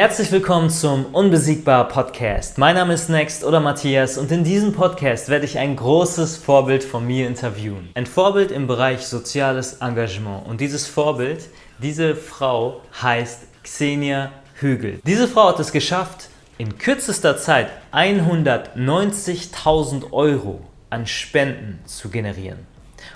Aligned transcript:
Herzlich 0.00 0.32
willkommen 0.32 0.70
zum 0.70 1.04
Unbesiegbar 1.14 1.86
Podcast. 1.86 2.56
Mein 2.56 2.76
Name 2.76 2.94
ist 2.94 3.10
Next 3.10 3.44
oder 3.44 3.60
Matthias 3.60 4.16
und 4.16 4.32
in 4.32 4.42
diesem 4.42 4.72
Podcast 4.72 5.28
werde 5.28 5.44
ich 5.44 5.58
ein 5.58 5.76
großes 5.76 6.38
Vorbild 6.38 6.82
von 6.82 7.06
mir 7.06 7.26
interviewen. 7.26 7.90
Ein 7.94 8.06
Vorbild 8.06 8.52
im 8.52 8.66
Bereich 8.66 9.06
soziales 9.06 9.82
Engagement. 9.82 10.46
Und 10.46 10.62
dieses 10.62 10.86
Vorbild, 10.86 11.44
diese 11.76 12.16
Frau 12.16 12.80
heißt 13.02 13.40
Xenia 13.64 14.32
Hügel. 14.54 14.98
Diese 15.04 15.28
Frau 15.28 15.48
hat 15.48 15.60
es 15.60 15.72
geschafft, 15.72 16.30
in 16.56 16.78
kürzester 16.78 17.36
Zeit 17.36 17.68
190.000 17.92 20.10
Euro 20.10 20.62
an 20.88 21.06
Spenden 21.06 21.80
zu 21.84 22.08
generieren. 22.08 22.66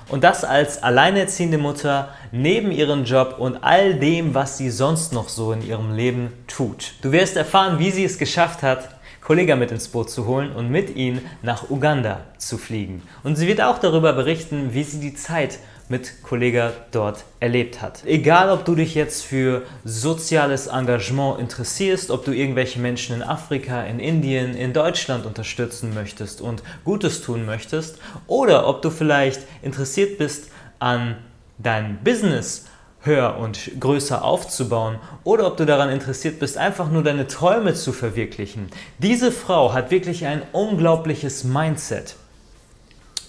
Und 0.08 0.22
das 0.22 0.44
als 0.44 0.82
alleinerziehende 0.82 1.58
Mutter 1.58 2.10
neben 2.30 2.70
ihrem 2.70 3.04
Job 3.04 3.36
und 3.38 3.64
all 3.64 3.94
dem, 3.94 4.34
was 4.34 4.56
sie 4.56 4.70
sonst 4.70 5.12
noch 5.12 5.28
so 5.28 5.52
in 5.52 5.66
ihrem 5.66 5.94
Leben 5.94 6.32
tut. 6.46 6.94
Du 7.02 7.10
wirst 7.10 7.36
erfahren, 7.36 7.78
wie 7.80 7.90
sie 7.90 8.04
es 8.04 8.18
geschafft 8.18 8.62
hat, 8.62 8.88
Kollegen 9.20 9.58
mit 9.58 9.72
ins 9.72 9.88
Boot 9.88 10.08
zu 10.08 10.26
holen 10.26 10.52
und 10.52 10.70
mit 10.70 10.94
ihnen 10.94 11.20
nach 11.42 11.68
Uganda 11.68 12.20
zu 12.38 12.58
fliegen. 12.58 13.02
Und 13.24 13.34
sie 13.34 13.48
wird 13.48 13.60
auch 13.60 13.78
darüber 13.78 14.12
berichten, 14.12 14.72
wie 14.72 14.84
sie 14.84 15.00
die 15.00 15.14
Zeit 15.14 15.58
mit 15.88 16.22
Kollega 16.22 16.72
dort 16.90 17.24
erlebt 17.40 17.80
hat. 17.80 18.04
Egal, 18.04 18.50
ob 18.50 18.64
du 18.64 18.74
dich 18.74 18.94
jetzt 18.94 19.24
für 19.24 19.62
soziales 19.84 20.66
Engagement 20.66 21.38
interessierst, 21.38 22.10
ob 22.10 22.24
du 22.24 22.32
irgendwelche 22.32 22.80
Menschen 22.80 23.16
in 23.16 23.22
Afrika, 23.22 23.82
in 23.84 24.00
Indien, 24.00 24.54
in 24.54 24.72
Deutschland 24.72 25.26
unterstützen 25.26 25.94
möchtest 25.94 26.40
und 26.40 26.62
Gutes 26.84 27.22
tun 27.22 27.46
möchtest, 27.46 27.98
oder 28.26 28.66
ob 28.66 28.82
du 28.82 28.90
vielleicht 28.90 29.40
interessiert 29.62 30.18
bist 30.18 30.50
an 30.78 31.16
dein 31.58 31.98
Business 32.02 32.66
höher 33.06 33.38
und 33.38 33.80
größer 33.80 34.24
aufzubauen 34.24 34.98
oder 35.24 35.46
ob 35.46 35.56
du 35.56 35.64
daran 35.64 35.90
interessiert 35.90 36.40
bist, 36.40 36.58
einfach 36.58 36.90
nur 36.90 37.04
deine 37.04 37.28
Träume 37.28 37.74
zu 37.74 37.92
verwirklichen. 37.92 38.68
Diese 38.98 39.30
Frau 39.30 39.72
hat 39.72 39.90
wirklich 39.90 40.26
ein 40.26 40.42
unglaubliches 40.52 41.44
Mindset. 41.44 42.16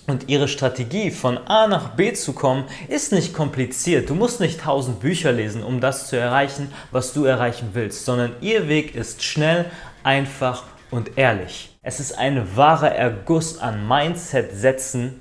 Und 0.08 0.30
ihre 0.30 0.47
Strategie, 0.47 1.11
von 1.11 1.38
A 1.38 1.67
nach 1.67 1.89
B 1.89 2.13
zu 2.13 2.31
kommen, 2.31 2.63
ist 2.88 3.11
nicht 3.11 3.33
kompliziert. 3.33 4.09
Du 4.09 4.16
musst 4.16 4.39
nicht 4.39 4.61
tausend 4.61 5.02
Bücher 5.02 5.33
lesen, 5.33 5.63
um 5.63 5.81
das 5.81 6.08
zu 6.08 6.16
erreichen, 6.16 6.72
was 6.91 7.11
du 7.11 7.25
erreichen 7.25 7.72
willst, 7.73 8.05
sondern 8.05 8.31
ihr 8.39 8.69
Weg 8.69 8.95
ist 8.95 9.22
schnell, 9.22 9.66
einfach 10.03 10.63
und 10.91 11.17
ehrlich. 11.17 11.78
Es 11.81 12.00
ist 12.00 12.17
ein 12.17 12.55
wahrer 12.55 12.94
Erguss 12.94 13.59
an 13.59 13.85
Mindset-Sätzen, 13.85 15.19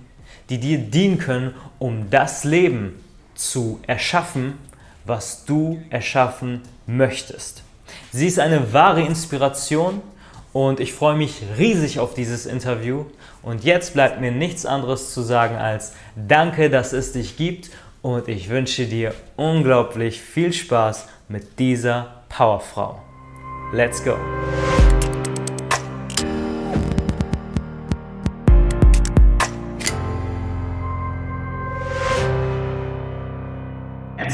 die 0.51 0.59
dir 0.59 0.79
dienen 0.79 1.19
können, 1.19 1.55
um 1.81 2.09
das 2.09 2.45
Leben 2.45 3.03
zu 3.35 3.81
erschaffen, 3.89 4.55
was 5.05 5.45
du 5.45 5.83
erschaffen 5.91 6.63
möchtest. 6.87 7.63
Sie 8.13 8.27
ist 8.27 8.39
eine 8.39 8.73
wahre 8.73 9.03
Inspiration 9.03 10.01
und 10.53 10.79
ich 10.79 10.93
freue 10.93 11.17
mich 11.17 11.43
riesig 11.59 11.99
auf 11.99 12.15
dieses 12.15 12.47
Interview. 12.47 13.07
Und 13.47 13.63
jetzt 13.63 13.95
bleibt 13.95 14.21
mir 14.21 14.33
nichts 14.33 14.67
anderes 14.67 15.15
zu 15.15 15.23
sagen 15.23 15.55
als 15.55 15.93
Danke, 16.17 16.69
dass 16.69 16.93
es 16.93 17.13
dich 17.13 17.37
gibt 17.37 17.71
und 18.03 18.27
ich 18.27 18.49
wünsche 18.49 18.87
dir 18.87 19.15
unglaublich 19.37 20.21
viel 20.21 20.53
Spaß 20.53 21.07
mit 21.29 21.61
dieser 21.61 22.25
Powerfrau. 22.29 23.01
Let's 23.73 24.03
go! 24.03 24.17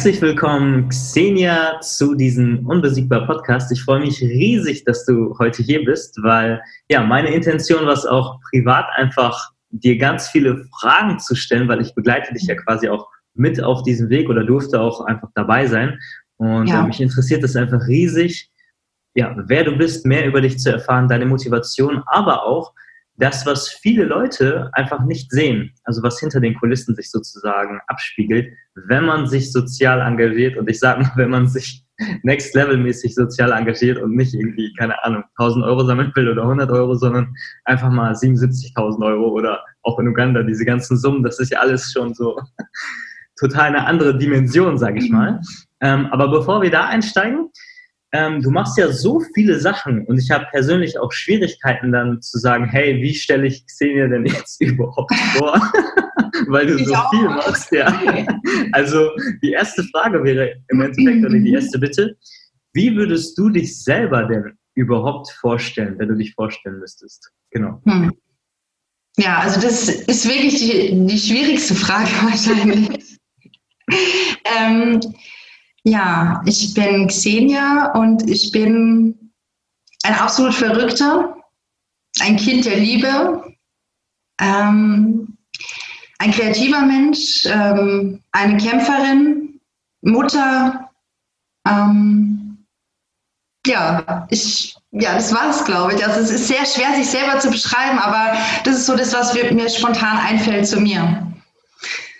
Herzlich 0.03 0.21
willkommen, 0.21 0.89
Xenia, 0.89 1.79
zu 1.81 2.17
diesem 2.17 2.67
Unbesiegbar 2.67 3.25
Podcast. 3.25 3.71
Ich 3.71 3.85
freue 3.85 4.01
mich 4.01 4.21
riesig, 4.21 4.83
dass 4.83 5.07
du 5.07 5.39
heute 5.39 5.63
hier 5.63 5.85
bist, 5.85 6.21
weil 6.25 6.61
ja, 6.89 7.05
meine 7.05 7.33
Intention 7.33 7.87
war 7.87 7.93
es 7.93 8.05
auch 8.05 8.41
privat 8.51 8.87
einfach, 8.97 9.53
dir 9.71 9.97
ganz 9.99 10.27
viele 10.27 10.65
Fragen 10.81 11.21
zu 11.21 11.37
stellen, 11.37 11.69
weil 11.69 11.81
ich 11.81 11.95
begleite 11.95 12.35
dich 12.35 12.43
ja 12.49 12.57
quasi 12.57 12.89
auch 12.89 13.07
mit 13.35 13.63
auf 13.63 13.85
diesem 13.85 14.09
Weg 14.09 14.29
oder 14.29 14.43
durfte 14.43 14.81
auch 14.81 15.03
einfach 15.03 15.29
dabei 15.37 15.69
sein. 15.69 15.97
Und 16.37 16.67
ja. 16.67 16.85
mich 16.85 17.01
interessiert 17.01 17.45
es 17.45 17.55
einfach 17.55 17.87
riesig, 17.87 18.51
ja, 19.15 19.37
wer 19.47 19.63
du 19.63 19.79
bist, 19.79 20.05
mehr 20.05 20.27
über 20.27 20.41
dich 20.41 20.59
zu 20.59 20.73
erfahren, 20.73 21.07
deine 21.07 21.27
Motivation, 21.27 22.03
aber 22.07 22.45
auch, 22.45 22.73
das, 23.17 23.45
was 23.45 23.69
viele 23.69 24.05
Leute 24.05 24.71
einfach 24.73 25.05
nicht 25.05 25.31
sehen, 25.31 25.73
also 25.85 26.03
was 26.03 26.19
hinter 26.19 26.41
den 26.41 26.55
Kulissen 26.55 26.95
sich 26.95 27.11
sozusagen 27.11 27.81
abspiegelt, 27.87 28.53
wenn 28.75 29.05
man 29.05 29.27
sich 29.27 29.53
sozial 29.53 30.01
engagiert 30.01 30.57
und 30.57 30.69
ich 30.69 30.79
sage 30.79 31.03
mal, 31.03 31.13
wenn 31.17 31.31
man 31.31 31.47
sich 31.47 31.85
next 32.23 32.55
level 32.55 32.77
mäßig 32.79 33.15
sozial 33.15 33.53
engagiert 33.53 33.99
und 33.99 34.15
nicht 34.17 34.35
irgendwie, 34.35 34.73
keine 34.79 35.03
Ahnung, 35.05 35.25
1000 35.39 35.65
Euro 35.65 35.85
sammeln 35.85 36.13
will 36.15 36.31
oder 36.31 36.43
100 36.43 36.71
Euro, 36.71 36.95
sondern 36.95 37.35
einfach 37.65 37.91
mal 37.91 38.13
77.000 38.13 39.05
Euro 39.05 39.31
oder 39.31 39.63
auch 39.83 39.99
in 39.99 40.09
Uganda 40.09 40.43
diese 40.43 40.65
ganzen 40.65 40.97
Summen, 40.97 41.23
das 41.23 41.39
ist 41.39 41.53
ja 41.53 41.61
alles 41.61 41.93
schon 41.93 42.15
so 42.15 42.41
total 43.39 43.69
eine 43.69 43.87
andere 43.87 44.17
Dimension, 44.17 44.79
sage 44.79 44.99
ich 44.99 45.11
mal. 45.11 45.41
Ähm, 45.81 46.07
aber 46.07 46.31
bevor 46.31 46.63
wir 46.63 46.71
da 46.71 46.87
einsteigen, 46.87 47.51
ähm, 48.13 48.43
du 48.43 48.51
machst 48.51 48.77
ja 48.77 48.93
so 48.93 49.21
viele 49.35 49.59
Sachen 49.59 50.05
und 50.07 50.19
ich 50.19 50.31
habe 50.31 50.47
persönlich 50.51 50.99
auch 50.99 51.13
Schwierigkeiten 51.13 51.93
dann 51.93 52.21
zu 52.21 52.39
sagen, 52.39 52.67
hey, 52.67 53.01
wie 53.03 53.15
stelle 53.15 53.47
ich 53.47 53.67
Xenia 53.67 54.07
denn 54.07 54.27
jetzt 54.27 54.61
überhaupt 54.61 55.15
vor? 55.37 55.55
Weil 56.49 56.67
du 56.67 56.77
ich 56.77 56.87
so 56.87 56.95
auch. 56.95 57.11
viel 57.11 57.25
machst, 57.25 57.73
ja. 57.73 57.89
Also 58.73 59.11
die 59.43 59.53
erste 59.53 59.83
Frage 59.85 60.23
wäre 60.25 60.55
im 60.69 60.81
Endeffekt, 60.81 61.25
oder 61.25 61.39
die 61.39 61.53
erste 61.53 61.79
Bitte, 61.79 62.17
wie 62.75 62.95
würdest 62.97 63.37
du 63.39 63.49
dich 63.49 63.83
selber 63.83 64.25
denn 64.25 64.57
überhaupt 64.75 65.31
vorstellen, 65.31 65.99
wenn 65.99 66.09
du 66.09 66.17
dich 66.17 66.35
vorstellen 66.35 66.79
müsstest? 66.79 67.31
Genau. 67.51 67.81
Hm. 67.85 68.13
Ja, 69.19 69.41
also 69.41 69.61
das 69.61 69.89
ist 69.89 70.27
wirklich 70.27 70.59
die, 70.59 71.07
die 71.07 71.19
schwierigste 71.19 71.75
Frage 71.75 72.11
wahrscheinlich. 72.23 73.19
ähm, 74.59 75.01
ja, 75.85 76.43
ich 76.47 76.75
bin 76.75 77.09
Xenia 77.09 77.93
und 77.93 78.29
ich 78.29 78.53
bin 78.53 79.33
ein 80.05 80.15
absolut 80.15 80.55
Verrückter, 80.55 81.37
ein 82.21 82.37
Kind 82.37 82.65
der 82.65 82.79
Liebe, 82.79 83.55
ähm, 84.41 85.37
ein 86.19 86.31
kreativer 86.31 86.83
Mensch, 86.83 87.47
ähm, 87.47 88.21
eine 88.31 88.57
Kämpferin, 88.59 89.61
Mutter. 90.03 90.91
Ähm, 91.67 92.65
ja, 93.67 94.27
ich, 94.31 94.77
ja, 94.91 95.15
das 95.15 95.33
war 95.35 95.51
es, 95.51 95.65
glaube 95.65 95.95
ich. 95.95 96.05
Also 96.05 96.21
es 96.21 96.31
ist 96.31 96.49
sehr 96.49 96.65
schwer, 96.67 96.95
sich 96.95 97.09
selber 97.09 97.39
zu 97.39 97.51
beschreiben, 97.51 97.99
aber 97.99 98.37
das 98.65 98.77
ist 98.77 98.87
so 98.87 98.97
das, 98.97 99.13
was 99.13 99.35
mir 99.35 99.69
spontan 99.69 100.19
einfällt 100.19 100.67
zu 100.67 100.81
mir. 100.81 101.27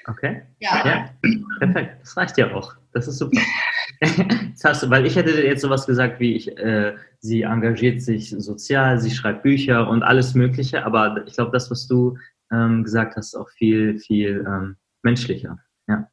Okay. 0.07 0.43
Ja. 0.59 0.85
ja. 0.85 1.11
Perfekt. 1.59 2.01
Das 2.03 2.17
reicht 2.17 2.39
ja 2.39 2.53
auch. 2.55 2.75
Das 2.93 3.09
ist 3.09 3.19
super. 3.19 3.41
das 4.01 4.65
hast 4.65 4.83
du, 4.83 4.91
weil 4.91 5.07
ich 5.07 5.17
hätte 5.17 5.31
jetzt 5.43 5.63
sowas 5.63 5.87
gesagt 5.87 6.21
wie, 6.21 6.35
ich, 6.35 6.57
äh, 6.59 6.95
sie 7.21 7.43
engagiert 7.43 8.03
sich 8.03 8.31
sozial, 8.31 9.01
sie 9.01 9.11
schreibt 9.11 9.43
Bücher 9.43 9.89
und 9.89 10.03
alles 10.03 10.35
Mögliche, 10.35 10.85
aber 10.85 11.25
ich 11.27 11.35
glaube, 11.35 11.53
das, 11.53 11.71
was 11.71 11.87
du 11.87 12.19
ähm, 12.53 12.85
gesagt 12.85 13.17
hast, 13.17 13.29
ist 13.29 13.35
auch 13.35 13.49
viel, 13.51 13.99
viel 13.99 14.45
ähm, 14.47 14.77
menschlicher. 15.03 15.59
Ja. 15.89 16.09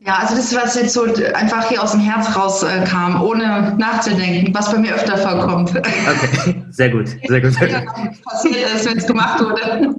Ja, 0.00 0.16
also 0.16 0.34
das, 0.34 0.54
was 0.54 0.74
jetzt 0.74 0.94
so 0.94 1.04
einfach 1.34 1.68
hier 1.68 1.80
aus 1.80 1.92
dem 1.92 2.00
Herz 2.00 2.36
rauskam, 2.36 3.16
äh, 3.16 3.20
ohne 3.20 3.76
nachzudenken, 3.78 4.52
was 4.52 4.72
bei 4.72 4.78
mir 4.78 4.94
öfter 4.94 5.16
vorkommt. 5.16 5.70
Okay, 5.70 6.64
sehr 6.70 6.90
gut, 6.90 7.08
sehr 7.28 7.40
gut. 7.40 7.52
ja, 7.60 7.82
passiert 8.24 8.74
ist, 8.74 8.88
wenn 8.88 8.98
es 8.98 9.06
gemacht 9.06 9.40
wurde. 9.40 9.94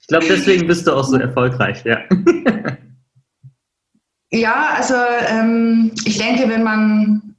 Ich 0.00 0.06
glaube, 0.08 0.26
deswegen 0.28 0.66
bist 0.66 0.86
du 0.86 0.92
auch 0.92 1.04
so 1.04 1.16
erfolgreich, 1.16 1.84
ja. 1.84 1.98
Ja, 4.30 4.74
also 4.76 4.94
ähm, 5.28 5.92
ich 6.04 6.18
denke, 6.18 6.48
wenn 6.48 6.62
man, 6.62 7.34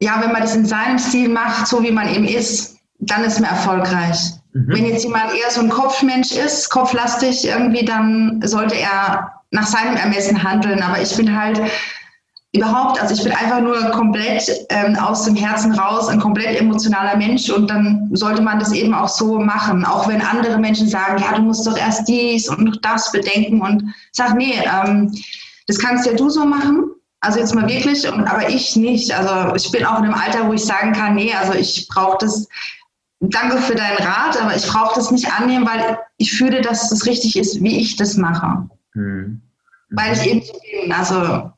ja, 0.00 0.20
wenn 0.20 0.32
man 0.32 0.42
das 0.42 0.54
in 0.54 0.66
seinem 0.66 0.98
Stil 0.98 1.28
macht, 1.28 1.66
so 1.66 1.82
wie 1.82 1.90
man 1.90 2.08
eben 2.08 2.26
ist, 2.26 2.76
dann 2.98 3.24
ist 3.24 3.40
man 3.40 3.50
erfolgreich. 3.50 4.18
Mhm. 4.52 4.68
Wenn 4.68 4.86
jetzt 4.86 5.04
jemand 5.04 5.32
eher 5.34 5.50
so 5.50 5.60
ein 5.60 5.70
Kopfmensch 5.70 6.32
ist, 6.32 6.68
kopflastig 6.70 7.46
irgendwie, 7.46 7.84
dann 7.84 8.42
sollte 8.44 8.76
er 8.76 9.32
nach 9.50 9.66
seinem 9.66 9.96
Ermessen 9.96 10.42
handeln. 10.42 10.82
Aber 10.82 11.00
ich 11.00 11.16
bin 11.16 11.34
halt 11.34 11.60
überhaupt, 12.52 13.00
also 13.00 13.14
ich 13.14 13.22
bin 13.22 13.32
einfach 13.32 13.60
nur 13.60 13.76
komplett 13.90 14.50
ähm, 14.70 14.96
aus 14.96 15.24
dem 15.24 15.36
Herzen 15.36 15.72
raus, 15.72 16.08
ein 16.08 16.20
komplett 16.20 16.58
emotionaler 16.58 17.16
Mensch 17.16 17.50
und 17.50 17.70
dann 17.70 18.08
sollte 18.12 18.42
man 18.42 18.58
das 18.58 18.72
eben 18.72 18.94
auch 18.94 19.08
so 19.08 19.38
machen. 19.38 19.84
Auch 19.84 20.08
wenn 20.08 20.20
andere 20.20 20.58
Menschen 20.58 20.88
sagen, 20.88 21.22
ja, 21.22 21.36
du 21.36 21.42
musst 21.42 21.66
doch 21.66 21.76
erst 21.76 22.08
dies 22.08 22.48
und 22.48 22.78
das 22.82 23.12
bedenken 23.12 23.60
und 23.60 23.94
sag, 24.12 24.34
nee, 24.34 24.54
ähm, 24.64 25.12
das 25.68 25.78
kannst 25.78 26.06
ja 26.06 26.14
du 26.14 26.28
so 26.30 26.44
machen. 26.44 26.90
Also 27.20 27.38
jetzt 27.38 27.54
mal 27.54 27.68
wirklich, 27.68 28.10
und, 28.10 28.26
aber 28.26 28.48
ich 28.48 28.74
nicht. 28.76 29.12
Also 29.12 29.54
ich 29.54 29.70
bin 29.70 29.84
auch 29.84 29.98
in 29.98 30.04
einem 30.04 30.14
Alter, 30.14 30.48
wo 30.48 30.52
ich 30.52 30.64
sagen 30.64 30.92
kann, 30.92 31.14
nee, 31.14 31.32
also 31.34 31.52
ich 31.52 31.86
brauche 31.88 32.18
das, 32.20 32.48
danke 33.20 33.58
für 33.58 33.74
deinen 33.74 33.98
Rat, 33.98 34.40
aber 34.40 34.56
ich 34.56 34.66
brauche 34.66 34.94
das 34.94 35.10
nicht 35.10 35.30
annehmen, 35.32 35.66
weil 35.66 35.98
ich 36.16 36.32
fühle, 36.32 36.60
dass 36.60 36.88
das 36.90 37.06
richtig 37.06 37.36
ist, 37.36 37.62
wie 37.62 37.80
ich 37.80 37.96
das 37.96 38.16
mache. 38.16 38.68
Mhm. 38.94 39.42
Weil 39.90 40.14
ich 40.14 40.26
eben 40.26 40.42
so 40.42 40.52
bin. 40.60 40.92
Also 40.92 41.52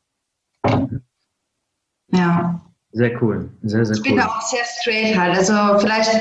ja. 2.12 2.60
Sehr 2.92 3.22
cool, 3.22 3.48
sehr, 3.62 3.84
sehr 3.84 3.94
cool. 3.94 4.02
Ich 4.02 4.08
bin 4.08 4.16
da 4.16 4.26
auch 4.26 4.40
sehr 4.40 4.64
straight 4.64 5.16
halt. 5.16 5.36
Also 5.36 5.78
vielleicht 5.78 6.20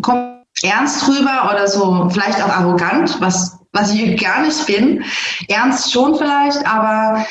kommt 0.00 0.44
ernst 0.62 1.06
rüber 1.06 1.50
oder 1.52 1.68
so, 1.68 2.08
vielleicht 2.10 2.42
auch 2.42 2.48
arrogant, 2.48 3.20
was, 3.20 3.55
was 3.76 3.92
ich 3.92 4.20
gar 4.20 4.42
nicht 4.42 4.66
bin. 4.66 5.04
Ernst 5.48 5.92
schon 5.92 6.16
vielleicht, 6.16 6.66
aber 6.66 7.26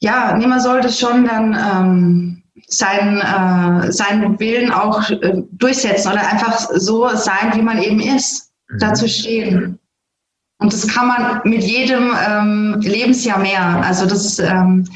ja, 0.00 0.36
niemand 0.36 0.62
sollte 0.62 0.90
schon 0.90 1.26
dann 1.26 1.54
ähm, 1.54 2.42
seinen, 2.66 3.20
äh, 3.20 3.92
seinen 3.92 4.40
Willen 4.40 4.72
auch 4.72 5.08
äh, 5.10 5.42
durchsetzen 5.52 6.12
oder 6.12 6.26
einfach 6.26 6.70
so 6.74 7.08
sein, 7.14 7.52
wie 7.54 7.62
man 7.62 7.80
eben 7.80 8.00
ist, 8.00 8.52
mhm. 8.68 8.78
dazu 8.78 9.06
stehen. 9.06 9.78
Und 10.58 10.72
das 10.72 10.86
kann 10.86 11.08
man 11.08 11.40
mit 11.44 11.62
jedem 11.62 12.12
ähm, 12.28 12.76
Lebensjahr 12.80 13.38
mehr. 13.38 13.84
Also 13.84 14.06
das 14.06 14.38
ähm, 14.38 14.88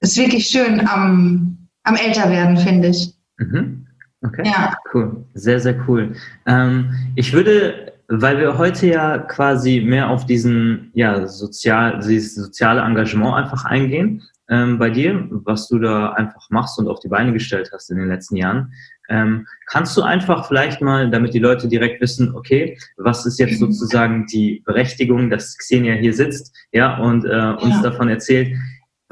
ist 0.00 0.16
wirklich 0.16 0.46
schön 0.46 0.86
am, 0.86 1.68
am 1.84 1.96
Älterwerden, 1.96 2.58
finde 2.58 2.88
ich. 2.88 3.14
Mhm. 3.38 3.86
Okay, 4.22 4.42
ja. 4.44 4.76
cool. 4.92 5.24
Sehr, 5.34 5.60
sehr 5.60 5.76
cool. 5.88 6.14
Ähm, 6.46 6.94
ich 7.14 7.32
würde, 7.32 7.93
weil 8.08 8.38
wir 8.38 8.58
heute 8.58 8.86
ja 8.86 9.18
quasi 9.18 9.80
mehr 9.80 10.10
auf 10.10 10.26
diesen, 10.26 10.90
ja, 10.94 11.26
sozial, 11.26 12.00
dieses 12.00 12.34
soziale 12.34 12.82
Engagement 12.82 13.34
einfach 13.34 13.64
eingehen, 13.64 14.22
ähm, 14.50 14.78
bei 14.78 14.90
dir, 14.90 15.26
was 15.30 15.68
du 15.68 15.78
da 15.78 16.10
einfach 16.12 16.50
machst 16.50 16.78
und 16.78 16.88
auf 16.88 17.00
die 17.00 17.08
Beine 17.08 17.32
gestellt 17.32 17.70
hast 17.72 17.90
in 17.90 17.96
den 17.96 18.08
letzten 18.08 18.36
Jahren. 18.36 18.72
Ähm, 19.08 19.46
kannst 19.66 19.96
du 19.96 20.02
einfach 20.02 20.46
vielleicht 20.46 20.80
mal, 20.80 21.10
damit 21.10 21.34
die 21.34 21.38
Leute 21.38 21.68
direkt 21.68 22.00
wissen, 22.00 22.34
okay, 22.34 22.78
was 22.96 23.26
ist 23.26 23.38
jetzt 23.38 23.58
sozusagen 23.58 24.26
die 24.26 24.62
Berechtigung, 24.64 25.30
dass 25.30 25.56
Xenia 25.56 25.94
hier 25.94 26.14
sitzt, 26.14 26.54
ja, 26.72 26.98
und 26.98 27.24
äh, 27.24 27.54
uns 27.60 27.76
ja. 27.76 27.82
davon 27.82 28.08
erzählt, 28.08 28.54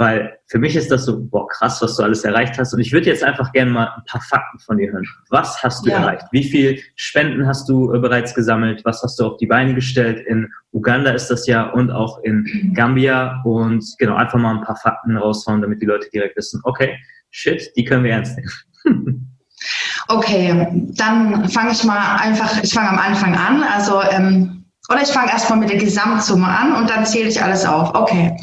weil 0.03 0.37
für 0.49 0.59
mich 0.59 0.75
ist 0.75 0.91
das 0.91 1.05
so, 1.05 1.25
boah, 1.29 1.47
krass, 1.47 1.81
was 1.81 1.97
du 1.97 2.03
alles 2.03 2.25
erreicht 2.25 2.59
hast. 2.59 2.75
Und 2.75 2.81
ich 2.81 2.93
würde 2.93 3.07
jetzt 3.07 3.23
einfach 3.23 3.53
gerne 3.53 3.71
mal 3.71 3.87
ein 3.97 4.03
paar 4.05 4.21
Fakten 4.21 4.59
von 4.59 4.77
dir 4.77 4.91
hören. 4.91 5.07
Was 5.31 5.63
hast 5.63 5.87
du 5.87 5.91
ja. 5.91 5.99
erreicht? 5.99 6.25
Wie 6.33 6.43
viel 6.43 6.81
Spenden 6.97 7.47
hast 7.47 7.69
du 7.69 7.95
äh, 7.95 8.01
bereits 8.01 8.35
gesammelt? 8.35 8.85
Was 8.85 9.01
hast 9.05 9.21
du 9.21 9.27
auf 9.27 9.37
die 9.37 9.47
Beine 9.47 9.77
gestellt? 9.77 10.19
In 10.27 10.49
Uganda 10.73 11.13
ist 11.13 11.29
das 11.29 11.47
ja 11.47 11.71
und 11.71 11.93
auch 11.93 12.19
in. 12.25 12.73
Gambia. 12.75 13.43
Und 13.45 13.85
genau, 13.99 14.17
einfach 14.17 14.41
mal 14.41 14.57
ein 14.57 14.65
paar 14.65 14.75
Fakten 14.75 15.17
raushauen, 15.17 15.63
damit 15.63 15.81
die 15.81 15.87
Leute 15.87 16.11
direkt 16.11 16.37
wissen, 16.37 16.61
okay, 16.65 16.99
shit, 17.31 17.71
die 17.77 17.85
können 17.85 18.03
wir 18.03 18.15
ernst 18.15 18.37
nehmen. 18.37 19.39
okay, 20.09 20.67
dann 20.97 21.49
fange 21.49 21.71
ich 21.71 21.85
mal 21.85 22.17
einfach, 22.17 22.61
ich 22.61 22.75
fange 22.75 22.89
am 22.89 22.99
Anfang 22.99 23.37
an. 23.37 23.63
Also, 23.63 24.03
ähm, 24.03 24.65
oder 24.91 25.03
ich 25.03 25.11
fange 25.11 25.31
erstmal 25.31 25.61
mit 25.61 25.71
der 25.71 25.79
Gesamtsumme 25.79 26.49
an 26.49 26.75
und 26.75 26.91
dann 26.91 27.07
zähle 27.07 27.29
ich 27.29 27.41
alles 27.41 27.65
auf. 27.65 27.95
Okay. 27.95 28.37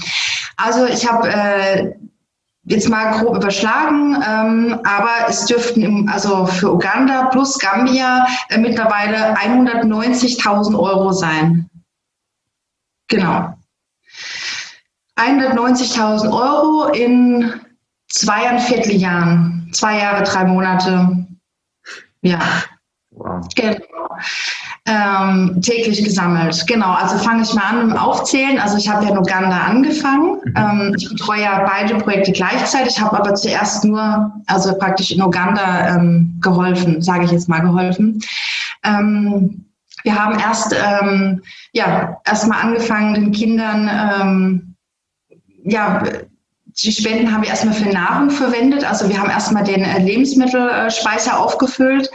Also 0.62 0.86
ich 0.86 1.10
habe 1.10 1.30
äh, 1.30 1.94
jetzt 2.66 2.90
mal 2.90 3.18
grob 3.18 3.38
überschlagen, 3.38 4.22
ähm, 4.28 4.80
aber 4.84 5.30
es 5.30 5.46
dürften 5.46 5.82
im, 5.82 6.10
also 6.10 6.46
für 6.46 6.74
Uganda 6.74 7.28
plus 7.28 7.58
Gambia 7.58 8.28
äh, 8.50 8.58
mittlerweile 8.58 9.36
190.000 9.38 10.78
Euro 10.78 11.14
sein. 11.14 11.70
Genau. 13.08 13.54
190.000 15.18 16.32
Euro 16.32 16.92
in 16.92 17.54
zweieinviertel 18.10 18.96
Jahren. 18.96 19.70
Zwei 19.72 20.00
Jahre, 20.00 20.24
drei 20.24 20.44
Monate. 20.44 21.26
Ja. 22.22 22.40
Wow. 23.20 23.48
Genau 23.56 24.10
ähm, 24.86 25.62
täglich 25.62 26.04
gesammelt. 26.04 26.66
Genau, 26.68 26.92
also 26.92 27.18
fange 27.18 27.44
ich 27.44 27.54
mal 27.54 27.64
an 27.64 27.88
mit 27.88 27.96
dem 27.96 27.98
Aufzählen. 27.98 28.60
Also 28.60 28.78
ich 28.78 28.90
habe 28.90 29.06
ja 29.06 29.12
in 29.12 29.18
Uganda 29.18 29.58
angefangen. 29.58 30.40
Mhm. 30.44 30.54
Ähm, 30.56 30.96
ich 30.98 31.10
betreue 31.10 31.42
ja 31.42 31.66
beide 31.66 31.96
Projekte 31.96 32.32
gleichzeitig, 32.32 33.00
habe 33.00 33.18
aber 33.20 33.36
zuerst 33.36 33.86
nur, 33.86 34.32
also 34.48 34.78
praktisch 34.78 35.12
in 35.12 35.22
Uganda 35.22 35.96
ähm, 35.96 36.38
geholfen, 36.42 37.02
sage 37.02 37.26
ich 37.26 37.32
jetzt 37.32 37.50
mal 37.50 37.60
geholfen. 37.60 38.20
Ähm, 38.84 39.66
wir 40.04 40.16
haben 40.16 40.40
erst, 40.40 40.74
ähm, 40.74 41.42
ja, 41.74 42.18
erst 42.26 42.48
mal 42.48 42.62
angefangen, 42.62 43.14
den 43.14 43.32
Kindern, 43.32 43.90
ähm, 44.22 44.76
ja, 45.64 46.02
die 46.84 46.92
Spenden 46.92 47.32
haben 47.32 47.44
wir 47.44 47.50
erstmal 47.50 47.74
für 47.74 47.90
Nahrung 47.90 48.30
verwendet. 48.30 48.84
Also 48.84 49.10
wir 49.10 49.20
haben 49.20 49.30
erstmal 49.30 49.64
den 49.64 49.84
äh, 49.84 50.00
Lebensmittelspeicher 50.00 51.40
aufgefüllt. 51.40 52.10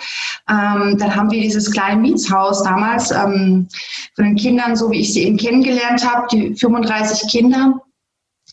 Ähm, 0.49 0.97
dann 0.99 1.15
haben 1.15 1.31
wir 1.31 1.41
dieses 1.41 1.71
kleine 1.71 2.01
Mietshaus 2.01 2.63
damals 2.63 3.11
ähm, 3.11 3.69
von 4.15 4.25
den 4.25 4.37
Kindern, 4.37 4.77
so 4.77 4.91
wie 4.91 5.01
ich 5.01 5.13
sie 5.13 5.25
eben 5.25 5.37
kennengelernt 5.37 6.09
habe, 6.09 6.27
die 6.31 6.55
35 6.55 7.31
Kinder. 7.31 7.81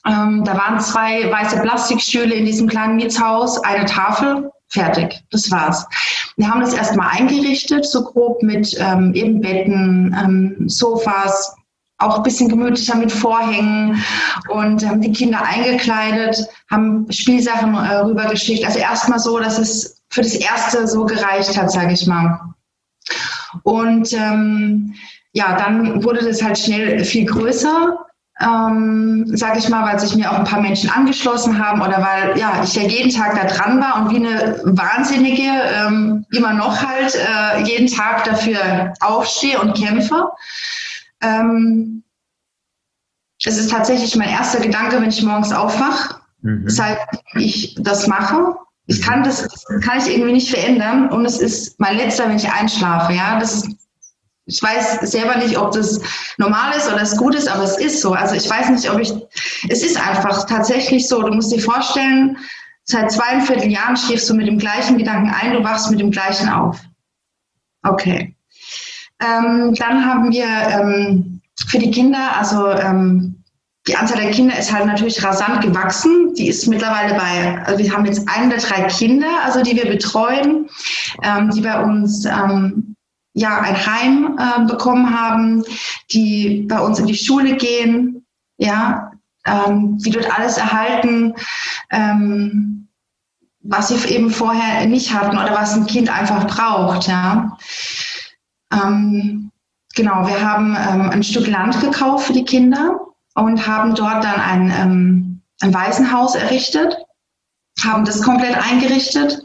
Ähm, 0.06 0.44
da 0.44 0.58
waren 0.58 0.80
zwei 0.80 1.31
weiße 1.31 1.62
Plastikstühle 1.62 2.34
in 2.34 2.46
diesem 2.46 2.68
kleinen 2.68 2.96
Mietshaus, 2.96 3.64
eine 3.64 3.86
Tafel, 3.86 4.50
fertig. 4.69 5.22
Das 5.30 5.52
war's. 5.52 5.86
Wir 6.38 6.50
haben 6.50 6.62
das 6.62 6.74
erstmal 6.74 7.10
eingerichtet, 7.10 7.86
so 7.86 8.04
grob 8.04 8.42
mit 8.42 8.75
ähm, 8.80 9.14
eben 9.14 9.42
Betten, 9.42 10.16
ähm, 10.19 10.68
Sofas, 10.68 11.54
auch 12.01 12.18
ein 12.18 12.24
bisschen 12.24 12.50
gemütlicher 12.50 12.95
mit 12.95 13.12
Vorhängen 13.12 14.03
und 14.50 14.86
haben 14.86 15.01
die 15.01 15.12
Kinder 15.12 15.42
eingekleidet, 15.44 16.48
haben 16.69 17.12
Spielsachen 17.12 17.75
äh, 17.75 17.98
rübergeschickt. 17.98 18.65
Also 18.65 18.80
erstmal 18.80 19.19
so, 19.19 19.39
dass 19.39 19.57
es 19.57 20.01
für 20.09 20.21
das 20.21 20.36
Erste 20.36 20.88
so 20.88 21.06
gereicht 21.06 21.57
hat, 21.57 21.71
sage 21.71 21.94
ich 21.94 22.06
mal. 22.07 22.39
Und 23.63 24.13
ähm, 24.13 24.94
ja, 25.33 25.56
dann 25.56 26.03
wurde 26.03 26.25
das 26.25 26.42
halt 26.42 26.57
schnell 26.57 27.03
viel 27.06 27.25
größer, 27.25 27.98
ähm, 28.42 29.25
sage 29.27 29.59
ich 29.59 29.69
mal, 29.69 29.86
weil 29.86 30.00
sich 30.00 30.15
mir 30.15 30.31
auch 30.31 30.38
ein 30.38 30.45
paar 30.45 30.62
Menschen 30.62 30.89
angeschlossen 30.89 31.63
haben 31.63 31.81
oder 31.81 32.00
weil 32.00 32.38
ja 32.38 32.62
ich 32.63 32.75
ja 32.75 32.83
jeden 32.83 33.12
Tag 33.12 33.36
da 33.36 33.47
dran 33.47 33.80
war 33.80 34.01
und 34.01 34.12
wie 34.12 34.25
eine 34.25 34.59
Wahnsinnige 34.63 35.44
ähm, 35.44 36.25
immer 36.31 36.54
noch 36.54 36.81
halt 36.81 37.15
äh, 37.15 37.63
jeden 37.63 37.88
Tag 37.88 38.24
dafür 38.24 38.94
aufstehe 39.00 39.59
und 39.59 39.77
kämpfe. 39.77 40.30
Ähm, 41.21 42.03
es 43.44 43.57
ist 43.57 43.71
tatsächlich 43.71 44.15
mein 44.15 44.29
erster 44.29 44.59
Gedanke, 44.59 45.01
wenn 45.01 45.09
ich 45.09 45.23
morgens 45.23 45.51
aufwache, 45.51 46.21
mhm. 46.41 46.69
seit 46.69 47.00
ich 47.33 47.75
das 47.79 48.07
mache. 48.07 48.56
Ich 48.85 49.00
mhm. 49.00 49.03
kann 49.03 49.23
das, 49.23 49.47
das 49.47 49.65
kann 49.81 50.00
ich 50.00 50.12
irgendwie 50.12 50.33
nicht 50.33 50.50
verändern 50.50 51.09
und 51.09 51.25
es 51.25 51.39
ist 51.39 51.79
mein 51.79 51.97
letzter, 51.97 52.27
wenn 52.29 52.38
ich 52.38 52.51
einschlafe. 52.51 53.13
Ja, 53.13 53.39
das 53.39 53.56
ist, 53.56 53.68
ich 54.45 54.62
weiß 54.62 55.00
selber 55.01 55.38
nicht, 55.38 55.57
ob 55.57 55.71
das 55.71 56.01
normal 56.38 56.75
ist 56.75 56.88
oder 56.88 57.01
es 57.01 57.15
gut 57.15 57.35
ist, 57.35 57.47
aber 57.47 57.63
es 57.63 57.77
ist 57.77 58.01
so. 58.01 58.13
Also 58.13 58.35
ich 58.35 58.50
weiß 58.50 58.69
nicht, 58.69 58.89
ob 58.89 59.00
ich, 59.00 59.13
es 59.69 59.83
ist 59.83 59.97
einfach 59.97 60.45
tatsächlich 60.45 61.07
so. 61.07 61.21
Du 61.21 61.33
musst 61.33 61.51
dir 61.51 61.62
vorstellen, 61.62 62.38
seit 62.83 63.12
zweieinviertel 63.12 63.71
Jahren 63.71 63.95
schläfst 63.95 64.29
du 64.29 64.33
mit 64.33 64.47
dem 64.47 64.57
gleichen 64.57 64.97
Gedanken 64.97 65.33
ein, 65.33 65.53
du 65.53 65.63
wachst 65.63 65.89
mit 65.89 66.00
dem 66.00 66.12
gleichen 66.12 66.50
auf. 66.50 66.79
Okay. 67.83 68.35
Ähm, 69.21 69.73
dann 69.75 70.06
haben 70.06 70.31
wir 70.31 70.45
ähm, 70.45 71.42
für 71.68 71.80
die 71.80 71.92
Kinder, 71.92 72.37
also 72.37 72.69
ähm, 72.69 73.42
die 73.87 73.95
Anzahl 73.95 74.21
der 74.21 74.31
Kinder 74.31 74.57
ist 74.57 74.71
halt 74.71 74.85
natürlich 74.85 75.23
rasant 75.23 75.61
gewachsen. 75.61 76.33
Die 76.35 76.47
ist 76.47 76.68
mittlerweile 76.68 77.16
bei, 77.16 77.63
also 77.66 77.83
wir 77.83 77.92
haben 77.92 78.06
jetzt 78.06 78.28
ein 78.28 78.47
oder 78.47 78.57
drei 78.57 78.83
Kinder, 78.83 79.28
also 79.44 79.63
die 79.63 79.75
wir 79.75 79.90
betreuen, 79.90 80.69
ähm, 81.23 81.49
die 81.49 81.61
bei 81.61 81.81
uns 81.81 82.25
ähm, 82.25 82.95
ja 83.33 83.59
ein 83.61 83.85
Heim 83.85 84.37
äh, 84.37 84.66
bekommen 84.66 85.18
haben, 85.18 85.63
die 86.11 86.66
bei 86.68 86.80
uns 86.80 86.99
in 86.99 87.07
die 87.07 87.16
Schule 87.16 87.56
gehen, 87.56 88.25
ja, 88.57 89.11
ähm, 89.45 89.97
die 89.97 90.11
dort 90.11 90.37
alles 90.37 90.57
erhalten, 90.57 91.33
ähm, 91.90 92.87
was 93.63 93.87
sie 93.87 94.13
eben 94.13 94.30
vorher 94.30 94.85
nicht 94.85 95.13
hatten 95.13 95.37
oder 95.37 95.54
was 95.54 95.73
ein 95.73 95.87
Kind 95.87 96.09
einfach 96.09 96.45
braucht, 96.45 97.07
ja. 97.07 97.57
Ähm, 98.71 99.51
genau, 99.95 100.28
wir 100.28 100.42
haben 100.42 100.75
ähm, 100.75 101.09
ein 101.09 101.23
Stück 101.23 101.47
Land 101.47 101.80
gekauft 101.81 102.28
für 102.28 102.33
die 102.33 102.45
Kinder 102.45 102.99
und 103.35 103.68
haben 103.68 103.95
dort 103.95 104.23
dann 104.23 104.40
ein, 104.40 104.73
ähm, 104.78 105.42
ein 105.61 105.73
Waisenhaus 105.73 106.35
errichtet, 106.35 106.97
haben 107.83 108.06
das 108.06 108.21
komplett 108.21 108.57
eingerichtet, 108.57 109.42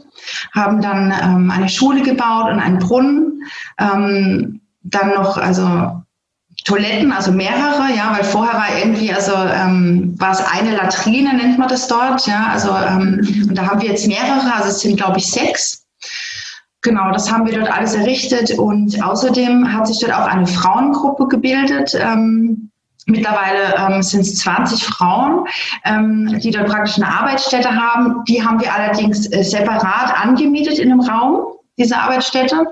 haben 0.53 0.81
dann 0.81 1.13
ähm, 1.21 1.51
eine 1.51 1.69
Schule 1.69 2.01
gebaut 2.01 2.51
und 2.51 2.59
einen 2.59 2.79
Brunnen, 2.79 3.43
ähm, 3.79 4.61
dann 4.81 5.13
noch 5.13 5.37
also 5.37 6.03
Toiletten, 6.65 7.13
also 7.13 7.31
mehrere, 7.31 7.95
ja, 7.95 8.13
weil 8.13 8.25
vorher 8.25 8.55
war 8.55 8.77
irgendwie, 8.77 9.13
also 9.13 9.31
ähm, 9.33 10.15
war 10.19 10.31
es 10.31 10.41
eine 10.41 10.75
Latrine, 10.75 11.33
nennt 11.33 11.57
man 11.57 11.69
das 11.69 11.87
dort, 11.87 12.27
ja, 12.27 12.47
also 12.51 12.71
ähm, 12.71 13.47
und 13.47 13.57
da 13.57 13.67
haben 13.67 13.81
wir 13.81 13.89
jetzt 13.89 14.07
mehrere, 14.07 14.53
also 14.53 14.69
es 14.69 14.81
sind 14.81 14.97
glaube 14.97 15.19
ich 15.19 15.31
sechs. 15.31 15.86
Genau, 16.81 17.11
das 17.11 17.31
haben 17.31 17.45
wir 17.45 17.57
dort 17.57 17.71
alles 17.71 17.95
errichtet 17.95 18.57
und 18.57 19.03
außerdem 19.03 19.73
hat 19.73 19.87
sich 19.87 19.99
dort 19.99 20.13
auch 20.13 20.27
eine 20.27 20.45
Frauengruppe 20.45 21.27
gebildet. 21.27 21.97
Ähm, 21.99 22.69
mittlerweile 23.07 23.75
ähm, 23.77 24.01
sind 24.03 24.21
es 24.21 24.35
20 24.35 24.83
Frauen, 24.83 25.45
ähm, 25.85 26.39
die 26.39 26.51
dort 26.51 26.67
praktisch 26.67 26.97
eine 26.97 27.07
Arbeitsstätte 27.07 27.69
haben. 27.75 28.23
Die 28.27 28.43
haben 28.43 28.61
wir 28.61 28.73
allerdings 28.73 29.31
äh, 29.31 29.43
separat 29.43 30.15
angemietet 30.21 30.77
in 30.77 30.91
einem 30.91 31.01
Raum, 31.01 31.47
diese 31.77 31.97
Arbeitsstätte. 31.97 32.67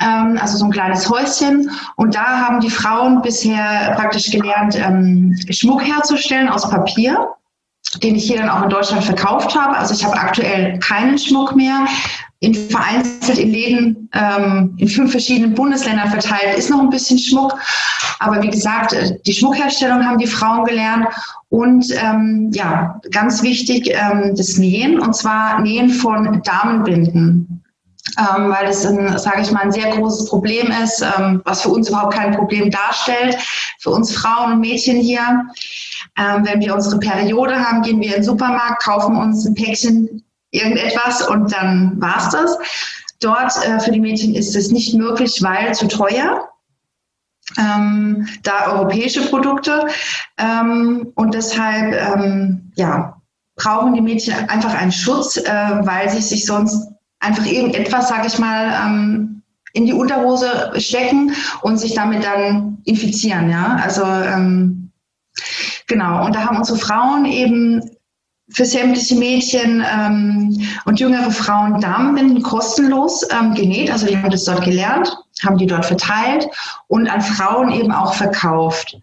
Ähm, 0.00 0.38
also 0.40 0.58
so 0.58 0.64
ein 0.64 0.70
kleines 0.72 1.08
Häuschen. 1.08 1.70
Und 1.96 2.14
da 2.16 2.24
haben 2.24 2.60
die 2.60 2.70
Frauen 2.70 3.22
bisher 3.22 3.94
praktisch 3.96 4.30
gelernt, 4.30 4.76
ähm, 4.76 5.38
Schmuck 5.50 5.84
herzustellen 5.84 6.48
aus 6.48 6.68
Papier 6.68 7.28
den 8.00 8.14
ich 8.14 8.24
hier 8.24 8.38
dann 8.38 8.48
auch 8.48 8.62
in 8.62 8.70
Deutschland 8.70 9.04
verkauft 9.04 9.54
habe. 9.58 9.76
Also 9.76 9.94
ich 9.94 10.04
habe 10.04 10.16
aktuell 10.16 10.78
keinen 10.78 11.18
Schmuck 11.18 11.54
mehr. 11.54 11.86
In 12.40 12.54
vereinzelt 12.54 13.38
in 13.38 13.52
Läden 13.52 14.08
ähm, 14.12 14.74
in 14.76 14.88
fünf 14.88 15.12
verschiedenen 15.12 15.54
Bundesländern 15.54 16.10
verteilt 16.10 16.58
ist 16.58 16.70
noch 16.70 16.80
ein 16.80 16.90
bisschen 16.90 17.18
Schmuck. 17.18 17.56
Aber 18.18 18.42
wie 18.42 18.50
gesagt, 18.50 18.92
äh, 18.94 19.16
die 19.24 19.32
Schmuckherstellung 19.32 20.04
haben 20.04 20.18
die 20.18 20.26
Frauen 20.26 20.64
gelernt 20.64 21.06
und 21.50 21.86
ähm, 22.02 22.50
ja, 22.52 23.00
ganz 23.12 23.42
wichtig, 23.42 23.90
ähm, 23.92 24.34
das 24.34 24.58
Nähen 24.58 24.98
und 24.98 25.14
zwar 25.14 25.60
Nähen 25.60 25.90
von 25.90 26.42
Damenbinden. 26.42 27.61
Ähm, 28.18 28.50
weil 28.50 28.66
das, 28.66 28.82
sage 28.82 29.42
ich 29.42 29.52
mal, 29.52 29.60
ein 29.60 29.72
sehr 29.72 29.90
großes 29.90 30.28
Problem 30.28 30.72
ist, 30.82 31.02
ähm, 31.02 31.40
was 31.44 31.62
für 31.62 31.68
uns 31.68 31.88
überhaupt 31.88 32.14
kein 32.14 32.34
Problem 32.34 32.70
darstellt, 32.70 33.38
für 33.78 33.90
uns 33.90 34.14
Frauen 34.14 34.54
und 34.54 34.60
Mädchen 34.60 34.96
hier. 34.96 35.46
Ähm, 36.18 36.44
wenn 36.44 36.60
wir 36.60 36.74
unsere 36.74 36.98
Periode 36.98 37.58
haben, 37.58 37.82
gehen 37.82 38.00
wir 38.00 38.08
in 38.08 38.14
den 38.14 38.24
Supermarkt, 38.24 38.82
kaufen 38.82 39.16
uns 39.16 39.46
ein 39.46 39.54
Päckchen 39.54 40.24
irgendetwas 40.50 41.26
und 41.28 41.52
dann 41.52 42.00
war's 42.00 42.30
das. 42.30 42.58
Dort 43.20 43.52
äh, 43.64 43.78
für 43.78 43.92
die 43.92 44.00
Mädchen 44.00 44.34
ist 44.34 44.56
es 44.56 44.70
nicht 44.70 44.94
möglich, 44.94 45.40
weil 45.40 45.74
zu 45.74 45.86
teuer. 45.86 46.48
Ähm, 47.58 48.28
da 48.42 48.72
europäische 48.72 49.28
Produkte 49.28 49.88
ähm, 50.38 51.12
und 51.14 51.34
deshalb 51.34 51.94
ähm, 51.94 52.72
ja, 52.76 53.20
brauchen 53.56 53.94
die 53.94 54.00
Mädchen 54.00 54.48
einfach 54.48 54.74
einen 54.74 54.92
Schutz, 54.92 55.36
äh, 55.36 55.44
weil 55.44 56.08
sie 56.08 56.22
sich 56.22 56.46
sonst 56.46 56.91
einfach 57.22 57.46
irgendetwas, 57.46 58.08
sage 58.08 58.26
ich 58.26 58.38
mal, 58.38 58.72
ähm, 58.84 59.42
in 59.72 59.86
die 59.86 59.92
Unterhose 59.92 60.72
stecken 60.76 61.34
und 61.62 61.78
sich 61.78 61.94
damit 61.94 62.24
dann 62.24 62.78
infizieren. 62.84 63.48
Ja, 63.50 63.80
also 63.82 64.04
ähm, 64.04 64.90
genau. 65.86 66.26
Und 66.26 66.34
da 66.34 66.44
haben 66.44 66.58
unsere 66.58 66.78
Frauen 66.78 67.24
eben 67.24 67.80
für 68.50 68.66
sämtliche 68.66 69.14
Mädchen 69.14 69.82
ähm, 69.90 70.68
und 70.84 71.00
jüngere 71.00 71.30
Frauen 71.30 71.80
Damenbinden 71.80 72.42
kostenlos 72.42 73.26
ähm, 73.30 73.54
genäht. 73.54 73.90
Also 73.90 74.06
die 74.06 74.16
haben 74.16 74.30
das 74.30 74.44
dort 74.44 74.64
gelernt, 74.64 75.16
haben 75.42 75.56
die 75.56 75.66
dort 75.66 75.86
verteilt 75.86 76.46
und 76.88 77.08
an 77.08 77.22
Frauen 77.22 77.70
eben 77.70 77.92
auch 77.92 78.12
verkauft. 78.12 78.98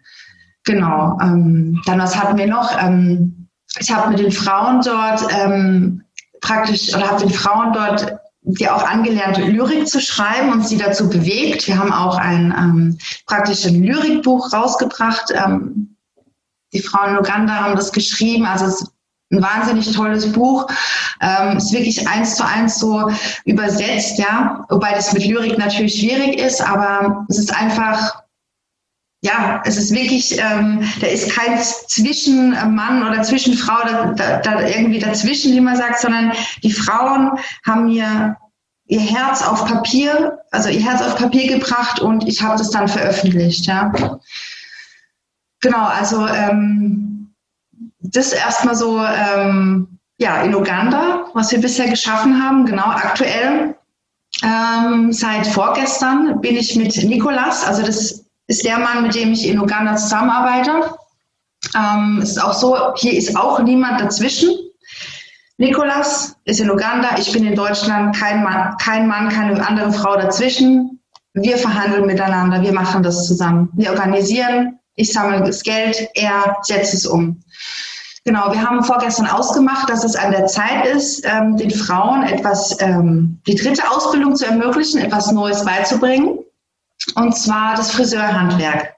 Genau. 0.66 1.18
Ähm, 1.22 1.82
dann 1.86 2.00
was 2.00 2.16
hatten 2.16 2.38
wir 2.38 2.46
noch? 2.46 2.80
Ähm, 2.80 3.48
ich 3.80 3.92
habe 3.92 4.10
mit 4.10 4.20
den 4.20 4.32
Frauen 4.32 4.82
dort 4.82 5.26
ähm, 5.32 6.04
praktisch 6.50 6.94
oder 6.96 7.10
habe 7.10 7.22
den 7.22 7.30
Frauen 7.34 7.74
dort 7.74 8.20
die 8.42 8.70
auch 8.70 8.84
angelernt, 8.84 9.38
Lyrik 9.38 9.88
zu 9.88 10.00
schreiben 10.00 10.52
und 10.52 10.68
sie 10.68 10.78
dazu 10.78 11.10
bewegt. 11.10 11.68
Wir 11.68 11.78
haben 11.78 11.92
auch 11.92 12.18
ein 12.18 12.54
ähm, 12.58 12.98
praktisch 13.26 13.66
ein 13.66 13.84
Lyrikbuch 13.84 14.52
rausgebracht. 14.54 15.32
Ähm, 15.32 15.96
die 16.74 16.80
Frauen 16.80 17.12
in 17.12 17.18
Uganda 17.18 17.54
haben 17.54 17.76
das 17.76 17.92
geschrieben. 17.92 18.46
Also 18.46 18.66
es 18.66 18.82
ist 18.82 18.92
ein 19.32 19.42
wahnsinnig 19.44 19.92
tolles 19.92 20.32
Buch. 20.32 20.68
Ähm, 21.22 21.58
ist 21.58 21.74
wirklich 21.74 22.08
eins 22.08 22.36
zu 22.36 22.46
eins 22.46 22.80
so 22.80 23.12
übersetzt, 23.46 24.18
ja. 24.18 24.66
Wobei 24.70 24.94
das 24.94 25.14
mit 25.14 25.26
Lyrik 25.26 25.58
natürlich 25.58 26.00
schwierig 26.00 26.40
ist, 26.40 26.62
aber 26.62 27.26
es 27.30 27.38
ist 27.38 27.56
einfach 27.56 28.24
ja, 29.22 29.62
es 29.66 29.76
ist 29.76 29.94
wirklich, 29.94 30.40
ähm, 30.40 30.82
da 31.02 31.08
ist 31.08 31.32
kein 31.32 31.60
Zwischenmann 31.60 33.06
oder 33.06 33.22
Zwischenfrau 33.22 33.86
da, 33.86 34.14
da, 34.14 34.38
da 34.38 34.68
irgendwie 34.68 35.00
dazwischen, 35.00 35.54
wie 35.54 35.60
man 35.60 35.76
sagt, 35.76 36.00
sondern 36.00 36.32
die 36.64 36.72
Frauen 36.72 37.32
haben 37.66 37.86
mir 37.86 38.38
ihr 38.88 39.02
Herz 39.02 39.44
auf 39.44 39.66
Papier, 39.66 40.40
also 40.52 40.70
ihr 40.70 40.84
Herz 40.84 41.02
auf 41.02 41.18
Papier 41.18 41.48
gebracht 41.48 42.00
und 42.00 42.28
ich 42.28 42.42
habe 42.42 42.58
das 42.58 42.72
dann 42.72 42.88
veröffentlicht. 42.88 43.66
Ja. 43.66 43.92
Genau, 45.62 45.86
also 45.86 46.26
ähm, 46.26 47.34
das 48.00 48.32
erstmal 48.32 48.76
so 48.76 49.04
ähm, 49.04 50.00
ja, 50.18 50.42
in 50.42 50.56
Uganda, 50.56 51.26
was 51.34 51.52
wir 51.52 51.60
bisher 51.60 51.90
geschaffen 51.90 52.42
haben, 52.42 52.66
genau 52.66 52.88
aktuell. 52.88 53.76
Ähm, 54.44 55.12
seit 55.12 55.46
vorgestern 55.48 56.40
bin 56.40 56.56
ich 56.56 56.76
mit 56.76 56.96
Nikolas, 57.04 57.66
also 57.66 57.84
das 57.84 58.29
ist 58.50 58.66
der 58.66 58.80
Mann, 58.80 59.04
mit 59.04 59.16
dem 59.16 59.32
ich 59.32 59.48
in 59.48 59.60
Uganda 59.60 59.96
zusammenarbeite. 59.96 60.96
Ähm, 61.78 62.20
ist 62.22 62.42
auch 62.42 62.54
so, 62.54 62.76
hier 62.96 63.14
ist 63.14 63.38
auch 63.38 63.60
niemand 63.60 64.02
dazwischen. 64.02 64.50
Nikolas 65.58 66.36
ist 66.46 66.60
in 66.60 66.72
Uganda, 66.72 67.10
ich 67.20 67.32
bin 67.32 67.46
in 67.46 67.54
Deutschland, 67.54 68.16
kein 68.16 68.44
Mann, 68.44 68.76
kein 68.78 69.08
Mann, 69.08 69.30
keine 69.30 69.66
andere 69.66 69.92
Frau 69.92 70.16
dazwischen. 70.16 71.00
Wir 71.34 71.58
verhandeln 71.58 72.08
miteinander, 72.08 72.62
wir 72.64 72.74
machen 72.74 73.04
das 73.04 73.28
zusammen. 73.28 73.70
Wir 73.74 73.92
organisieren, 73.92 74.80
ich 74.96 75.14
sammle 75.14 75.42
das 75.42 75.62
Geld, 75.62 76.10
er 76.16 76.58
setzt 76.64 76.96
es 76.96 77.06
um. 77.06 77.40
Genau, 78.26 78.52
wir 78.52 78.62
haben 78.62 78.84
vorgestern 78.84 79.28
ausgemacht, 79.28 79.90
dass 79.90 80.04
es 80.04 80.16
an 80.16 80.32
der 80.32 80.48
Zeit 80.48 80.88
ist, 80.88 81.24
ähm, 81.24 81.56
den 81.56 81.72
Frauen 81.72 82.24
etwas, 82.24 82.76
ähm, 82.80 83.40
die 83.46 83.56
dritte 83.56 83.90
Ausbildung 83.92 84.36
zu 84.36 84.46
ermöglichen, 84.46 85.02
etwas 85.02 85.32
Neues 85.32 85.64
beizubringen 85.64 86.40
und 87.16 87.36
zwar 87.36 87.76
das 87.76 87.92
Friseurhandwerk. 87.92 88.96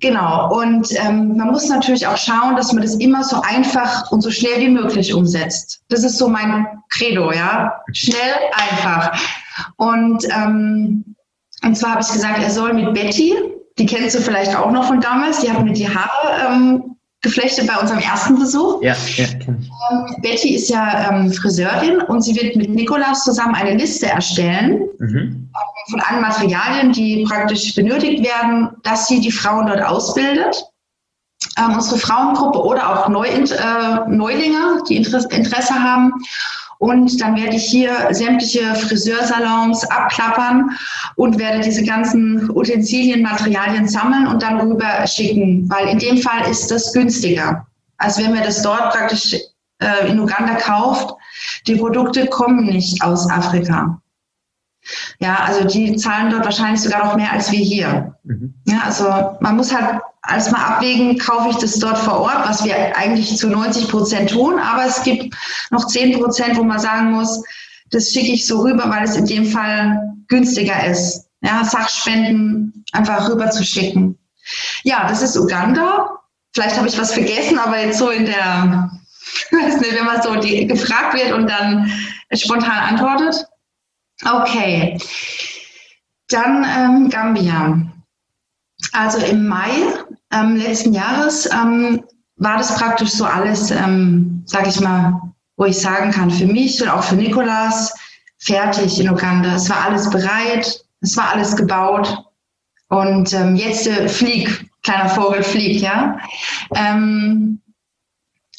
Genau, 0.00 0.58
und 0.58 0.88
ähm, 0.98 1.36
man 1.36 1.48
muss 1.48 1.68
natürlich 1.68 2.06
auch 2.06 2.16
schauen, 2.16 2.56
dass 2.56 2.72
man 2.72 2.82
das 2.82 2.94
immer 2.94 3.22
so 3.22 3.42
einfach 3.42 4.10
und 4.10 4.22
so 4.22 4.30
schnell 4.30 4.60
wie 4.60 4.68
möglich 4.68 5.12
umsetzt. 5.12 5.82
Das 5.88 6.02
ist 6.02 6.16
so 6.16 6.28
mein 6.28 6.66
Credo, 6.88 7.32
ja. 7.32 7.82
Schnell, 7.92 8.34
einfach. 8.52 9.20
Und, 9.76 10.24
ähm, 10.34 11.14
und 11.62 11.76
zwar 11.76 11.92
habe 11.92 12.00
ich 12.00 12.08
gesagt, 12.08 12.42
er 12.42 12.50
soll 12.50 12.72
mit 12.72 12.94
Betty, 12.94 13.34
die 13.78 13.86
kennst 13.86 14.16
du 14.16 14.20
vielleicht 14.20 14.56
auch 14.56 14.70
noch 14.70 14.84
von 14.84 15.00
damals, 15.00 15.40
die 15.40 15.52
hat 15.52 15.62
mir 15.62 15.72
die 15.72 15.88
Haare 15.88 16.54
ähm, 16.54 16.96
geflechtet 17.20 17.66
bei 17.66 17.76
unserem 17.76 18.00
ersten 18.00 18.38
Besuch. 18.38 18.82
Ja, 18.82 18.94
ja 19.16 19.26
kenn 19.26 19.58
ich. 19.60 19.70
Ähm, 19.90 20.22
Betty 20.22 20.54
ist 20.54 20.70
ja 20.70 21.10
ähm, 21.10 21.32
Friseurin 21.32 22.00
und 22.02 22.22
sie 22.22 22.34
wird 22.36 22.54
mit 22.56 22.70
Nikolaus 22.70 23.24
zusammen 23.24 23.54
eine 23.54 23.74
Liste 23.74 24.06
erstellen 24.06 24.88
mhm. 24.98 25.50
von 25.90 26.00
allen 26.00 26.20
Materialien, 26.20 26.92
die 26.92 27.24
praktisch 27.28 27.74
benötigt 27.74 28.24
werden, 28.24 28.70
dass 28.84 29.08
sie 29.08 29.20
die 29.20 29.32
Frauen 29.32 29.66
dort 29.66 29.82
ausbildet. 29.82 30.64
Ähm, 31.56 31.74
unsere 31.74 31.98
Frauengruppe 31.98 32.62
oder 32.62 32.88
auch 32.88 33.08
Neu 33.08 33.26
äh, 33.26 34.08
Neulinge, 34.08 34.82
die 34.88 34.96
Interesse, 34.96 35.28
Interesse 35.30 35.74
haben. 35.74 36.12
Und 36.78 37.20
dann 37.20 37.36
werde 37.36 37.56
ich 37.56 37.64
hier 37.64 37.92
sämtliche 38.12 38.74
Friseursalons 38.74 39.84
abklappern 39.90 40.70
und 41.16 41.38
werde 41.38 41.60
diese 41.60 41.84
ganzen 41.84 42.48
Utensilien, 42.50 43.22
Materialien 43.22 43.88
sammeln 43.88 44.28
und 44.28 44.42
dann 44.42 44.60
rüber 44.60 45.06
schicken, 45.06 45.68
weil 45.68 45.88
in 45.88 45.98
dem 45.98 46.18
Fall 46.18 46.48
ist 46.48 46.70
das 46.70 46.92
günstiger, 46.92 47.66
als 47.96 48.18
wenn 48.18 48.32
man 48.32 48.44
das 48.44 48.62
dort 48.62 48.92
praktisch 48.92 49.34
äh, 49.80 50.08
in 50.08 50.20
Uganda 50.20 50.54
kauft. 50.54 51.14
Die 51.66 51.76
Produkte 51.76 52.26
kommen 52.26 52.66
nicht 52.66 53.02
aus 53.02 53.28
Afrika. 53.28 54.00
Ja, 55.18 55.40
also 55.44 55.64
die 55.64 55.96
zahlen 55.96 56.30
dort 56.30 56.44
wahrscheinlich 56.44 56.80
sogar 56.80 57.04
noch 57.04 57.16
mehr 57.16 57.32
als 57.32 57.50
wir 57.50 57.58
hier. 57.58 58.14
Mhm. 58.24 58.54
Ja, 58.66 58.82
also 58.84 59.36
man 59.40 59.56
muss 59.56 59.74
halt 59.74 60.00
alles 60.22 60.50
mal 60.50 60.64
abwägen, 60.64 61.18
kaufe 61.18 61.50
ich 61.50 61.56
das 61.56 61.78
dort 61.78 61.98
vor 61.98 62.20
Ort, 62.20 62.48
was 62.48 62.64
wir 62.64 62.96
eigentlich 62.96 63.36
zu 63.36 63.48
90 63.48 63.88
Prozent 63.88 64.30
tun, 64.30 64.58
aber 64.58 64.84
es 64.84 65.02
gibt 65.02 65.34
noch 65.70 65.86
10 65.86 66.20
Prozent, 66.20 66.56
wo 66.56 66.64
man 66.64 66.78
sagen 66.78 67.12
muss, 67.12 67.42
das 67.90 68.10
schicke 68.12 68.32
ich 68.32 68.46
so 68.46 68.60
rüber, 68.60 68.90
weil 68.90 69.04
es 69.04 69.16
in 69.16 69.26
dem 69.26 69.46
Fall 69.46 70.14
günstiger 70.28 70.86
ist. 70.86 71.26
Ja, 71.40 71.64
Sachspenden 71.64 72.84
einfach 72.92 73.28
rüber 73.30 73.50
zu 73.50 73.64
schicken. 73.64 74.18
Ja, 74.82 75.06
das 75.08 75.22
ist 75.22 75.36
Uganda. 75.36 76.10
Vielleicht 76.52 76.76
habe 76.76 76.88
ich 76.88 76.98
was 76.98 77.12
vergessen, 77.12 77.58
aber 77.58 77.78
jetzt 77.78 77.98
so 77.98 78.10
in 78.10 78.26
der, 78.26 78.90
weiß 79.50 79.80
nicht, 79.80 79.94
wenn 79.94 80.04
man 80.04 80.22
so 80.22 80.36
die, 80.36 80.66
gefragt 80.66 81.14
wird 81.14 81.32
und 81.32 81.48
dann 81.48 81.90
spontan 82.32 82.94
antwortet. 82.94 83.46
Okay. 84.24 84.98
Dann 86.28 86.64
ähm, 86.64 87.08
Gambia. 87.08 87.80
Also 88.92 89.18
im 89.18 89.48
Mai 89.48 89.70
ähm, 90.32 90.56
letzten 90.56 90.92
Jahres 90.92 91.46
ähm, 91.46 92.02
war 92.36 92.58
das 92.58 92.76
praktisch 92.76 93.10
so 93.10 93.24
alles, 93.24 93.70
ähm, 93.70 94.42
sage 94.46 94.68
ich 94.68 94.80
mal, 94.80 95.20
wo 95.56 95.64
ich 95.64 95.78
sagen 95.78 96.10
kann, 96.10 96.30
für 96.30 96.46
mich 96.46 96.80
und 96.82 96.88
auch 96.88 97.02
für 97.02 97.16
Nikolas, 97.16 97.92
fertig 98.38 99.00
in 99.00 99.10
Uganda. 99.10 99.56
Es 99.56 99.68
war 99.68 99.86
alles 99.86 100.08
bereit, 100.10 100.84
es 101.00 101.16
war 101.16 101.30
alles 101.32 101.56
gebaut. 101.56 102.24
Und 102.88 103.32
ähm, 103.32 103.56
jetzt 103.56 103.86
äh, 103.86 104.08
flieg, 104.08 104.70
kleiner 104.82 105.08
Vogel 105.08 105.42
fliegt, 105.42 105.82
ja. 105.82 106.18
Ähm, 106.74 107.60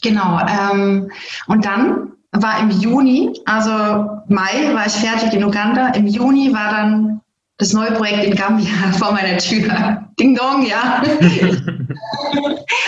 genau. 0.02 0.40
Ähm, 0.46 1.10
und 1.48 1.66
dann 1.66 2.12
war 2.32 2.60
im 2.60 2.70
Juni, 2.70 3.40
also 3.46 3.72
Mai 4.28 4.74
war 4.74 4.86
ich 4.86 4.94
fertig 4.94 5.34
in 5.34 5.44
Uganda. 5.44 5.90
Im 5.90 6.08
Juni 6.08 6.54
war 6.54 6.72
dann 6.72 7.22
das 7.58 7.74
neue 7.74 7.92
Projekt 7.92 8.24
in 8.24 8.36
Gambia 8.36 8.70
vor 8.98 9.12
meiner 9.12 9.38
Tür. 9.38 10.06
Ding 10.20 10.36
Dong, 10.36 10.66
ja. 10.66 11.02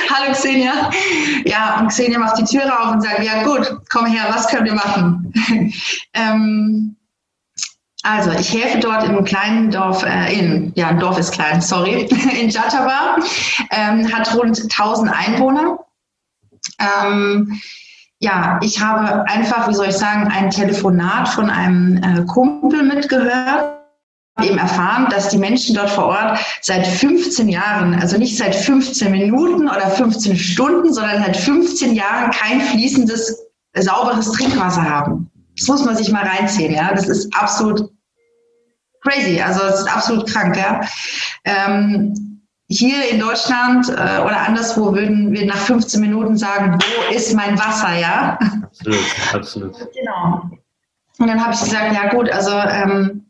Hallo 0.09 0.31
Xenia. 0.33 0.89
Ja, 1.45 1.79
und 1.79 1.87
Xenia 1.87 2.19
macht 2.19 2.37
die 2.37 2.43
Tür 2.43 2.63
auf 2.79 2.91
und 2.93 3.01
sagt, 3.01 3.23
ja 3.23 3.43
gut, 3.43 3.79
komm 3.89 4.05
her, 4.05 4.25
was 4.29 4.47
können 4.47 4.65
wir 4.65 4.75
machen? 4.75 5.33
ähm, 6.13 6.95
also, 8.03 8.31
ich 8.31 8.51
helfe 8.51 8.79
dort 8.79 9.03
im 9.03 9.23
kleinen 9.23 9.69
Dorf, 9.69 10.03
äh, 10.03 10.33
in, 10.33 10.71
ja, 10.75 10.87
ein 10.87 10.99
Dorf 10.99 11.19
ist 11.19 11.31
klein, 11.33 11.61
sorry, 11.61 12.09
in 12.39 12.49
Jataba, 12.49 13.17
ähm, 13.69 14.11
hat 14.11 14.35
rund 14.35 14.59
1000 14.59 15.11
Einwohner. 15.11 15.79
Ähm, 16.79 17.61
ja, 18.21 18.59
ich 18.61 18.79
habe 18.79 19.27
einfach, 19.27 19.67
wie 19.67 19.73
soll 19.73 19.87
ich 19.87 19.97
sagen, 19.97 20.27
ein 20.31 20.51
Telefonat 20.51 21.27
von 21.29 21.49
einem 21.49 21.97
äh, 21.97 22.23
Kumpel 22.25 22.83
mitgehört 22.83 23.81
eben 24.41 24.57
erfahren, 24.57 25.07
dass 25.09 25.29
die 25.29 25.37
Menschen 25.37 25.75
dort 25.75 25.89
vor 25.89 26.05
Ort 26.05 26.39
seit 26.61 26.87
15 26.87 27.49
Jahren, 27.49 27.95
also 27.99 28.17
nicht 28.17 28.37
seit 28.37 28.55
15 28.55 29.11
Minuten 29.11 29.67
oder 29.67 29.89
15 29.89 30.35
Stunden, 30.37 30.93
sondern 30.93 31.23
seit 31.23 31.37
15 31.37 31.93
Jahren 31.93 32.31
kein 32.31 32.61
fließendes, 32.61 33.37
sauberes 33.75 34.31
Trinkwasser 34.31 34.83
haben. 34.83 35.29
Das 35.57 35.67
muss 35.67 35.83
man 35.83 35.97
sich 35.97 36.11
mal 36.11 36.25
reinziehen, 36.25 36.73
ja. 36.73 36.93
Das 36.93 37.07
ist 37.07 37.35
absolut 37.35 37.91
crazy, 39.01 39.41
also 39.41 39.63
es 39.63 39.81
ist 39.81 39.95
absolut 39.95 40.27
krank, 40.27 40.55
ja. 40.55 40.81
Ähm, 41.43 42.30
hier 42.71 43.09
in 43.09 43.19
Deutschland 43.19 43.89
äh, 43.89 44.21
oder 44.21 44.47
anderswo 44.47 44.93
würden 44.93 45.31
wir 45.31 45.45
nach 45.45 45.57
15 45.57 45.99
Minuten 46.01 46.37
sagen, 46.37 46.79
wo 46.79 47.15
ist 47.15 47.33
mein 47.35 47.57
Wasser, 47.59 47.95
ja? 47.99 48.39
Absolut, 48.63 48.99
absolut. 49.33 49.75
Genau. 49.93 50.49
Und 51.19 51.27
dann 51.27 51.43
habe 51.43 51.53
ich 51.53 51.59
gesagt, 51.59 51.93
ja 51.93 52.09
gut, 52.09 52.29
also 52.31 52.51
ähm, 52.51 53.25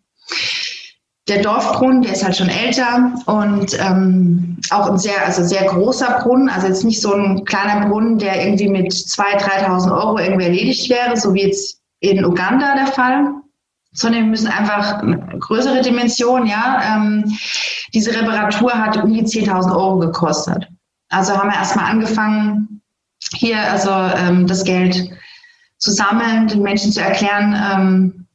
der 1.28 1.42
Dorfbrunnen, 1.42 2.02
der 2.02 2.14
ist 2.14 2.24
halt 2.24 2.38
schon 2.38 2.50
älter 2.50 3.14
und 3.26 3.78
ähm, 3.80 4.58
auch 4.70 4.90
ein 4.90 4.98
sehr, 4.98 5.26
also 5.26 5.44
sehr 5.44 5.66
großer 5.66 6.20
Brunnen, 6.22 6.50
also 6.50 6.68
jetzt 6.68 6.84
nicht 6.84 7.02
so 7.02 7.14
ein 7.14 7.44
kleiner 7.46 7.88
Brunnen, 7.88 8.18
der 8.18 8.46
irgendwie 8.46 8.68
mit 8.68 8.92
2.000, 8.92 9.66
3.000 9.66 9.92
Euro 9.92 10.18
irgendwie 10.20 10.46
erledigt 10.46 10.90
wäre, 10.90 11.18
so 11.18 11.34
wie 11.34 11.44
jetzt 11.44 11.80
in 12.00 12.24
Uganda 12.26 12.76
der 12.76 12.88
Fall, 12.88 13.34
sondern 13.94 14.24
wir 14.24 14.30
müssen 14.30 14.48
einfach 14.48 15.02
größere 15.40 15.82
Dimensionen, 15.82 16.48
ja. 16.48 16.82
Ähm, 16.96 17.38
diese 17.94 18.14
Reparatur 18.14 18.74
hat 18.74 18.98
um 18.98 19.14
die 19.14 19.24
10.000 19.24 19.72
Euro 19.72 20.00
gekostet. 20.00 20.68
Also 21.10 21.38
haben 21.38 21.50
wir 21.50 21.58
erstmal 21.58 21.92
angefangen, 21.92 22.82
hier 23.34 23.60
also 23.60 23.92
ähm, 23.92 24.48
das 24.48 24.64
Geld 24.64 25.10
zu 25.78 25.92
sammeln, 25.92 26.48
den 26.48 26.62
Menschen 26.62 26.92
zu 26.92 27.02
erklären, 27.02 27.56
ähm, 27.72 28.28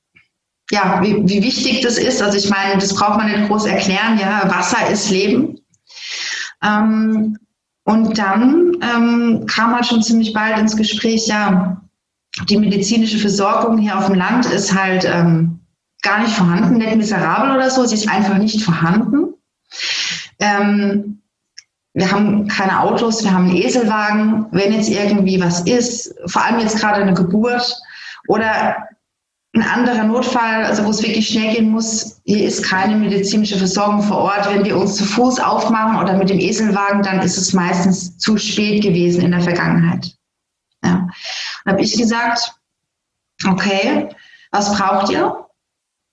ja, 0.71 1.01
wie, 1.03 1.17
wie 1.29 1.43
wichtig 1.43 1.81
das 1.83 1.97
ist. 1.97 2.21
Also 2.21 2.37
ich 2.37 2.51
meine, 2.51 2.75
das 2.75 2.95
braucht 2.95 3.19
man 3.19 3.31
nicht 3.31 3.49
groß 3.49 3.67
erklären. 3.67 4.19
Ja, 4.19 4.43
Wasser 4.51 4.89
ist 4.91 5.11
Leben. 5.11 5.61
Ähm, 6.63 7.39
und 7.85 8.19
dann 8.19 8.73
ähm, 8.83 9.47
kam 9.47 9.75
halt 9.75 9.87
schon 9.87 10.03
ziemlich 10.03 10.33
bald 10.33 10.59
ins 10.59 10.77
Gespräch, 10.77 11.29
ja, 11.29 11.81
die 12.45 12.59
medizinische 12.59 13.19
Versorgung 13.19 13.79
hier 13.79 13.99
auf 13.99 14.07
dem 14.07 14.17
Land 14.17 14.47
ist 14.47 14.75
halt 14.75 15.05
ähm, 15.05 15.61
gar 16.03 16.21
nicht 16.21 16.35
vorhanden, 16.35 16.79
nicht 16.79 16.97
miserabel 16.97 17.57
oder 17.57 17.71
so, 17.71 17.85
sie 17.85 17.95
ist 17.95 18.09
einfach 18.09 18.39
nicht 18.39 18.63
vorhanden. 18.63 19.35
Ähm, 20.39 21.23
wir 21.95 22.13
haben 22.13 22.47
keine 22.49 22.81
Autos, 22.81 23.25
wir 23.25 23.33
haben 23.33 23.49
einen 23.49 23.57
Eselwagen. 23.57 24.47
Wenn 24.51 24.75
jetzt 24.75 24.91
irgendwie 24.91 25.41
was 25.41 25.63
ist, 25.63 26.15
vor 26.27 26.45
allem 26.45 26.61
jetzt 26.61 26.79
gerade 26.79 27.01
eine 27.01 27.15
Geburt 27.15 27.75
oder 28.29 28.77
ein 29.55 29.63
anderer 29.63 30.05
Notfall, 30.05 30.65
also 30.65 30.85
wo 30.85 30.91
es 30.91 31.03
wirklich 31.03 31.27
schnell 31.27 31.55
gehen 31.55 31.71
muss, 31.71 32.21
hier 32.25 32.47
ist 32.47 32.63
keine 32.63 32.97
medizinische 32.97 33.57
Versorgung 33.57 34.03
vor 34.03 34.19
Ort. 34.19 34.53
Wenn 34.53 34.65
wir 34.65 34.77
uns 34.77 34.97
zu 34.97 35.05
Fuß 35.05 35.41
aufmachen 35.41 35.99
oder 35.99 36.19
mit 36.19 36.29
dem 36.29 36.39
Eselwagen, 36.39 37.03
dann 37.03 37.21
ist 37.21 37.39
es 37.39 37.55
meistens 37.55 38.19
zu 38.19 38.37
spät 38.37 38.83
gewesen 38.83 39.23
in 39.23 39.31
der 39.31 39.41
Vergangenheit. 39.41 40.15
Ja. 40.85 41.09
Dann 41.67 41.75
habe 41.75 41.83
ich 41.83 41.99
gesagt, 41.99 42.55
okay, 43.47 44.09
was 44.53 44.75
braucht 44.75 45.11
ihr? 45.11 45.45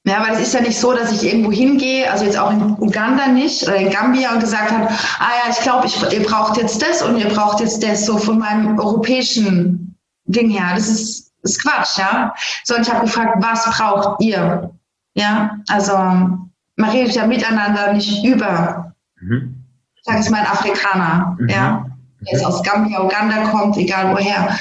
Ja, 0.06 0.22
weil 0.22 0.34
es 0.34 0.42
ist 0.42 0.54
ja 0.54 0.60
nicht 0.60 0.78
so, 0.78 0.92
dass 0.92 1.14
ich 1.14 1.24
irgendwo 1.24 1.50
hingehe, 1.50 2.12
also 2.12 2.26
jetzt 2.26 2.38
auch 2.38 2.52
in 2.52 2.74
Uganda 2.78 3.28
nicht 3.28 3.64
oder 3.64 3.78
in 3.78 3.90
Gambia 3.90 4.34
und 4.34 4.42
gesagt 4.42 4.70
habe, 4.70 4.90
ah 5.20 5.32
ja, 5.46 5.50
ich 5.50 5.60
glaube, 5.62 5.88
ihr 6.12 6.24
braucht 6.24 6.58
jetzt 6.58 6.82
das 6.82 7.02
und 7.02 7.18
ihr 7.18 7.30
braucht 7.30 7.62
jetzt 7.62 7.82
das, 7.82 8.06
so 8.06 8.18
von 8.18 8.40
meinem 8.40 8.78
europäischen 8.78 9.96
Ding 10.26 10.50
her. 10.50 10.74
Das 10.76 10.90
ist 10.90 11.24
ist 11.44 11.62
Quatsch, 11.62 11.98
ja. 11.98 12.34
So, 12.64 12.76
ich 12.78 12.90
habe 12.90 13.02
gefragt, 13.02 13.36
was 13.40 13.66
braucht 13.66 14.22
ihr? 14.22 14.72
Ja, 15.14 15.60
also 15.68 15.96
man 15.96 16.90
redet 16.90 17.16
ja 17.16 17.28
miteinander, 17.28 17.94
nicht 17.94 18.24
über. 18.24 18.94
Mhm. 19.20 19.64
Ich 19.96 20.04
sage 20.04 20.20
es 20.20 20.30
mal 20.30 20.40
ein 20.40 20.48
Afrikaner, 20.48 21.38
mhm. 21.40 21.50
ja, 21.50 21.86
der 22.22 22.34
jetzt 22.34 22.46
aus 22.46 22.64
Gambia, 22.64 23.04
Uganda 23.04 23.50
kommt, 23.50 23.78
egal 23.78 24.12
woher. 24.12 24.58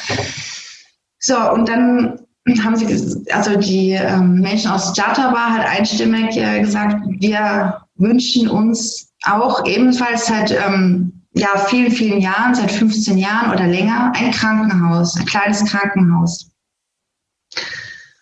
So, 1.25 1.37
und 1.53 1.69
dann 1.69 2.19
haben 2.65 2.77
sie, 2.77 3.33
also 3.33 3.57
die 3.57 3.93
ähm, 3.93 4.41
Menschen 4.41 4.71
aus 4.71 4.97
Jataba 4.97 5.51
hat 5.51 5.65
einstimmig 5.65 6.37
äh, 6.37 6.61
gesagt, 6.61 6.97
wir 7.21 7.81
wünschen 7.95 8.49
uns 8.49 9.13
auch 9.25 9.65
ebenfalls 9.65 10.27
seit 10.27 10.51
ähm, 10.51 11.23
ja, 11.35 11.57
vielen, 11.69 11.93
vielen 11.93 12.21
Jahren, 12.21 12.55
seit 12.55 12.73
15 12.73 13.17
Jahren 13.17 13.53
oder 13.53 13.67
länger, 13.69 14.13
ein 14.17 14.33
Krankenhaus, 14.33 15.17
ein 15.17 15.25
kleines 15.25 15.65
Krankenhaus. 15.65 16.51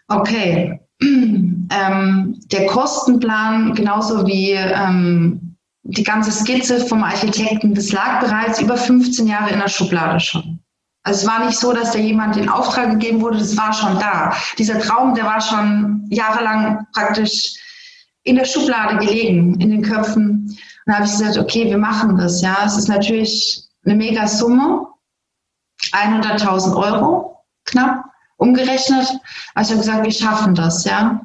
Okay. 0.08 0.80
Ähm, 1.72 2.40
der 2.50 2.66
Kostenplan, 2.66 3.76
genauso 3.76 4.26
wie 4.26 4.50
ähm, 4.50 5.56
die 5.84 6.02
ganze 6.02 6.32
Skizze 6.32 6.84
vom 6.84 7.04
Architekten, 7.04 7.76
das 7.76 7.92
lag 7.92 8.18
bereits 8.18 8.60
über 8.60 8.76
15 8.76 9.28
Jahre 9.28 9.52
in 9.52 9.60
der 9.60 9.68
Schublade 9.68 10.18
schon. 10.18 10.58
Also 11.02 11.20
es 11.22 11.26
war 11.26 11.44
nicht 11.46 11.58
so, 11.58 11.72
dass 11.72 11.92
da 11.92 11.98
jemand 11.98 12.36
in 12.36 12.48
Auftrag 12.48 12.90
gegeben 12.90 13.20
wurde, 13.20 13.38
das 13.38 13.56
war 13.56 13.72
schon 13.72 13.98
da. 13.98 14.34
Dieser 14.58 14.78
Traum, 14.78 15.14
der 15.14 15.24
war 15.24 15.40
schon 15.40 16.06
jahrelang 16.10 16.86
praktisch 16.92 17.54
in 18.22 18.36
der 18.36 18.44
Schublade 18.44 18.98
gelegen, 18.98 19.58
in 19.60 19.70
den 19.70 19.82
Köpfen. 19.82 20.46
Und 20.46 20.58
da 20.86 20.94
habe 20.94 21.06
ich 21.06 21.12
gesagt, 21.12 21.38
okay, 21.38 21.64
wir 21.66 21.78
machen 21.78 22.16
das. 22.18 22.42
Ja, 22.42 22.58
es 22.66 22.76
ist 22.76 22.88
natürlich 22.88 23.64
eine 23.84 23.94
mega 23.94 24.26
Summe, 24.26 24.86
100.000 25.92 26.76
Euro 26.76 27.44
knapp 27.64 28.04
umgerechnet. 28.36 29.08
Also 29.54 29.72
ich 29.72 29.78
habe 29.78 29.86
gesagt, 29.86 30.04
wir 30.04 30.12
schaffen 30.12 30.54
das, 30.54 30.84
ja. 30.84 31.20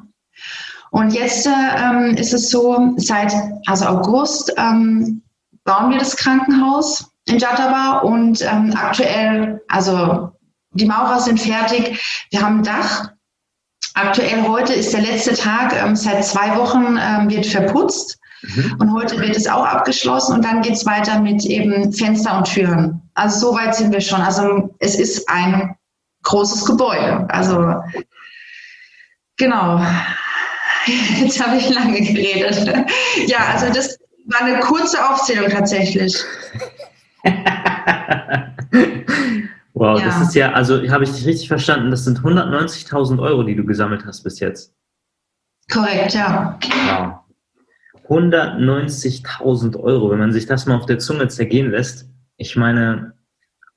Und 0.90 1.12
jetzt 1.12 1.46
ähm, 1.46 2.14
ist 2.16 2.32
es 2.32 2.48
so, 2.48 2.94
seit 2.96 3.32
also 3.66 3.86
August 3.86 4.52
ähm, 4.56 5.22
bauen 5.64 5.90
wir 5.90 5.98
das 5.98 6.16
Krankenhaus 6.16 7.10
in 7.26 7.38
Jataba 7.38 7.98
und 7.98 8.40
ähm, 8.42 8.72
aktuell, 8.76 9.60
also 9.68 10.30
die 10.72 10.86
Maurer 10.86 11.20
sind 11.20 11.40
fertig, 11.40 12.26
wir 12.30 12.42
haben 12.42 12.58
ein 12.58 12.62
Dach. 12.62 13.10
Aktuell 13.94 14.46
heute 14.46 14.74
ist 14.74 14.92
der 14.92 15.00
letzte 15.00 15.34
Tag, 15.34 15.74
ähm, 15.74 15.96
seit 15.96 16.24
zwei 16.24 16.56
Wochen 16.56 16.98
ähm, 17.00 17.30
wird 17.30 17.46
verputzt. 17.46 18.18
Mhm. 18.42 18.76
Und 18.78 18.92
heute 18.92 19.18
wird 19.18 19.36
es 19.36 19.48
auch 19.48 19.64
abgeschlossen 19.64 20.34
und 20.34 20.44
dann 20.44 20.62
geht 20.62 20.74
es 20.74 20.86
weiter 20.86 21.20
mit 21.20 21.44
eben 21.46 21.92
Fenster 21.92 22.36
und 22.36 22.44
Türen. 22.44 23.00
Also 23.14 23.48
so 23.48 23.56
weit 23.56 23.74
sind 23.74 23.92
wir 23.92 24.00
schon. 24.00 24.20
Also 24.20 24.74
es 24.78 24.96
ist 24.96 25.28
ein 25.28 25.74
großes 26.22 26.64
Gebäude. 26.64 27.26
Also 27.28 27.74
genau. 29.36 29.80
Jetzt 31.20 31.44
habe 31.44 31.56
ich 31.56 31.68
lange 31.70 32.00
geredet. 32.00 32.86
Ja, 33.26 33.38
also 33.52 33.72
das 33.72 33.98
war 34.26 34.42
eine 34.42 34.60
kurze 34.60 35.04
Aufzählung 35.08 35.50
tatsächlich. 35.50 36.16
wow, 39.74 39.98
ja. 39.98 40.06
das 40.06 40.22
ist 40.22 40.34
ja, 40.34 40.52
also 40.52 40.88
habe 40.90 41.04
ich 41.04 41.12
dich 41.12 41.26
richtig 41.26 41.48
verstanden, 41.48 41.90
das 41.90 42.04
sind 42.04 42.20
190.000 42.20 43.20
Euro, 43.20 43.42
die 43.42 43.56
du 43.56 43.64
gesammelt 43.64 44.06
hast 44.06 44.22
bis 44.22 44.40
jetzt. 44.40 44.74
Korrekt, 45.70 46.14
ja. 46.14 46.58
Wow. 46.86 47.20
190.000 48.08 49.78
Euro, 49.80 50.10
wenn 50.10 50.18
man 50.18 50.32
sich 50.32 50.46
das 50.46 50.66
mal 50.66 50.76
auf 50.76 50.86
der 50.86 50.98
Zunge 50.98 51.28
zergehen 51.28 51.70
lässt. 51.70 52.08
Ich 52.36 52.56
meine, 52.56 53.14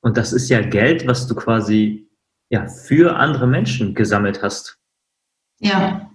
und 0.01 0.17
das 0.17 0.33
ist 0.33 0.49
ja 0.49 0.61
Geld, 0.61 1.07
was 1.07 1.27
du 1.27 1.35
quasi 1.35 2.09
ja, 2.49 2.67
für 2.67 3.15
andere 3.15 3.47
Menschen 3.47 3.95
gesammelt 3.95 4.41
hast. 4.41 4.77
Ja. 5.59 6.08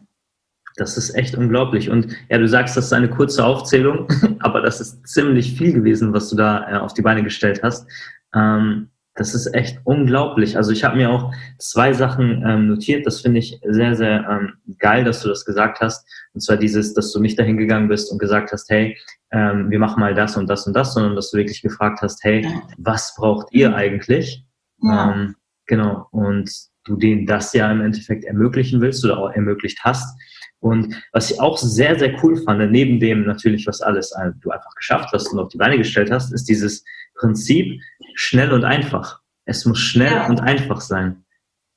Das 0.77 0.97
ist 0.97 1.15
echt 1.15 1.37
unglaublich. 1.37 1.91
Und 1.91 2.09
ja, 2.29 2.39
du 2.39 2.49
sagst, 2.49 2.77
das 2.77 2.87
ist 2.87 2.93
eine 2.93 3.09
kurze 3.09 3.45
Aufzählung, 3.45 4.09
aber 4.41 4.61
das 4.61 4.81
ist 4.81 5.07
ziemlich 5.07 5.57
viel 5.57 5.73
gewesen, 5.73 6.13
was 6.13 6.31
du 6.31 6.37
da 6.37 6.69
äh, 6.69 6.79
auf 6.79 6.95
die 6.95 7.03
Beine 7.03 7.23
gestellt 7.23 7.61
hast. 7.63 7.87
Ähm, 8.35 8.89
das 9.17 9.33
ist 9.33 9.55
echt 9.55 9.81
unglaublich. 9.85 10.57
Also 10.57 10.73
ich 10.73 10.83
habe 10.83 10.97
mir 10.97 11.09
auch 11.09 11.33
zwei 11.59 11.93
Sachen 11.93 12.43
ähm, 12.45 12.67
notiert. 12.67 13.07
Das 13.07 13.21
finde 13.21 13.39
ich 13.39 13.61
sehr, 13.65 13.95
sehr 13.95 14.29
ähm, 14.29 14.55
geil, 14.81 15.05
dass 15.05 15.23
du 15.23 15.29
das 15.29 15.45
gesagt 15.45 15.81
hast. 15.81 16.05
Und 16.33 16.41
zwar 16.41 16.57
dieses, 16.57 16.95
dass 16.95 17.13
du 17.13 17.21
nicht 17.21 17.39
dahin 17.39 17.57
gegangen 17.57 17.87
bist 17.87 18.11
und 18.11 18.19
gesagt 18.19 18.51
hast, 18.51 18.69
hey, 18.71 18.99
ähm, 19.31 19.71
wir 19.71 19.79
machen 19.79 20.01
mal 20.01 20.15
das 20.15 20.37
und 20.37 20.49
das 20.49 20.67
und 20.67 20.75
das, 20.75 20.95
sondern 20.95 21.15
dass 21.15 21.31
du 21.31 21.39
wirklich 21.39 21.63
gefragt 21.63 22.01
hast, 22.03 22.25
hey, 22.25 22.45
was 22.77 23.15
braucht 23.17 23.53
ihr 23.53 23.77
eigentlich? 23.77 24.45
Ja. 24.83 25.13
Ähm, 25.13 25.37
Genau. 25.67 26.09
Und 26.11 26.51
du 26.85 26.97
denen 26.97 27.27
das 27.27 27.53
ja 27.53 27.71
im 27.71 27.81
Endeffekt 27.81 28.25
ermöglichen 28.25 28.81
willst 28.81 29.05
oder 29.05 29.19
auch 29.19 29.31
ermöglicht 29.31 29.81
hast. 29.83 30.19
Und 30.61 30.95
was 31.13 31.31
ich 31.31 31.41
auch 31.41 31.59
sehr, 31.59 31.99
sehr 31.99 32.23
cool 32.23 32.43
fand, 32.43 32.71
neben 32.71 32.99
dem 32.99 33.27
natürlich, 33.27 33.67
was 33.67 33.83
alles 33.83 34.13
äh, 34.13 34.31
du 34.41 34.51
einfach 34.51 34.75
geschafft 34.75 35.11
hast 35.13 35.29
und 35.33 35.39
auf 35.39 35.49
die 35.49 35.59
Beine 35.59 35.77
gestellt 35.77 36.11
hast, 36.11 36.33
ist 36.33 36.49
dieses 36.49 36.85
Prinzip 37.15 37.81
schnell 38.15 38.53
und 38.53 38.65
einfach. 38.65 39.21
Es 39.45 39.65
muss 39.67 39.79
schnell 39.79 40.13
ja. 40.13 40.27
und 40.27 40.41
einfach 40.41 40.81
sein. 40.81 41.25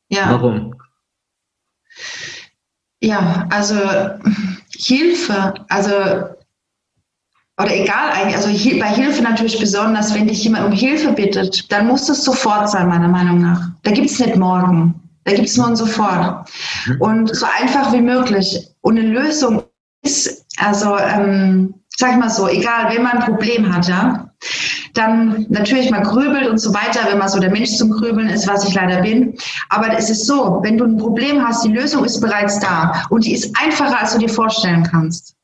Ja. 0.09 0.31
Warum? 0.31 0.73
Ja, 3.01 3.47
also 3.51 3.75
Hilfe, 4.77 5.53
also 5.67 5.91
oder 7.59 7.75
egal 7.75 8.11
eigentlich, 8.11 8.35
also 8.35 8.49
bei 8.79 8.89
Hilfe 8.89 9.23
natürlich 9.23 9.59
besonders, 9.59 10.13
wenn 10.13 10.27
dich 10.27 10.43
jemand 10.43 10.65
um 10.65 10.71
Hilfe 10.71 11.11
bittet, 11.11 11.71
dann 11.71 11.87
muss 11.87 12.07
es 12.07 12.23
sofort 12.23 12.69
sein, 12.69 12.87
meiner 12.87 13.07
Meinung 13.07 13.41
nach. 13.41 13.71
Da 13.81 13.91
gibt 13.91 14.09
es 14.09 14.19
nicht 14.19 14.35
morgen. 14.35 15.06
Da 15.27 15.33
gibt 15.33 15.49
es 15.49 15.57
nur 15.57 15.67
ein 15.67 15.75
sofort. 15.75 16.49
Und 16.99 17.35
so 17.35 17.45
einfach 17.45 17.91
wie 17.91 18.01
möglich. 18.01 18.65
Und 18.79 18.97
eine 18.97 19.09
Lösung 19.09 19.63
ist, 20.01 20.45
also 20.55 20.97
ähm, 20.97 21.73
sag 21.97 22.11
ich 22.11 22.17
mal 22.17 22.29
so, 22.29 22.47
egal, 22.47 22.95
wenn 22.95 23.03
man 23.03 23.17
ein 23.17 23.25
Problem 23.25 23.75
hat, 23.75 23.89
ja, 23.89 24.31
dann 24.93 25.45
natürlich 25.49 25.91
man 25.91 26.03
grübelt 26.03 26.47
und 26.47 26.59
so 26.59 26.73
weiter, 26.73 27.01
wenn 27.09 27.17
man 27.17 27.27
so 27.27 27.39
der 27.39 27.51
Mensch 27.51 27.75
zum 27.75 27.91
Grübeln 27.91 28.29
ist, 28.29 28.47
was 28.47 28.65
ich 28.65 28.73
leider 28.73 29.01
bin. 29.01 29.37
Aber 29.67 29.97
es 29.97 30.09
ist 30.09 30.25
so, 30.25 30.59
wenn 30.63 30.77
du 30.77 30.85
ein 30.85 30.97
Problem 30.97 31.45
hast, 31.45 31.65
die 31.65 31.73
Lösung 31.73 32.05
ist 32.05 32.21
bereits 32.21 32.61
da 32.61 33.03
und 33.09 33.25
die 33.25 33.33
ist 33.33 33.53
einfacher, 33.61 33.99
als 33.99 34.13
du 34.13 34.19
dir 34.19 34.29
vorstellen 34.29 34.87
kannst. 34.89 35.35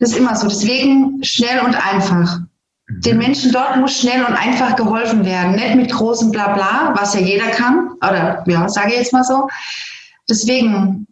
Das 0.00 0.12
ist 0.12 0.16
immer 0.16 0.34
so. 0.34 0.48
Deswegen 0.48 1.22
schnell 1.22 1.60
und 1.60 1.74
einfach. 1.74 2.38
Den 3.00 3.18
Menschen 3.18 3.52
dort 3.52 3.76
muss 3.76 3.98
schnell 3.98 4.24
und 4.24 4.34
einfach 4.34 4.76
geholfen 4.76 5.24
werden, 5.24 5.56
nicht 5.56 5.74
mit 5.74 5.92
großem 5.92 6.30
Blabla, 6.30 6.94
was 6.96 7.14
ja 7.14 7.20
jeder 7.20 7.48
kann, 7.48 7.90
oder 7.98 8.44
ja, 8.46 8.68
sage 8.68 8.92
ich 8.92 8.98
jetzt 8.98 9.12
mal 9.12 9.24
so. 9.24 9.48
Deswegen, 10.28 11.06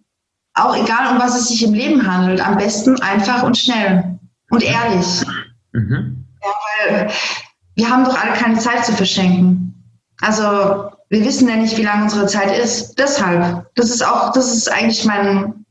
auch 0.55 0.77
egal, 0.77 1.13
um 1.13 1.19
was 1.21 1.39
es 1.39 1.49
sich 1.49 1.63
im 1.63 1.75
Leben 1.75 2.07
handelt, 2.07 2.47
am 2.47 2.57
besten 2.57 3.01
einfach 3.01 3.43
und 3.43 3.57
schnell 3.57 4.19
und 4.51 4.63
ehrlich. 4.63 5.25
Mhm. 5.73 6.27
Ja, 6.43 6.51
weil 6.87 7.11
wir 7.75 7.89
haben 7.89 8.05
doch 8.05 8.23
alle 8.23 8.33
keine 8.35 8.59
Zeit 8.59 8.85
zu 8.85 8.93
verschenken. 8.93 9.75
Also 10.21 10.91
wir 11.09 11.25
wissen 11.25 11.49
ja 11.49 11.57
nicht, 11.57 11.77
wie 11.77 11.83
lange 11.83 12.05
unsere 12.05 12.27
Zeit 12.27 12.57
ist. 12.57 12.99
Deshalb, 12.99 13.67
das 13.75 13.91
ist 13.91 14.05
auch, 14.07 14.33
das 14.33 14.53
ist 14.53 14.71
eigentlich 14.71 15.05
mein, 15.05 15.65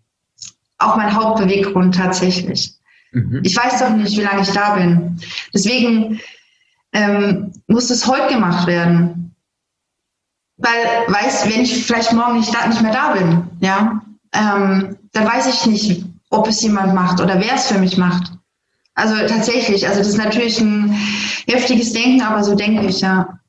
auch 0.78 0.96
mein 0.98 1.16
Hauptbeweggrund 1.16 1.96
tatsächlich. 1.96 2.76
Mhm. 3.12 3.42
Ich 3.44 3.56
weiß 3.56 3.80
doch 3.80 3.90
nicht, 3.90 4.18
wie 4.18 4.24
lange 4.24 4.42
ich 4.42 4.52
da 4.52 4.76
bin. 4.76 5.20
Deswegen 5.54 6.20
ähm, 6.94 7.52
muss 7.68 7.90
es 7.90 8.08
heute 8.08 8.34
gemacht 8.34 8.68
werden. 8.68 9.36
Weil, 10.58 10.86
weiß, 11.08 11.50
wenn 11.50 11.62
ich 11.62 11.86
vielleicht 11.86 12.14
morgen 12.14 12.38
nicht, 12.38 12.54
da, 12.54 12.68
nicht 12.68 12.82
mehr 12.82 12.94
da 12.94 13.14
bin, 13.14 13.44
ja, 13.62 14.02
ähm, 14.34 14.98
dann 15.12 15.26
weiß 15.26 15.48
ich 15.48 15.66
nicht, 15.66 16.06
ob 16.30 16.48
es 16.48 16.62
jemand 16.62 16.94
macht 16.94 17.20
oder 17.20 17.40
wer 17.40 17.56
es 17.56 17.68
für 17.68 17.80
mich 17.80 17.98
macht. 17.98 18.32
Also 18.94 19.16
tatsächlich, 19.28 19.88
also 19.88 20.00
das 20.00 20.10
ist 20.10 20.18
natürlich 20.18 20.60
ein 20.60 20.96
heftiges 21.48 21.94
Denken, 21.94 22.22
aber 22.22 22.44
so 22.44 22.56
denke 22.56 22.86
ich, 22.86 23.02
ja. 23.02 23.40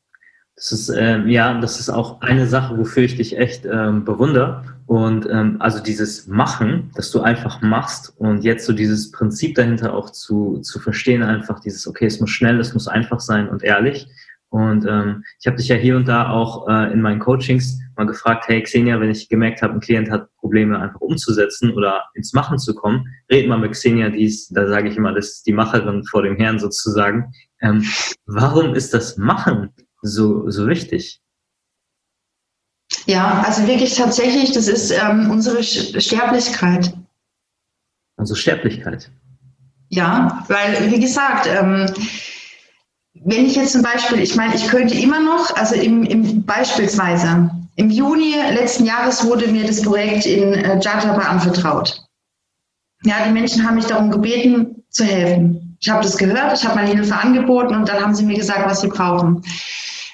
Das 0.62 0.70
ist, 0.70 0.90
äh, 0.90 1.18
ja, 1.26 1.60
das 1.60 1.80
ist 1.80 1.90
auch 1.90 2.20
eine 2.20 2.46
Sache, 2.46 2.78
wofür 2.78 3.02
ich 3.02 3.16
dich 3.16 3.36
echt 3.36 3.66
ähm, 3.66 4.04
bewundere. 4.04 4.62
Und 4.86 5.28
ähm, 5.28 5.56
also 5.58 5.82
dieses 5.82 6.28
Machen, 6.28 6.92
dass 6.94 7.10
du 7.10 7.20
einfach 7.20 7.62
machst 7.62 8.14
und 8.18 8.44
jetzt 8.44 8.66
so 8.66 8.72
dieses 8.72 9.10
Prinzip 9.10 9.56
dahinter 9.56 9.92
auch 9.92 10.10
zu, 10.10 10.60
zu 10.60 10.78
verstehen, 10.78 11.24
einfach 11.24 11.58
dieses, 11.58 11.88
okay, 11.88 12.06
es 12.06 12.20
muss 12.20 12.30
schnell, 12.30 12.60
es 12.60 12.74
muss 12.74 12.86
einfach 12.86 13.18
sein 13.18 13.48
und 13.48 13.64
ehrlich. 13.64 14.06
Und 14.50 14.86
ähm, 14.86 15.24
ich 15.40 15.48
habe 15.48 15.56
dich 15.56 15.66
ja 15.66 15.74
hier 15.74 15.96
und 15.96 16.06
da 16.06 16.30
auch 16.30 16.68
äh, 16.68 16.92
in 16.92 17.00
meinen 17.00 17.18
Coachings 17.18 17.80
mal 17.96 18.06
gefragt, 18.06 18.44
hey 18.46 18.62
Xenia, 18.62 19.00
wenn 19.00 19.10
ich 19.10 19.28
gemerkt 19.28 19.62
habe, 19.62 19.74
ein 19.74 19.80
Klient 19.80 20.12
hat 20.12 20.28
Probleme 20.36 20.78
einfach 20.78 21.00
umzusetzen 21.00 21.72
oder 21.72 22.04
ins 22.14 22.34
Machen 22.34 22.58
zu 22.58 22.72
kommen, 22.72 23.08
red 23.32 23.48
mal 23.48 23.58
mit 23.58 23.72
Xenia, 23.72 24.10
die 24.10 24.26
ist, 24.26 24.56
da 24.56 24.68
sage 24.68 24.90
ich 24.90 24.96
immer, 24.96 25.12
das 25.12 25.26
ist 25.26 25.46
die 25.46 25.52
Macherin 25.52 26.04
vor 26.04 26.22
dem 26.22 26.36
Herrn 26.36 26.60
sozusagen. 26.60 27.32
Ähm, 27.62 27.84
warum 28.26 28.74
ist 28.74 28.94
das 28.94 29.16
Machen 29.16 29.70
so, 30.02 30.50
so 30.50 30.66
wichtig? 30.66 31.20
Ja, 33.06 33.42
also 33.46 33.66
wirklich 33.66 33.94
tatsächlich, 33.94 34.52
das 34.52 34.68
ist 34.68 34.90
ähm, 34.90 35.30
unsere 35.30 35.62
Sterblichkeit. 35.62 36.92
Also 38.16 38.34
Sterblichkeit. 38.34 39.10
Ja, 39.88 40.44
weil, 40.48 40.90
wie 40.90 41.00
gesagt, 41.00 41.46
ähm, 41.46 41.86
wenn 43.14 43.46
ich 43.46 43.56
jetzt 43.56 43.72
zum 43.72 43.82
Beispiel, 43.82 44.20
ich 44.20 44.36
meine, 44.36 44.54
ich 44.54 44.66
könnte 44.68 44.94
immer 44.94 45.20
noch, 45.20 45.54
also 45.56 45.74
im, 45.74 46.04
im 46.04 46.44
beispielsweise, 46.44 47.50
im 47.76 47.90
Juni 47.90 48.34
letzten 48.52 48.84
Jahres 48.84 49.24
wurde 49.24 49.48
mir 49.48 49.66
das 49.66 49.82
Projekt 49.82 50.26
in 50.26 50.52
äh, 50.52 50.78
Jataba 50.80 51.22
anvertraut. 51.22 52.02
Ja, 53.04 53.24
die 53.26 53.32
Menschen 53.32 53.66
haben 53.66 53.76
mich 53.76 53.86
darum 53.86 54.10
gebeten, 54.10 54.84
zu 54.90 55.04
helfen. 55.04 55.71
Ich 55.82 55.90
habe 55.90 56.02
das 56.02 56.16
gehört, 56.16 56.52
ich 56.52 56.64
habe 56.64 56.76
meine 56.76 56.90
Hilfe 56.90 57.14
angeboten 57.14 57.74
und 57.74 57.88
dann 57.88 58.00
haben 58.00 58.14
sie 58.14 58.24
mir 58.24 58.36
gesagt, 58.36 58.64
was 58.64 58.80
sie 58.80 58.88
brauchen. 58.88 59.42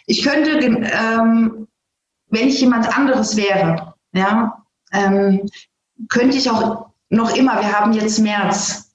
Ich 0.06 0.22
könnte 0.22 0.58
ähm, 0.58 1.68
wenn 2.30 2.48
ich 2.48 2.60
jemand 2.60 2.96
anderes 2.96 3.36
wäre, 3.36 3.94
ja, 4.12 4.64
ähm, 4.92 5.48
könnte 6.08 6.36
ich 6.36 6.50
auch 6.50 6.90
noch 7.10 7.34
immer, 7.34 7.60
wir 7.60 7.78
haben 7.78 7.92
jetzt 7.92 8.18
März, 8.18 8.94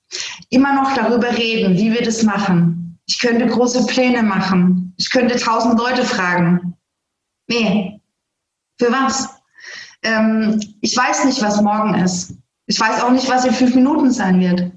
immer 0.50 0.74
noch 0.74 0.94
darüber 0.94 1.36
reden, 1.36 1.78
wie 1.78 1.92
wir 1.92 2.04
das 2.04 2.24
machen. 2.24 3.00
Ich 3.06 3.20
könnte 3.20 3.48
große 3.48 3.86
Pläne 3.88 4.24
machen. 4.24 4.94
Ich 4.98 5.10
könnte 5.10 5.36
tausend 5.36 5.78
Leute 5.78 6.04
fragen. 6.04 6.76
Nee. 7.48 8.00
Für 8.80 8.92
was? 8.92 9.30
Ähm, 10.04 10.62
ich 10.82 10.96
weiß 10.96 11.26
nicht, 11.26 11.42
was 11.42 11.62
morgen 11.62 11.96
ist. 11.96 12.34
Ich 12.68 12.80
weiß 12.80 13.02
auch 13.04 13.12
nicht, 13.12 13.30
was 13.30 13.46
in 13.46 13.54
fünf 13.54 13.76
Minuten 13.76 14.12
sein 14.12 14.40
wird. 14.40 14.72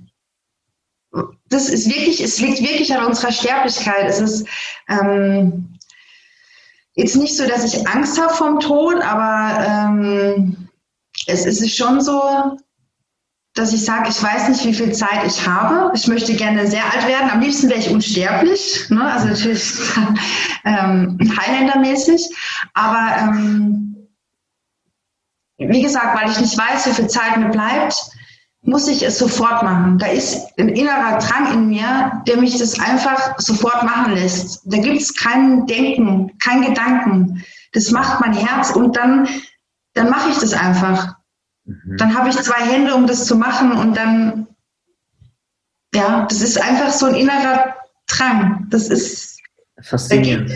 Das 1.48 1.68
ist 1.68 1.88
wirklich, 1.88 2.20
es 2.22 2.40
liegt 2.40 2.60
wirklich 2.60 2.94
an 2.94 3.04
unserer 3.04 3.32
Sterblichkeit. 3.32 4.08
Es 4.08 4.20
ist, 4.20 4.46
ähm, 4.88 5.76
jetzt 6.94 7.16
nicht 7.16 7.36
so, 7.36 7.46
dass 7.46 7.72
ich 7.72 7.86
Angst 7.86 8.20
habe 8.20 8.34
vom 8.34 8.58
Tod, 8.58 9.00
aber 9.02 9.66
ähm, 9.66 10.68
es 11.26 11.44
ist 11.44 11.76
schon 11.76 12.00
so, 12.00 12.58
dass 13.54 13.72
ich 13.72 13.84
sage, 13.84 14.10
ich 14.10 14.22
weiß 14.22 14.48
nicht, 14.48 14.64
wie 14.64 14.74
viel 14.74 14.92
Zeit 14.92 15.24
ich 15.26 15.46
habe. 15.46 15.90
Ich 15.94 16.06
möchte 16.08 16.34
gerne 16.34 16.66
sehr 16.66 16.84
alt 16.92 17.06
werden. 17.06 17.30
Am 17.30 17.40
liebsten 17.40 17.70
wäre 17.70 17.80
ich 17.80 17.90
unsterblich, 17.90 18.88
ne? 18.90 19.02
also 19.10 19.28
natürlich 19.28 19.72
ähm, 20.64 21.18
Highlander-mäßig. 21.20 22.28
Aber 22.74 23.16
ähm, 23.18 24.08
wie 25.58 25.82
gesagt, 25.82 26.20
weil 26.20 26.30
ich 26.30 26.38
nicht 26.38 26.58
weiß, 26.58 26.86
wie 26.86 26.94
viel 26.94 27.08
Zeit 27.08 27.38
mir 27.38 27.48
bleibt, 27.48 27.94
muss 28.66 28.88
ich 28.88 29.02
es 29.02 29.18
sofort 29.18 29.62
machen. 29.62 29.98
Da 29.98 30.06
ist 30.06 30.46
ein 30.58 30.68
innerer 30.68 31.18
Drang 31.18 31.52
in 31.52 31.68
mir, 31.68 32.22
der 32.26 32.36
mich 32.36 32.58
das 32.58 32.78
einfach 32.78 33.38
sofort 33.38 33.84
machen 33.84 34.14
lässt. 34.14 34.60
Da 34.64 34.78
gibt 34.78 35.00
es 35.00 35.14
kein 35.14 35.66
Denken, 35.66 36.36
kein 36.38 36.62
Gedanken. 36.62 37.44
Das 37.72 37.90
macht 37.90 38.20
mein 38.20 38.32
Herz 38.32 38.70
und 38.70 38.96
dann, 38.96 39.28
dann 39.94 40.10
mache 40.10 40.30
ich 40.30 40.38
das 40.38 40.52
einfach. 40.52 41.14
Mhm. 41.64 41.96
Dann 41.98 42.16
habe 42.16 42.28
ich 42.28 42.36
zwei 42.36 42.60
Hände, 42.60 42.94
um 42.94 43.06
das 43.06 43.24
zu 43.24 43.36
machen 43.36 43.72
und 43.72 43.96
dann, 43.96 44.48
ja, 45.94 46.26
das 46.28 46.42
ist 46.42 46.60
einfach 46.60 46.90
so 46.90 47.06
ein 47.06 47.14
innerer 47.14 47.74
Drang. 48.08 48.66
Das 48.70 48.88
ist 48.88 49.38
faszinierend. 49.82 50.50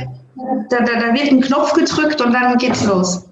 Da, 0.71 0.79
da, 0.81 0.95
da 0.95 1.15
wird 1.15 1.31
ein 1.31 1.41
Knopf 1.41 1.75
gedrückt 1.75 2.21
und 2.21 2.33
dann 2.33 2.59
geht's 2.59 2.85
los. 2.85 3.30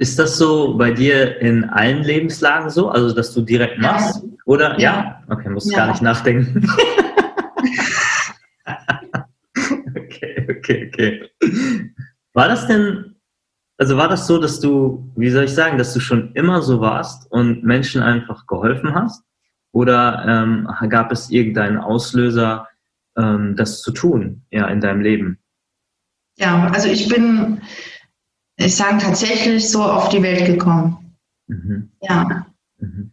Ist 0.00 0.18
das 0.18 0.38
so 0.38 0.78
bei 0.78 0.90
dir 0.92 1.42
in 1.42 1.64
allen 1.64 2.02
Lebenslagen 2.02 2.70
so, 2.70 2.88
also 2.88 3.14
dass 3.14 3.34
du 3.34 3.42
direkt 3.42 3.78
machst? 3.78 4.22
Ja. 4.22 4.30
Oder? 4.46 4.80
Ja. 4.80 4.92
ja? 4.94 5.22
Okay, 5.28 5.50
musst 5.50 5.70
ja. 5.70 5.76
gar 5.76 5.88
nicht 5.88 6.00
nachdenken. 6.00 6.66
okay, 9.94 10.46
okay, 10.48 10.88
okay. 10.88 11.30
War 12.32 12.48
das 12.48 12.66
denn, 12.66 13.16
also 13.76 13.98
war 13.98 14.08
das 14.08 14.26
so, 14.26 14.38
dass 14.38 14.58
du, 14.58 15.12
wie 15.16 15.28
soll 15.28 15.44
ich 15.44 15.52
sagen, 15.52 15.76
dass 15.76 15.92
du 15.92 16.00
schon 16.00 16.32
immer 16.32 16.62
so 16.62 16.80
warst 16.80 17.30
und 17.30 17.62
Menschen 17.62 18.00
einfach 18.00 18.46
geholfen 18.46 18.94
hast? 18.94 19.22
Oder 19.72 20.24
ähm, 20.26 20.66
gab 20.88 21.12
es 21.12 21.28
irgendeinen 21.28 21.76
Auslöser, 21.76 22.66
ähm, 23.18 23.54
das 23.54 23.82
zu 23.82 23.92
tun, 23.92 24.46
ja, 24.50 24.66
in 24.68 24.80
deinem 24.80 25.02
Leben? 25.02 25.40
Ja, 26.38 26.70
also 26.72 26.88
ich 26.88 27.06
bin 27.06 27.60
ich 28.60 28.76
sage 28.76 28.98
tatsächlich 28.98 29.70
so 29.70 29.82
auf 29.82 30.10
die 30.10 30.22
Welt 30.22 30.46
gekommen. 30.46 31.16
Mhm. 31.48 31.90
Ja. 32.02 32.46
Mhm. 32.78 33.10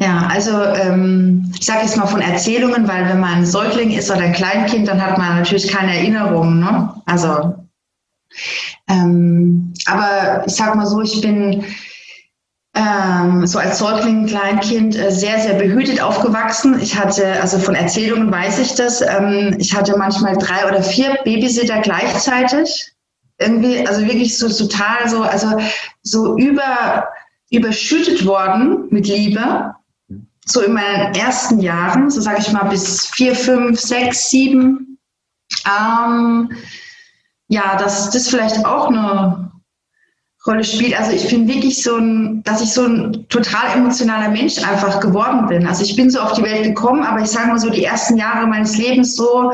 Ja, 0.00 0.28
also 0.28 0.62
ähm, 0.62 1.52
ich 1.58 1.66
sage 1.66 1.82
jetzt 1.82 1.96
mal 1.96 2.06
von 2.06 2.22
Erzählungen, 2.22 2.88
weil 2.88 3.06
wenn 3.06 3.20
man 3.20 3.34
ein 3.34 3.46
Säugling 3.46 3.90
ist 3.90 4.10
oder 4.10 4.22
ein 4.22 4.32
Kleinkind, 4.32 4.88
dann 4.88 5.04
hat 5.04 5.18
man 5.18 5.36
natürlich 5.36 5.68
keine 5.68 5.94
Erinnerungen. 5.94 6.58
Ne? 6.58 6.94
Also, 7.04 7.54
ähm, 8.88 9.74
aber 9.84 10.42
ich 10.46 10.54
sage 10.54 10.76
mal 10.76 10.86
so, 10.86 11.02
ich 11.02 11.20
bin 11.20 11.64
ähm, 12.74 13.46
so 13.46 13.58
als 13.58 13.78
Säugling, 13.78 14.26
Kleinkind 14.26 14.96
äh, 14.96 15.10
sehr, 15.10 15.38
sehr 15.38 15.54
behütet 15.54 16.00
aufgewachsen. 16.00 16.80
Ich 16.80 16.98
hatte, 16.98 17.40
also 17.42 17.58
von 17.58 17.74
Erzählungen 17.74 18.32
weiß 18.32 18.58
ich 18.58 18.74
das, 18.76 19.02
ähm, 19.02 19.54
ich 19.58 19.76
hatte 19.76 19.98
manchmal 19.98 20.34
drei 20.38 20.66
oder 20.66 20.82
vier 20.82 21.18
Babysitter 21.24 21.80
gleichzeitig 21.80 22.94
irgendwie, 23.40 23.86
also 23.86 24.02
wirklich 24.02 24.36
so 24.36 24.48
total 24.48 25.08
so, 25.08 25.22
also 25.22 25.58
so 26.02 26.36
über, 26.36 27.08
überschüttet 27.50 28.24
worden 28.24 28.86
mit 28.90 29.08
Liebe. 29.08 29.74
So 30.46 30.62
in 30.62 30.72
meinen 30.72 31.14
ersten 31.14 31.60
Jahren, 31.60 32.10
so 32.10 32.20
sage 32.20 32.38
ich 32.40 32.52
mal 32.52 32.64
bis 32.64 33.06
vier, 33.06 33.34
fünf, 33.34 33.78
sechs, 33.78 34.30
sieben. 34.30 34.98
Ähm, 35.66 36.50
ja, 37.48 37.76
dass 37.76 38.10
das 38.10 38.28
vielleicht 38.28 38.64
auch 38.64 38.88
eine 38.88 39.50
Rolle 40.46 40.64
spielt. 40.64 40.98
Also 40.98 41.12
ich 41.12 41.28
bin 41.28 41.46
wirklich 41.46 41.82
so 41.82 41.96
ein, 41.96 42.42
dass 42.44 42.62
ich 42.62 42.72
so 42.72 42.84
ein 42.84 43.26
total 43.28 43.76
emotionaler 43.76 44.30
Mensch 44.30 44.58
einfach 44.58 45.00
geworden 45.00 45.46
bin. 45.46 45.66
Also 45.66 45.84
ich 45.84 45.96
bin 45.96 46.10
so 46.10 46.20
auf 46.20 46.32
die 46.32 46.42
Welt 46.42 46.64
gekommen, 46.64 47.02
aber 47.02 47.20
ich 47.20 47.28
sage 47.28 47.48
mal 47.48 47.58
so 47.58 47.70
die 47.70 47.84
ersten 47.84 48.16
Jahre 48.16 48.46
meines 48.46 48.76
Lebens 48.76 49.16
so 49.16 49.52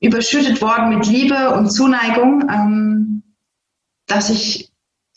überschüttet 0.00 0.60
worden 0.60 0.90
mit 0.90 1.06
Liebe 1.06 1.54
und 1.54 1.70
Zuneigung, 1.70 2.44
ähm, 2.50 3.15
dass 4.06 4.30
ich 4.30 4.70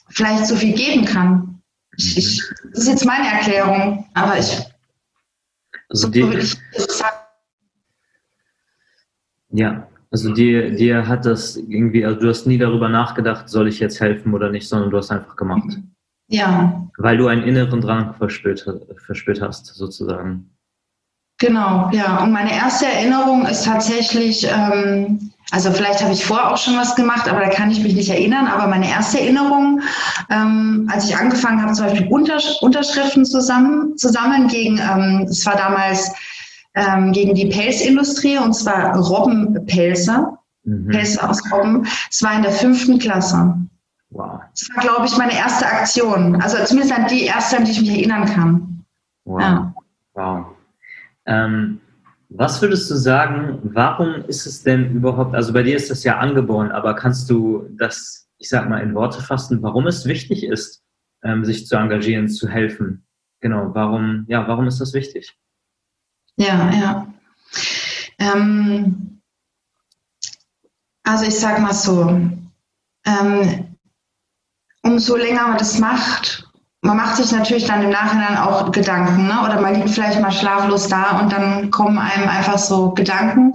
vielleicht 0.09 0.45
so 0.45 0.55
viel 0.55 0.73
geben 0.73 1.05
kann. 1.05 1.61
Ich, 1.97 2.17
ich, 2.17 2.41
das 2.71 2.81
ist 2.81 2.87
jetzt 2.87 3.05
meine 3.05 3.27
Erklärung, 3.27 4.05
aber 4.13 4.37
ich. 4.39 4.57
Also 5.89 6.07
so 6.07 6.09
die, 6.09 6.21
ich 6.21 6.57
ja, 9.51 9.87
also 10.11 10.33
dir, 10.33 10.71
dir 10.71 11.07
hat 11.07 11.25
das 11.25 11.55
irgendwie, 11.55 12.05
also 12.05 12.19
du 12.19 12.29
hast 12.29 12.45
nie 12.45 12.57
darüber 12.57 12.89
nachgedacht, 12.89 13.49
soll 13.49 13.67
ich 13.67 13.79
jetzt 13.79 13.99
helfen 13.99 14.33
oder 14.33 14.49
nicht, 14.49 14.67
sondern 14.67 14.89
du 14.89 14.97
hast 14.97 15.11
einfach 15.11 15.35
gemacht. 15.35 15.77
Ja. 16.27 16.87
Weil 16.97 17.17
du 17.17 17.27
einen 17.27 17.43
inneren 17.43 17.81
Drang 17.81 18.13
verspürt, 18.13 18.65
verspürt 19.05 19.41
hast, 19.41 19.65
sozusagen. 19.67 20.49
Genau, 21.39 21.89
ja. 21.91 22.23
Und 22.23 22.31
meine 22.31 22.51
erste 22.51 22.85
Erinnerung 22.85 23.45
ist 23.45 23.65
tatsächlich, 23.65 24.45
ähm, 24.45 25.31
also 25.51 25.71
vielleicht 25.71 26.01
habe 26.01 26.13
ich 26.13 26.23
vorher 26.23 26.51
auch 26.51 26.57
schon 26.57 26.77
was 26.77 26.95
gemacht, 26.95 27.27
aber 27.27 27.39
da 27.39 27.49
kann 27.49 27.71
ich 27.71 27.81
mich 27.81 27.95
nicht 27.95 28.09
erinnern. 28.09 28.47
Aber 28.47 28.67
meine 28.67 28.89
erste 28.89 29.19
Erinnerung, 29.19 29.81
ähm, 30.29 30.87
als 30.91 31.09
ich 31.09 31.17
angefangen 31.17 31.61
habe, 31.61 31.73
zum 31.73 31.85
Beispiel 31.85 32.07
Untersch 32.07 32.61
Unterschriften 32.61 33.25
zusammen, 33.25 33.97
zusammen 33.97 34.47
gegen, 34.47 34.77
ähm, 34.77 35.25
es 35.27 35.45
war 35.45 35.55
damals 35.55 36.11
ähm, 36.75 37.11
gegen 37.11 37.33
die 37.33 37.47
Pelzindustrie, 37.47 38.37
und 38.37 38.53
zwar 38.53 38.95
Robbenpelze, 38.95 40.37
mhm. 40.65 40.87
Pelze 40.87 41.27
aus 41.27 41.41
Robben. 41.51 41.87
Es 42.11 42.21
war 42.21 42.35
in 42.35 42.43
der 42.43 42.51
fünften 42.51 42.99
Klasse. 42.99 43.55
Wow. 44.11 44.41
Das 44.53 44.69
war, 44.75 44.83
glaube 44.83 45.05
ich, 45.07 45.17
meine 45.17 45.35
erste 45.35 45.65
Aktion. 45.65 46.41
Also 46.41 46.57
zumindest 46.65 46.97
an 46.97 47.07
die 47.07 47.23
erste, 47.23 47.57
an 47.57 47.65
die 47.65 47.71
ich 47.71 47.81
mich 47.81 47.89
erinnern 47.89 48.25
kann. 48.25 48.85
Wow. 49.25 49.41
Ja. 49.41 49.73
wow. 50.13 50.45
Ähm, 51.25 51.79
was 52.29 52.61
würdest 52.61 52.89
du 52.91 52.95
sagen, 52.95 53.59
warum 53.63 54.23
ist 54.25 54.45
es 54.45 54.61
denn 54.61 54.91
überhaupt, 54.91 55.33
also 55.35 55.51
bei 55.51 55.63
dir 55.63 55.75
ist 55.75 55.89
das 55.89 56.03
ja 56.03 56.19
angeboren, 56.19 56.71
aber 56.71 56.93
kannst 56.93 57.29
du 57.29 57.67
das, 57.71 58.29
ich 58.37 58.49
sag 58.49 58.69
mal, 58.69 58.81
in 58.81 58.93
Worte 58.93 59.21
fassen, 59.21 59.61
warum 59.63 59.87
es 59.87 60.05
wichtig 60.05 60.43
ist, 60.43 60.83
ähm, 61.23 61.43
sich 61.43 61.65
zu 61.65 61.75
engagieren, 61.75 62.29
zu 62.29 62.47
helfen? 62.47 63.05
Genau, 63.41 63.73
warum, 63.73 64.25
ja, 64.27 64.47
warum 64.47 64.67
ist 64.67 64.79
das 64.79 64.93
wichtig? 64.93 65.37
Ja, 66.35 66.71
ja. 66.71 67.13
Ähm, 68.19 69.21
also 71.03 71.25
ich 71.25 71.39
sag 71.39 71.59
mal 71.59 71.73
so, 71.73 72.09
ähm, 73.05 73.75
umso 74.83 75.15
länger 75.15 75.47
man 75.47 75.57
das 75.57 75.79
macht, 75.79 76.48
man 76.81 76.95
macht 76.95 77.17
sich 77.17 77.31
natürlich 77.31 77.65
dann 77.65 77.83
im 77.83 77.89
Nachhinein 77.89 78.37
auch 78.37 78.71
Gedanken, 78.71 79.27
ne? 79.27 79.41
oder 79.43 79.59
man 79.59 79.75
liegt 79.75 79.89
vielleicht 79.89 80.21
mal 80.21 80.31
schlaflos 80.31 80.87
da 80.87 81.19
und 81.19 81.31
dann 81.31 81.71
kommen 81.71 81.97
einem 81.97 82.29
einfach 82.29 82.57
so 82.57 82.91
Gedanken. 82.91 83.53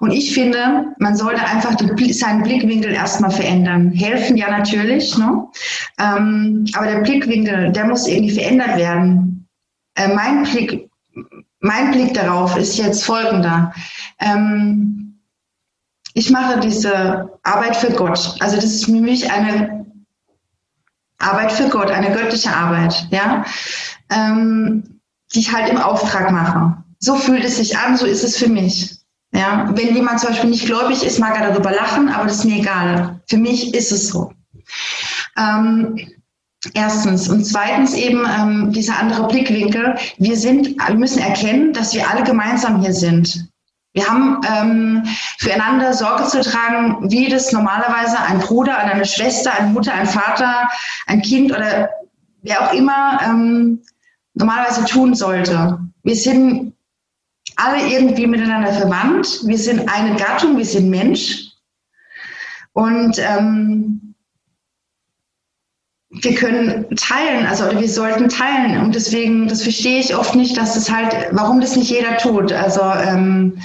Und 0.00 0.12
ich 0.12 0.34
finde, 0.34 0.94
man 0.98 1.16
sollte 1.16 1.44
einfach 1.44 1.76
seinen 2.10 2.42
Blickwinkel 2.42 2.92
erstmal 2.92 3.30
verändern. 3.30 3.90
Helfen 3.92 4.36
ja 4.36 4.50
natürlich, 4.50 5.16
ne? 5.16 5.46
Ähm, 5.98 6.66
aber 6.74 6.86
der 6.86 7.00
Blickwinkel, 7.00 7.72
der 7.72 7.86
muss 7.86 8.06
irgendwie 8.06 8.34
verändert 8.34 8.76
werden. 8.76 9.48
Äh, 9.96 10.08
mein, 10.08 10.42
Blick, 10.42 10.90
mein 11.60 11.90
Blick 11.92 12.14
darauf 12.14 12.56
ist 12.56 12.76
jetzt 12.76 13.04
folgender. 13.04 13.72
Ähm, 14.20 15.20
ich 16.12 16.30
mache 16.30 16.60
diese 16.60 17.30
Arbeit 17.42 17.76
für 17.76 17.90
Gott. 17.90 18.36
Also 18.40 18.56
das 18.56 18.66
ist 18.66 18.84
für 18.84 18.92
mich 18.92 19.30
eine 19.30 19.83
Arbeit 21.24 21.52
für 21.52 21.68
Gott, 21.68 21.90
eine 21.90 22.12
göttliche 22.12 22.54
Arbeit, 22.54 23.06
ja, 23.10 23.44
ähm, 24.10 25.00
die 25.34 25.40
ich 25.40 25.52
halt 25.52 25.68
im 25.70 25.78
Auftrag 25.78 26.30
mache. 26.30 26.76
So 26.98 27.16
fühlt 27.16 27.44
es 27.44 27.56
sich 27.56 27.76
an, 27.76 27.96
so 27.96 28.06
ist 28.06 28.24
es 28.24 28.36
für 28.36 28.48
mich. 28.48 28.98
Ja, 29.32 29.68
wenn 29.74 29.94
jemand 29.94 30.20
zum 30.20 30.30
Beispiel 30.30 30.50
nicht 30.50 30.66
gläubig 30.66 31.02
ist, 31.04 31.18
mag 31.18 31.38
er 31.38 31.50
darüber 31.50 31.72
lachen, 31.72 32.08
aber 32.08 32.24
das 32.24 32.38
ist 32.38 32.44
mir 32.44 32.58
egal. 32.58 33.20
Für 33.28 33.36
mich 33.36 33.74
ist 33.74 33.90
es 33.90 34.08
so. 34.08 34.32
Ähm, 35.36 35.98
erstens. 36.72 37.28
Und 37.28 37.44
zweitens 37.44 37.94
eben 37.94 38.24
ähm, 38.26 38.72
dieser 38.72 38.98
andere 38.98 39.26
Blickwinkel. 39.26 39.96
Wir 40.18 40.36
sind, 40.36 40.76
wir 40.76 40.94
müssen 40.94 41.18
erkennen, 41.18 41.72
dass 41.72 41.94
wir 41.94 42.08
alle 42.08 42.22
gemeinsam 42.22 42.80
hier 42.80 42.92
sind. 42.92 43.48
Wir 43.94 44.08
haben 44.08 44.40
ähm, 44.44 45.04
füreinander 45.38 45.94
Sorge 45.94 46.24
zu 46.24 46.42
tragen, 46.42 47.10
wie 47.10 47.28
das 47.28 47.52
normalerweise 47.52 48.18
ein 48.18 48.40
Bruder, 48.40 48.76
eine 48.76 49.04
Schwester, 49.04 49.52
eine 49.56 49.68
Mutter, 49.68 49.94
ein 49.94 50.06
Vater, 50.06 50.68
ein 51.06 51.22
Kind 51.22 51.52
oder 51.52 51.90
wer 52.42 52.62
auch 52.62 52.72
immer 52.72 53.20
ähm, 53.24 53.82
normalerweise 54.34 54.84
tun 54.84 55.14
sollte. 55.14 55.78
Wir 56.02 56.16
sind 56.16 56.74
alle 57.54 57.86
irgendwie 57.86 58.26
miteinander 58.26 58.72
verwandt. 58.72 59.46
Wir 59.46 59.58
sind 59.58 59.88
eine 59.88 60.16
Gattung, 60.16 60.58
wir 60.58 60.66
sind 60.66 60.90
Mensch. 60.90 61.52
Und 62.72 63.16
ähm, 63.18 64.03
wir 66.22 66.34
können 66.34 66.86
teilen, 66.96 67.46
also 67.46 67.70
wir 67.70 67.88
sollten 67.88 68.28
teilen. 68.28 68.80
Und 68.80 68.94
deswegen, 68.94 69.48
das 69.48 69.62
verstehe 69.62 70.00
ich 70.00 70.14
oft 70.14 70.34
nicht, 70.34 70.56
dass 70.56 70.76
es 70.76 70.90
halt, 70.90 71.14
warum 71.32 71.60
das 71.60 71.76
nicht 71.76 71.90
jeder 71.90 72.16
tut. 72.16 72.52
Also 72.52 72.82
ähm, 72.82 73.58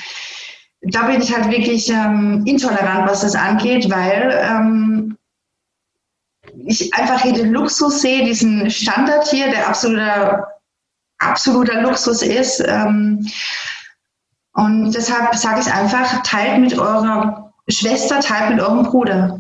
da 0.82 1.04
bin 1.04 1.22
ich 1.22 1.36
halt 1.36 1.52
wirklich 1.52 1.90
ähm, 1.90 2.44
intolerant, 2.46 3.10
was 3.10 3.22
das 3.22 3.36
angeht, 3.36 3.90
weil 3.92 4.32
ähm, 4.42 5.18
ich 6.66 6.94
einfach 6.94 7.22
hier 7.22 7.34
den 7.34 7.52
Luxus 7.52 8.02
sehe, 8.02 8.26
diesen 8.26 8.70
Standard 8.72 9.28
hier, 9.28 9.50
der 9.50 9.68
absoluter, 9.68 10.48
absoluter 11.20 11.82
Luxus 11.82 12.22
ist. 12.22 12.64
Ähm, 12.66 13.28
und 14.54 14.92
deshalb 14.94 15.36
sage 15.36 15.62
ich 15.62 15.72
einfach, 15.72 16.24
teilt 16.24 16.60
mit 16.60 16.78
eurer 16.78 17.54
Schwester, 17.68 18.20
teilt 18.20 18.56
mit 18.56 18.62
eurem 18.62 18.84
Bruder. 18.84 19.40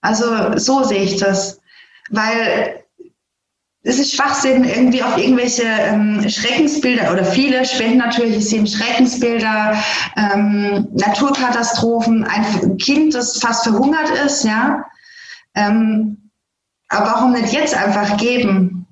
Also 0.00 0.56
so 0.56 0.82
sehe 0.82 1.02
ich 1.02 1.16
das 1.18 1.60
weil 2.14 2.84
es 3.86 3.98
ist 3.98 4.14
Schwachsinn, 4.14 4.64
irgendwie 4.64 5.02
auf 5.02 5.18
irgendwelche 5.18 5.64
ähm, 5.64 6.26
Schreckensbilder 6.26 7.12
oder 7.12 7.24
viele 7.24 7.66
spenden 7.66 7.98
natürlich, 7.98 8.38
es 8.38 8.48
sind 8.48 8.68
Schreckensbilder, 8.68 9.76
ähm, 10.16 10.88
Naturkatastrophen, 10.94 12.24
ein 12.24 12.78
Kind, 12.78 13.14
das 13.14 13.38
fast 13.38 13.64
verhungert 13.64 14.10
ist, 14.24 14.44
ja. 14.44 14.84
Ähm, 15.54 16.30
aber 16.88 17.06
warum 17.06 17.32
nicht 17.32 17.52
jetzt 17.52 17.76
einfach 17.76 18.16
geben? 18.16 18.86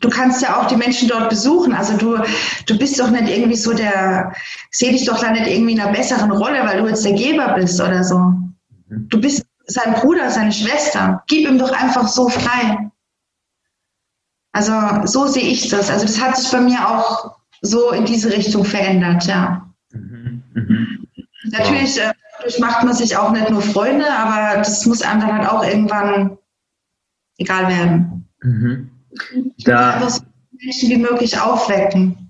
Du 0.00 0.08
kannst 0.08 0.42
ja 0.42 0.60
auch 0.60 0.66
die 0.66 0.76
Menschen 0.76 1.08
dort 1.08 1.28
besuchen. 1.28 1.72
Also 1.74 1.96
du, 1.96 2.18
du 2.66 2.78
bist 2.78 2.98
doch 3.00 3.10
nicht 3.10 3.28
irgendwie 3.28 3.56
so 3.56 3.72
der, 3.72 4.32
seh 4.70 4.92
dich 4.92 5.06
doch 5.06 5.18
da 5.20 5.30
nicht 5.30 5.46
irgendwie 5.46 5.72
in 5.72 5.80
einer 5.80 5.92
besseren 5.92 6.30
Rolle, 6.30 6.64
weil 6.64 6.82
du 6.82 6.88
jetzt 6.88 7.04
der 7.04 7.12
Geber 7.12 7.54
bist 7.54 7.80
oder 7.80 8.04
so. 8.04 8.18
Mhm. 8.18 9.08
Du 9.08 9.20
bist 9.20 9.45
sein 9.66 9.94
Bruder, 9.94 10.30
seine 10.30 10.52
Schwester. 10.52 11.22
Gib 11.26 11.48
ihm 11.48 11.58
doch 11.58 11.72
einfach 11.72 12.08
so 12.08 12.28
frei. 12.28 12.90
Also 14.52 14.72
so 15.04 15.26
sehe 15.26 15.42
ich 15.44 15.68
das. 15.68 15.90
Also 15.90 16.06
das 16.06 16.20
hat 16.20 16.36
sich 16.36 16.50
bei 16.50 16.60
mir 16.60 16.88
auch 16.88 17.36
so 17.62 17.90
in 17.90 18.04
diese 18.04 18.32
Richtung 18.32 18.64
verändert, 18.64 19.26
ja. 19.26 19.68
Mhm. 19.92 20.42
Mhm. 20.54 21.08
Natürlich 21.50 22.00
äh, 22.00 22.12
macht 22.58 22.84
man 22.84 22.94
sich 22.94 23.16
auch 23.16 23.32
nicht 23.32 23.50
nur 23.50 23.62
Freunde, 23.62 24.10
aber 24.10 24.58
das 24.58 24.86
muss 24.86 25.02
einem 25.02 25.20
dann 25.20 25.38
halt 25.38 25.48
auch 25.48 25.64
irgendwann 25.64 26.38
egal 27.38 27.68
werden. 27.68 28.28
Mhm. 28.42 28.90
Da, 29.64 29.94
einfach 29.94 30.10
so 30.10 30.22
Menschen 30.52 30.90
wie 30.90 30.98
möglich 30.98 31.38
aufwecken. 31.38 32.25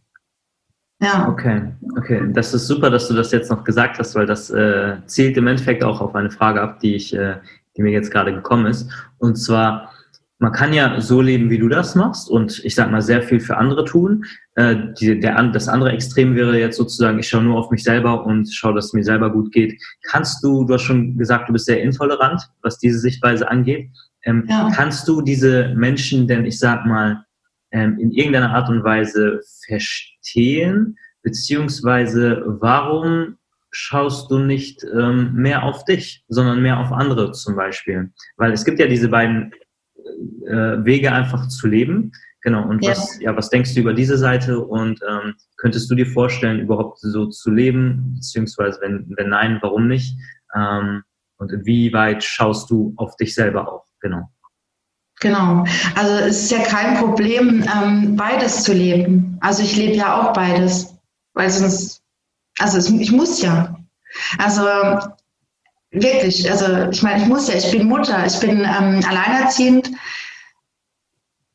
Ja. 1.01 1.29
Okay, 1.29 1.63
okay. 1.99 2.23
Das 2.33 2.55
ist 2.55 2.67
super, 2.67 2.89
dass 2.89 3.09
du 3.09 3.15
das 3.15 3.31
jetzt 3.31 3.51
noch 3.51 3.65
gesagt 3.65 3.99
hast, 3.99 4.15
weil 4.15 4.27
das 4.27 4.51
äh, 4.51 4.97
zielt 5.07 5.37
im 5.37 5.47
Endeffekt 5.47 5.85
auch 5.85 6.01
auf 6.01 6.15
eine 6.15 6.31
Frage 6.31 6.61
ab, 6.61 6.81
die 6.81 6.95
ich, 6.95 7.15
äh, 7.15 7.37
die 7.77 7.83
mir 7.83 7.93
jetzt 7.93 8.11
gerade 8.11 8.33
gekommen 8.33 8.67
ist. 8.67 8.91
Und 9.19 9.37
zwar, 9.37 9.93
man 10.39 10.53
kann 10.53 10.73
ja 10.73 10.99
so 11.01 11.21
leben, 11.21 11.51
wie 11.51 11.59
du 11.59 11.69
das 11.69 11.95
machst 11.95 12.31
und 12.31 12.65
ich 12.65 12.75
sag 12.75 12.91
mal 12.91 13.03
sehr 13.03 13.23
viel 13.23 13.41
für 13.41 13.59
andere 13.59 13.85
tun. 13.85 14.25
Äh, 14.55 14.77
die, 14.99 15.21
der, 15.21 15.43
das 15.49 15.69
andere 15.69 15.93
Extrem 15.93 16.35
wäre 16.35 16.59
jetzt 16.59 16.79
sozusagen, 16.79 17.19
ich 17.19 17.29
schaue 17.29 17.43
nur 17.43 17.59
auf 17.59 17.71
mich 17.71 17.85
selber 17.85 18.25
und 18.25 18.51
schaue, 18.51 18.75
dass 18.75 18.87
es 18.87 18.93
mir 18.95 19.05
selber 19.05 19.31
gut 19.31 19.53
geht. 19.53 19.79
Kannst 20.03 20.43
du, 20.43 20.65
du 20.65 20.75
hast 20.75 20.83
schon 20.83 21.19
gesagt, 21.19 21.51
du 21.51 21.53
bist 21.53 21.67
sehr 21.67 21.83
intolerant, 21.83 22.41
was 22.63 22.79
diese 22.79 22.99
Sichtweise 22.99 23.51
angeht. 23.51 23.91
Ähm, 24.25 24.47
ja. 24.49 24.71
Kannst 24.75 25.07
du 25.09 25.21
diese 25.21 25.75
Menschen 25.75 26.27
denn, 26.27 26.47
ich 26.47 26.59
sag 26.59 26.87
mal, 26.87 27.26
ähm, 27.71 27.99
in 27.99 28.13
irgendeiner 28.13 28.55
Art 28.55 28.69
und 28.69 28.85
Weise 28.85 29.41
verstehen? 29.67 30.97
Beziehungsweise 31.23 32.43
warum 32.47 33.37
schaust 33.71 34.31
du 34.31 34.39
nicht 34.39 34.85
ähm, 34.85 35.35
mehr 35.35 35.65
auf 35.65 35.85
dich, 35.85 36.25
sondern 36.29 36.63
mehr 36.63 36.79
auf 36.79 36.93
andere 36.93 37.33
zum 37.33 37.57
Beispiel? 37.57 38.13
Weil 38.37 38.53
es 38.53 38.65
gibt 38.65 38.79
ja 38.79 38.87
diese 38.87 39.09
beiden 39.09 39.53
äh, 40.47 40.85
Wege 40.85 41.13
einfach 41.13 41.49
zu 41.49 41.67
leben. 41.67 42.13
Genau. 42.43 42.67
Und 42.69 42.85
ja. 42.85 42.93
was, 42.93 43.19
ja, 43.21 43.37
was 43.37 43.51
denkst 43.51 43.75
du 43.75 43.81
über 43.81 43.93
diese 43.93 44.17
Seite? 44.17 44.61
Und 44.61 45.01
ähm, 45.09 45.35
könntest 45.57 45.91
du 45.91 45.95
dir 45.95 46.07
vorstellen, 46.07 46.61
überhaupt 46.61 47.01
so 47.01 47.27
zu 47.27 47.51
leben? 47.51 48.15
Beziehungsweise 48.15 48.79
wenn, 48.81 49.13
wenn 49.17 49.31
nein, 49.31 49.59
warum 49.63 49.89
nicht? 49.89 50.17
Ähm, 50.55 51.03
und 51.39 51.53
inwieweit 51.53 52.23
schaust 52.23 52.71
du 52.71 52.95
auf 52.97 53.17
dich 53.17 53.35
selber 53.35 53.71
auch? 53.71 53.85
Genau. 54.01 54.31
Genau. 55.21 55.65
Also 55.95 56.15
es 56.15 56.43
ist 56.43 56.51
ja 56.51 56.61
kein 56.61 56.97
Problem, 56.99 57.65
ähm, 57.75 58.17
beides 58.17 58.63
zu 58.63 58.73
leben. 58.73 59.39
Also 59.41 59.63
ich 59.63 59.77
lebe 59.77 59.95
ja 59.95 60.21
auch 60.21 60.33
beides, 60.33 60.95
weil 61.33 61.51
sonst, 61.51 62.03
also 62.59 62.79
es, 62.79 62.91
ich 62.91 63.13
muss 63.13 63.41
ja. 63.41 63.77
Also 64.39 64.65
wirklich, 65.91 66.51
also 66.51 66.91
ich 66.91 67.03
meine, 67.03 67.23
ich 67.23 67.29
muss 67.29 67.49
ja, 67.49 67.55
ich 67.55 67.71
bin 67.71 67.89
Mutter, 67.89 68.27
ich 68.27 68.39
bin 68.41 68.61
ähm, 68.61 69.01
alleinerziehend. 69.09 69.91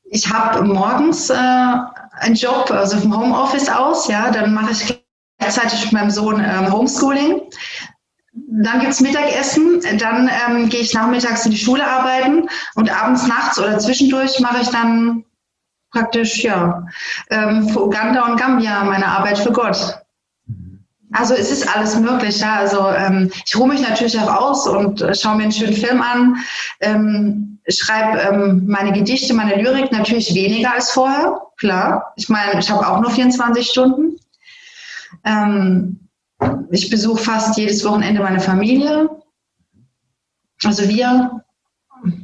Ich 0.05 0.29
habe 0.29 0.63
morgens 0.63 1.29
äh, 1.29 1.35
einen 1.35 2.35
Job, 2.35 2.69
also 2.71 2.99
vom 2.99 3.15
Homeoffice 3.15 3.69
aus, 3.69 4.07
ja, 4.07 4.31
dann 4.31 4.53
mache 4.53 4.71
ich 4.71 5.03
gleichzeitig 5.37 5.83
mit 5.85 5.93
meinem 5.93 6.11
Sohn 6.11 6.43
ähm, 6.43 6.71
Homeschooling. 6.71 7.41
Dann 8.33 8.79
gibt 8.79 8.93
es 8.93 9.01
Mittagessen, 9.01 9.81
dann 9.97 10.29
ähm, 10.47 10.69
gehe 10.69 10.79
ich 10.79 10.93
nachmittags 10.93 11.45
in 11.45 11.51
die 11.51 11.57
Schule 11.57 11.85
arbeiten 11.85 12.47
und 12.75 12.89
abends, 12.89 13.27
nachts 13.27 13.59
oder 13.59 13.77
zwischendurch 13.77 14.39
mache 14.39 14.61
ich 14.61 14.69
dann 14.69 15.25
praktisch, 15.91 16.41
ja, 16.43 16.85
ähm, 17.29 17.67
für 17.67 17.83
Uganda 17.85 18.25
und 18.25 18.39
Gambia 18.39 18.83
meine 18.85 19.07
Arbeit 19.07 19.39
für 19.39 19.51
Gott. 19.51 20.01
Also 21.11 21.33
es 21.33 21.51
ist 21.51 21.75
alles 21.75 21.97
möglich. 21.99 22.39
Ja. 22.39 22.55
Also 22.55 22.87
ähm, 22.89 23.29
ich 23.45 23.55
ruhe 23.57 23.67
mich 23.67 23.81
natürlich 23.81 24.17
auch 24.17 24.33
aus 24.33 24.67
und 24.67 25.01
äh, 25.01 25.13
schaue 25.13 25.35
mir 25.35 25.43
einen 25.43 25.51
schönen 25.51 25.73
Film 25.73 26.01
an, 26.01 26.37
ähm, 26.79 27.59
schreibe 27.67 28.19
ähm, 28.19 28.63
meine 28.65 28.93
Gedichte, 28.93 29.33
meine 29.33 29.61
Lyrik 29.61 29.91
natürlich 29.91 30.33
weniger 30.33 30.73
als 30.73 30.91
vorher, 30.91 31.41
klar. 31.57 32.13
Ich 32.15 32.29
meine, 32.29 32.59
ich 32.59 32.71
habe 32.71 32.87
auch 32.87 33.01
nur 33.01 33.11
24 33.11 33.69
Stunden. 33.69 34.17
Ähm, 35.25 35.99
ich 36.71 36.89
besuche 36.89 37.23
fast 37.23 37.57
jedes 37.57 37.83
Wochenende 37.83 38.21
meine 38.21 38.39
Familie. 38.39 39.09
Also 40.63 40.87
wir, 40.87 41.43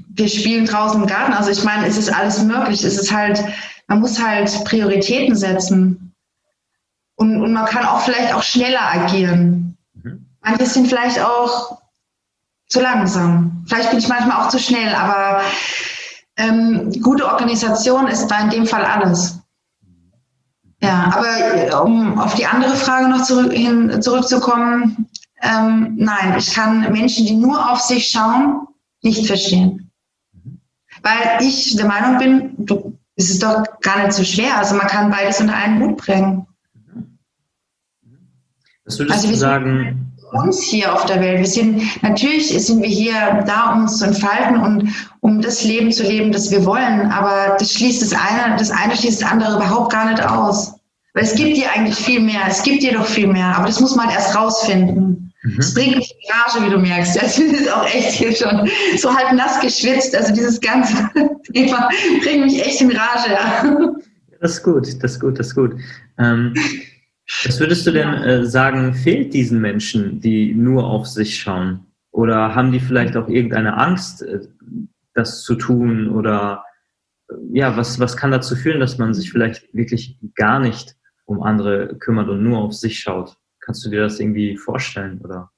wir 0.10 0.28
spielen 0.28 0.66
draußen 0.66 1.02
im 1.02 1.08
Garten. 1.08 1.34
Also 1.34 1.52
ich 1.52 1.64
meine, 1.64 1.88
es 1.88 1.98
ist 1.98 2.14
alles 2.14 2.42
möglich. 2.44 2.84
Es 2.84 2.98
ist 2.98 3.12
halt, 3.12 3.44
man 3.88 4.00
muss 4.00 4.22
halt 4.22 4.64
Prioritäten 4.66 5.36
setzen. 5.36 6.14
Und, 7.16 7.42
und 7.42 7.52
man 7.52 7.66
kann 7.66 7.86
auch 7.86 8.02
vielleicht 8.02 8.34
auch 8.34 8.44
schneller 8.44 8.82
agieren. 8.82 9.78
Mhm. 9.94 10.28
Manche 10.42 10.66
sind 10.66 10.88
vielleicht 10.88 11.20
auch 11.20 11.82
zu 12.68 12.80
langsam. 12.80 13.66
Vielleicht 13.68 13.90
bin 13.90 14.00
ich 14.00 14.08
manchmal 14.08 14.42
auch 14.42 14.50
zu 14.50 14.60
schnell, 14.60 14.94
aber 14.94 15.42
ähm, 16.38 16.92
gute 17.02 17.26
Organisation 17.26 18.08
ist 18.08 18.28
da 18.28 18.42
in 18.42 18.50
dem 18.52 18.68
Fall 18.68 18.86
alles. 18.86 19.37
Ja, 20.82 21.12
aber 21.16 21.84
um 21.84 22.20
auf 22.20 22.36
die 22.36 22.46
andere 22.46 22.76
Frage 22.76 23.10
noch 23.10 23.24
zurück, 23.24 23.52
hin, 23.52 24.02
zurückzukommen, 24.02 25.08
ähm, 25.42 25.96
nein, 25.98 26.36
ich 26.38 26.54
kann 26.54 26.92
Menschen, 26.92 27.26
die 27.26 27.36
nur 27.36 27.72
auf 27.72 27.80
sich 27.80 28.10
schauen, 28.10 28.68
nicht 29.02 29.28
verstehen. 29.28 29.92
Weil 31.02 31.42
ich 31.42 31.76
der 31.76 31.86
Meinung 31.86 32.18
bin, 32.18 32.66
du, 32.66 32.98
es 33.16 33.30
ist 33.30 33.44
doch 33.44 33.64
gar 33.82 34.04
nicht 34.04 34.14
so 34.14 34.24
schwer. 34.24 34.58
Also 34.58 34.76
man 34.76 34.88
kann 34.88 35.12
beides 35.12 35.40
unter 35.40 35.56
einen 35.56 35.82
Hut 35.82 35.98
bringen. 35.98 36.48
Was 38.86 39.00
würdest 39.00 39.18
also 39.18 39.28
du 39.30 39.36
sagen? 39.36 40.07
Uns 40.38 40.62
hier 40.62 40.94
auf 40.94 41.06
der 41.06 41.20
Welt. 41.20 41.40
Wir 41.40 41.48
sind, 41.48 41.82
natürlich 42.04 42.48
sind 42.48 42.82
wir 42.82 42.90
hier 42.90 43.44
da, 43.46 43.74
um 43.74 43.82
uns 43.84 44.00
zu 44.00 44.06
entfalten 44.06 44.58
und 44.58 44.90
um 45.22 45.42
das 45.42 45.64
Leben 45.64 45.92
zu 45.92 46.04
leben, 46.04 46.32
das 46.32 46.52
wir 46.52 46.66
wollen. 46.66 47.12
Aber 47.12 47.56
das 47.60 47.74
schließt 47.74 48.02
das 48.02 48.14
eine, 48.14 48.56
das 48.58 48.72
eine 48.72 48.96
schließt 48.96 49.22
das 49.22 49.32
andere 49.32 49.56
überhaupt 49.56 49.92
gar 49.92 50.10
nicht 50.10 50.24
aus. 50.24 50.74
Weil 51.14 51.24
es 51.24 51.36
gibt 51.36 51.58
dir 51.58 51.72
eigentlich 51.72 51.96
viel 51.96 52.20
mehr. 52.20 52.42
Es 52.48 52.62
gibt 52.62 52.84
dir 52.84 52.94
doch 52.94 53.06
viel 53.06 53.28
mehr. 53.28 53.58
Aber 53.58 53.66
das 53.66 53.80
muss 53.80 53.96
man 53.96 54.06
halt 54.06 54.16
erst 54.16 54.36
rausfinden. 54.36 55.34
Mhm. 55.44 55.60
Es 55.60 55.74
bringt 55.74 55.96
mich 55.96 56.12
in 56.12 56.32
Rage, 56.32 56.66
wie 56.66 56.70
du 56.70 56.80
merkst. 56.80 57.16
Das 57.22 57.40
ist 57.40 57.72
auch 57.72 57.86
echt 57.86 58.12
hier 58.12 58.36
schon 58.36 58.70
so 58.98 59.14
halb 59.14 59.34
nass 59.34 59.60
geschwitzt. 59.60 60.16
Also 60.16 60.34
dieses 60.34 60.60
ganze 60.62 60.94
Thema 61.54 61.90
bringt 62.22 62.46
mich 62.46 62.66
echt 62.66 62.82
in 62.82 62.92
Rage. 62.92 63.32
Ja. 63.32 63.92
Das 64.40 64.52
ist 64.52 64.64
gut, 64.64 64.88
das 65.02 65.14
ist 65.14 65.20
gut, 65.20 65.40
das 65.40 65.48
ist 65.48 65.56
gut. 65.56 65.74
Ähm, 66.20 66.54
was 67.46 67.60
würdest 67.60 67.86
du 67.86 67.92
denn 67.92 68.14
äh, 68.14 68.46
sagen, 68.46 68.94
fehlt 68.94 69.34
diesen 69.34 69.60
Menschen, 69.60 70.22
die 70.22 70.54
nur 70.54 70.86
auf 70.86 71.06
sich 71.08 71.40
schauen? 71.40 71.86
Oder 72.12 72.56
haben 72.56 72.72
die 72.72 72.80
vielleicht 72.80 73.18
auch 73.18 73.28
irgendeine 73.28 73.78
Angst, 73.78 74.22
äh, 74.22 74.40
das 75.14 75.44
zu 75.44 75.56
tun? 75.56 76.10
Oder 76.10 76.64
äh, 77.30 77.36
ja, 77.52 77.76
was, 77.76 78.00
was 78.00 78.16
kann 78.16 78.32
dazu 78.32 78.56
führen, 78.56 78.80
dass 78.80 78.98
man 78.98 79.14
sich 79.14 79.32
vielleicht 79.32 79.74
wirklich 79.74 80.18
gar 80.36 80.60
nicht 80.60 80.96
um 81.26 81.44
andere 81.44 81.98
kümmert 81.98 82.30
und 82.30 82.44
nur 82.44 82.60
auf 82.60 82.74
sich 82.74 83.00
schaut? 83.00 83.38
Kannst 83.60 83.86
du 83.86 83.90
dir 83.90 84.02
das 84.02 84.20
irgendwie 84.20 84.56
vorstellen? 84.56 85.20
Oder? 85.22 85.52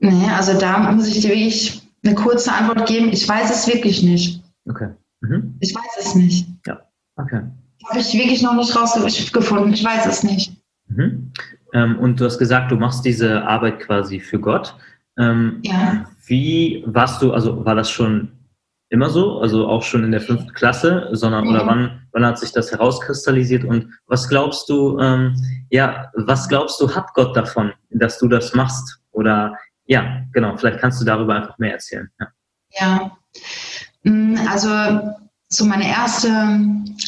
Nee, 0.00 0.28
also 0.36 0.58
da 0.58 0.90
muss 0.90 1.06
ich 1.06 1.20
dir 1.20 1.28
wirklich 1.30 1.80
eine 2.04 2.16
kurze 2.16 2.52
Antwort 2.52 2.88
geben. 2.88 3.10
Ich 3.12 3.28
weiß 3.28 3.50
es 3.50 3.72
wirklich 3.72 4.02
nicht. 4.02 4.42
Okay. 4.68 4.90
Mhm. 5.20 5.56
Ich 5.60 5.72
weiß 5.72 6.04
es 6.04 6.14
nicht. 6.16 6.48
Ja, 6.66 6.80
okay. 7.14 7.42
Habe 7.88 8.00
ich 8.00 8.12
wirklich 8.12 8.42
noch 8.42 8.54
nicht 8.54 8.74
rausgefunden. 8.74 9.72
Ich 9.72 9.84
weiß 9.84 10.06
es 10.06 10.24
nicht. 10.24 10.61
Mhm. 10.96 11.32
Ähm, 11.72 11.98
und 11.98 12.20
du 12.20 12.24
hast 12.24 12.38
gesagt, 12.38 12.70
du 12.70 12.76
machst 12.76 13.04
diese 13.04 13.42
Arbeit 13.44 13.80
quasi 13.80 14.20
für 14.20 14.38
Gott. 14.38 14.74
Ähm, 15.18 15.60
ja. 15.62 16.06
Wie 16.26 16.84
warst 16.86 17.22
du, 17.22 17.32
also 17.32 17.64
war 17.64 17.74
das 17.74 17.90
schon 17.90 18.32
immer 18.88 19.08
so, 19.08 19.40
also 19.40 19.66
auch 19.66 19.82
schon 19.82 20.04
in 20.04 20.12
der 20.12 20.20
fünften 20.20 20.52
Klasse, 20.52 21.08
sondern 21.12 21.48
oder 21.48 21.66
wann, 21.66 22.02
wann 22.12 22.26
hat 22.26 22.38
sich 22.38 22.52
das 22.52 22.70
herauskristallisiert 22.70 23.64
und 23.64 23.88
was 24.06 24.28
glaubst 24.28 24.68
du, 24.68 24.98
ähm, 25.00 25.34
ja, 25.70 26.10
was 26.14 26.46
glaubst 26.48 26.78
du, 26.80 26.94
hat 26.94 27.12
Gott 27.14 27.34
davon, 27.34 27.72
dass 27.90 28.18
du 28.18 28.28
das 28.28 28.54
machst? 28.54 29.00
Oder 29.12 29.56
ja, 29.86 30.22
genau, 30.32 30.56
vielleicht 30.56 30.78
kannst 30.78 31.00
du 31.00 31.06
darüber 31.06 31.34
einfach 31.34 31.56
mehr 31.58 31.72
erzählen. 31.72 32.10
Ja, 32.20 32.28
ja. 32.80 33.16
Mm, 34.02 34.36
also 34.46 34.68
so 35.52 35.66
meine 35.66 35.86
erste 35.86 36.28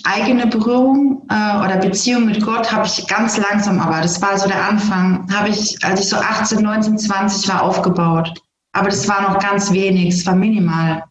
eigene 0.04 0.46
Berührung 0.46 1.22
äh, 1.30 1.64
oder 1.64 1.78
Beziehung 1.78 2.26
mit 2.26 2.44
Gott 2.44 2.70
habe 2.70 2.86
ich 2.86 3.06
ganz 3.06 3.38
langsam, 3.38 3.80
aber 3.80 4.02
das 4.02 4.20
war 4.20 4.36
so 4.38 4.46
der 4.46 4.68
Anfang, 4.68 5.26
habe 5.34 5.48
ich, 5.48 5.82
als 5.82 6.00
ich 6.00 6.08
so 6.10 6.16
18, 6.16 6.62
19, 6.62 6.98
20 6.98 7.48
war, 7.48 7.62
aufgebaut. 7.62 8.34
Aber 8.72 8.90
das 8.90 9.08
war 9.08 9.22
noch 9.22 9.38
ganz 9.38 9.72
wenig, 9.72 10.14
es 10.14 10.26
war 10.26 10.34
minimal. 10.34 11.04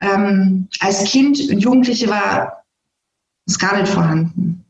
Ähm, 0.00 0.68
als 0.78 1.04
Kind 1.04 1.40
und 1.50 1.58
Jugendliche 1.58 2.08
war 2.08 2.64
es 3.46 3.58
gar 3.58 3.76
nicht 3.76 3.88
vorhanden. 3.88 4.64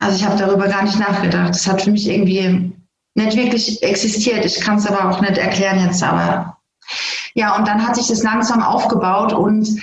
Also 0.00 0.16
ich 0.16 0.24
habe 0.24 0.36
darüber 0.36 0.68
gar 0.68 0.82
nicht 0.82 0.98
nachgedacht. 0.98 1.50
Das 1.50 1.66
hat 1.66 1.82
für 1.82 1.90
mich 1.90 2.08
irgendwie 2.08 2.72
nicht 3.14 3.36
wirklich 3.36 3.82
existiert. 3.82 4.44
Ich 4.44 4.60
kann 4.60 4.76
es 4.76 4.86
aber 4.86 5.08
auch 5.08 5.20
nicht 5.20 5.38
erklären 5.38 5.84
jetzt. 5.84 6.02
Aber 6.02 6.58
ja, 7.34 7.56
und 7.56 7.66
dann 7.66 7.86
hat 7.86 7.96
sich 7.96 8.08
das 8.08 8.22
langsam 8.22 8.62
aufgebaut 8.62 9.32
und 9.32 9.80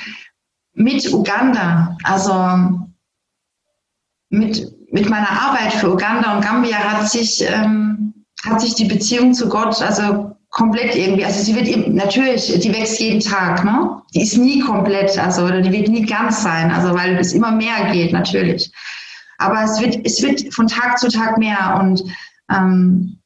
mit 0.76 1.12
Uganda, 1.12 1.98
also 2.04 2.86
mit, 4.30 4.72
mit 4.92 5.10
meiner 5.10 5.30
Arbeit 5.30 5.74
für 5.74 5.92
Uganda 5.92 6.36
und 6.36 6.46
Gambia 6.46 6.78
hat 6.78 7.10
sich, 7.10 7.44
ähm, 7.48 8.14
hat 8.46 8.62
sich 8.62 8.76
die 8.76 8.86
Beziehung 8.86 9.34
zu 9.34 9.50
Gott 9.50 9.82
also 9.82 10.36
komplett 10.50 10.96
irgendwie, 10.96 11.26
also 11.26 11.42
sie 11.44 11.56
wird 11.56 11.68
eben, 11.68 11.96
natürlich, 11.96 12.48
die 12.60 12.74
wächst 12.74 13.00
jeden 13.00 13.20
Tag, 13.20 13.66
ne? 13.66 14.02
Die 14.14 14.22
ist 14.22 14.38
nie 14.38 14.62
komplett, 14.62 15.18
also 15.18 15.44
oder 15.44 15.62
die 15.62 15.72
wird 15.72 15.90
nie 15.90 16.06
ganz 16.06 16.44
sein, 16.44 16.72
also 16.72 16.94
weil 16.94 17.18
es 17.18 17.34
immer 17.34 17.52
mehr 17.52 17.92
geht, 17.92 18.14
natürlich. 18.14 18.72
Aber 19.38 19.64
es 19.64 19.82
wird, 19.82 19.98
es 20.06 20.22
wird 20.22 20.54
von 20.54 20.68
Tag 20.68 20.98
zu 20.98 21.10
Tag 21.10 21.38
mehr 21.38 21.78
und 21.82 22.04
ähm, 22.50 23.20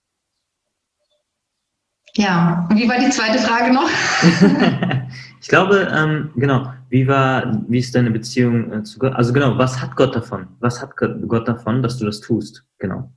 ja, 2.16 2.68
und 2.70 2.78
wie 2.78 2.90
war 2.90 2.98
die 2.98 3.12
zweite 3.12 3.38
Frage 3.38 3.72
noch? 3.72 3.88
ich 5.42 5.48
glaube, 5.48 5.88
ähm, 5.96 6.32
genau, 6.36 6.74
wie 6.90 7.08
war, 7.08 7.64
wie 7.68 7.80
ist 7.80 7.94
deine 7.94 8.12
Beziehung 8.12 8.74
äh, 8.74 8.84
zu 8.84 9.00
Gott? 9.00 9.14
Also 9.14 9.32
genau, 9.32 9.58
was 9.58 9.80
hat 9.80 9.96
Gott 9.96 10.16
davon? 10.16 10.48
Was 10.60 10.82
hat 10.82 10.96
Gott 10.98 11.48
davon, 11.48 11.84
dass 11.84 11.98
du 11.98 12.06
das 12.06 12.20
tust? 12.20 12.66
Genau. 12.80 13.12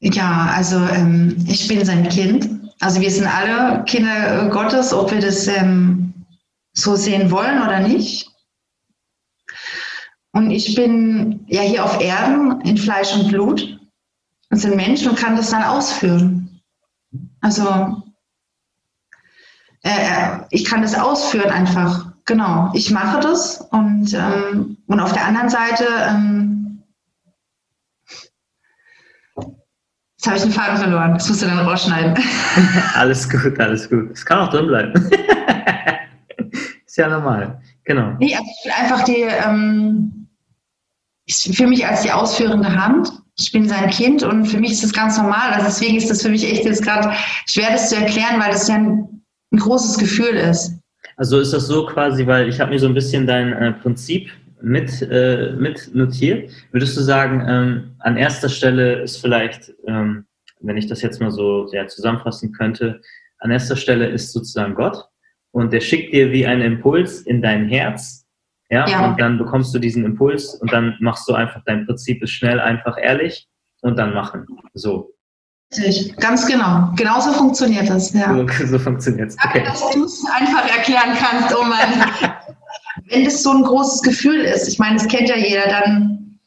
Ja, 0.00 0.52
also 0.56 0.78
ähm, 0.78 1.36
ich 1.46 1.68
bin 1.68 1.84
sein 1.84 2.08
Kind. 2.08 2.48
Also 2.80 3.00
wir 3.02 3.10
sind 3.10 3.26
alle 3.26 3.84
Kinder 3.84 4.48
Gottes, 4.48 4.94
ob 4.94 5.10
wir 5.12 5.20
das 5.20 5.46
ähm, 5.46 6.14
so 6.72 6.96
sehen 6.96 7.30
wollen 7.30 7.62
oder 7.62 7.80
nicht. 7.80 8.30
Und 10.32 10.50
ich 10.50 10.74
bin 10.74 11.44
ja 11.48 11.60
hier 11.60 11.84
auf 11.84 12.00
Erden 12.00 12.60
in 12.62 12.78
Fleisch 12.78 13.14
und 13.14 13.28
Blut 13.28 13.78
und 14.48 14.56
sind 14.56 14.76
Mensch 14.76 15.06
und 15.06 15.16
kann 15.16 15.36
das 15.36 15.50
dann 15.50 15.64
ausführen. 15.64 16.62
Also 17.42 18.02
äh, 19.82 20.38
ich 20.50 20.64
kann 20.64 20.82
das 20.82 20.94
ausführen 20.94 21.50
einfach. 21.50 22.06
Genau, 22.26 22.70
ich 22.74 22.90
mache 22.90 23.20
das 23.20 23.60
und, 23.72 24.14
ähm, 24.14 24.76
und 24.86 25.00
auf 25.00 25.12
der 25.12 25.24
anderen 25.24 25.48
Seite, 25.48 25.84
ähm, 26.08 26.82
jetzt 29.36 30.26
habe 30.26 30.36
ich 30.36 30.42
den 30.42 30.52
Faden 30.52 30.76
verloren, 30.76 31.14
das 31.14 31.28
musst 31.28 31.42
du 31.42 31.46
dann 31.46 31.58
rausschneiden. 31.58 32.22
alles 32.94 33.28
gut, 33.28 33.58
alles 33.58 33.88
gut. 33.88 34.10
Es 34.12 34.24
kann 34.24 34.38
auch 34.38 34.50
drin 34.50 34.66
bleiben. 34.66 34.92
Ist 36.86 36.96
ja 36.96 37.08
normal, 37.08 37.60
genau. 37.84 38.12
Nee, 38.18 38.34
also 38.34 38.46
ich 38.46 38.64
will 38.64 38.72
einfach 38.78 39.04
die, 39.04 39.22
ähm, 39.22 40.28
ich 41.24 41.56
fühle 41.56 41.70
mich 41.70 41.86
als 41.86 42.02
die 42.02 42.12
ausführende 42.12 42.68
Hand. 42.68 43.10
Ich 43.38 43.52
bin 43.52 43.68
sein 43.68 43.88
Kind 43.90 44.22
und 44.22 44.46
für 44.46 44.58
mich 44.58 44.72
ist 44.72 44.82
das 44.82 44.92
ganz 44.92 45.16
normal. 45.16 45.52
Also 45.52 45.66
deswegen 45.66 45.96
ist 45.96 46.10
das 46.10 46.22
für 46.22 46.28
mich 46.28 46.44
echt 46.44 46.64
jetzt 46.64 46.82
gerade 46.82 47.12
schwer, 47.46 47.70
das 47.70 47.88
zu 47.88 47.96
erklären, 47.96 48.38
weil 48.38 48.50
das 48.50 48.68
ja 48.68 48.74
ein 48.74 49.19
ein 49.52 49.58
großes 49.58 49.98
Gefühl 49.98 50.36
ist. 50.36 50.78
Also 51.16 51.38
ist 51.38 51.52
das 51.52 51.66
so 51.66 51.86
quasi, 51.86 52.26
weil 52.26 52.48
ich 52.48 52.60
habe 52.60 52.70
mir 52.70 52.78
so 52.78 52.86
ein 52.86 52.94
bisschen 52.94 53.26
dein 53.26 53.52
äh, 53.52 53.72
Prinzip 53.72 54.30
mit, 54.62 55.02
äh, 55.02 55.52
mit 55.56 55.94
notiert. 55.94 56.50
Würdest 56.72 56.96
du 56.96 57.02
sagen, 57.02 57.44
ähm, 57.46 57.94
an 57.98 58.16
erster 58.16 58.48
Stelle 58.48 59.02
ist 59.02 59.18
vielleicht, 59.18 59.72
ähm, 59.86 60.26
wenn 60.60 60.76
ich 60.76 60.86
das 60.86 61.02
jetzt 61.02 61.20
mal 61.20 61.30
so 61.30 61.66
sehr 61.66 61.88
zusammenfassen 61.88 62.52
könnte, 62.52 63.00
an 63.38 63.50
erster 63.50 63.76
Stelle 63.76 64.08
ist 64.08 64.32
sozusagen 64.32 64.74
Gott 64.74 65.04
und 65.52 65.72
der 65.72 65.80
schickt 65.80 66.12
dir 66.12 66.30
wie 66.32 66.46
einen 66.46 66.62
Impuls 66.62 67.22
in 67.22 67.42
dein 67.42 67.68
Herz. 67.68 68.26
Ja, 68.70 68.88
ja. 68.88 69.10
und 69.10 69.20
dann 69.20 69.36
bekommst 69.36 69.74
du 69.74 69.80
diesen 69.80 70.04
Impuls 70.04 70.54
und 70.54 70.72
dann 70.72 70.96
machst 71.00 71.28
du 71.28 71.34
einfach, 71.34 71.60
dein 71.64 71.86
Prinzip 71.86 72.22
ist 72.22 72.30
schnell, 72.30 72.60
einfach, 72.60 72.96
ehrlich 73.00 73.48
und 73.80 73.98
dann 73.98 74.14
machen. 74.14 74.46
So. 74.74 75.12
Richtig, 75.76 76.16
ganz 76.16 76.46
genau. 76.46 76.90
Genauso 76.96 77.32
funktioniert 77.32 77.88
das. 77.88 78.12
Ja. 78.12 78.34
So, 78.34 78.66
so 78.66 78.78
funktioniert 78.78 79.30
es. 79.30 79.36
Okay. 79.36 79.62
Danke, 79.64 79.70
dass 79.70 79.90
du 79.90 80.04
es 80.04 80.24
einfach 80.32 80.68
erklären 80.68 81.16
kannst, 81.16 81.54
oh 81.56 81.62
Mann. 81.62 82.10
Wenn 83.08 83.24
das 83.24 83.42
so 83.42 83.52
ein 83.52 83.62
großes 83.62 84.02
Gefühl 84.02 84.40
ist, 84.40 84.68
ich 84.68 84.78
meine, 84.78 84.96
das 84.96 85.08
kennt 85.08 85.28
ja 85.28 85.36
jeder, 85.36 85.68
dann 85.68 86.38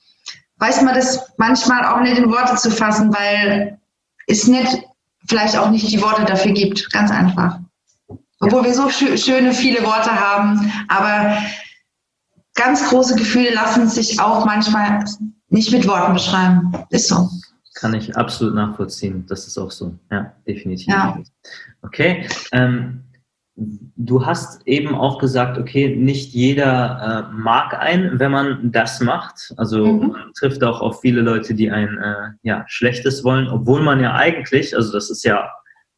weiß 0.57 0.81
man 0.81 0.93
das 0.93 1.31
manchmal 1.37 1.85
auch 1.85 2.01
nicht 2.01 2.17
in 2.17 2.29
Worte 2.31 2.55
zu 2.55 2.69
fassen, 2.69 3.13
weil 3.13 3.79
es 4.27 4.47
nicht, 4.47 4.81
vielleicht 5.27 5.57
auch 5.57 5.69
nicht 5.69 5.89
die 5.89 6.01
Worte 6.01 6.25
dafür 6.25 6.51
gibt. 6.51 6.91
Ganz 6.91 7.11
einfach. 7.11 7.59
Obwohl 8.39 8.65
wir 8.65 8.73
so 8.73 8.89
schö 8.89 9.17
schöne, 9.17 9.53
viele 9.53 9.83
Worte 9.83 10.11
haben, 10.11 10.71
aber 10.89 11.37
ganz 12.55 12.89
große 12.89 13.15
Gefühle 13.15 13.53
lassen 13.53 13.89
sich 13.89 14.19
auch 14.19 14.45
manchmal 14.45 15.05
nicht 15.49 15.71
mit 15.71 15.87
Worten 15.87 16.13
beschreiben. 16.13 16.73
Ist 16.89 17.07
so. 17.07 17.29
Kann 17.83 17.95
ich 17.95 18.15
absolut 18.15 18.55
nachvollziehen. 18.55 19.25
Das 19.27 19.45
ist 19.45 19.57
auch 19.57 19.69
so. 19.69 19.93
Ja, 20.09 20.31
definitiv. 20.47 20.87
Ja. 20.87 21.21
Okay. 21.81 22.25
Ähm, 22.53 23.03
du 23.55 24.25
hast 24.25 24.65
eben 24.65 24.95
auch 24.95 25.19
gesagt, 25.19 25.57
okay, 25.57 25.93
nicht 25.93 26.33
jeder 26.33 27.27
äh, 27.29 27.35
mag 27.35 27.77
ein, 27.77 28.19
wenn 28.21 28.31
man 28.31 28.71
das 28.71 29.01
macht. 29.01 29.53
Also 29.57 29.85
mhm. 29.85 30.07
man 30.11 30.31
trifft 30.33 30.63
auch 30.63 30.79
auf 30.79 31.01
viele 31.01 31.19
Leute, 31.19 31.55
die 31.55 31.69
ein 31.71 31.97
äh, 31.97 32.29
ja, 32.43 32.63
Schlechtes 32.67 33.25
wollen, 33.25 33.49
obwohl 33.49 33.81
man 33.81 33.99
ja 33.99 34.13
eigentlich, 34.13 34.77
also 34.77 34.93
das 34.93 35.09
ist 35.09 35.25
ja 35.25 35.51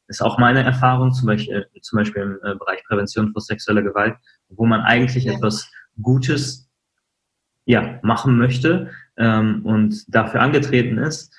ist 0.08 0.24
auch 0.24 0.40
meine 0.40 0.64
Erfahrung, 0.64 1.12
zum 1.12 1.28
Beispiel, 1.28 1.68
äh, 1.72 1.82
zum 1.82 1.98
Beispiel 1.98 2.24
im 2.24 2.40
äh, 2.42 2.56
Bereich 2.56 2.84
Prävention 2.88 3.32
vor 3.32 3.44
sexueller 3.44 3.84
Gewalt, 3.84 4.16
wo 4.50 4.66
man 4.66 4.82
eigentlich 4.82 5.26
ja. 5.26 5.34
etwas 5.34 5.70
Gutes 6.02 6.68
ja, 7.66 8.00
machen 8.02 8.40
möchte 8.40 8.90
ähm, 9.18 9.64
und 9.68 10.04
dafür 10.08 10.42
angetreten 10.42 10.98
ist 10.98 11.32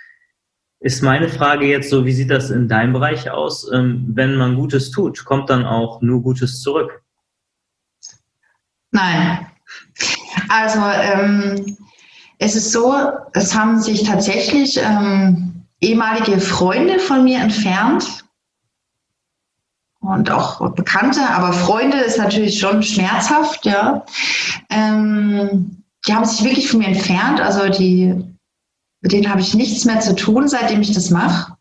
ist 0.81 1.03
meine 1.03 1.29
Frage 1.29 1.67
jetzt 1.67 1.91
so, 1.91 2.05
wie 2.05 2.13
sieht 2.13 2.31
das 2.31 2.51
in 2.51 2.69
deinem 2.69 2.93
Bereich 2.93 3.31
aus? 3.31 3.71
Ähm, 3.73 4.07
wenn 4.15 4.37
man 4.37 4.57
Gutes 4.57 4.91
tut, 4.91 5.25
kommt 5.25 5.51
dann 5.51 5.65
auch 5.65 6.03
nur 6.03 6.23
Gutes 6.23 6.61
zurück? 6.61 7.03
Nein. 8.91 9.47
Also 10.49 10.81
ähm, 10.81 11.77
es 12.39 12.55
ist 12.55 12.73
so, 12.73 12.95
es 13.33 13.55
haben 13.55 13.81
sich 13.81 14.05
tatsächlich 14.05 14.79
ähm, 14.79 15.65
ehemalige 15.81 16.41
Freunde 16.41 16.99
von 16.99 17.25
mir 17.25 17.41
entfernt 17.41 18.25
und 20.01 20.31
auch 20.31 20.71
Bekannte, 20.75 21.21
aber 21.29 21.53
Freunde 21.53 21.99
ist 21.99 22.19
natürlich 22.19 22.59
schon 22.59 22.83
schmerzhaft, 22.83 23.65
ja. 23.67 24.05
Ähm, 24.71 25.83
die 26.07 26.15
haben 26.15 26.25
sich 26.25 26.45
wirklich 26.45 26.71
von 26.71 26.81
mir 26.81 26.89
entfernt, 26.89 27.41
also 27.41 27.69
die 27.69 28.23
mit 29.07 29.13
denen 29.13 29.31
habe 29.31 29.41
ich 29.41 29.55
nichts 29.55 29.85
mehr 29.85 30.01
zu 30.01 30.17
tun, 30.17 30.49
seitdem 30.49 30.81
ich 30.81 30.93
das 30.93 31.11
mache. 31.11 31.57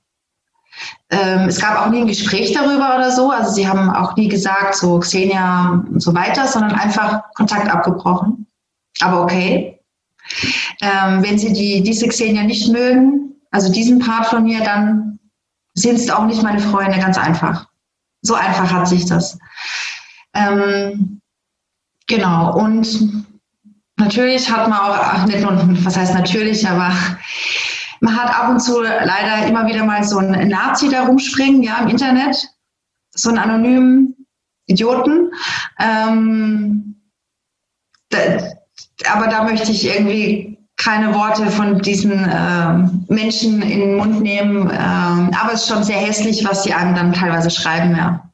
Ähm, 1.12 1.48
es 1.48 1.62
gab 1.62 1.80
auch 1.80 1.92
nie 1.92 2.00
ein 2.00 2.08
Gespräch 2.08 2.54
darüber 2.54 2.96
oder 2.96 3.12
so. 3.12 3.30
Also 3.30 3.52
sie 3.52 3.68
haben 3.68 3.88
auch 3.92 4.16
nie 4.16 4.28
gesagt, 4.28 4.74
so 4.74 4.98
Xenia 4.98 5.84
und 5.88 6.02
so 6.02 6.16
weiter, 6.16 6.48
sondern 6.48 6.72
einfach 6.72 7.22
Kontakt 7.36 7.70
abgebrochen. 7.70 8.48
Aber 9.00 9.22
okay. 9.22 9.80
Ähm, 10.82 11.22
wenn 11.22 11.38
sie 11.38 11.54
die, 11.54 11.84
diese 11.84 12.08
Xenia 12.08 12.42
nicht 12.42 12.68
mögen, 12.72 13.36
also 13.52 13.72
diesen 13.72 14.00
Part 14.00 14.26
von 14.26 14.44
mir, 14.44 14.62
dann 14.62 15.20
sind 15.76 16.00
es 16.00 16.10
auch 16.10 16.26
nicht 16.26 16.42
meine 16.42 16.60
Freunde, 16.60 16.98
ganz 16.98 17.16
einfach. 17.16 17.68
So 18.24 18.34
einfach 18.34 18.74
hat 18.74 18.88
sich 18.88 19.06
das. 19.06 19.38
Ähm, 20.34 21.22
genau. 22.08 22.58
Und 22.58 23.28
Natürlich 23.98 24.52
hat 24.52 24.70
man 24.70 24.80
auch, 24.80 25.26
nicht 25.26 25.42
nur, 25.42 25.54
was 25.86 25.98
heißt 25.98 26.14
natürlich, 26.14 26.68
aber 26.68 26.92
man 28.02 28.22
hat 28.22 28.38
ab 28.38 28.50
und 28.50 28.60
zu 28.60 28.82
leider 28.82 29.48
immer 29.48 29.66
wieder 29.68 29.86
mal 29.86 30.04
so 30.04 30.18
einen 30.18 30.50
Nazi 30.50 30.90
da 30.90 31.06
rumspringen, 31.06 31.64
ja, 31.64 31.80
im 31.80 31.88
Internet. 31.88 32.36
So 33.12 33.30
einen 33.30 33.38
anonymen 33.38 34.28
Idioten. 34.66 35.32
Ähm, 35.80 36.96
da, 38.10 38.18
aber 39.12 39.28
da 39.28 39.44
möchte 39.44 39.72
ich 39.72 39.86
irgendwie 39.88 40.56
keine 40.78 41.14
Worte 41.14 41.48
von 41.48 41.80
diesen 41.80 42.12
äh, 42.12 42.78
Menschen 43.08 43.62
in 43.62 43.80
den 43.80 43.96
Mund 43.96 44.22
nehmen. 44.22 44.70
Ähm, 44.70 45.32
aber 45.34 45.54
es 45.54 45.62
ist 45.62 45.70
schon 45.70 45.84
sehr 45.84 45.98
hässlich, 45.98 46.46
was 46.46 46.64
die 46.64 46.74
einem 46.74 46.96
dann 46.96 47.14
teilweise 47.14 47.50
schreiben, 47.50 47.96
ja. 47.96 48.30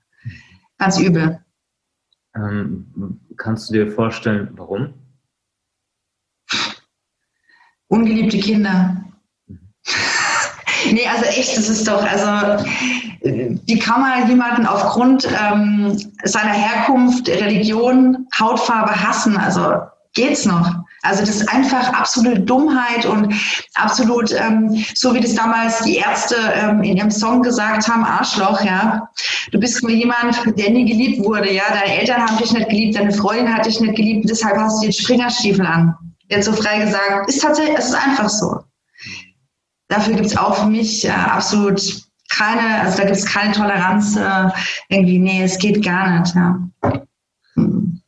Ganz 0.79 0.99
übel. 0.99 1.39
Ähm, 2.35 3.19
kannst 3.37 3.69
du 3.69 3.73
dir 3.73 3.91
vorstellen, 3.91 4.49
warum? 4.53 4.93
Ungeliebte 7.91 8.39
Kinder. 8.39 8.95
nee, 10.91 11.05
also 11.05 11.25
echt, 11.25 11.57
das 11.57 11.67
ist 11.67 11.87
doch, 11.87 12.03
also 12.03 12.63
wie 13.21 13.79
kann 13.79 14.01
man 14.01 14.29
jemanden 14.29 14.65
aufgrund 14.65 15.27
ähm, 15.27 15.97
seiner 16.23 16.53
Herkunft, 16.53 17.27
Religion, 17.27 18.27
Hautfarbe 18.39 18.95
hassen? 18.95 19.35
Also 19.35 19.73
geht's 20.13 20.45
noch? 20.45 20.73
Also 21.03 21.21
das 21.21 21.35
ist 21.35 21.49
einfach 21.49 21.91
absolute 21.91 22.39
Dummheit 22.39 23.05
und 23.05 23.33
absolut, 23.73 24.31
ähm, 24.31 24.85
so 24.95 25.13
wie 25.13 25.19
das 25.19 25.35
damals 25.35 25.81
die 25.81 25.97
Ärzte 25.97 26.35
ähm, 26.53 26.83
in 26.83 26.95
ihrem 26.95 27.11
Song 27.11 27.41
gesagt 27.41 27.89
haben, 27.89 28.05
Arschloch, 28.05 28.63
ja. 28.63 29.09
Du 29.51 29.59
bist 29.59 29.81
nur 29.81 29.91
jemand, 29.91 30.37
der 30.57 30.69
nie 30.69 30.85
geliebt 30.85 31.25
wurde, 31.25 31.51
ja. 31.51 31.63
Deine 31.69 31.99
Eltern 31.99 32.21
haben 32.21 32.37
dich 32.37 32.53
nicht 32.53 32.69
geliebt, 32.69 32.97
deine 32.97 33.11
Freundin 33.11 33.53
hat 33.53 33.65
dich 33.65 33.81
nicht 33.81 33.95
geliebt, 33.95 34.29
deshalb 34.29 34.57
hast 34.57 34.81
du 34.81 34.85
jetzt 34.85 35.01
Springerstiefel 35.01 35.65
an 35.65 35.95
jetzt 36.31 36.45
so 36.45 36.53
frei 36.53 36.83
gesagt, 36.85 37.29
ist 37.29 37.41
tatsächlich, 37.41 37.77
es 37.77 37.89
ist 37.89 37.95
einfach 37.95 38.29
so. 38.29 38.59
Dafür 39.89 40.15
gibt 40.15 40.27
es 40.27 40.37
auch 40.37 40.55
für 40.55 40.69
mich 40.69 41.05
äh, 41.05 41.09
absolut 41.09 41.81
keine, 42.29 42.81
also 42.81 42.97
da 42.97 43.03
gibt 43.03 43.17
es 43.17 43.25
keine 43.25 43.53
Toleranz, 43.53 44.15
äh, 44.15 44.49
irgendwie, 44.89 45.19
nee, 45.19 45.43
es 45.43 45.57
geht 45.57 45.83
gar 45.83 46.19
nicht, 46.19 46.33
ja. 46.33 46.69
Hm. 47.55 48.01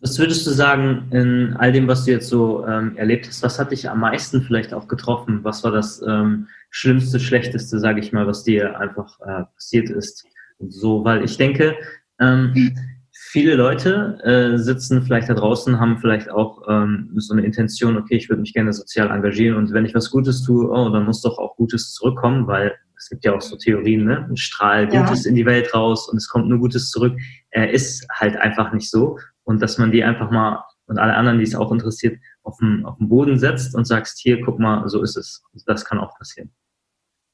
Was 0.00 0.18
würdest 0.18 0.46
du 0.46 0.50
sagen 0.50 1.08
in 1.10 1.56
all 1.58 1.72
dem, 1.72 1.88
was 1.88 2.04
du 2.04 2.12
jetzt 2.12 2.28
so 2.28 2.64
ähm, 2.66 2.96
erlebt 2.96 3.26
hast, 3.26 3.42
was 3.42 3.58
hat 3.58 3.72
dich 3.72 3.88
am 3.88 4.00
meisten 4.00 4.42
vielleicht 4.42 4.72
auch 4.72 4.86
getroffen? 4.86 5.40
Was 5.42 5.64
war 5.64 5.72
das 5.72 6.02
ähm, 6.06 6.46
Schlimmste, 6.70 7.18
Schlechteste, 7.18 7.80
sage 7.80 8.00
ich 8.00 8.12
mal, 8.12 8.26
was 8.26 8.44
dir 8.44 8.78
einfach 8.78 9.18
äh, 9.20 9.44
passiert 9.54 9.88
ist? 9.88 10.26
So, 10.68 11.04
weil 11.04 11.24
ich 11.24 11.36
denke, 11.36 11.74
ähm, 12.20 12.52
hm 12.54 12.93
viele 13.34 13.56
Leute 13.56 14.20
äh, 14.22 14.58
sitzen 14.58 15.02
vielleicht 15.02 15.28
da 15.28 15.34
draußen, 15.34 15.80
haben 15.80 15.98
vielleicht 15.98 16.30
auch 16.30 16.62
ähm, 16.68 17.10
so 17.16 17.32
eine 17.32 17.44
Intention, 17.44 17.96
okay, 17.96 18.14
ich 18.14 18.28
würde 18.28 18.42
mich 18.42 18.54
gerne 18.54 18.72
sozial 18.72 19.10
engagieren 19.10 19.56
und 19.56 19.72
wenn 19.72 19.84
ich 19.84 19.92
was 19.92 20.12
Gutes 20.12 20.44
tue, 20.44 20.70
oh, 20.70 20.88
dann 20.90 21.04
muss 21.04 21.20
doch 21.20 21.36
auch 21.38 21.56
Gutes 21.56 21.92
zurückkommen, 21.94 22.46
weil 22.46 22.76
es 22.96 23.08
gibt 23.08 23.24
ja 23.24 23.34
auch 23.34 23.40
so 23.40 23.56
Theorien, 23.56 24.04
ne? 24.04 24.24
Ein 24.30 24.36
Strahl 24.36 24.86
Gutes 24.86 25.24
ja. 25.24 25.30
in 25.30 25.34
die 25.34 25.46
Welt 25.46 25.74
raus 25.74 26.08
und 26.08 26.16
es 26.16 26.28
kommt 26.28 26.46
nur 26.46 26.60
Gutes 26.60 26.90
zurück. 26.90 27.18
Er 27.50 27.72
ist 27.72 28.06
halt 28.12 28.36
einfach 28.36 28.72
nicht 28.72 28.88
so. 28.88 29.18
Und 29.42 29.60
dass 29.60 29.78
man 29.78 29.90
die 29.90 30.04
einfach 30.04 30.30
mal 30.30 30.62
und 30.86 30.98
alle 30.98 31.14
anderen, 31.14 31.38
die 31.38 31.44
es 31.44 31.56
auch 31.56 31.72
interessiert, 31.72 32.16
auf 32.44 32.56
den, 32.58 32.86
auf 32.86 32.98
den 32.98 33.08
Boden 33.08 33.36
setzt 33.36 33.74
und 33.74 33.84
sagst, 33.84 34.20
hier, 34.20 34.40
guck 34.42 34.60
mal, 34.60 34.88
so 34.88 35.02
ist 35.02 35.16
es. 35.16 35.42
Das 35.66 35.84
kann 35.84 35.98
auch 35.98 36.16
passieren. 36.16 36.52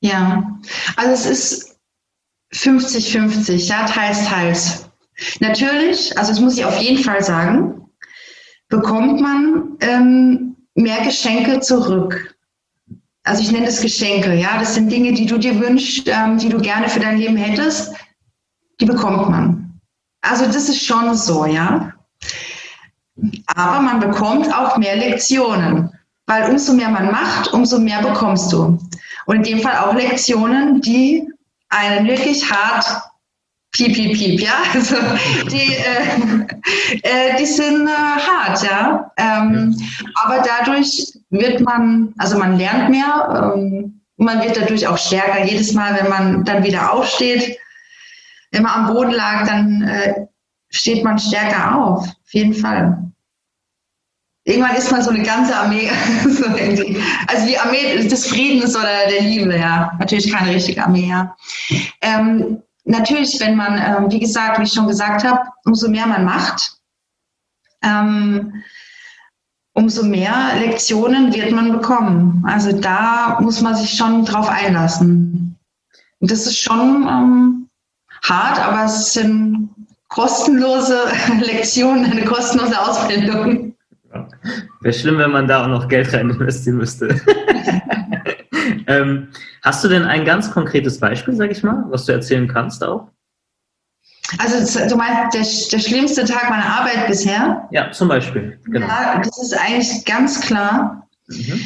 Ja, 0.01 0.59
also 0.97 1.11
es 1.11 1.27
ist 1.27 1.79
50-50, 2.55 3.69
ja, 3.69 3.85
teils, 3.85 4.27
teils. 4.27 4.90
Natürlich, 5.41 6.17
also 6.17 6.33
das 6.33 6.41
muss 6.41 6.57
ich 6.57 6.65
auf 6.65 6.79
jeden 6.79 7.03
Fall 7.03 7.23
sagen, 7.23 7.87
bekommt 8.69 9.21
man 9.21 9.77
ähm, 9.81 10.57
mehr 10.75 11.03
Geschenke 11.05 11.61
zurück. 11.61 12.35
Also 13.25 13.43
ich 13.43 13.53
nenne 13.53 13.67
das 13.67 13.81
Geschenke, 13.81 14.35
ja. 14.35 14.59
Das 14.59 14.75
sind 14.75 14.91
Dinge, 14.91 15.13
die 15.13 15.27
du 15.27 15.39
dir 15.39 15.59
wünschst, 15.61 16.09
ähm, 16.09 16.39
die 16.39 16.49
du 16.49 16.59
gerne 16.59 16.89
für 16.89 17.01
dein 17.01 17.19
Leben 17.19 17.37
hättest, 17.37 17.95
die 18.81 18.87
bekommt 18.87 19.29
man. 19.29 19.81
Also 20.23 20.47
das 20.47 20.69
ist 20.69 20.85
schon 20.85 21.15
so, 21.15 21.45
ja. 21.45 21.93
Aber 23.47 23.83
man 23.83 24.01
bekommt 24.01 24.53
auch 24.55 24.79
mehr 24.79 24.97
Lektionen, 24.97 25.91
weil 26.27 26.51
umso 26.51 26.73
mehr 26.73 26.89
man 26.89 27.11
macht, 27.11 27.53
umso 27.53 27.79
mehr 27.79 28.01
bekommst 28.03 28.53
du. 28.53 28.79
Und 29.27 29.37
in 29.37 29.43
dem 29.43 29.61
Fall 29.61 29.77
auch 29.79 29.95
Lektionen, 29.95 30.81
die 30.81 31.29
einen 31.69 32.07
wirklich 32.07 32.51
hart 32.51 33.10
piep, 33.73 33.95
piep, 33.95 34.15
piep, 34.15 34.41
ja. 34.41 34.63
Also 34.75 34.97
die, 35.51 35.75
äh, 35.75 37.03
äh, 37.03 37.37
die 37.39 37.47
sind 37.47 37.87
äh, 37.87 37.91
hart, 37.91 38.63
ja. 38.63 39.11
Ähm, 39.17 39.77
aber 40.23 40.43
dadurch 40.43 41.13
wird 41.31 41.61
man, 41.61 42.13
also 42.19 42.39
man 42.39 42.59
lernt 42.59 42.91
mehr, 42.91 43.53
ähm, 43.55 44.01
man 44.17 44.43
wird 44.43 44.57
dadurch 44.57 44.87
auch 44.87 44.99
stärker. 44.99 45.45
Jedes 45.45 45.73
Mal, 45.73 45.99
wenn 46.01 46.11
man 46.11 46.45
dann 46.45 46.65
wieder 46.65 46.93
aufsteht, 46.93 47.57
wenn 48.53 48.63
man 48.63 48.73
am 48.73 48.95
Boden 48.95 49.13
lag, 49.13 49.47
dann 49.47 49.83
äh, 49.83 50.27
steht 50.69 51.05
man 51.05 51.19
stärker 51.19 51.77
auf, 51.77 52.07
auf 52.07 52.33
jeden 52.33 52.55
Fall. 52.55 53.11
Irgendwann 54.45 54.75
ist 54.75 54.91
man 54.91 55.03
so 55.03 55.11
eine 55.11 55.23
ganze 55.23 55.55
Armee, 55.55 55.89
also 57.27 57.47
die 57.47 57.59
Armee 57.59 58.09
des 58.09 58.27
Friedens 58.27 58.75
oder 58.75 59.07
der 59.09 59.23
Liebe, 59.23 59.57
ja. 59.57 59.93
Natürlich 59.99 60.33
keine 60.33 60.55
richtige 60.55 60.83
Armee, 60.83 61.09
ja. 61.09 61.37
Ähm, 62.01 62.63
natürlich, 62.85 63.41
wenn 63.41 63.57
man, 63.57 63.79
ähm, 63.79 64.11
wie 64.11 64.21
gesagt, 64.21 64.59
wie 64.59 64.65
ich 64.65 64.73
schon 64.73 64.89
gesagt 64.89 65.25
habe, 65.25 65.41
umso 65.65 65.89
mehr 65.89 66.07
man 66.07 66.25
macht, 66.25 66.73
ähm, 67.83 68.63
umso 69.73 70.03
mehr 70.03 70.57
Lektionen 70.59 71.33
wird 71.33 71.53
man 71.53 71.73
bekommen. 71.73 72.45
Also 72.47 72.73
da 72.73 73.39
muss 73.41 73.61
man 73.61 73.75
sich 73.75 73.97
schon 73.97 74.25
drauf 74.25 74.49
einlassen. 74.49 75.57
Und 76.19 76.31
das 76.31 76.47
ist 76.47 76.59
schon 76.59 77.07
ähm, 77.09 77.69
hart, 78.23 78.59
aber 78.59 78.85
es 78.85 79.13
sind 79.15 79.71
kostenlose 80.09 80.99
Lektionen, 81.41 82.05
eine 82.05 82.25
kostenlose 82.25 82.79
Ausbildung. 82.79 83.75
Wäre 84.81 84.95
schlimm, 84.95 85.19
wenn 85.19 85.31
man 85.31 85.47
da 85.47 85.63
auch 85.63 85.69
noch 85.69 85.89
Geld 85.89 86.13
rein 86.13 86.31
investieren 86.31 86.79
müsste. 86.79 87.09
ähm, 88.91 89.29
hast 89.63 89.85
du 89.85 89.89
denn 89.89 90.05
ein 90.05 90.25
ganz 90.25 90.51
konkretes 90.51 90.99
Beispiel, 90.99 91.35
sag 91.35 91.51
ich 91.51 91.63
mal, 91.63 91.85
was 91.89 92.07
du 92.07 92.13
erzählen 92.13 92.49
kannst 92.49 92.83
auch? 92.83 93.09
Also 94.39 94.89
du 94.89 94.97
meinst 94.97 95.35
der, 95.35 95.45
der 95.73 95.83
schlimmste 95.83 96.25
Tag 96.25 96.49
meiner 96.51 96.67
Arbeit 96.67 97.07
bisher? 97.07 97.69
Ja, 97.71 97.91
zum 97.91 98.09
Beispiel. 98.09 98.61
Genau. 98.65 98.87
Ja, 98.87 99.19
das 99.19 99.43
ist 99.43 99.55
eigentlich 99.55 100.05
ganz 100.05 100.41
klar. 100.41 101.09
Mhm. 101.29 101.61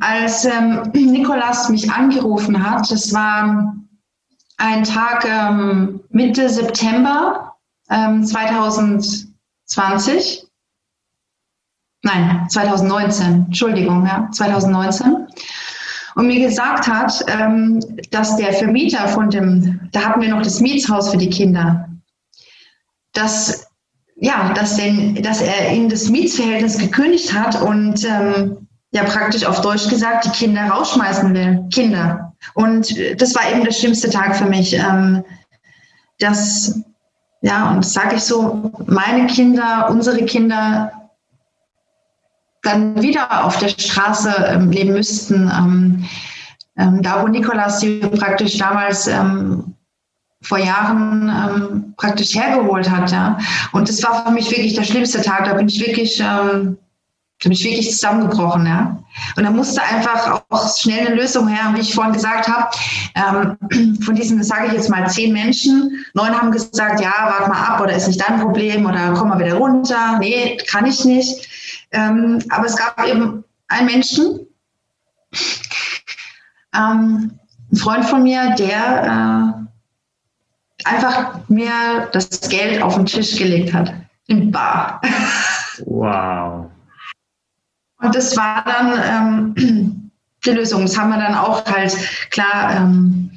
Als 0.00 0.44
ähm, 0.44 0.90
Nikolas 0.94 1.68
mich 1.68 1.90
angerufen 1.90 2.64
hat, 2.64 2.88
das 2.90 3.12
war 3.12 3.74
ein 4.58 4.84
Tag 4.84 5.24
ähm, 5.24 6.00
Mitte 6.10 6.48
September 6.48 7.56
ähm, 7.90 8.24
2020. 8.24 10.41
Nein, 12.02 12.46
2019, 12.48 13.46
Entschuldigung, 13.46 14.04
ja, 14.04 14.28
2019 14.32 15.28
und 16.14 16.26
mir 16.26 16.46
gesagt 16.46 16.86
hat, 16.86 17.24
ähm, 17.28 17.80
dass 18.10 18.36
der 18.36 18.52
Vermieter 18.52 19.08
von 19.08 19.30
dem, 19.30 19.80
da 19.92 20.06
hatten 20.06 20.20
wir 20.20 20.28
noch 20.28 20.42
das 20.42 20.60
Mietshaus 20.60 21.10
für 21.10 21.16
die 21.16 21.30
Kinder, 21.30 21.88
dass, 23.12 23.66
ja, 24.16 24.52
dass, 24.52 24.76
den, 24.76 25.22
dass 25.22 25.40
er 25.40 25.68
in 25.68 25.88
das 25.88 26.08
Mietsverhältnis 26.08 26.78
gekündigt 26.78 27.32
hat 27.32 27.60
und 27.60 28.04
ähm, 28.04 28.68
ja 28.90 29.04
praktisch 29.04 29.44
auf 29.44 29.60
Deutsch 29.60 29.88
gesagt 29.88 30.26
die 30.26 30.30
Kinder 30.30 30.62
rausschmeißen 30.62 31.32
will. 31.34 31.64
Kinder. 31.72 32.34
Und 32.54 32.94
das 33.20 33.34
war 33.34 33.50
eben 33.50 33.64
der 33.64 33.72
schlimmste 33.72 34.10
Tag 34.10 34.36
für 34.36 34.46
mich. 34.46 34.74
Ähm, 34.74 35.24
dass, 36.18 36.80
ja, 37.40 37.70
und 37.70 37.78
das 37.78 37.92
sage 37.92 38.16
ich 38.16 38.22
so, 38.22 38.70
meine 38.86 39.26
Kinder, 39.26 39.88
unsere 39.90 40.24
Kinder 40.24 41.01
dann 42.62 43.00
wieder 43.02 43.44
auf 43.44 43.58
der 43.58 43.68
Straße 43.68 44.32
ähm, 44.48 44.70
leben 44.70 44.92
müssten. 44.92 45.50
Ähm, 45.50 46.04
ähm, 46.78 47.02
da, 47.02 47.22
wo 47.22 47.28
Nikolas 47.28 47.80
sie 47.80 47.98
praktisch 48.00 48.56
damals 48.56 49.06
ähm, 49.06 49.74
vor 50.42 50.58
Jahren 50.58 51.28
ähm, 51.28 51.94
praktisch 51.96 52.34
hergeholt 52.34 52.90
hat. 52.90 53.12
Ja. 53.12 53.38
Und 53.72 53.88
das 53.88 54.02
war 54.02 54.24
für 54.24 54.32
mich 54.32 54.50
wirklich 54.50 54.74
der 54.74 54.84
schlimmste 54.84 55.20
Tag. 55.20 55.44
Da 55.44 55.54
bin 55.54 55.68
ich 55.68 55.84
wirklich, 55.84 56.18
da 56.18 56.42
bin 57.42 57.52
ich 57.52 57.64
wirklich 57.64 57.90
zusammengebrochen. 57.90 58.66
Ja. 58.66 58.98
Und 59.36 59.44
da 59.44 59.50
musste 59.50 59.82
einfach 59.82 60.42
auch 60.48 60.76
schnell 60.76 61.06
eine 61.06 61.16
Lösung 61.16 61.46
her. 61.48 61.68
Und 61.68 61.76
wie 61.76 61.80
ich 61.80 61.94
vorhin 61.94 62.14
gesagt 62.14 62.48
habe, 62.48 62.68
von 64.04 64.14
diesen, 64.14 64.42
sage 64.42 64.68
ich 64.68 64.72
jetzt 64.72 64.88
mal, 64.88 65.08
zehn 65.08 65.32
Menschen, 65.32 66.04
neun 66.14 66.32
haben 66.32 66.50
gesagt, 66.50 67.00
ja, 67.00 67.12
warte 67.26 67.50
mal 67.50 67.62
ab 67.62 67.80
oder 67.80 67.94
ist 67.94 68.08
nicht 68.08 68.20
dein 68.26 68.40
Problem 68.40 68.86
oder 68.86 69.12
komm 69.16 69.28
mal 69.28 69.38
wieder 69.38 69.54
runter. 69.54 70.18
Nee, 70.18 70.56
kann 70.68 70.86
ich 70.86 71.04
nicht. 71.04 71.48
Ähm, 71.92 72.42
aber 72.48 72.66
es 72.66 72.76
gab 72.76 73.06
eben 73.06 73.44
einen 73.68 73.86
Menschen, 73.86 74.46
ähm, 76.74 77.38
ein 77.70 77.76
Freund 77.76 78.04
von 78.04 78.22
mir, 78.22 78.54
der 78.56 79.64
äh, 80.84 80.88
einfach 80.88 81.48
mir 81.48 82.08
das 82.12 82.48
Geld 82.48 82.82
auf 82.82 82.94
den 82.94 83.06
Tisch 83.06 83.36
gelegt 83.36 83.72
hat, 83.72 83.92
im 84.26 84.50
Bar. 84.50 85.00
Wow. 85.86 86.70
Und 87.98 88.14
das 88.14 88.36
war 88.36 88.64
dann 88.64 89.54
ähm, 89.56 90.10
die 90.44 90.50
Lösung. 90.50 90.82
Das 90.82 90.98
haben 90.98 91.10
wir 91.10 91.18
dann 91.18 91.34
auch 91.34 91.64
halt, 91.66 91.96
klar, 92.30 92.76
ähm, 92.76 93.30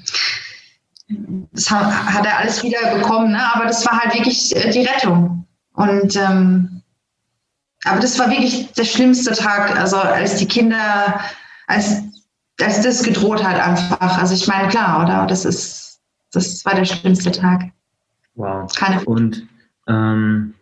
das 1.54 1.70
hat 1.70 2.26
er 2.26 2.40
alles 2.40 2.64
wieder 2.64 2.96
bekommen, 2.96 3.32
ne? 3.32 3.54
aber 3.54 3.66
das 3.66 3.86
war 3.86 4.00
halt 4.00 4.14
wirklich 4.16 4.56
äh, 4.56 4.72
die 4.72 4.82
Rettung. 4.82 5.46
Und 5.74 6.16
ähm, 6.16 6.82
aber 7.86 8.00
das 8.00 8.18
war 8.20 8.30
wirklich 8.30 8.72
der 8.74 8.84
schlimmste 8.84 9.32
Tag, 9.32 9.80
also 9.80 9.98
als 9.98 10.38
die 10.38 10.48
Kinder, 10.48 11.20
als, 11.68 12.02
als 12.62 12.82
das 12.82 13.04
gedroht 13.04 13.44
hat 13.44 13.60
einfach. 13.60 14.18
Also 14.18 14.34
ich 14.34 14.48
meine, 14.48 14.68
klar, 14.68 15.04
oder? 15.04 15.26
Das 15.28 15.46
ist, 15.46 16.02
das 16.32 16.66
war 16.66 16.76
der 16.76 16.86
schlimmste 16.86 17.32
Tag. 17.32 17.72
Wow. 18.34 18.72
Keine 18.76 19.04
Und 19.06 19.48
ähm, 19.88 20.56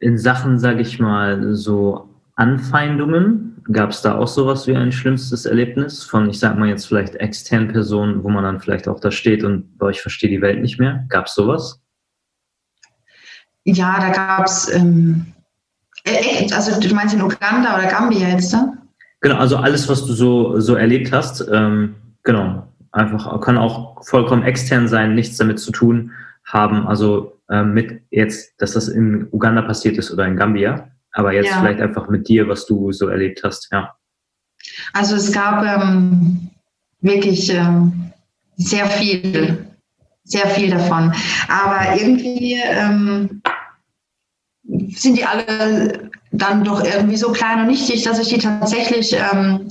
in 0.00 0.16
Sachen, 0.16 0.58
sage 0.58 0.80
ich 0.80 0.98
mal, 0.98 1.54
so 1.54 2.08
Anfeindungen, 2.36 3.62
gab 3.72 3.90
es 3.90 4.00
da 4.00 4.16
auch 4.16 4.28
sowas 4.28 4.66
wie 4.66 4.76
ein 4.76 4.92
schlimmstes 4.92 5.44
Erlebnis 5.44 6.04
von, 6.04 6.30
ich 6.30 6.38
sag 6.38 6.56
mal 6.56 6.68
jetzt 6.68 6.86
vielleicht 6.86 7.16
externen 7.16 7.68
Personen, 7.68 8.22
wo 8.22 8.28
man 8.30 8.44
dann 8.44 8.60
vielleicht 8.60 8.88
auch 8.88 9.00
da 9.00 9.10
steht 9.10 9.44
und 9.44 9.76
bei 9.76 9.86
euch 9.86 10.00
verstehe 10.00 10.30
die 10.30 10.40
Welt 10.40 10.62
nicht 10.62 10.78
mehr? 10.78 11.04
Gab 11.08 11.26
es 11.26 11.34
sowas? 11.34 11.80
Ja, 13.64 14.00
da 14.00 14.10
gab 14.10 14.46
es 14.46 14.72
ähm, 14.72 15.34
äh, 16.08 16.52
also 16.52 16.80
du 16.80 16.94
meinst 16.94 17.14
in 17.14 17.22
Uganda 17.22 17.76
oder 17.76 17.86
Gambia 17.86 18.28
jetzt, 18.28 18.52
ne? 18.52 18.78
Genau, 19.20 19.36
also 19.36 19.56
alles, 19.56 19.88
was 19.88 20.06
du 20.06 20.12
so, 20.12 20.60
so 20.60 20.76
erlebt 20.76 21.12
hast, 21.12 21.44
ähm, 21.52 21.96
genau, 22.22 22.68
einfach 22.92 23.40
kann 23.40 23.58
auch 23.58 24.04
vollkommen 24.04 24.44
extern 24.44 24.86
sein, 24.86 25.14
nichts 25.14 25.36
damit 25.36 25.58
zu 25.58 25.72
tun 25.72 26.12
haben, 26.44 26.86
also 26.86 27.38
ähm, 27.50 27.74
mit 27.74 28.02
jetzt, 28.10 28.54
dass 28.58 28.72
das 28.72 28.88
in 28.88 29.26
Uganda 29.32 29.62
passiert 29.62 29.98
ist 29.98 30.12
oder 30.12 30.26
in 30.26 30.36
Gambia, 30.36 30.88
aber 31.12 31.32
jetzt 31.32 31.50
ja. 31.50 31.60
vielleicht 31.60 31.80
einfach 31.80 32.08
mit 32.08 32.28
dir, 32.28 32.48
was 32.48 32.66
du 32.66 32.92
so 32.92 33.08
erlebt 33.08 33.42
hast, 33.42 33.68
ja. 33.72 33.94
Also 34.92 35.16
es 35.16 35.32
gab 35.32 35.64
ähm, 35.64 36.50
wirklich 37.00 37.52
ähm, 37.52 38.12
sehr 38.56 38.86
viel, 38.86 39.66
sehr 40.24 40.46
viel 40.48 40.70
davon, 40.70 41.12
aber 41.48 42.00
irgendwie 42.00 42.54
ähm, 42.54 43.42
sind 44.98 45.16
die 45.16 45.24
alle 45.24 46.10
dann 46.32 46.64
doch 46.64 46.84
irgendwie 46.84 47.16
so 47.16 47.32
klein 47.32 47.60
und 47.60 47.66
nichtig, 47.68 48.02
dass 48.02 48.18
ich 48.18 48.28
die 48.28 48.38
tatsächlich 48.38 49.14
ähm, 49.14 49.68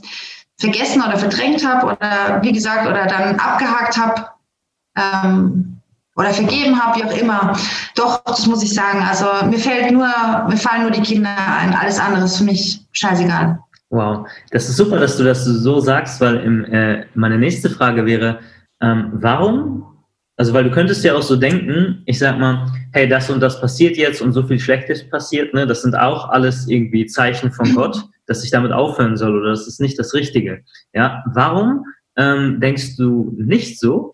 vergessen 0.58 1.02
oder 1.02 1.18
verdrängt 1.18 1.66
habe 1.66 1.88
oder 1.88 2.40
wie 2.42 2.52
gesagt 2.52 2.88
oder 2.88 3.06
dann 3.06 3.40
abgehakt 3.40 3.98
habe 3.98 4.26
ähm, 4.96 5.78
oder 6.16 6.32
vergeben 6.32 6.82
habe, 6.82 7.00
wie 7.00 7.04
auch 7.04 7.18
immer. 7.18 7.58
Doch, 7.96 8.24
das 8.26 8.48
muss 8.48 8.64
ich 8.64 8.74
sagen. 8.74 9.04
Also 9.08 9.26
mir 9.46 9.60
fällt 9.60 9.92
nur, 9.92 10.08
mir 10.50 10.58
fallen 10.58 10.82
nur 10.82 10.92
die 10.92 11.02
Kinder 11.02 11.30
ein. 11.60 11.76
Alles 11.76 12.00
andere 12.00 12.26
ist 12.26 12.38
für 12.38 12.44
mich 12.44 12.82
scheißegal. 12.92 13.60
Wow, 13.90 14.28
das 14.52 14.68
ist 14.68 14.78
super, 14.78 14.98
dass 15.00 15.16
du 15.16 15.24
das 15.24 15.46
so 15.46 15.80
sagst, 15.80 16.20
weil 16.20 16.38
im, 16.38 16.66
äh, 16.66 17.06
meine 17.14 17.38
nächste 17.38 17.70
Frage 17.70 18.06
wäre, 18.06 18.40
ähm, 18.82 19.12
warum 19.14 19.97
also, 20.38 20.54
weil 20.54 20.64
du 20.64 20.72
könntest 20.72 21.04
ja 21.04 21.16
auch 21.16 21.24
so 21.24 21.36
denken, 21.36 22.04
ich 22.06 22.20
sag 22.20 22.38
mal, 22.38 22.72
hey, 22.94 23.10
das 23.10 23.28
und 23.32 23.40
das 23.40 23.60
passiert 23.60 23.98
jetzt 23.98 24.22
und 24.22 24.34
so 24.34 24.44
viel 24.44 24.60
Schlechtes 24.60 25.10
passiert, 25.10 25.56
ne, 25.56 25.66
das 25.66 25.82
sind 25.82 25.98
auch 25.98 26.30
alles 26.30 26.68
irgendwie 26.68 27.08
Zeichen 27.08 27.52
von 27.52 27.74
Gott, 27.74 28.04
dass 28.28 28.44
ich 28.44 28.52
damit 28.52 28.72
aufhören 28.72 29.18
soll 29.18 29.36
oder 29.36 29.50
das 29.50 29.68
ist 29.68 29.82
nicht 29.82 29.98
das 29.98 30.14
Richtige. 30.14 30.64
Ja, 30.94 31.24
warum 31.34 31.86
ähm, 32.18 32.60
denkst 32.60 32.98
du 32.98 33.36
nicht 33.36 33.80
so 33.80 34.14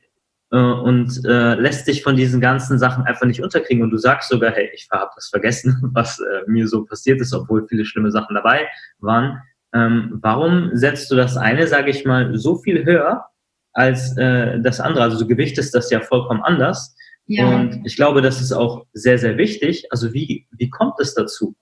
äh, 0.52 0.58
und 0.58 1.26
äh, 1.26 1.56
lässt 1.56 1.88
dich 1.90 2.04
von 2.04 2.16
diesen 2.16 2.40
ganzen 2.40 2.80
Sachen 2.80 3.04
einfach 3.04 3.26
nicht 3.26 3.44
unterkriegen 3.44 3.84
und 3.84 3.90
du 3.90 3.98
sagst 3.98 4.30
sogar, 4.30 4.52
hey, 4.52 4.70
ich 4.74 4.88
habe 4.92 5.12
das 5.16 5.28
vergessen, 5.28 5.78
was 5.94 6.20
äh, 6.20 6.50
mir 6.50 6.70
so 6.70 6.86
passiert 6.86 7.20
ist, 7.20 7.34
obwohl 7.34 7.68
viele 7.68 7.84
schlimme 7.84 8.12
Sachen 8.12 8.36
dabei 8.36 8.68
waren. 9.00 9.42
Ähm, 9.74 10.20
warum 10.22 10.70
setzt 10.74 11.12
du 11.12 11.18
das 11.18 11.36
eine, 11.36 11.68
sage 11.68 11.90
ich 11.90 12.06
mal, 12.06 12.38
so 12.38 12.60
viel 12.60 12.86
höher 12.86 13.26
als 13.74 14.16
äh, 14.18 14.60
das 14.60 14.80
andere. 14.80 15.04
Also 15.04 15.20
du 15.20 15.28
gewichtest 15.28 15.74
das 15.76 15.90
ja 15.90 16.00
vollkommen 16.00 16.42
anders. 16.44 16.96
Ja. 17.26 17.48
Und 17.48 17.82
ich 17.86 17.96
glaube, 17.96 18.22
das 18.22 18.42
ist 18.42 18.52
auch 18.52 18.86
sehr, 18.94 19.18
sehr 19.18 19.38
wichtig. 19.38 19.88
Also 19.92 20.14
wie, 20.14 20.48
wie 20.52 20.70
kommt 20.70 21.00
es 21.00 21.14
dazu? 21.14 21.56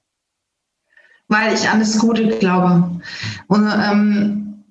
Weil 1.28 1.54
ich 1.54 1.70
an 1.70 1.80
das 1.80 1.98
Gute 1.98 2.28
glaube. 2.28 3.02
Und 3.48 3.72
ähm, 3.72 4.64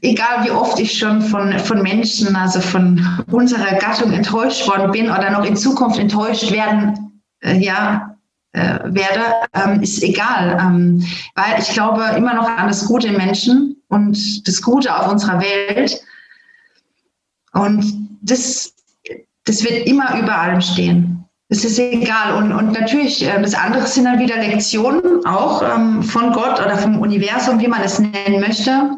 egal 0.00 0.44
wie 0.44 0.50
oft 0.50 0.78
ich 0.80 0.96
schon 0.96 1.20
von, 1.20 1.58
von 1.58 1.82
Menschen, 1.82 2.34
also 2.36 2.60
von 2.60 3.06
unserer 3.30 3.78
Gattung 3.78 4.12
enttäuscht 4.12 4.66
worden 4.66 4.92
bin 4.92 5.10
oder 5.10 5.30
noch 5.30 5.44
in 5.44 5.56
Zukunft 5.56 5.98
enttäuscht 5.98 6.50
werden, 6.52 7.20
äh, 7.42 7.58
ja, 7.58 8.16
äh, 8.52 8.78
werde, 8.84 9.20
ähm, 9.52 9.82
ist 9.82 10.02
egal. 10.02 10.58
Ähm, 10.60 11.04
weil 11.34 11.60
ich 11.60 11.70
glaube 11.70 12.04
immer 12.16 12.34
noch 12.34 12.48
an 12.48 12.68
das 12.68 12.86
Gute 12.86 13.08
im 13.08 13.16
Menschen 13.16 13.82
und 13.88 14.46
das 14.46 14.62
Gute 14.62 14.96
auf 14.96 15.10
unserer 15.10 15.40
Welt. 15.40 16.00
Und 17.54 18.08
das, 18.22 18.74
das 19.44 19.64
wird 19.64 19.86
immer 19.86 20.18
über 20.18 20.36
allem 20.36 20.60
stehen. 20.60 21.24
es 21.48 21.64
ist 21.64 21.78
egal. 21.78 22.34
Und, 22.36 22.52
und 22.52 22.72
natürlich, 22.72 23.24
äh, 23.24 23.40
das 23.40 23.54
andere 23.54 23.86
sind 23.86 24.04
dann 24.04 24.18
wieder 24.18 24.36
Lektionen, 24.36 25.24
auch 25.24 25.62
ähm, 25.62 26.02
von 26.02 26.32
Gott 26.32 26.60
oder 26.60 26.76
vom 26.76 27.00
Universum, 27.00 27.60
wie 27.60 27.68
man 27.68 27.82
es 27.82 27.98
nennen 27.98 28.40
möchte, 28.40 28.90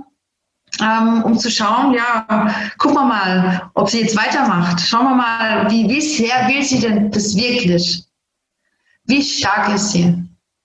ähm, 0.80 1.22
um 1.22 1.38
zu 1.38 1.50
schauen, 1.50 1.94
ja, 1.94 2.26
gucken 2.78 2.96
wir 2.96 3.04
mal, 3.04 3.70
ob 3.74 3.90
sie 3.90 4.00
jetzt 4.00 4.16
weitermacht. 4.16 4.80
Schauen 4.80 5.04
wir 5.04 5.14
mal, 5.14 5.70
wie, 5.70 5.88
wie 5.88 6.00
sehr 6.00 6.48
will 6.48 6.62
sie 6.62 6.80
denn 6.80 7.10
das 7.10 7.36
wirklich? 7.36 8.04
Wie 9.04 9.22
stark 9.22 9.72
ist 9.74 9.92
sie? 9.92 10.14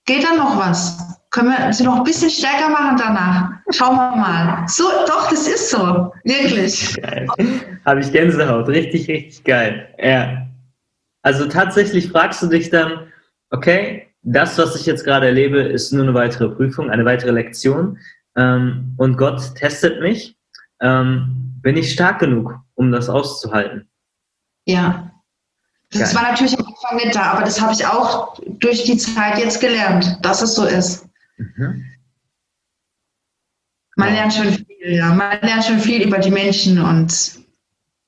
Geht 0.06 0.24
da 0.24 0.36
noch 0.36 0.58
was? 0.58 0.98
Können 1.32 1.50
wir 1.50 1.72
sie 1.72 1.86
noch 1.86 1.96
ein 1.96 2.04
bisschen 2.04 2.30
stärker 2.30 2.70
machen 2.70 2.98
danach? 2.98 3.52
Schauen 3.72 3.96
wir 3.96 4.18
mal. 4.18 4.68
So, 4.68 4.84
doch, 5.08 5.30
das 5.30 5.48
ist 5.48 5.70
so. 5.70 6.14
Wirklich. 6.26 7.02
Geil. 7.02 7.28
Habe 7.86 8.02
ich 8.02 8.12
Gänsehaut. 8.12 8.68
Richtig, 8.68 9.08
richtig 9.08 9.44
geil. 9.46 9.88
Ja. 9.98 10.46
Also 11.22 11.48
tatsächlich 11.48 12.10
fragst 12.10 12.42
du 12.42 12.48
dich 12.48 12.70
dann, 12.70 13.08
okay, 13.50 14.10
das, 14.24 14.58
was 14.58 14.76
ich 14.76 14.86
jetzt 14.86 15.06
gerade 15.06 15.28
erlebe, 15.28 15.60
ist 15.60 15.94
nur 15.94 16.04
eine 16.04 16.14
weitere 16.14 16.50
Prüfung, 16.50 16.90
eine 16.90 17.06
weitere 17.06 17.32
Lektion. 17.32 17.98
Ähm, 18.36 18.94
und 18.98 19.18
Gott 19.18 19.56
testet 19.56 20.02
mich. 20.02 20.36
Ähm, 20.82 21.60
bin 21.62 21.78
ich 21.78 21.94
stark 21.94 22.20
genug, 22.20 22.60
um 22.76 22.92
das 22.92 23.08
auszuhalten? 23.08 23.88
Ja. 24.66 25.12
Das 25.92 26.14
Geil. 26.14 26.24
war 26.24 26.32
natürlich 26.32 26.60
am 26.60 26.66
Anfang 26.66 26.98
nicht 26.98 27.16
da, 27.16 27.22
aber 27.34 27.44
das 27.46 27.62
habe 27.62 27.72
ich 27.72 27.86
auch 27.86 28.38
durch 28.60 28.84
die 28.84 28.98
Zeit 28.98 29.38
jetzt 29.38 29.62
gelernt, 29.62 30.18
dass 30.22 30.42
es 30.42 30.56
so 30.56 30.66
ist. 30.66 31.08
Mhm. 31.42 31.86
Man 33.96 34.14
lernt 34.14 34.34
schon 34.34 34.54
viel, 34.54 34.96
ja. 34.96 35.14
Man 35.14 35.40
lernt 35.42 35.66
schon 35.66 35.80
viel 35.80 36.08
über 36.08 36.20
die 36.20 36.32
Menschen 36.32 36.80
und 36.80 37.40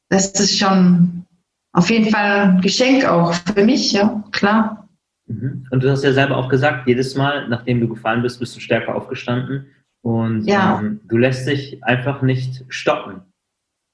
das 0.09 0.31
ist 0.31 0.57
schon 0.57 1.25
auf 1.73 1.89
jeden 1.89 2.09
Fall 2.11 2.41
ein 2.41 2.61
Geschenk 2.61 3.05
auch 3.05 3.34
für 3.34 3.63
mich, 3.63 3.91
ja, 3.91 4.23
klar. 4.31 4.88
Mhm. 5.27 5.67
Und 5.71 5.84
du 5.84 5.89
hast 5.89 6.03
ja 6.03 6.13
selber 6.13 6.38
auch 6.38 6.49
gesagt, 6.49 6.88
jedes 6.88 7.15
Mal, 7.15 7.47
nachdem 7.49 7.79
du 7.79 7.88
gefallen 7.88 8.21
bist, 8.21 8.39
bist 8.39 8.55
du 8.55 8.59
stärker 8.59 8.95
aufgestanden 8.95 9.67
und 10.01 10.45
ja. 10.45 10.79
ähm, 10.79 11.01
du 11.07 11.17
lässt 11.17 11.47
dich 11.47 11.84
einfach 11.84 12.21
nicht 12.21 12.63
stoppen. 12.67 13.21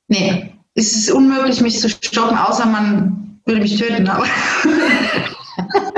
Nee, 0.08 0.56
es 0.76 0.96
ist 0.96 1.12
unmöglich, 1.12 1.62
mich 1.62 1.80
zu 1.80 1.90
stoppen, 1.90 2.38
außer 2.38 2.66
man 2.66 3.40
würde 3.46 3.62
mich 3.62 3.78
töten. 3.78 4.08
Aber 4.08 4.26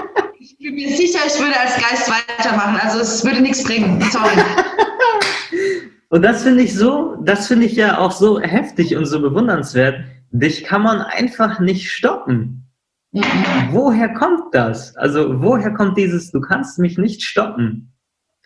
sicher, 1.22 1.36
ich 1.36 1.41
würde 1.41 1.59
als 1.59 1.76
Geist 1.76 2.09
weitermachen. 2.09 2.80
Also 2.82 2.99
es 2.99 3.24
würde 3.24 3.41
nichts 3.41 3.63
bringen. 3.63 4.01
Sorry. 4.11 4.36
Und 6.09 6.24
das 6.24 6.43
finde 6.43 6.63
ich 6.63 6.76
so, 6.76 7.17
das 7.24 7.47
finde 7.47 7.65
ich 7.65 7.76
ja 7.76 7.97
auch 7.97 8.11
so 8.11 8.39
heftig 8.39 8.97
und 8.97 9.05
so 9.05 9.22
bewundernswert. 9.22 10.03
Dich 10.32 10.65
kann 10.65 10.82
man 10.82 10.99
einfach 10.99 11.61
nicht 11.61 11.89
stoppen. 11.89 12.67
Mhm. 13.13 13.22
Woher 13.72 14.13
kommt 14.13 14.53
das? 14.53 14.93
Also 14.97 15.41
woher 15.41 15.72
kommt 15.72 15.97
dieses, 15.97 16.32
du 16.32 16.41
kannst 16.41 16.80
mich 16.80 16.97
nicht 16.97 17.24
stoppen? 17.24 17.93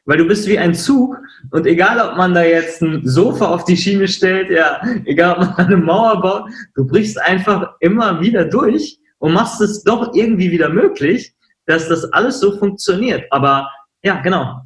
Weil 0.05 0.19
du 0.19 0.27
bist 0.27 0.47
wie 0.47 0.59
ein 0.59 0.75
Zug 0.75 1.17
und 1.49 1.65
egal, 1.65 1.99
ob 2.07 2.17
man 2.17 2.35
da 2.35 2.43
jetzt 2.43 2.83
ein 2.83 3.01
Sofa 3.03 3.47
auf 3.47 3.65
die 3.65 3.77
Schiene 3.77 4.07
stellt, 4.07 4.51
ja, 4.51 4.79
egal, 5.05 5.33
ob 5.33 5.57
man 5.57 5.65
eine 5.65 5.77
Mauer 5.77 6.21
baut, 6.21 6.51
du 6.75 6.85
brichst 6.85 7.19
einfach 7.19 7.71
immer 7.79 8.21
wieder 8.21 8.45
durch 8.45 8.99
und 9.17 9.33
machst 9.33 9.59
es 9.61 9.83
doch 9.83 10.13
irgendwie 10.13 10.51
wieder 10.51 10.69
möglich, 10.69 11.34
dass 11.65 11.87
das 11.87 12.05
alles 12.13 12.39
so 12.39 12.57
funktioniert. 12.57 13.25
Aber 13.31 13.69
ja, 14.03 14.21
genau. 14.21 14.61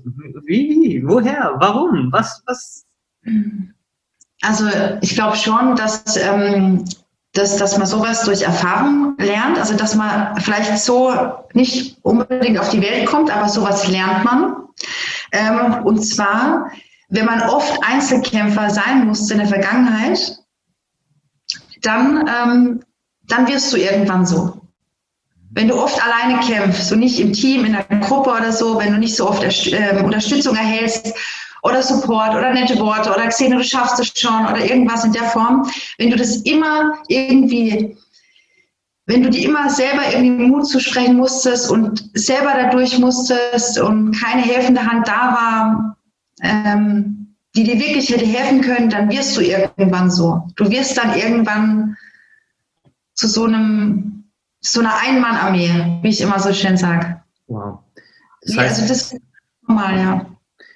Wie, 0.46 1.02
woher, 1.06 1.56
warum, 1.60 2.12
was, 2.12 2.44
was, 2.46 2.86
also 4.42 4.66
ich 5.02 5.16
glaube 5.16 5.38
schon, 5.38 5.76
dass, 5.76 6.18
ähm, 6.18 6.86
dass, 7.34 7.58
dass 7.58 7.78
man 7.78 7.88
sowas 7.88 8.24
durch 8.24 8.42
Erfahrung 8.42 9.16
lernt, 9.18 9.58
also 9.58 9.76
dass 9.76 9.96
man 9.96 10.40
vielleicht 10.42 10.78
so 10.80 11.14
nicht 11.54 11.98
unbedingt 12.02 12.60
auf 12.60 12.70
die 12.70 12.82
Welt 12.82 13.06
kommt, 13.06 13.36
aber 13.36 13.50
sowas 13.50 13.88
lernt 13.88 14.26
man. 14.26 14.56
Ähm, 15.32 15.84
und 15.84 16.02
zwar, 16.02 16.72
wenn 17.10 17.26
man 17.26 17.42
oft 17.42 17.80
Einzelkämpfer 17.84 18.70
sein 18.70 19.06
musste 19.06 19.34
in 19.34 19.40
der 19.40 19.48
Vergangenheit, 19.48 20.38
dann, 21.82 22.28
ähm, 22.28 22.84
dann 23.28 23.48
wirst 23.48 23.72
du 23.72 23.78
irgendwann 23.78 24.26
so. 24.26 24.59
Wenn 25.52 25.68
du 25.68 25.76
oft 25.76 26.00
alleine 26.04 26.40
kämpfst 26.42 26.92
und 26.92 27.00
nicht 27.00 27.20
im 27.20 27.34
Team, 27.34 27.66
in 27.66 27.76
einer 27.76 28.00
Gruppe 28.02 28.30
oder 28.32 28.52
so, 28.52 28.78
wenn 28.80 28.94
du 28.94 29.00
nicht 29.00 29.16
so 29.16 29.28
oft 29.30 29.44
äh, 29.44 30.02
Unterstützung 30.04 30.56
erhältst, 30.56 31.14
oder 31.62 31.82
Support 31.82 32.36
oder 32.36 32.54
nette 32.54 32.80
Worte 32.80 33.12
oder 33.12 33.28
Xene, 33.28 33.58
du 33.58 33.64
schaffst 33.64 34.00
es 34.00 34.18
schon 34.18 34.48
oder 34.48 34.64
irgendwas 34.64 35.04
in 35.04 35.12
der 35.12 35.24
Form. 35.24 35.70
Wenn 35.98 36.10
du 36.10 36.16
das 36.16 36.38
immer 36.38 36.98
irgendwie, 37.08 37.98
wenn 39.06 39.24
du 39.24 39.30
dir 39.30 39.46
immer 39.46 39.70
selber 39.70 40.04
irgendwie 40.14 40.48
Mut 40.48 40.68
zusprechen 40.68 41.18
musstest 41.18 41.70
und 41.70 42.10
selber 42.14 42.54
dadurch 42.56 42.98
musstest 43.00 43.80
und 43.80 44.12
keine 44.12 44.42
helfende 44.42 44.86
Hand 44.86 45.08
da 45.08 45.34
war, 45.34 45.98
ähm, 46.44 47.36
die 47.56 47.64
dir 47.64 47.80
wirklich 47.80 48.10
hätte 48.10 48.26
helfen 48.26 48.62
können, 48.62 48.90
dann 48.90 49.10
wirst 49.10 49.36
du 49.36 49.42
irgendwann 49.42 50.12
so. 50.12 50.48
Du 50.56 50.70
wirst 50.70 50.98
dann 50.98 51.16
irgendwann 51.16 51.98
zu 53.16 53.28
so 53.28 53.46
einem, 53.46 54.19
so 54.62 54.82
einer 54.82 54.94
Einmann-Armee, 55.02 56.00
wie 56.02 56.10
ich 56.10 56.22
immer 56.22 56.40
so 56.40 56.54
schön 56.54 56.78
sage. 56.78 57.22
Wow. 57.48 57.80
Das 58.42 58.58
heißt, 58.58 58.80
also 58.82 58.94
das 58.94 59.14
ist 59.14 59.22
normal, 59.68 59.98
ja 59.98 60.26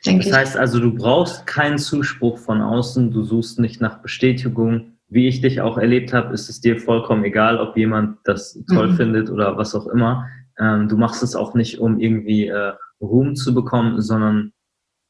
das 0.06 0.34
heißt 0.34 0.58
also, 0.58 0.80
du 0.80 0.94
brauchst 0.94 1.48
keinen 1.48 1.78
Zuspruch 1.78 2.38
von 2.38 2.62
außen, 2.62 3.12
du 3.12 3.24
suchst 3.24 3.60
nicht 3.60 3.80
nach 3.80 4.00
Bestätigung. 4.02 4.98
Wie 5.08 5.28
ich 5.28 5.42
dich 5.42 5.62
auch 5.62 5.78
erlebt 5.78 6.12
habe, 6.12 6.34
ist 6.34 6.50
es 6.50 6.60
dir 6.60 6.78
vollkommen 6.78 7.24
egal, 7.24 7.60
ob 7.60 7.78
jemand 7.78 8.18
das 8.26 8.60
toll 8.70 8.90
mhm. 8.90 8.96
findet 8.96 9.30
oder 9.30 9.58
was 9.58 9.76
auch 9.76 9.88
immer. 9.88 10.28
Ähm, 10.60 10.90
du 10.90 10.98
machst 10.98 11.24
es 11.24 11.36
auch 11.36 11.54
nicht, 11.54 11.80
um 11.80 12.00
irgendwie 12.00 12.48
äh, 12.48 12.74
Ruhm 13.00 13.36
zu 13.36 13.54
bekommen, 13.54 14.02
sondern 14.02 14.52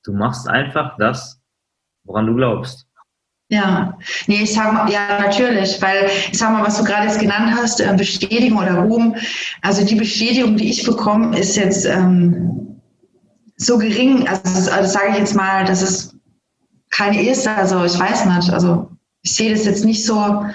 du 0.03 0.13
machst 0.13 0.47
einfach 0.47 0.97
das, 0.97 1.41
woran 2.03 2.27
du 2.27 2.35
glaubst. 2.35 2.82
Ja, 3.53 3.99
nee, 4.25 4.41
ich 4.41 4.53
sag 4.53 4.73
mal, 4.73 4.91
ja, 4.91 5.19
natürlich, 5.19 5.79
weil 5.79 6.09
ich 6.31 6.39
sag 6.39 6.51
mal, 6.51 6.65
was 6.65 6.77
du 6.77 6.83
gerade 6.83 7.05
jetzt 7.05 7.19
genannt 7.19 7.53
hast, 7.55 7.79
äh, 7.79 7.93
Bestätigung 7.95 8.57
oder 8.57 8.79
Ruhm. 8.79 9.15
Also 9.61 9.85
die 9.85 9.93
Bestätigung, 9.93 10.57
die 10.57 10.71
ich 10.71 10.83
bekomme, 10.83 11.37
ist 11.37 11.55
jetzt 11.55 11.85
ähm, 11.85 12.81
so 13.57 13.77
gering, 13.77 14.27
also, 14.27 14.71
also 14.71 14.89
sage 14.89 15.09
ich 15.11 15.17
jetzt 15.19 15.35
mal, 15.35 15.65
dass 15.65 15.83
es 15.83 16.15
keine 16.89 17.21
ist, 17.21 17.47
also 17.47 17.85
ich 17.85 17.99
weiß 17.99 18.25
nicht, 18.25 18.49
also 18.49 18.89
ich 19.21 19.35
sehe 19.35 19.51
das 19.51 19.65
jetzt 19.65 19.85
nicht 19.85 20.03
so, 20.03 20.45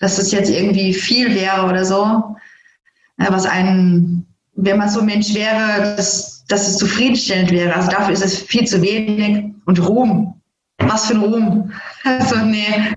dass 0.00 0.16
das 0.16 0.32
jetzt 0.32 0.50
irgendwie 0.50 0.94
viel 0.94 1.34
wäre 1.34 1.66
oder 1.66 1.84
so, 1.84 2.36
was 3.18 3.44
ein, 3.44 4.26
wenn 4.54 4.78
man 4.78 4.88
so 4.88 5.00
ein 5.00 5.06
Mensch 5.06 5.34
wäre, 5.34 5.94
dass, 5.96 6.44
dass 6.46 6.68
es 6.68 6.78
zufriedenstellend 6.78 7.50
wäre. 7.50 7.74
Also 7.74 7.90
dafür 7.90 8.14
ist 8.14 8.24
es 8.24 8.38
viel 8.38 8.66
zu 8.66 8.80
wenig. 8.80 9.44
Und 9.66 9.86
Ruhm, 9.86 10.40
was 10.78 11.06
für 11.06 11.14
ein 11.14 11.20
Ruhm. 11.20 11.72
Also 12.06 12.36
nee, 12.36 12.92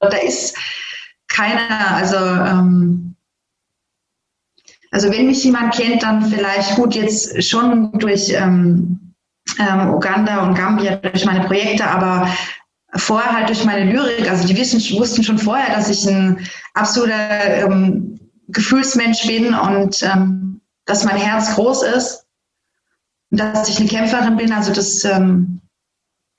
da 0.00 0.16
ist 0.18 0.54
keiner, 1.28 1.96
also 1.96 2.16
ähm, 2.16 3.16
also 4.90 5.10
wenn 5.10 5.26
mich 5.26 5.42
jemand 5.44 5.74
kennt, 5.74 6.02
dann 6.02 6.26
vielleicht 6.26 6.76
gut 6.76 6.94
jetzt 6.94 7.42
schon 7.42 7.90
durch 7.98 8.30
ähm, 8.30 9.14
ähm, 9.58 9.94
Uganda 9.94 10.46
und 10.46 10.54
Gambia, 10.54 10.96
durch 10.96 11.24
meine 11.24 11.46
Projekte, 11.46 11.86
aber 11.86 12.28
vorher 12.94 13.32
halt 13.32 13.48
durch 13.48 13.64
meine 13.64 13.90
Lyrik. 13.90 14.30
Also 14.30 14.46
die 14.46 14.56
wissen, 14.56 14.78
wussten 14.98 15.24
schon 15.24 15.38
vorher, 15.38 15.74
dass 15.74 15.88
ich 15.88 16.06
ein 16.06 16.46
absoluter 16.74 17.64
ähm, 17.64 18.20
Gefühlsmensch 18.48 19.26
bin 19.26 19.54
und 19.54 20.02
ähm, 20.02 20.60
dass 20.84 21.04
mein 21.04 21.16
Herz 21.16 21.54
groß 21.54 21.82
ist 21.82 22.26
und 23.30 23.40
dass 23.40 23.70
ich 23.70 23.78
eine 23.78 23.88
Kämpferin 23.88 24.36
bin. 24.36 24.52
Also 24.52 24.72
das, 24.72 25.02
ähm, 25.04 25.60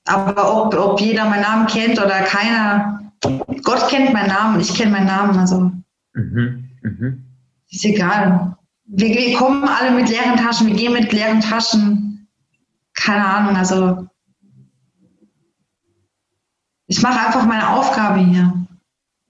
aber 0.05 0.65
ob, 0.65 0.75
ob 0.75 0.99
jeder 0.99 1.25
meinen 1.25 1.41
Namen 1.41 1.67
kennt 1.67 1.99
oder 1.99 2.21
keiner, 2.21 3.11
Gott 3.63 3.87
kennt 3.89 4.13
meinen 4.13 4.27
Namen, 4.27 4.59
ich 4.59 4.73
kenne 4.73 4.91
meinen 4.91 5.07
Namen. 5.07 5.37
Also. 5.37 5.71
Mhm, 6.13 6.69
mh 6.81 7.13
ist 7.75 7.85
egal. 7.85 8.55
Wir, 8.85 9.09
wir 9.09 9.37
kommen 9.37 9.67
alle 9.67 9.91
mit 9.91 10.09
leeren 10.09 10.37
Taschen, 10.37 10.67
wir 10.67 10.75
gehen 10.75 10.93
mit 10.93 11.11
leeren 11.11 11.41
Taschen. 11.41 12.27
Keine 12.93 13.25
Ahnung, 13.25 13.55
also 13.55 14.07
ich 16.87 17.01
mache 17.01 17.25
einfach 17.25 17.45
meine 17.45 17.67
Aufgabe 17.69 18.19
hier. 18.19 18.53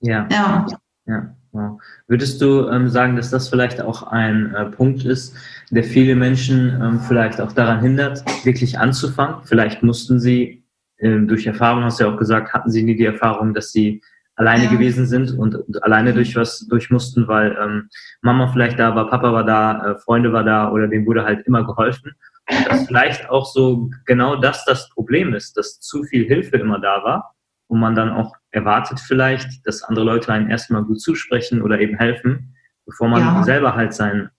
Ja. 0.01 0.27
Ja. 0.29 0.67
ja. 1.07 1.35
Wow. 1.51 1.81
Würdest 2.07 2.41
du 2.41 2.67
ähm, 2.67 2.89
sagen, 2.89 3.15
dass 3.15 3.31
das 3.31 3.47
vielleicht 3.47 3.79
auch 3.79 4.03
ein 4.03 4.53
äh, 4.53 4.65
Punkt 4.65 5.05
ist, 5.05 5.35
der 5.71 5.85
viele 5.85 6.15
Menschen 6.15 6.81
ähm, 6.81 6.99
vielleicht 6.99 7.39
auch 7.39 7.53
daran 7.53 7.79
hindert, 7.79 8.25
wirklich 8.45 8.77
anzufangen? 8.77 9.37
Vielleicht 9.45 9.81
mussten 9.81 10.19
sie 10.19 10.64
äh, 10.97 11.19
durch 11.19 11.45
Erfahrung, 11.45 11.83
hast 11.83 11.99
du 11.99 12.05
ja 12.05 12.13
auch 12.13 12.17
gesagt, 12.17 12.53
hatten 12.53 12.69
sie 12.69 12.83
nie 12.83 12.95
die 12.95 13.05
Erfahrung, 13.05 13.53
dass 13.53 13.71
sie 13.71 14.01
alleine 14.35 14.65
ja. 14.65 14.69
gewesen 14.69 15.05
sind 15.05 15.31
und, 15.31 15.55
und, 15.55 15.83
alleine 15.83 16.13
durch 16.13 16.35
was 16.35 16.67
durch 16.67 16.89
mussten, 16.89 17.27
weil 17.27 17.57
ähm, 17.61 17.89
Mama 18.21 18.47
vielleicht 18.47 18.77
da 18.79 18.95
war, 18.95 19.09
Papa 19.09 19.31
war 19.31 19.45
da, 19.45 19.91
äh, 19.91 19.97
Freunde 19.99 20.33
war 20.33 20.43
da 20.43 20.71
oder 20.71 20.87
denen 20.87 21.05
wurde 21.05 21.23
halt 21.23 21.45
immer 21.47 21.65
geholfen. 21.65 22.13
Und 22.49 22.67
dass 22.67 22.85
vielleicht 22.87 23.29
auch 23.29 23.45
so 23.45 23.89
genau 24.05 24.35
das 24.35 24.65
das 24.65 24.89
Problem 24.89 25.33
ist, 25.33 25.57
dass 25.57 25.79
zu 25.79 26.03
viel 26.03 26.25
Hilfe 26.25 26.57
immer 26.57 26.79
da 26.79 27.03
war 27.03 27.35
und 27.67 27.79
man 27.79 27.95
dann 27.95 28.09
auch 28.09 28.35
erwartet 28.51 28.99
vielleicht, 28.99 29.65
dass 29.65 29.83
andere 29.83 30.05
Leute 30.05 30.31
einem 30.31 30.49
erstmal 30.49 30.83
gut 30.83 31.01
zusprechen 31.01 31.61
oder 31.61 31.79
eben 31.79 31.97
helfen, 31.97 32.55
bevor 32.85 33.07
man 33.07 33.21
ja. 33.21 33.43
selber 33.43 33.75
halt 33.75 33.93
sein 33.93 34.29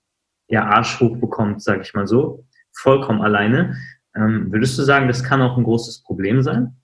ja, 0.48 0.64
Arsch 0.64 1.00
hoch 1.00 1.18
bekommt, 1.18 1.62
sage 1.62 1.82
ich 1.82 1.94
mal 1.94 2.06
so, 2.06 2.44
vollkommen 2.72 3.22
alleine. 3.22 3.76
Ähm, 4.16 4.50
würdest 4.50 4.78
du 4.78 4.82
sagen, 4.82 5.08
das 5.08 5.22
kann 5.22 5.42
auch 5.42 5.56
ein 5.56 5.64
großes 5.64 6.02
Problem 6.02 6.42
sein? 6.42 6.74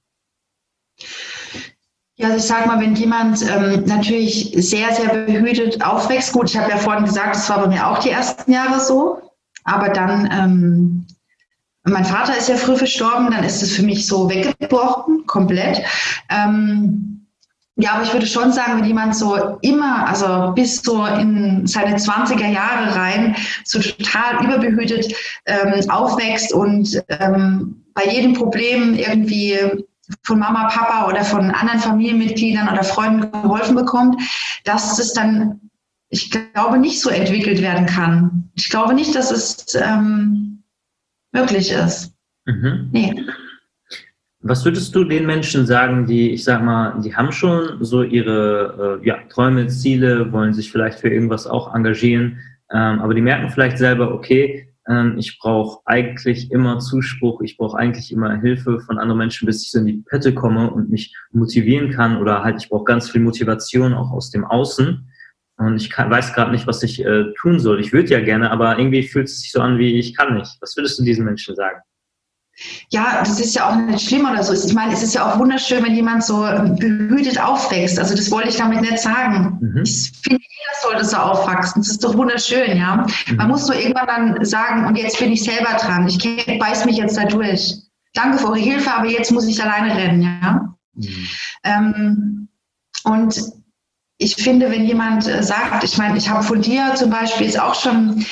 Ja, 2.16 2.28
also 2.28 2.39
ich 2.39 2.45
sage 2.45 2.68
mal, 2.68 2.80
wenn 2.80 2.95
jemand 2.95 3.43
ähm, 3.43 3.85
natürlich 3.87 4.53
sehr, 4.57 4.95
sehr 4.95 5.09
behütet 5.09 5.83
aufwächst, 5.85 6.33
gut, 6.33 6.51
ich 6.51 6.59
habe 6.59 6.70
ja 6.70 6.76
vorhin 6.76 7.05
gesagt, 7.05 7.35
das 7.35 7.49
war 7.49 7.61
bei 7.61 7.68
mir 7.68 7.87
auch 7.87 7.99
die 7.99 8.11
ersten 8.11 8.53
Jahre 8.53 8.80
so, 8.80 9.22
aber 9.64 9.89
dann, 9.89 10.28
ähm, 10.30 11.07
mein 11.85 12.05
Vater 12.05 12.37
ist 12.37 12.49
ja 12.49 12.57
früh 12.57 12.76
verstorben, 12.76 13.30
dann 13.30 13.43
ist 13.43 13.62
es 13.62 13.74
für 13.74 13.83
mich 13.83 14.07
so 14.07 14.28
weggebrochen, 14.28 15.26
komplett. 15.26 15.83
Ähm, 16.28 17.22
ja, 17.77 17.95
aber 17.95 18.03
ich 18.03 18.12
würde 18.12 18.27
schon 18.27 18.53
sagen, 18.53 18.79
wenn 18.79 18.85
jemand 18.85 19.16
so 19.16 19.59
immer, 19.62 20.07
also 20.07 20.53
bis 20.55 20.83
so 20.83 21.07
in 21.07 21.66
seine 21.66 21.97
20er 21.97 22.49
Jahre 22.49 22.95
rein, 22.95 23.35
so 23.64 23.81
total 23.81 24.45
überbehütet 24.45 25.14
ähm, 25.47 25.89
aufwächst 25.89 26.53
und 26.53 27.03
ähm, 27.09 27.83
bei 27.95 28.07
jedem 28.07 28.35
Problem 28.35 28.95
irgendwie 28.95 29.59
von 30.23 30.39
Mama, 30.39 30.68
Papa 30.68 31.09
oder 31.09 31.25
von 31.25 31.51
anderen 31.51 31.81
Familienmitgliedern 31.81 32.68
oder 32.68 32.85
Freunden 32.85 33.31
geholfen 33.31 33.75
bekommt, 33.75 34.20
dass 34.64 34.97
das 34.97 35.14
dann, 35.14 35.61
ich 36.11 36.31
glaube, 36.31 36.79
nicht 36.79 37.01
so 37.01 37.09
entwickelt 37.09 37.62
werden 37.62 37.87
kann. 37.87 38.51
Ich 38.55 38.68
glaube 38.68 38.93
nicht, 38.93 39.14
dass 39.14 39.31
es 39.31 39.75
ähm, 39.75 40.62
möglich 41.33 41.70
ist. 41.70 42.12
Mhm. 42.45 42.91
Nee. 42.93 43.25
Was 44.45 44.64
würdest 44.64 44.93
du 44.95 45.05
den 45.05 45.24
Menschen 45.24 45.66
sagen, 45.66 46.07
die, 46.07 46.32
ich 46.32 46.43
sag 46.43 46.64
mal, 46.64 47.01
die 47.01 47.14
haben 47.14 47.30
schon 47.30 47.84
so 47.84 48.03
ihre 48.03 48.99
äh, 49.01 49.07
ja, 49.07 49.18
Träume, 49.28 49.68
Ziele, 49.68 50.32
wollen 50.32 50.53
sich 50.53 50.72
vielleicht 50.72 50.99
für 50.99 51.09
irgendwas 51.09 51.47
auch 51.47 51.72
engagieren, 51.72 52.40
ähm, 52.72 53.01
aber 53.01 53.14
die 53.14 53.20
merken 53.20 53.51
vielleicht 53.51 53.78
selber, 53.78 54.12
okay, 54.12 54.68
ähm, 54.88 55.16
ich 55.16 55.38
brauche 55.38 55.80
eigentlich 55.84 56.51
immer 56.51 56.80
Zuspruch, 56.80 57.40
ich 57.43 57.57
brauche 57.57 57.78
eigentlich 57.78 58.11
immer 58.11 58.40
Hilfe 58.40 58.80
von 58.80 58.99
anderen 58.99 59.18
Menschen, 59.18 59.47
bis 59.47 59.62
ich 59.62 59.70
so 59.70 59.78
in 59.78 59.86
die 59.86 60.05
Pötte 60.09 60.34
komme 60.34 60.70
und 60.70 60.90
mich 60.90 61.14
motivieren 61.30 61.90
kann 61.90 62.16
oder 62.16 62.43
halt 62.43 62.61
ich 62.61 62.68
brauche 62.68 62.84
ganz 62.84 63.11
viel 63.11 63.20
Motivation 63.20 63.95
auch 63.95 64.11
aus 64.11 64.30
dem 64.30 64.45
Außen. 64.45 65.09
Und 65.59 65.76
ich 65.76 65.90
kann, 65.90 66.11
weiß 66.11 66.32
gerade 66.32 66.51
nicht, 66.51 66.66
was 66.66 66.82
ich 66.82 67.05
äh, 67.05 67.32
tun 67.40 67.61
soll. 67.61 67.78
Ich 67.78 67.93
würde 67.93 68.09
ja 68.09 68.20
gerne, 68.20 68.51
aber 68.51 68.78
irgendwie 68.78 69.05
fühlt 69.05 69.26
es 69.28 69.40
sich 69.40 69.53
so 69.53 69.61
an, 69.61 69.78
wie 69.78 69.99
ich 69.99 70.16
kann 70.16 70.34
nicht. 70.34 70.57
Was 70.61 70.76
würdest 70.76 70.99
du 70.99 71.05
diesen 71.05 71.24
Menschen 71.24 71.55
sagen? 71.55 71.80
Ja, 72.91 73.21
das 73.21 73.41
ist 73.41 73.55
ja 73.55 73.71
auch 73.71 73.77
nicht 73.77 74.07
schlimm 74.07 74.29
oder 74.29 74.43
so. 74.43 74.53
Ich 74.53 74.75
meine, 74.75 74.93
es 74.93 75.03
ist 75.03 75.15
ja 75.15 75.31
auch 75.31 75.39
wunderschön, 75.39 75.83
wenn 75.85 75.95
jemand 75.95 76.25
so 76.25 76.43
behütet 76.79 77.41
aufwächst. 77.41 77.99
Also 77.99 78.15
das 78.15 78.31
wollte 78.31 78.51
ich 78.51 78.57
damit 78.57 78.83
nicht 78.83 78.99
sagen. 78.99 79.59
Mhm. 79.61 79.83
Ich 79.83 80.13
finde, 80.23 80.43
jeder 80.43 80.83
sollte 80.83 81.05
so 81.05 81.17
aufwachsen. 81.17 81.83
Das 81.83 81.91
ist 81.91 82.05
doch 82.05 82.17
wunderschön, 82.17 82.77
ja. 82.77 83.07
Mhm. 83.29 83.37
Man 83.37 83.49
muss 83.49 83.67
nur 83.67 83.77
irgendwann 83.77 84.07
dann 84.07 84.45
sagen, 84.45 84.87
und 84.87 84.97
jetzt 84.97 85.19
bin 85.19 85.33
ich 85.33 85.43
selber 85.43 85.77
dran. 85.79 86.07
Ich 86.07 86.19
beiß 86.59 86.85
mich 86.85 86.99
jetzt 86.99 87.17
da 87.17 87.25
durch. 87.25 87.75
Danke 88.15 88.39
für 88.39 88.49
eure 88.49 88.59
Hilfe, 88.59 88.93
aber 88.93 89.09
jetzt 89.09 89.33
muss 89.33 89.47
ich 89.47 89.63
alleine 89.63 89.97
rennen, 89.97 90.23
ja. 90.23 90.75
Mhm. 90.95 91.29
Ähm, 91.65 92.49
und 93.05 93.62
ich 94.19 94.37
finde, 94.37 94.71
wenn 94.71 94.85
jemand 94.85 95.27
äh, 95.27 95.43
sagt, 95.43 95.83
ich 95.85 95.99
meine, 95.99 96.17
ich 96.17 96.29
habe 96.29 96.43
von 96.43 96.61
dir 96.61 96.95
zum 96.95 97.11
Beispiel 97.11 97.47
jetzt 97.47 97.61
auch 97.61 97.75
schon 97.75 98.25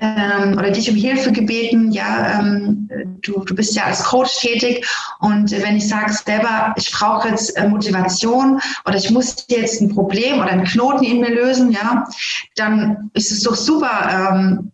ähm, 0.00 0.52
oder 0.58 0.70
dich 0.70 0.90
um 0.90 0.96
Hilfe 0.96 1.32
gebeten, 1.32 1.92
ja, 1.92 2.40
ähm, 2.40 2.88
du, 3.22 3.44
du 3.44 3.54
bist 3.54 3.74
ja 3.74 3.84
als 3.84 4.04
Coach 4.04 4.38
tätig. 4.38 4.86
Und 5.20 5.50
wenn 5.50 5.76
ich 5.76 5.88
sage 5.88 6.12
selber, 6.12 6.74
ich 6.76 6.90
brauche 6.90 7.28
jetzt 7.28 7.56
äh, 7.56 7.68
Motivation 7.68 8.60
oder 8.84 8.96
ich 8.96 9.10
muss 9.10 9.46
jetzt 9.48 9.80
ein 9.80 9.94
Problem 9.94 10.40
oder 10.40 10.50
einen 10.50 10.64
Knoten 10.64 11.04
in 11.04 11.20
mir 11.20 11.30
lösen, 11.30 11.72
ja, 11.72 12.06
dann 12.56 13.10
ist 13.14 13.30
es 13.30 13.42
doch 13.42 13.56
super, 13.56 14.34
ähm, 14.34 14.72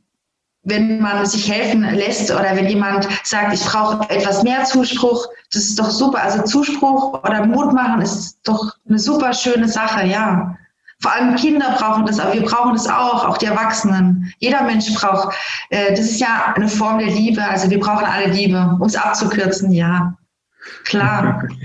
wenn 0.67 1.01
man 1.01 1.25
sich 1.25 1.51
helfen 1.51 1.83
lässt 1.95 2.31
oder 2.31 2.57
wenn 2.57 2.67
jemand 2.67 3.09
sagt, 3.23 3.55
ich 3.55 3.65
brauche 3.65 4.09
etwas 4.11 4.43
mehr 4.43 4.65
Zuspruch, 4.65 5.27
das 5.53 5.63
ist 5.63 5.79
doch 5.79 5.89
super. 5.89 6.23
Also 6.23 6.43
Zuspruch 6.43 7.23
oder 7.23 7.47
Mut 7.47 7.73
machen 7.73 8.03
ist 8.03 8.41
doch 8.43 8.75
eine 8.89 8.99
super 8.99 9.33
schöne 9.33 9.69
Sache, 9.69 10.07
ja. 10.07 10.57
Vor 11.01 11.13
allem 11.13 11.37
Kinder 11.37 11.77
brauchen 11.79 12.05
das, 12.07 12.19
aber 12.19 12.35
wir 12.35 12.43
brauchen 12.43 12.73
das 12.73 12.89
auch, 12.89 13.25
auch 13.27 13.39
die 13.39 13.47
Erwachsenen. 13.47 14.33
Jeder 14.39 14.65
Mensch 14.65 14.93
braucht, 14.95 15.37
äh, 15.71 15.91
das 15.91 16.01
ist 16.01 16.21
ja 16.21 16.55
eine 16.57 16.69
Form 16.69 16.99
der 16.99 17.09
Liebe, 17.09 17.45
also 17.45 17.71
wir 17.71 17.79
brauchen 17.79 18.05
alle 18.05 18.33
Liebe, 18.33 18.77
um 18.81 18.87
es 18.87 18.97
abzukürzen, 18.97 19.73
ja. 19.73 20.17
Klar. 20.85 21.47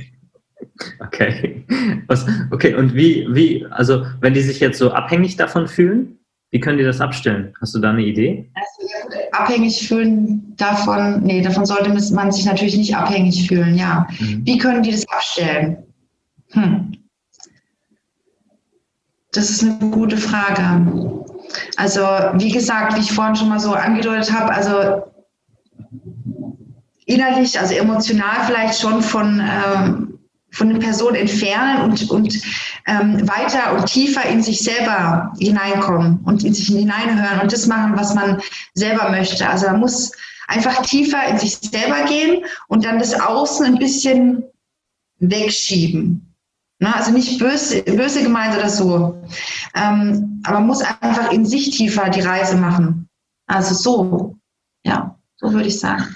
Okay. 0.99 1.63
Was, 2.07 2.25
okay, 2.49 2.73
und 2.73 2.95
wie, 2.95 3.27
wie, 3.29 3.67
also 3.69 4.03
wenn 4.19 4.33
die 4.33 4.41
sich 4.41 4.59
jetzt 4.59 4.79
so 4.79 4.91
abhängig 4.91 5.35
davon 5.35 5.67
fühlen, 5.67 6.17
wie 6.51 6.59
können 6.59 6.77
die 6.77 6.83
das 6.83 6.99
abstellen? 6.99 7.53
Hast 7.61 7.73
du 7.73 7.79
da 7.79 7.91
eine 7.91 8.03
Idee? 8.03 8.51
Also, 8.53 9.17
abhängig 9.31 9.87
fühlen 9.87 10.53
davon, 10.57 11.23
nee, 11.23 11.41
davon 11.41 11.65
sollte 11.65 11.89
man 12.13 12.31
sich 12.31 12.45
natürlich 12.45 12.75
nicht 12.75 12.95
abhängig 12.95 13.47
fühlen, 13.47 13.75
ja. 13.75 14.05
Mhm. 14.19 14.45
Wie 14.45 14.57
können 14.57 14.83
die 14.83 14.91
das 14.91 15.07
abstellen? 15.07 15.77
Hm. 16.51 16.91
Das 19.31 19.49
ist 19.49 19.63
eine 19.63 19.91
gute 19.91 20.17
Frage. 20.17 21.23
Also, 21.77 22.01
wie 22.01 22.51
gesagt, 22.51 22.97
wie 22.97 22.99
ich 22.99 23.13
vorhin 23.13 23.37
schon 23.37 23.47
mal 23.47 23.59
so 23.59 23.73
angedeutet 23.73 24.33
habe, 24.33 24.53
also 24.53 25.03
innerlich, 27.05 27.57
also 27.57 27.73
emotional 27.75 28.45
vielleicht 28.45 28.79
schon 28.79 29.01
von, 29.01 29.39
ähm, 29.39 30.10
von 30.51 30.69
der 30.69 30.79
Person 30.79 31.15
entfernen 31.15 31.81
und, 31.81 32.09
und 32.11 32.41
ähm, 32.85 33.27
weiter 33.27 33.73
und 33.73 33.85
tiefer 33.85 34.25
in 34.29 34.41
sich 34.41 34.59
selber 34.59 35.33
hineinkommen 35.39 36.19
und 36.25 36.43
in 36.43 36.53
sich 36.53 36.67
hineinhören 36.67 37.41
und 37.41 37.51
das 37.51 37.67
machen, 37.67 37.93
was 37.95 38.13
man 38.13 38.41
selber 38.73 39.09
möchte. 39.09 39.47
Also 39.47 39.67
man 39.67 39.79
muss 39.79 40.11
einfach 40.47 40.81
tiefer 40.81 41.25
in 41.29 41.37
sich 41.37 41.57
selber 41.57 42.03
gehen 42.05 42.43
und 42.67 42.85
dann 42.85 42.99
das 42.99 43.19
Außen 43.19 43.65
ein 43.65 43.77
bisschen 43.77 44.43
wegschieben. 45.19 46.35
Ne? 46.79 46.93
Also 46.93 47.11
nicht 47.11 47.39
böse, 47.39 47.83
böse 47.83 48.23
gemeint 48.23 48.57
oder 48.57 48.69
so. 48.69 49.23
Ähm, 49.75 50.41
aber 50.43 50.59
man 50.59 50.67
muss 50.67 50.81
einfach 50.81 51.31
in 51.31 51.45
sich 51.45 51.69
tiefer 51.69 52.09
die 52.09 52.21
Reise 52.21 52.57
machen. 52.57 53.07
Also 53.47 53.73
so, 53.73 54.35
ja, 54.83 55.15
so 55.37 55.53
würde 55.53 55.67
ich 55.67 55.79
sagen. 55.79 56.15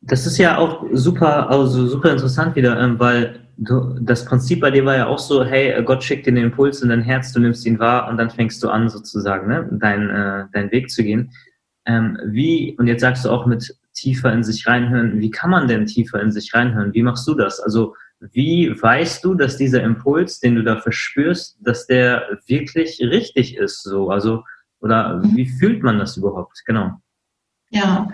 Das 0.00 0.26
ist 0.26 0.38
ja 0.38 0.58
auch 0.58 0.84
super, 0.92 1.48
also 1.50 1.86
super 1.86 2.12
interessant 2.12 2.56
wieder, 2.56 2.78
ähm, 2.78 2.98
weil 2.98 3.43
du, 3.56 3.98
das 4.00 4.24
Prinzip 4.24 4.60
bei 4.60 4.70
dir 4.70 4.84
war 4.84 4.96
ja 4.96 5.06
auch 5.06 5.18
so, 5.18 5.44
hey, 5.44 5.82
Gott 5.84 6.02
schickt 6.02 6.26
dir 6.26 6.32
den 6.32 6.44
Impuls 6.44 6.82
in 6.82 6.88
dein 6.88 7.02
Herz, 7.02 7.32
du 7.32 7.40
nimmst 7.40 7.64
ihn 7.66 7.78
wahr 7.78 8.08
und 8.08 8.16
dann 8.16 8.30
fängst 8.30 8.62
du 8.62 8.68
an, 8.68 8.88
sozusagen, 8.88 9.48
ne, 9.48 9.68
dein, 9.72 10.10
äh, 10.10 10.44
deinen 10.52 10.70
Weg 10.70 10.90
zu 10.90 11.02
gehen. 11.02 11.32
Ähm, 11.86 12.18
wie, 12.26 12.74
und 12.78 12.86
jetzt 12.86 13.02
sagst 13.02 13.24
du 13.24 13.30
auch 13.30 13.46
mit 13.46 13.76
tiefer 13.92 14.32
in 14.32 14.42
sich 14.42 14.66
reinhören, 14.66 15.20
wie 15.20 15.30
kann 15.30 15.50
man 15.50 15.68
denn 15.68 15.86
tiefer 15.86 16.20
in 16.20 16.32
sich 16.32 16.52
reinhören? 16.54 16.94
Wie 16.94 17.02
machst 17.02 17.26
du 17.28 17.34
das? 17.34 17.60
Also 17.60 17.94
wie 18.32 18.70
weißt 18.80 19.24
du, 19.24 19.34
dass 19.34 19.56
dieser 19.56 19.82
Impuls, 19.82 20.40
den 20.40 20.54
du 20.56 20.62
da 20.62 20.80
verspürst, 20.80 21.58
dass 21.60 21.86
der 21.86 22.38
wirklich 22.46 23.00
richtig 23.00 23.56
ist? 23.56 23.82
So, 23.82 24.10
also, 24.10 24.44
oder 24.80 25.18
mhm. 25.18 25.36
wie 25.36 25.46
fühlt 25.46 25.82
man 25.82 25.98
das 25.98 26.16
überhaupt? 26.16 26.62
Genau. 26.64 26.92
Ja, 27.70 28.08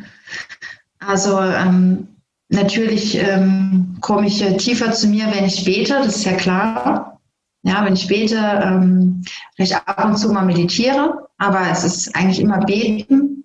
also 0.99 1.39
ähm, 1.41 2.09
natürlich 2.51 3.17
ähm, 3.17 3.97
komme 4.01 4.27
ich 4.27 4.43
äh, 4.43 4.57
tiefer 4.57 4.93
zu 4.93 5.09
mir, 5.09 5.27
wenn 5.33 5.45
ich 5.45 5.65
bete, 5.65 5.95
das 5.95 6.17
ist 6.17 6.25
ja 6.25 6.33
klar. 6.33 7.21
Ja, 7.63 7.85
wenn 7.85 7.95
ich 7.95 8.07
bete, 8.07 8.37
ähm, 8.37 9.23
vielleicht 9.55 9.77
ab 9.87 10.05
und 10.05 10.17
zu 10.17 10.33
mal 10.33 10.45
meditiere, 10.45 11.29
aber 11.39 11.71
es 11.71 11.85
ist 11.85 12.15
eigentlich 12.17 12.41
immer 12.41 12.59
beten. 12.61 13.45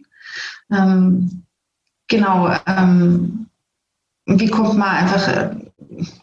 Ähm, 0.72 1.43
genau. 2.08 2.56
Ähm, 2.66 3.47
wie 4.26 4.47
kommt 4.47 4.78
man 4.78 4.89
einfach 4.89 5.28
äh, 5.28 5.49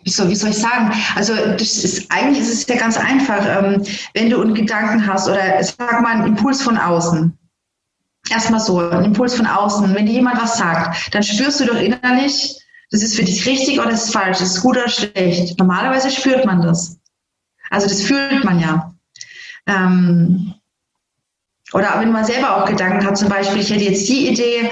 wie 0.03 0.11
soll, 0.11 0.29
wie 0.29 0.35
soll 0.35 0.51
ich 0.51 0.59
sagen? 0.59 0.93
Also 1.15 1.35
das 1.35 1.85
ist, 1.85 2.11
eigentlich 2.11 2.41
ist 2.41 2.53
es 2.53 2.67
ja 2.67 2.77
ganz 2.77 2.97
einfach, 2.97 3.45
ähm, 3.47 3.85
wenn 4.15 4.31
du 4.31 4.41
einen 4.41 4.55
Gedanken 4.55 5.07
hast 5.07 5.29
oder 5.29 5.63
sag 5.63 6.01
mal 6.01 6.17
einen 6.17 6.27
Impuls 6.27 6.63
von 6.63 6.77
außen. 6.77 7.37
Erstmal 8.31 8.61
so, 8.61 8.79
ein 8.79 9.05
Impuls 9.05 9.35
von 9.35 9.47
außen. 9.47 9.95
Wenn 9.95 10.07
dir 10.07 10.13
jemand 10.13 10.41
was 10.41 10.59
sagt, 10.59 11.15
dann 11.15 11.23
spürst 11.23 11.61
du 11.61 11.67
doch 11.67 11.77
innerlich, 11.77 12.57
das 12.93 13.03
ist 13.03 13.17
für 13.17 13.25
dich 13.25 13.47
richtig 13.47 13.81
oder 13.81 13.91
das 13.91 14.05
ist 14.05 14.13
falsch, 14.13 14.39
das 14.39 14.57
ist 14.57 14.63
gut 14.63 14.77
oder 14.77 14.89
schlecht. 14.89 15.59
Normalerweise 15.59 16.11
spürt 16.11 16.45
man 16.45 16.61
das. 16.61 16.99
Also 17.71 17.89
das 17.89 18.03
fühlt 18.03 18.45
man 18.45 18.61
ja. 18.61 18.95
Ähm, 19.67 20.55
oder 21.73 21.99
wenn 22.01 22.13
man 22.13 22.27
selber 22.27 22.57
auch 22.57 22.67
Gedanken 22.67 23.07
hat, 23.07 23.17
zum 23.17 23.31
Beispiel, 23.31 23.63
ich 23.63 23.71
hätte 23.71 23.85
jetzt 23.85 24.07
die 24.09 24.29
Idee, 24.29 24.71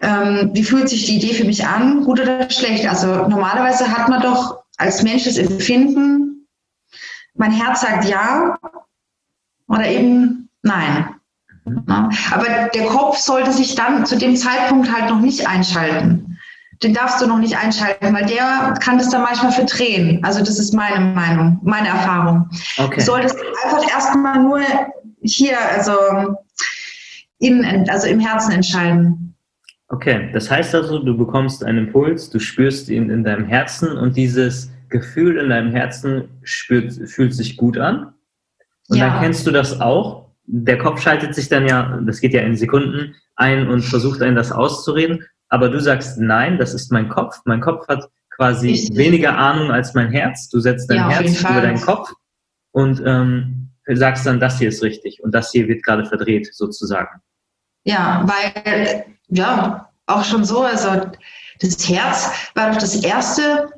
ähm, 0.00 0.50
wie 0.52 0.64
fühlt 0.64 0.88
sich 0.88 1.06
die 1.06 1.18
Idee 1.18 1.32
für 1.32 1.44
mich 1.44 1.64
an, 1.64 2.02
gut 2.02 2.20
oder 2.20 2.50
schlecht? 2.50 2.88
Also 2.88 3.28
normalerweise 3.28 3.86
hat 3.88 4.08
man 4.08 4.20
doch 4.20 4.64
als 4.76 5.04
Mensch 5.04 5.24
das 5.24 5.38
Empfinden, 5.38 6.48
mein 7.34 7.52
Herz 7.52 7.82
sagt 7.82 8.06
ja 8.06 8.58
oder 9.68 9.86
eben 9.86 10.48
nein. 10.62 11.14
Ja, 11.86 12.08
aber 12.32 12.68
der 12.74 12.86
Kopf 12.86 13.18
sollte 13.18 13.52
sich 13.52 13.76
dann 13.76 14.04
zu 14.06 14.18
dem 14.18 14.34
Zeitpunkt 14.34 14.92
halt 14.92 15.08
noch 15.08 15.20
nicht 15.20 15.46
einschalten. 15.46 16.38
Den 16.82 16.94
darfst 16.94 17.20
du 17.20 17.26
noch 17.26 17.38
nicht 17.38 17.56
einschalten, 17.56 18.14
weil 18.14 18.24
der 18.24 18.74
kann 18.80 18.96
das 18.96 19.10
dann 19.10 19.22
manchmal 19.22 19.52
verdrehen. 19.52 20.20
Also 20.24 20.40
das 20.40 20.58
ist 20.58 20.72
meine 20.72 21.04
Meinung, 21.04 21.58
meine 21.62 21.88
Erfahrung. 21.88 22.48
Okay. 22.78 22.96
Du 22.96 23.00
solltest 23.02 23.36
einfach 23.64 23.86
erstmal 23.90 24.42
nur 24.42 24.60
hier, 25.22 25.58
also 25.76 25.92
innen, 27.38 27.88
also 27.90 28.06
im 28.06 28.20
Herzen 28.20 28.52
entscheiden. 28.52 29.34
Okay, 29.88 30.30
das 30.32 30.50
heißt 30.50 30.74
also, 30.74 31.00
du 31.00 31.16
bekommst 31.16 31.64
einen 31.64 31.86
Impuls, 31.86 32.30
du 32.30 32.38
spürst 32.38 32.88
ihn 32.88 33.10
in 33.10 33.24
deinem 33.24 33.44
Herzen 33.44 33.98
und 33.98 34.16
dieses 34.16 34.70
Gefühl 34.88 35.36
in 35.36 35.50
deinem 35.50 35.72
Herzen 35.72 36.28
spürt, 36.44 36.92
fühlt 37.08 37.34
sich 37.34 37.56
gut 37.56 37.76
an. 37.76 38.14
Und 38.88 38.98
ja. 38.98 39.08
dann 39.08 39.20
kennst 39.20 39.46
du 39.46 39.50
das 39.50 39.80
auch. 39.80 40.30
Der 40.46 40.78
Kopf 40.78 41.00
schaltet 41.00 41.34
sich 41.34 41.48
dann 41.48 41.66
ja, 41.66 42.00
das 42.06 42.20
geht 42.20 42.32
ja 42.32 42.42
in 42.42 42.56
Sekunden, 42.56 43.14
ein 43.36 43.68
und 43.68 43.82
versucht 43.82 44.22
einen 44.22 44.36
das 44.36 44.52
auszureden. 44.52 45.24
Aber 45.50 45.68
du 45.68 45.80
sagst, 45.80 46.18
nein, 46.18 46.58
das 46.58 46.74
ist 46.74 46.90
mein 46.90 47.08
Kopf. 47.08 47.40
Mein 47.44 47.60
Kopf 47.60 47.86
hat 47.88 48.08
quasi 48.30 48.70
Richtig. 48.70 48.96
weniger 48.96 49.36
Ahnung 49.36 49.70
als 49.70 49.94
mein 49.94 50.10
Herz. 50.10 50.48
Du 50.48 50.60
setzt 50.60 50.88
dein 50.88 50.98
ja, 50.98 51.10
Herz 51.10 51.40
über 51.40 51.60
deinen 51.60 51.80
Kopf 51.80 52.12
und 52.72 53.02
ähm, 53.04 53.70
sagst 53.86 54.24
dann, 54.24 54.40
das 54.40 54.58
hier 54.58 54.68
ist 54.68 54.82
richtig 54.82 55.22
und 55.22 55.34
das 55.34 55.50
hier 55.50 55.68
wird 55.68 55.82
gerade 55.82 56.06
verdreht, 56.06 56.54
sozusagen. 56.54 57.20
Ja, 57.84 58.24
weil, 58.26 59.04
ja, 59.28 59.90
auch 60.06 60.24
schon 60.24 60.44
so, 60.44 60.62
also 60.62 61.10
das 61.60 61.88
Herz 61.88 62.30
war 62.54 62.70
doch 62.70 62.78
das 62.78 62.96
erste, 63.02 63.70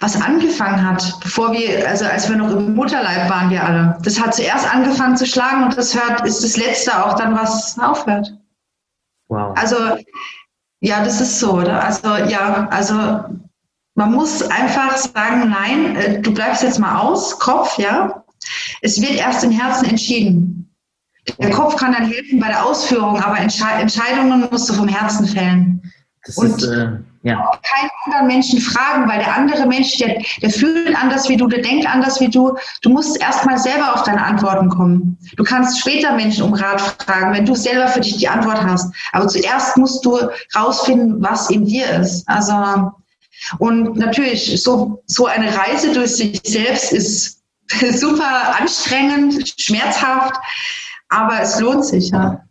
was 0.00 0.20
angefangen 0.20 0.88
hat, 0.88 1.14
bevor 1.22 1.52
wir, 1.52 1.88
also 1.88 2.04
als 2.06 2.28
wir 2.28 2.36
noch 2.36 2.50
im 2.50 2.74
Mutterleib 2.74 3.28
waren, 3.30 3.50
wir 3.50 3.64
alle. 3.64 3.98
Das 4.02 4.20
hat 4.20 4.34
zuerst 4.34 4.72
angefangen 4.72 5.16
zu 5.16 5.26
schlagen 5.26 5.64
und 5.64 5.76
das 5.76 5.94
hört, 5.94 6.26
ist 6.26 6.42
das 6.42 6.56
letzte 6.56 7.04
auch 7.04 7.14
dann, 7.14 7.34
was 7.34 7.78
aufhört. 7.78 8.32
Wow. 9.34 9.56
Also, 9.56 9.76
ja, 10.80 11.04
das 11.04 11.20
ist 11.20 11.40
so, 11.40 11.54
oder? 11.54 11.82
Also, 11.82 12.08
ja, 12.28 12.68
also 12.70 12.94
man 13.94 14.12
muss 14.12 14.42
einfach 14.42 14.96
sagen, 14.96 15.50
nein, 15.50 15.96
äh, 15.96 16.20
du 16.20 16.32
bleibst 16.32 16.62
jetzt 16.62 16.78
mal 16.78 17.00
aus, 17.00 17.38
Kopf, 17.38 17.78
ja. 17.78 18.24
Es 18.82 19.00
wird 19.00 19.14
erst 19.14 19.44
im 19.44 19.50
Herzen 19.50 19.86
entschieden. 19.86 20.70
Der 21.38 21.50
Kopf 21.50 21.76
kann 21.76 21.92
dann 21.92 22.06
helfen 22.06 22.38
bei 22.38 22.48
der 22.48 22.64
Ausführung, 22.66 23.18
aber 23.22 23.38
Entscheidungen 23.38 24.46
musst 24.50 24.68
du 24.68 24.74
vom 24.74 24.88
Herzen 24.88 25.26
fällen. 25.26 25.92
Das 26.26 26.36
und 26.36 26.62
ist, 26.62 26.64
äh, 26.64 26.98
ja. 27.24 27.50
keinen 27.62 27.90
anderen 28.04 28.26
Menschen 28.26 28.60
fragen, 28.60 29.08
weil 29.08 29.18
der 29.18 29.34
andere 29.34 29.66
Mensch, 29.66 29.96
der, 29.96 30.22
der 30.42 30.50
fühlt 30.50 30.94
anders 30.94 31.28
wie 31.28 31.36
du, 31.36 31.46
der 31.46 31.62
denkt 31.62 31.86
anders 31.86 32.20
wie 32.20 32.28
du. 32.28 32.56
Du 32.82 32.90
musst 32.90 33.18
erstmal 33.20 33.58
selber 33.58 33.94
auf 33.94 34.02
deine 34.02 34.22
Antworten 34.22 34.68
kommen. 34.68 35.18
Du 35.36 35.42
kannst 35.42 35.80
später 35.80 36.12
Menschen 36.12 36.44
um 36.44 36.52
Rat 36.52 36.80
fragen, 37.02 37.32
wenn 37.32 37.46
du 37.46 37.54
selber 37.54 37.88
für 37.88 38.00
dich 38.00 38.18
die 38.18 38.28
Antwort 38.28 38.62
hast. 38.62 38.94
Aber 39.12 39.26
zuerst 39.26 39.76
musst 39.78 40.04
du 40.04 40.18
rausfinden, 40.54 41.22
was 41.22 41.48
in 41.48 41.64
dir 41.64 41.88
ist. 41.98 42.28
Also, 42.28 42.92
und 43.58 43.96
natürlich, 43.96 44.62
so, 44.62 45.02
so 45.06 45.26
eine 45.26 45.46
Reise 45.56 45.92
durch 45.94 46.16
sich 46.16 46.40
selbst 46.44 46.92
ist 46.92 47.42
super 47.94 48.54
anstrengend, 48.60 49.54
schmerzhaft, 49.58 50.34
aber 51.08 51.40
es 51.40 51.58
lohnt 51.58 51.86
sich, 51.86 52.10
ja. 52.10 52.42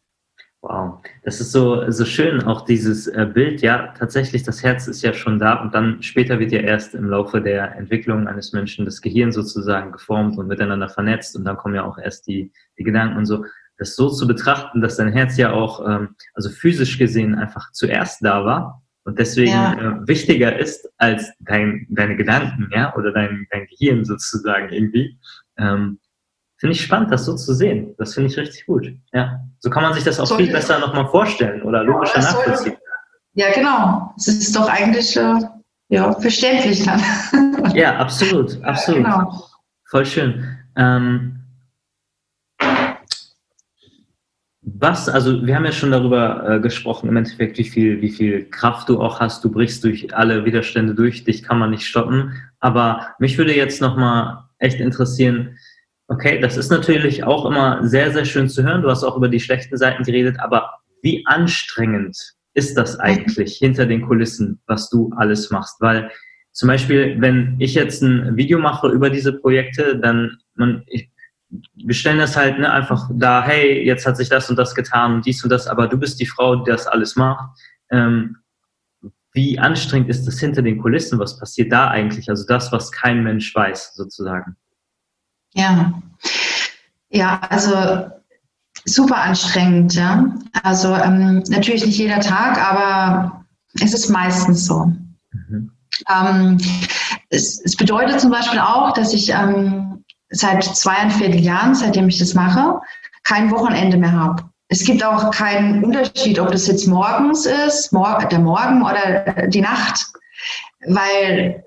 Wow, 0.66 1.04
das 1.24 1.42
ist 1.42 1.52
so, 1.52 1.92
so 1.92 2.06
schön, 2.06 2.42
auch 2.44 2.62
dieses 2.62 3.08
äh, 3.08 3.26
Bild. 3.26 3.62
Ja, 3.62 3.94
tatsächlich, 4.00 4.44
das 4.44 4.64
Herz 4.64 4.88
ist 4.88 5.02
ja 5.02 5.12
schon 5.12 5.38
da 5.38 5.62
und 5.62 5.76
dann 5.76 6.02
später 6.02 6.40
wird 6.40 6.54
ja 6.54 6.62
erst 6.62 6.96
im 6.96 7.10
Laufe 7.10 7.42
der 7.42 7.76
Entwicklung 7.76 8.30
eines 8.30 8.54
Menschen 8.54 8.86
das 8.86 9.02
Gehirn 9.02 9.34
sozusagen 9.34 9.92
geformt 9.92 10.38
und 10.38 10.48
miteinander 10.48 10.88
vernetzt 10.88 11.36
und 11.36 11.44
dann 11.44 11.58
kommen 11.58 11.76
ja 11.76 11.84
auch 11.84 11.98
erst 11.98 12.28
die, 12.28 12.50
die 12.80 12.84
Gedanken 12.84 13.18
und 13.18 13.26
so. 13.26 13.44
Das 13.78 13.98
so 13.98 14.08
zu 14.08 14.26
betrachten, 14.26 14.80
dass 14.80 14.96
dein 14.96 15.12
Herz 15.12 15.36
ja 15.36 15.52
auch, 15.52 15.86
ähm, 15.86 16.16
also 16.34 16.50
physisch 16.50 16.98
gesehen, 16.98 17.36
einfach 17.36 17.74
zuerst 17.74 18.24
da 18.24 18.46
war 18.46 18.84
und 19.04 19.20
deswegen 19.20 19.52
ja. 19.52 19.74
äh, 19.74 20.08
wichtiger 20.08 20.58
ist 20.58 20.90
als 20.98 21.30
dein, 21.40 21.88
deine 21.90 22.16
Gedanken, 22.16 22.70
ja, 22.72 22.96
oder 22.96 23.12
dein, 23.12 23.48
dein 23.52 23.68
Gehirn 23.68 24.06
sozusagen 24.06 24.70
irgendwie. 24.70 25.20
Ähm, 25.58 26.00
Finde 26.64 26.78
ich 26.78 26.82
spannend, 26.82 27.12
das 27.12 27.26
so 27.26 27.36
zu 27.36 27.54
sehen. 27.54 27.94
Das 27.98 28.14
finde 28.14 28.30
ich 28.30 28.38
richtig 28.38 28.66
gut. 28.68 28.88
Ja. 29.12 29.42
So 29.60 29.70
kann 29.70 29.84
man 29.84 29.94
sich 29.94 30.06
das 30.06 30.18
auch 30.18 30.28
so, 30.28 30.38
viel 30.38 30.50
besser 30.50 30.80
nochmal 30.80 31.10
vorstellen 31.10 31.62
oder 31.64 31.84
logischer 31.84 32.22
ja, 32.22 32.32
nachvollziehen. 32.32 32.78
Ja, 33.34 33.52
genau. 33.52 34.14
Es 34.16 34.30
ist 34.30 34.56
doch 34.56 34.70
eigentlich 34.70 35.18
äh, 35.18 35.42
ja, 35.90 36.14
verständlich 36.14 36.86
dann. 36.86 37.02
Ja, 37.76 37.98
absolut, 37.98 38.64
absolut. 38.64 39.04
Ja, 39.04 39.18
genau. 39.18 39.44
Voll 39.90 40.06
schön. 40.06 40.58
Ähm, 40.78 41.44
was, 44.62 45.10
also 45.10 45.46
wir 45.46 45.58
haben 45.58 45.66
ja 45.66 45.74
schon 45.74 45.92
darüber 45.92 46.50
äh, 46.50 46.60
gesprochen, 46.62 47.10
im 47.10 47.18
Endeffekt, 47.18 47.58
wie 47.58 47.66
viel, 47.66 48.02
wie 48.02 48.12
viel 48.12 48.50
Kraft 48.50 48.88
du 48.88 49.02
auch 49.02 49.20
hast. 49.20 49.44
Du 49.44 49.52
brichst 49.52 49.84
durch 49.84 50.16
alle 50.16 50.46
Widerstände 50.46 50.96
durch, 50.96 51.26
dich 51.26 51.44
kann 51.44 51.60
man 51.60 51.72
nicht 51.72 51.86
stoppen. 51.86 52.42
Aber 52.62 53.10
mich 53.20 53.38
würde 53.38 53.54
jetzt 53.54 53.82
nochmal 53.82 54.46
echt 54.60 54.80
interessieren, 54.80 55.58
Okay, 56.14 56.40
das 56.40 56.58
ist 56.58 56.70
natürlich 56.70 57.24
auch 57.24 57.44
immer 57.44 57.88
sehr, 57.88 58.14
sehr 58.14 58.24
schön 58.24 58.48
zu 58.48 58.62
hören. 58.62 58.84
Du 58.84 58.90
hast 58.90 59.04
auch 59.04 59.18
über 59.18 59.30
die 59.30 59.40
schlechten 59.40 59.78
Seiten 59.78 60.04
geredet, 60.04 60.40
aber 60.40 60.70
wie 61.02 61.26
anstrengend 61.26 62.16
ist 62.54 62.78
das 62.78 63.00
eigentlich 63.00 63.58
hinter 63.58 63.88
den 63.88 64.04
Kulissen, 64.04 64.62
was 64.68 64.92
du 64.92 65.12
alles 65.18 65.50
machst? 65.50 65.82
Weil 65.82 66.12
zum 66.52 66.68
Beispiel, 66.68 67.20
wenn 67.20 67.56
ich 67.58 67.74
jetzt 67.74 68.04
ein 68.04 68.38
Video 68.38 68.60
mache 68.60 68.90
über 68.90 69.10
diese 69.10 69.34
Projekte, 69.34 69.98
dann 69.98 70.38
man, 70.54 70.84
ich, 70.86 71.10
wir 71.74 71.96
stellen 71.96 72.20
das 72.20 72.38
halt 72.38 72.60
ne, 72.60 72.72
einfach 72.72 73.10
da, 73.12 73.44
hey, 73.44 73.84
jetzt 73.84 74.06
hat 74.06 74.16
sich 74.16 74.30
das 74.30 74.52
und 74.52 74.56
das 74.58 74.76
getan 74.76 75.16
und 75.16 75.26
dies 75.26 75.44
und 75.44 75.50
das, 75.50 75.66
aber 75.66 75.88
du 75.88 75.98
bist 75.98 76.20
die 76.20 76.28
Frau, 76.28 76.58
die 76.58 76.70
das 76.70 76.86
alles 76.86 77.16
macht. 77.16 77.58
Ähm, 77.90 78.38
wie 79.32 79.58
anstrengend 79.58 80.12
ist 80.12 80.28
das 80.28 80.40
hinter 80.40 80.62
den 80.62 80.78
Kulissen? 80.78 81.18
Was 81.18 81.40
passiert 81.40 81.72
da 81.72 81.88
eigentlich? 81.88 82.30
Also 82.30 82.46
das, 82.46 82.72
was 82.72 82.92
kein 82.92 83.24
Mensch 83.24 83.56
weiß, 83.56 83.96
sozusagen. 83.96 84.58
Ja, 85.54 85.94
ja, 87.10 87.40
also 87.50 88.08
super 88.86 89.18
anstrengend, 89.18 89.94
ja. 89.94 90.34
Also 90.64 90.94
ähm, 90.94 91.44
natürlich 91.48 91.86
nicht 91.86 91.98
jeder 91.98 92.20
Tag, 92.20 92.58
aber 92.58 93.46
es 93.80 93.94
ist 93.94 94.10
meistens 94.10 94.66
so. 94.66 94.92
Mhm. 95.32 95.72
Ähm, 96.10 96.58
es, 97.30 97.62
es, 97.64 97.76
bedeutet 97.76 98.20
zum 98.20 98.32
Beispiel 98.32 98.60
auch, 98.60 98.94
dass 98.94 99.14
ich 99.14 99.30
ähm, 99.30 100.04
seit 100.30 100.64
zweieinviertel 100.64 101.40
Jahren, 101.40 101.76
seitdem 101.76 102.10
ich 102.10 102.18
das 102.18 102.34
mache, 102.34 102.82
kein 103.24 103.52
Wochenende 103.52 103.98
mehr 103.98 104.12
habe. 104.12 104.44
Es 104.68 104.84
gibt 104.84 105.04
auch 105.04 105.32
keinen 105.32 105.84
Unterschied, 105.84 106.40
ob 106.40 106.52
das 106.52 106.68
jetzt 106.68 106.88
morgens 106.88 107.46
ist, 107.46 107.94
mor 107.94 108.18
der 108.30 108.40
Morgen 108.40 108.82
oder 108.82 109.48
die 109.48 109.62
Nacht, 109.62 110.08
weil 110.88 111.64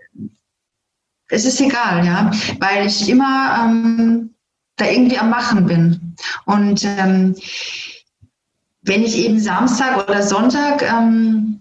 es 1.28 1.44
ist 1.44 1.60
egal, 1.60 2.04
ja, 2.04 2.30
weil 2.60 2.86
ich 2.86 3.08
immer 3.08 3.64
ähm, 3.64 4.34
da 4.76 4.86
irgendwie 4.86 5.18
am 5.18 5.30
Machen 5.30 5.66
bin. 5.66 6.16
Und 6.44 6.84
ähm, 6.84 7.34
wenn 8.82 9.02
ich 9.02 9.18
eben 9.18 9.40
Samstag 9.40 10.08
oder 10.08 10.22
Sonntag 10.22 10.82
ähm, 10.82 11.60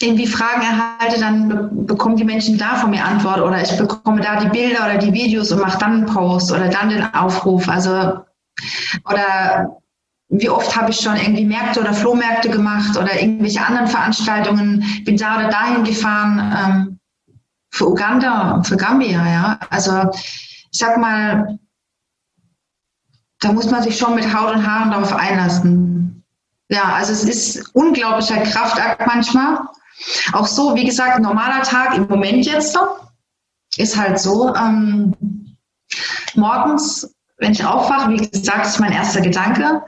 irgendwie 0.00 0.26
Fragen 0.26 0.62
erhalte, 0.62 1.20
dann 1.20 1.48
be 1.48 1.70
bekommen 1.86 2.16
die 2.16 2.24
Menschen 2.24 2.58
da 2.58 2.74
von 2.76 2.90
mir 2.90 3.04
Antwort 3.04 3.40
oder 3.40 3.62
ich 3.62 3.76
bekomme 3.76 4.20
da 4.20 4.40
die 4.40 4.48
Bilder 4.48 4.84
oder 4.84 4.98
die 4.98 5.12
Videos 5.12 5.52
und 5.52 5.60
mache 5.60 5.78
dann 5.78 5.92
einen 5.92 6.06
Post 6.06 6.50
oder 6.50 6.68
dann 6.68 6.88
den 6.88 7.14
Aufruf. 7.14 7.68
Also 7.68 8.18
oder 9.08 9.78
wie 10.28 10.48
oft 10.50 10.76
habe 10.76 10.90
ich 10.90 11.00
schon 11.00 11.16
irgendwie 11.16 11.44
Märkte 11.44 11.80
oder 11.80 11.94
Flohmärkte 11.94 12.50
gemacht 12.50 12.96
oder 12.96 13.20
irgendwelche 13.20 13.64
anderen 13.64 13.86
Veranstaltungen, 13.86 14.84
bin 15.04 15.16
da 15.16 15.36
oder 15.36 15.48
dahin 15.48 15.84
gefahren. 15.84 16.56
Ähm, 16.56 16.95
für 17.76 17.88
Uganda 17.88 18.52
und 18.52 18.66
für 18.66 18.76
Gambia, 18.76 19.26
ja. 19.28 19.58
Also 19.68 20.10
ich 20.14 20.78
sag 20.78 20.96
mal, 20.96 21.58
da 23.40 23.52
muss 23.52 23.70
man 23.70 23.82
sich 23.82 23.98
schon 23.98 24.14
mit 24.14 24.34
Haut 24.34 24.54
und 24.54 24.66
Haaren 24.66 24.90
darauf 24.90 25.12
einlassen. 25.12 26.24
Ja, 26.70 26.94
also 26.94 27.12
es 27.12 27.24
ist 27.24 27.74
unglaublicher 27.74 28.40
Kraftakt 28.44 29.06
manchmal. 29.06 29.58
Auch 30.32 30.46
so, 30.46 30.74
wie 30.74 30.84
gesagt, 30.86 31.20
normaler 31.20 31.62
Tag 31.62 31.94
im 31.94 32.08
Moment 32.08 32.46
jetzt 32.46 32.78
ist 33.76 33.96
halt 33.96 34.18
so, 34.18 34.54
ähm, 34.54 35.14
morgens, 36.34 37.14
wenn 37.36 37.52
ich 37.52 37.64
aufwache, 37.64 38.10
wie 38.10 38.28
gesagt, 38.28 38.66
ist 38.66 38.80
mein 38.80 38.92
erster 38.92 39.20
Gedanke, 39.20 39.82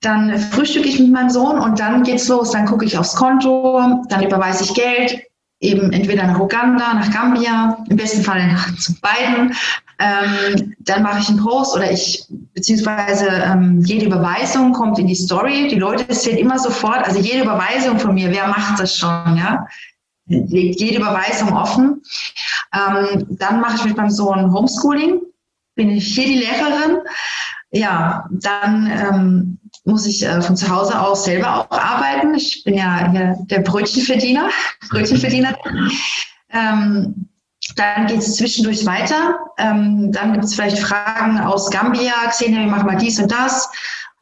dann 0.00 0.38
frühstücke 0.38 0.88
ich 0.88 0.98
mit 0.98 1.12
meinem 1.12 1.28
Sohn 1.28 1.58
und 1.58 1.78
dann 1.78 2.04
geht's 2.04 2.28
los. 2.28 2.52
Dann 2.52 2.64
gucke 2.64 2.86
ich 2.86 2.96
aufs 2.96 3.14
Konto, 3.14 4.02
dann 4.08 4.22
überweise 4.22 4.64
ich 4.64 4.72
Geld, 4.72 5.29
eben 5.60 5.92
entweder 5.92 6.26
nach 6.26 6.40
Uganda, 6.40 6.94
nach 6.94 7.12
Gambia, 7.12 7.84
im 7.88 7.96
besten 7.96 8.22
Fall 8.22 8.56
zu 8.78 8.94
beiden. 9.00 9.54
Ähm, 9.98 10.74
dann 10.78 11.02
mache 11.02 11.20
ich 11.20 11.28
einen 11.28 11.38
Post 11.38 11.76
oder 11.76 11.90
ich, 11.90 12.24
beziehungsweise 12.54 13.28
ähm, 13.28 13.80
jede 13.84 14.06
Überweisung 14.06 14.72
kommt 14.72 14.98
in 14.98 15.06
die 15.06 15.14
Story. 15.14 15.68
Die 15.68 15.78
Leute 15.78 16.12
sehen 16.14 16.38
immer 16.38 16.58
sofort, 16.58 17.04
also 17.04 17.20
jede 17.20 17.44
Überweisung 17.44 17.98
von 17.98 18.14
mir, 18.14 18.30
wer 18.30 18.48
macht 18.48 18.80
das 18.80 18.96
schon, 18.96 19.36
ja? 19.36 19.66
Legt 20.26 20.80
jede 20.80 20.98
Überweisung 20.98 21.52
offen. 21.52 22.02
Ähm, 22.72 23.26
dann 23.30 23.60
mache 23.60 23.76
ich 23.76 23.84
mit 23.84 23.96
meinem 23.96 24.10
Sohn 24.10 24.52
Homeschooling, 24.52 25.20
bin 25.74 25.90
ich 25.90 26.14
hier 26.14 26.26
die 26.26 26.38
Lehrerin. 26.38 26.98
Ja, 27.72 28.26
dann 28.30 28.90
ähm, 28.90 29.59
muss 29.84 30.06
ich 30.06 30.24
äh, 30.24 30.42
von 30.42 30.56
zu 30.56 30.68
Hause 30.68 31.00
aus 31.00 31.24
selber 31.24 31.60
auch 31.60 31.70
arbeiten. 31.70 32.34
Ich 32.34 32.62
bin 32.64 32.74
ja 32.74 33.10
hier 33.10 33.38
der 33.42 33.60
Brötchenverdiener, 33.60 34.48
Brötchenverdiener. 34.90 35.56
Ähm, 36.52 37.28
dann 37.76 38.06
geht 38.08 38.18
es 38.18 38.36
zwischendurch 38.36 38.84
weiter. 38.84 39.38
Ähm, 39.58 40.10
dann 40.10 40.32
gibt 40.32 40.44
es 40.44 40.54
vielleicht 40.54 40.80
Fragen 40.80 41.38
aus 41.38 41.70
Gambia, 41.70 42.12
Xenia, 42.28 42.60
wir 42.60 42.66
machen 42.66 42.86
mal 42.86 42.96
dies 42.96 43.20
und 43.20 43.30
das. 43.30 43.70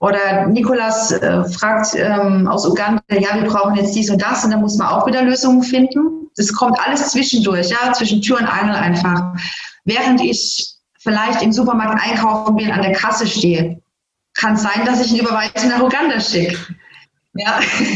Oder 0.01 0.47
Nikolas 0.47 1.11
äh, 1.11 1.45
fragt 1.45 1.95
ähm, 1.95 2.47
aus 2.47 2.67
Uganda, 2.67 3.03
ja, 3.11 3.35
wir 3.35 3.49
brauchen 3.49 3.75
jetzt 3.75 3.95
dies 3.95 4.11
und 4.11 4.23
das 4.23 4.45
und 4.45 4.51
dann 4.51 4.61
muss 4.61 4.77
man 4.77 4.89
auch 4.89 5.07
wieder 5.07 5.23
Lösungen 5.23 5.63
finden. 5.63 6.29
Das 6.37 6.53
kommt 6.53 6.79
alles 6.79 7.11
zwischendurch, 7.11 7.71
ja, 7.71 7.93
zwischen 7.93 8.23
Tür 8.23 8.39
und 8.39 8.47
Angel 8.47 8.77
einfach. 8.77 9.35
Während 9.85 10.21
ich 10.21 10.75
vielleicht 10.99 11.43
im 11.43 11.53
Supermarkt 11.53 12.01
einkaufen 12.01 12.57
bin, 12.57 12.71
an 12.71 12.83
der 12.83 12.93
Kasse 12.93 13.27
stehe, 13.27 13.81
kann 14.35 14.55
es 14.55 14.63
sein, 14.63 14.85
dass 14.85 15.05
ich 15.05 15.13
eine 15.13 15.23
Überweisung 15.23 15.69
nach 15.69 15.83
Uganda 15.83 16.21
schicke. 16.21 16.57
Ja, 17.35 17.61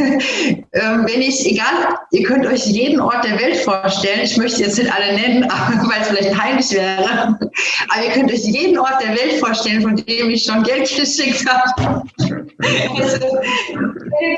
ähm, 0.73 1.07
wenn 1.07 1.21
ich, 1.21 1.45
egal, 1.47 1.97
ihr 2.13 2.23
könnt 2.23 2.47
euch 2.47 2.65
jeden 2.67 3.01
Ort 3.01 3.25
der 3.25 3.41
Welt 3.41 3.57
vorstellen, 3.57 4.21
ich 4.23 4.37
möchte 4.37 4.63
jetzt 4.63 4.79
nicht 4.79 4.93
alle 4.93 5.15
nennen, 5.15 5.49
weil 5.51 6.01
es 6.01 6.09
vielleicht 6.09 6.41
heimlich 6.41 6.71
wäre, 6.71 7.39
aber 7.89 8.05
ihr 8.05 8.13
könnt 8.13 8.31
euch 8.31 8.45
jeden 8.45 8.79
Ort 8.79 9.03
der 9.03 9.17
Welt 9.17 9.41
vorstellen, 9.41 9.83
von 9.83 9.97
dem 9.97 10.31
ich 10.31 10.45
schon 10.45 10.63
Geld 10.63 10.89
geschickt 10.97 11.45
habe. 11.49 12.05
also, 13.01 13.27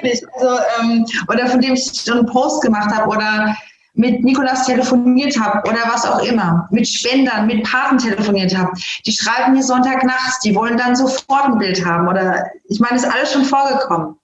also, 0.03 0.63
ähm, 0.81 1.05
oder 1.29 1.49
von 1.49 1.61
dem 1.61 1.75
ich 1.75 1.91
schon 2.03 2.19
einen 2.19 2.27
Post 2.27 2.63
gemacht 2.63 2.91
habe 2.95 3.11
oder 3.11 3.55
mit 3.95 4.25
Nikolas 4.25 4.67
telefoniert 4.67 5.39
habe 5.39 5.69
oder 5.69 5.81
was 5.87 6.05
auch 6.05 6.21
immer, 6.21 6.69
mit 6.71 6.87
Spendern, 6.89 7.47
mit 7.47 7.63
Paten 7.65 7.99
telefoniert 7.99 8.57
habe. 8.57 8.73
Die 9.07 9.13
schreiben 9.13 9.53
mir 9.53 9.63
Sonntagnachts, 9.63 10.41
die 10.41 10.55
wollen 10.55 10.77
dann 10.77 10.97
sofort 10.97 11.45
ein 11.45 11.59
Bild 11.59 11.85
haben 11.85 12.09
oder 12.09 12.45
ich 12.69 12.81
meine, 12.81 12.97
ist 12.97 13.05
alles 13.05 13.33
schon 13.33 13.45
vorgekommen. 13.45 14.17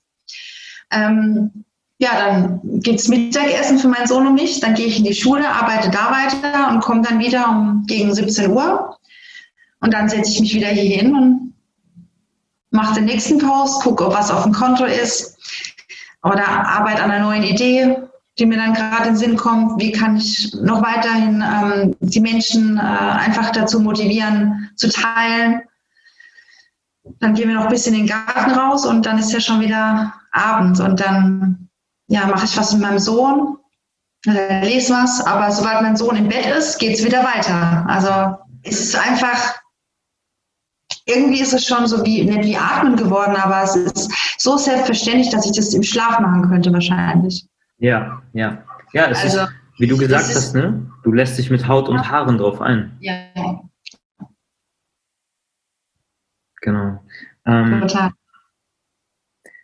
Ähm, 0.90 1.64
ja, 1.98 2.10
dann 2.18 2.60
gibt 2.80 2.98
es 2.98 3.08
Mittagessen 3.08 3.78
für 3.78 3.88
meinen 3.88 4.06
Sohn 4.06 4.26
und 4.26 4.34
mich, 4.34 4.58
dann 4.60 4.74
gehe 4.74 4.86
ich 4.86 4.98
in 4.98 5.04
die 5.04 5.14
Schule, 5.14 5.46
arbeite 5.48 5.90
da 5.90 6.10
weiter 6.10 6.70
und 6.70 6.80
komme 6.80 7.02
dann 7.02 7.18
wieder 7.20 7.48
um 7.48 7.84
gegen 7.86 8.12
17 8.12 8.50
Uhr. 8.50 8.96
Und 9.80 9.94
dann 9.94 10.08
setze 10.08 10.32
ich 10.32 10.40
mich 10.40 10.54
wieder 10.54 10.68
hier 10.68 10.96
hin 10.96 11.14
und 11.14 11.54
mache 12.70 12.94
den 12.94 13.04
nächsten 13.04 13.38
Post, 13.38 13.82
gucke, 13.82 14.06
ob 14.06 14.14
was 14.14 14.30
auf 14.30 14.44
dem 14.44 14.52
Konto 14.52 14.84
ist 14.84 15.38
oder 16.22 16.46
arbeite 16.48 17.02
an 17.02 17.10
einer 17.10 17.24
neuen 17.24 17.42
Idee, 17.42 17.96
die 18.38 18.46
mir 18.46 18.56
dann 18.56 18.74
gerade 18.74 19.08
in 19.08 19.14
den 19.14 19.16
Sinn 19.16 19.36
kommt. 19.36 19.80
Wie 19.80 19.92
kann 19.92 20.16
ich 20.16 20.54
noch 20.54 20.82
weiterhin 20.82 21.42
ähm, 21.42 21.96
die 22.00 22.20
Menschen 22.20 22.78
äh, 22.78 22.80
einfach 22.80 23.50
dazu 23.50 23.80
motivieren, 23.80 24.70
zu 24.76 24.88
teilen? 24.88 25.62
Dann 27.18 27.34
gehen 27.34 27.48
wir 27.48 27.56
noch 27.56 27.64
ein 27.64 27.70
bisschen 27.70 27.94
in 27.94 28.06
den 28.06 28.08
Garten 28.08 28.52
raus 28.52 28.86
und 28.86 29.04
dann 29.04 29.18
ist 29.18 29.32
ja 29.32 29.40
schon 29.40 29.60
wieder 29.60 30.14
abends 30.32 30.80
und 30.80 31.00
dann 31.00 31.68
ja, 32.10 32.26
mache 32.26 32.44
ich 32.44 32.56
was 32.56 32.72
mit 32.72 32.82
meinem 32.82 32.98
Sohn, 32.98 33.56
äh, 34.26 34.64
lese 34.64 34.92
was, 34.92 35.24
aber 35.24 35.50
sobald 35.52 35.82
mein 35.82 35.96
Sohn 35.96 36.16
im 36.16 36.28
Bett 36.28 36.46
ist, 36.46 36.78
geht 36.78 36.98
es 36.98 37.04
wieder 37.04 37.22
weiter. 37.24 37.86
Also 37.88 38.36
es 38.62 38.80
ist 38.80 38.96
einfach, 38.96 39.60
irgendwie 41.06 41.40
ist 41.40 41.52
es 41.52 41.64
schon 41.64 41.86
so 41.86 42.04
wie, 42.04 42.24
nicht 42.24 42.44
wie 42.44 42.56
Atmen 42.56 42.96
geworden, 42.96 43.36
aber 43.36 43.62
es 43.62 43.76
ist 43.76 44.10
so 44.38 44.56
selbstverständlich, 44.56 45.30
dass 45.30 45.46
ich 45.46 45.52
das 45.52 45.72
im 45.72 45.82
Schlaf 45.82 46.20
machen 46.20 46.48
könnte 46.48 46.72
wahrscheinlich. 46.72 47.46
Ja, 47.80 48.22
ja. 48.32 48.62
Ja, 48.92 49.06
es 49.08 49.22
also, 49.22 49.40
ist, 49.40 49.50
wie 49.78 49.86
du 49.86 49.96
gesagt 49.96 50.26
hast, 50.26 50.54
ne? 50.54 50.90
Du 51.02 51.12
lässt 51.12 51.38
dich 51.38 51.50
mit 51.50 51.66
Haut 51.66 51.88
und 51.88 52.10
Haaren 52.10 52.38
drauf 52.38 52.60
ein. 52.60 52.96
Ja. 53.00 53.62
Genau. 56.60 57.02
Ähm, 57.46 57.80
Total. 57.80 58.10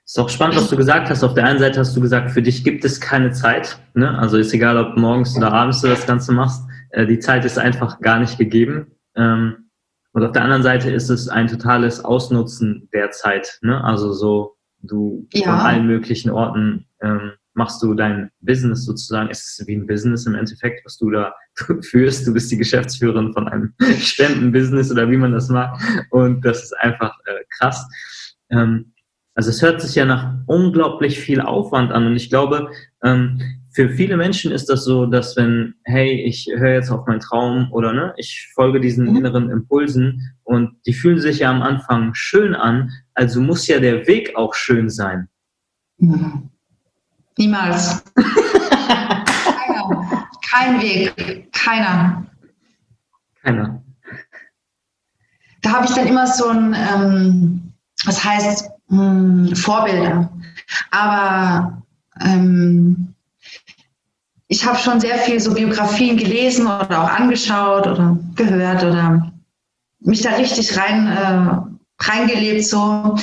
Ist 0.05 0.19
auch 0.19 0.29
spannend, 0.29 0.57
was 0.57 0.71
du 0.71 0.77
gesagt 0.77 1.11
hast. 1.11 1.25
Auf 1.25 1.35
der 1.35 1.45
einen 1.45 1.59
Seite 1.59 1.81
hast 1.81 1.97
du 1.97 2.01
gesagt, 2.01 2.31
für 2.31 2.41
dich 2.41 2.65
gibt 2.65 2.85
es 2.85 3.01
keine 3.01 3.33
Zeit. 3.33 3.79
Ne? 3.95 4.17
Also 4.19 4.39
ist 4.39 4.55
egal, 4.55 4.79
ob 4.79 4.97
morgens 4.97 5.37
oder 5.37 5.53
abends 5.53 5.81
du 5.81 5.89
das 5.89 6.07
Ganze 6.07 6.33
machst. 6.33 6.65
Äh, 6.91 7.07
die 7.07 7.19
Zeit 7.19 7.45
ist 7.45 7.59
einfach 7.59 8.01
gar 8.01 8.21
nicht 8.21 8.39
gegeben. 8.39 8.93
Ähm, 9.17 9.71
und 10.13 10.25
auf 10.25 10.33
der 10.33 10.43
anderen 10.43 10.63
Seite 10.63 10.91
ist 10.91 11.11
es 11.11 11.29
ein 11.29 11.49
totales 11.49 12.05
Ausnutzen 12.05 12.89
der 12.95 13.11
Zeit. 13.11 13.59
Ne? 13.63 13.83
Also 13.83 14.13
so, 14.13 14.57
du 14.81 15.27
ja. 15.33 15.43
von 15.45 15.55
allen 15.55 15.87
möglichen 15.87 16.31
Orten 16.31 16.87
ähm, 17.03 17.33
machst 17.57 17.83
du 17.83 17.95
dein 17.95 18.31
Business 18.41 18.85
sozusagen. 18.85 19.31
Es 19.31 19.59
ist 19.59 19.67
wie 19.67 19.77
ein 19.77 19.87
Business 19.87 20.27
im 20.27 20.35
Endeffekt, 20.35 20.85
was 20.85 20.99
du 20.99 21.11
da 21.11 21.35
führst. 21.83 22.27
Du 22.27 22.33
bist 22.33 22.51
die 22.53 22.59
Geschäftsführerin 22.59 23.33
von 23.33 23.49
einem 23.49 23.75
Spendenbusiness 23.99 24.93
oder 24.93 25.11
wie 25.11 25.17
man 25.17 25.33
das 25.33 25.49
macht. 25.49 25.83
Und 26.11 26.45
das 26.45 26.65
ist 26.65 26.77
einfach 26.79 27.19
äh, 27.25 27.45
krass. 27.59 27.87
Ähm, 28.51 28.93
also 29.35 29.51
es 29.51 29.61
hört 29.61 29.83
sich 29.83 29.95
ja 29.95 30.05
nach 30.05 30.35
unglaublich 30.47 31.19
viel 31.19 31.43
Aufwand 31.43 31.93
an 31.93 32.07
und 32.07 32.17
ich 32.17 32.31
glaube, 32.31 32.71
ähm, 33.05 33.39
für 33.71 33.91
viele 33.91 34.17
Menschen 34.17 34.51
ist 34.51 34.71
das 34.71 34.85
so, 34.85 35.05
dass 35.05 35.37
wenn, 35.37 35.75
hey, 35.85 36.23
ich 36.23 36.49
höre 36.51 36.73
jetzt 36.73 36.91
auf 36.91 37.07
meinen 37.07 37.21
Traum 37.21 37.71
oder 37.71 37.93
ne, 37.93 38.15
ich 38.17 38.51
folge 38.55 38.81
diesen 38.81 39.11
mhm. 39.11 39.17
inneren 39.17 39.51
Impulsen 39.51 40.35
und 40.45 40.77
die 40.87 40.95
fühlen 40.95 41.21
sich 41.21 41.41
ja 41.41 41.51
am 41.51 41.61
Anfang 41.61 42.15
schön 42.15 42.55
an, 42.55 42.91
also 43.13 43.43
muss 43.43 43.67
ja 43.67 43.79
der 43.79 44.07
Weg 44.07 44.35
auch 44.37 44.55
schön 44.55 44.89
sein. 44.89 45.29
Mhm. 45.99 46.49
Niemals. 47.39 48.03
keiner. 49.57 50.29
Kein 50.49 50.81
Weg. 50.81 51.53
Keiner. 51.53 52.27
Keiner. 53.43 53.83
Da 55.63 55.73
habe 55.73 55.87
ich 55.87 55.95
dann 55.95 56.07
immer 56.07 56.27
so 56.27 56.49
ein, 56.49 56.75
ähm, 56.75 57.73
was 58.05 58.23
heißt, 58.23 58.71
mh, 58.89 58.99
hm, 58.99 59.57
Vorbilder. 59.57 60.31
Aber 60.91 61.83
ähm, 62.21 63.15
ich 64.49 64.65
habe 64.65 64.79
schon 64.79 65.01
sehr 65.01 65.19
viel 65.19 65.41
so 65.41 65.55
Biografien 65.55 66.17
gelesen 66.17 66.67
oder 66.67 67.03
auch 67.03 67.11
angeschaut 67.11 67.87
oder 67.87 68.17
gehört 68.37 68.85
oder 68.85 69.33
mich 70.01 70.23
da 70.23 70.31
richtig 70.31 70.79
rein 70.79 71.09
äh, 71.09 72.05
reingelebt. 72.05 72.65
So, 72.65 73.17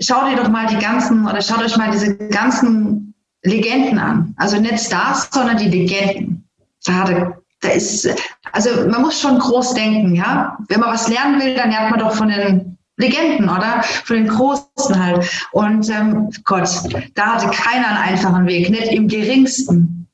schau 0.00 0.28
dir 0.28 0.36
doch 0.36 0.48
mal 0.48 0.66
die 0.66 0.78
ganzen 0.78 1.26
oder 1.26 1.40
schaut 1.40 1.62
euch 1.62 1.76
mal 1.76 1.92
diese 1.92 2.16
ganzen 2.16 3.09
Legenden 3.42 3.98
an. 3.98 4.34
Also 4.36 4.60
nicht 4.60 4.80
Stars, 4.80 5.28
sondern 5.32 5.56
die 5.56 5.68
Legenden. 5.68 6.48
Da, 6.84 7.34
da 7.60 7.68
ist, 7.68 8.08
also 8.52 8.88
man 8.88 9.02
muss 9.02 9.20
schon 9.20 9.38
groß 9.38 9.74
denken, 9.74 10.14
ja. 10.14 10.56
Wenn 10.68 10.80
man 10.80 10.92
was 10.92 11.08
lernen 11.08 11.40
will, 11.40 11.54
dann 11.54 11.70
lernt 11.70 11.90
man 11.90 12.00
doch 12.00 12.14
von 12.14 12.28
den 12.28 12.78
Legenden, 12.96 13.48
oder? 13.48 13.82
Von 13.82 14.16
den 14.16 14.28
Großen 14.28 15.04
halt. 15.04 15.28
Und 15.52 15.88
ähm, 15.88 16.30
Gott, 16.44 16.68
da 17.14 17.34
hatte 17.34 17.50
keiner 17.50 17.88
einen 17.88 18.14
einfachen 18.14 18.46
Weg, 18.46 18.70
nicht 18.70 18.92
im 18.92 19.08
geringsten. 19.08 20.08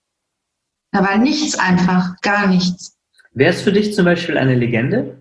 Da 0.92 1.02
war 1.02 1.18
nichts 1.18 1.58
einfach, 1.58 2.20
gar 2.22 2.46
nichts. 2.46 2.96
Wer 3.32 3.50
ist 3.50 3.62
für 3.62 3.72
dich 3.72 3.94
zum 3.94 4.04
Beispiel 4.04 4.38
eine 4.38 4.54
Legende? 4.54 5.18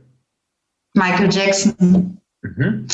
Michael 0.93 1.33
Jackson. 1.33 2.21
Mhm. 2.41 2.87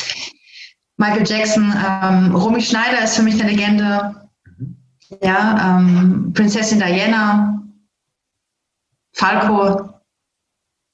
Michael 0.96 1.26
Jackson, 1.26 1.72
ähm, 1.72 2.34
Romy 2.34 2.60
Schneider 2.60 3.04
ist 3.04 3.16
für 3.16 3.22
mich 3.22 3.40
eine 3.40 3.50
Legende. 3.50 4.21
Ja, 5.20 5.78
ähm, 5.78 6.32
Prinzessin 6.32 6.78
Diana, 6.78 7.62
Falco, 9.12 9.92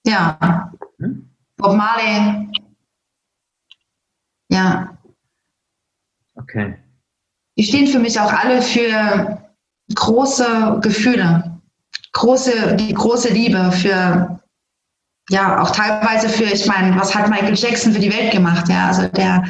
ja, 0.06 0.72
mhm. 0.98 1.30
Bob 1.56 1.76
Marley. 1.76 2.48
Ja. 4.50 4.98
Okay. 6.34 6.76
Die 7.56 7.64
stehen 7.64 7.86
für 7.86 7.98
mich 7.98 8.18
auch 8.18 8.32
alle 8.32 8.62
für 8.62 9.42
große 9.94 10.78
Gefühle, 10.80 11.60
große, 12.12 12.76
die 12.76 12.94
große 12.94 13.32
Liebe 13.32 13.72
für, 13.72 14.40
ja, 15.30 15.60
auch 15.60 15.70
teilweise 15.70 16.28
für, 16.28 16.44
ich 16.44 16.66
meine, 16.66 16.96
was 16.98 17.14
hat 17.14 17.28
Michael 17.28 17.56
Jackson 17.56 17.92
für 17.92 18.00
die 18.00 18.12
Welt 18.12 18.32
gemacht? 18.32 18.68
Ja, 18.68 18.88
also 18.88 19.08
der, 19.08 19.44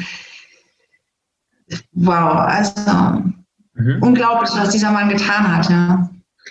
wow, 1.91 2.39
also 2.47 3.23
mhm. 3.79 4.01
unglaublich, 4.01 4.51
was 4.53 4.69
dieser 4.69 4.91
Mann 4.91 5.09
getan 5.09 5.55
hat, 5.55 5.69
ja. 5.69 6.09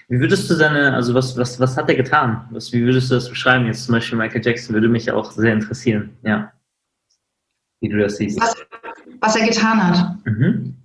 Wie 0.09 0.20
würdest 0.20 0.49
du 0.49 0.55
seine, 0.55 0.95
also 0.95 1.12
was, 1.14 1.37
was, 1.37 1.59
was 1.61 1.76
hat 1.76 1.89
er 1.89 1.97
getan? 1.97 2.47
Was, 2.51 2.72
wie 2.72 2.85
würdest 2.85 3.11
du 3.11 3.14
das 3.14 3.29
beschreiben? 3.29 3.66
Jetzt 3.66 3.85
zum 3.85 3.95
Beispiel 3.95 4.18
Michael 4.18 4.45
Jackson 4.45 4.74
würde 4.74 4.89
mich 4.89 5.11
auch 5.11 5.31
sehr 5.33 5.53
interessieren, 5.53 6.16
ja 6.22 6.53
wie 7.81 7.89
du 7.89 7.99
das 7.99 8.16
siehst. 8.16 8.41
Was, 8.41 8.55
was 9.20 9.37
er 9.37 9.47
getan 9.47 9.83
hat. 9.83 10.16
Mhm. 10.24 10.76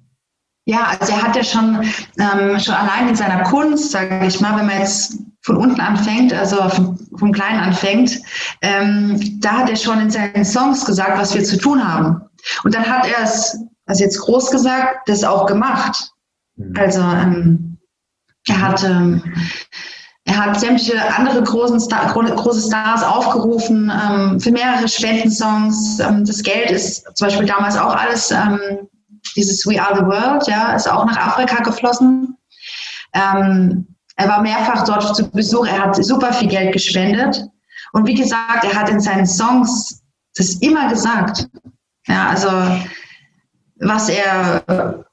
Ja, 0.65 0.95
also 0.97 1.11
er 1.11 1.21
hat 1.21 1.35
ja 1.35 1.43
schon, 1.43 1.83
ähm, 2.19 2.59
schon 2.59 2.73
allein 2.73 3.09
in 3.09 3.15
seiner 3.15 3.43
Kunst, 3.43 3.91
sage 3.91 4.25
ich 4.25 4.39
mal, 4.39 4.57
wenn 4.57 4.67
man 4.67 4.79
jetzt 4.79 5.17
von 5.41 5.57
unten 5.57 5.81
anfängt, 5.81 6.33
also 6.33 6.69
vom, 6.69 6.97
vom 7.17 7.33
Kleinen 7.33 7.59
anfängt, 7.59 8.17
ähm, 8.61 9.19
da 9.41 9.57
hat 9.57 9.69
er 9.69 9.75
schon 9.75 9.99
in 9.99 10.09
seinen 10.09 10.45
Songs 10.45 10.85
gesagt, 10.85 11.19
was 11.19 11.35
wir 11.35 11.43
zu 11.43 11.57
tun 11.57 11.85
haben. 11.85 12.21
Und 12.63 12.73
dann 12.73 12.85
hat 12.85 13.05
er 13.05 13.23
es, 13.23 13.57
also 13.87 14.03
jetzt 14.03 14.19
groß 14.19 14.51
gesagt, 14.51 15.09
das 15.09 15.25
auch 15.25 15.47
gemacht. 15.47 16.12
Mhm. 16.55 16.73
Also 16.77 17.01
ähm, 17.01 17.77
er 18.47 18.61
hat 18.61 18.83
er 20.25 20.45
hat 20.45 20.59
sämtliche 20.59 21.15
andere 21.15 21.43
großen 21.43 21.79
Star, 21.79 22.13
große 22.13 22.67
Stars 22.67 23.03
aufgerufen 23.03 23.91
ähm, 23.91 24.39
für 24.39 24.51
mehrere 24.51 24.87
Spendensongs. 24.87 25.99
Ähm, 25.99 26.25
das 26.25 26.41
Geld 26.43 26.71
ist 26.71 27.05
zum 27.17 27.27
Beispiel 27.27 27.45
damals 27.45 27.77
auch 27.77 27.95
alles, 27.95 28.31
ähm, 28.31 28.87
dieses 29.35 29.65
We 29.65 29.81
Are 29.81 29.95
the 29.95 30.05
World, 30.05 30.47
ja, 30.47 30.73
ist 30.73 30.89
auch 30.89 31.05
nach 31.05 31.17
Afrika 31.17 31.61
geflossen. 31.61 32.37
Ähm, 33.13 33.87
er 34.15 34.29
war 34.29 34.41
mehrfach 34.41 34.85
dort 34.85 35.15
zu 35.15 35.29
Besuch, 35.29 35.67
er 35.67 35.83
hat 35.83 36.03
super 36.03 36.31
viel 36.31 36.47
Geld 36.47 36.71
gespendet. 36.71 37.43
Und 37.91 38.07
wie 38.07 38.15
gesagt, 38.15 38.63
er 38.63 38.75
hat 38.75 38.89
in 38.89 38.99
seinen 38.99 39.25
Songs 39.25 40.03
das 40.35 40.55
immer 40.55 40.87
gesagt. 40.89 41.47
Ja, 42.07 42.29
also 42.29 42.49
was 43.79 44.09
er 44.09 45.05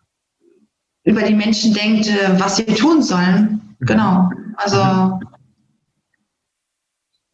über 1.04 1.22
die 1.22 1.34
Menschen 1.34 1.74
denkt, 1.74 2.06
äh, 2.08 2.38
was 2.38 2.56
sie 2.56 2.64
tun 2.64 3.02
sollen. 3.02 3.76
Mhm. 3.78 3.86
Genau. 3.86 4.30
Also 4.56 5.18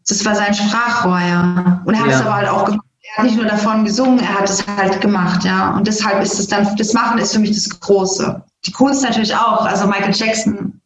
das 0.09 0.25
war 0.25 0.35
sein 0.35 0.55
Sprachrohr, 0.55 1.19
ja. 1.21 1.83
Und 1.85 1.95
er 1.95 2.01
hat 2.01 2.11
ja. 2.11 2.15
es 2.17 2.21
aber 2.23 2.35
halt 2.37 2.49
auch 2.49 2.65
gemacht. 2.65 2.87
Er 3.03 3.19
hat 3.19 3.25
nicht 3.25 3.37
nur 3.37 3.47
davon 3.47 3.85
gesungen, 3.85 4.19
er 4.19 4.41
hat 4.41 4.51
es 4.51 4.67
halt 4.67 5.01
gemacht, 5.01 5.45
ja. 5.45 5.77
Und 5.77 5.87
deshalb 5.87 6.23
ist 6.23 6.39
es 6.39 6.49
dann, 6.49 6.77
das 6.77 6.93
Machen 6.93 7.19
ist 7.19 7.33
für 7.33 7.39
mich 7.41 7.53
das 7.53 7.81
Große. 7.81 8.43
Die 8.67 8.73
Kunst 8.73 9.03
natürlich 9.03 9.35
auch. 9.35 9.65
Also 9.65 9.87
Michael 9.87 10.15
Jackson, 10.15 10.81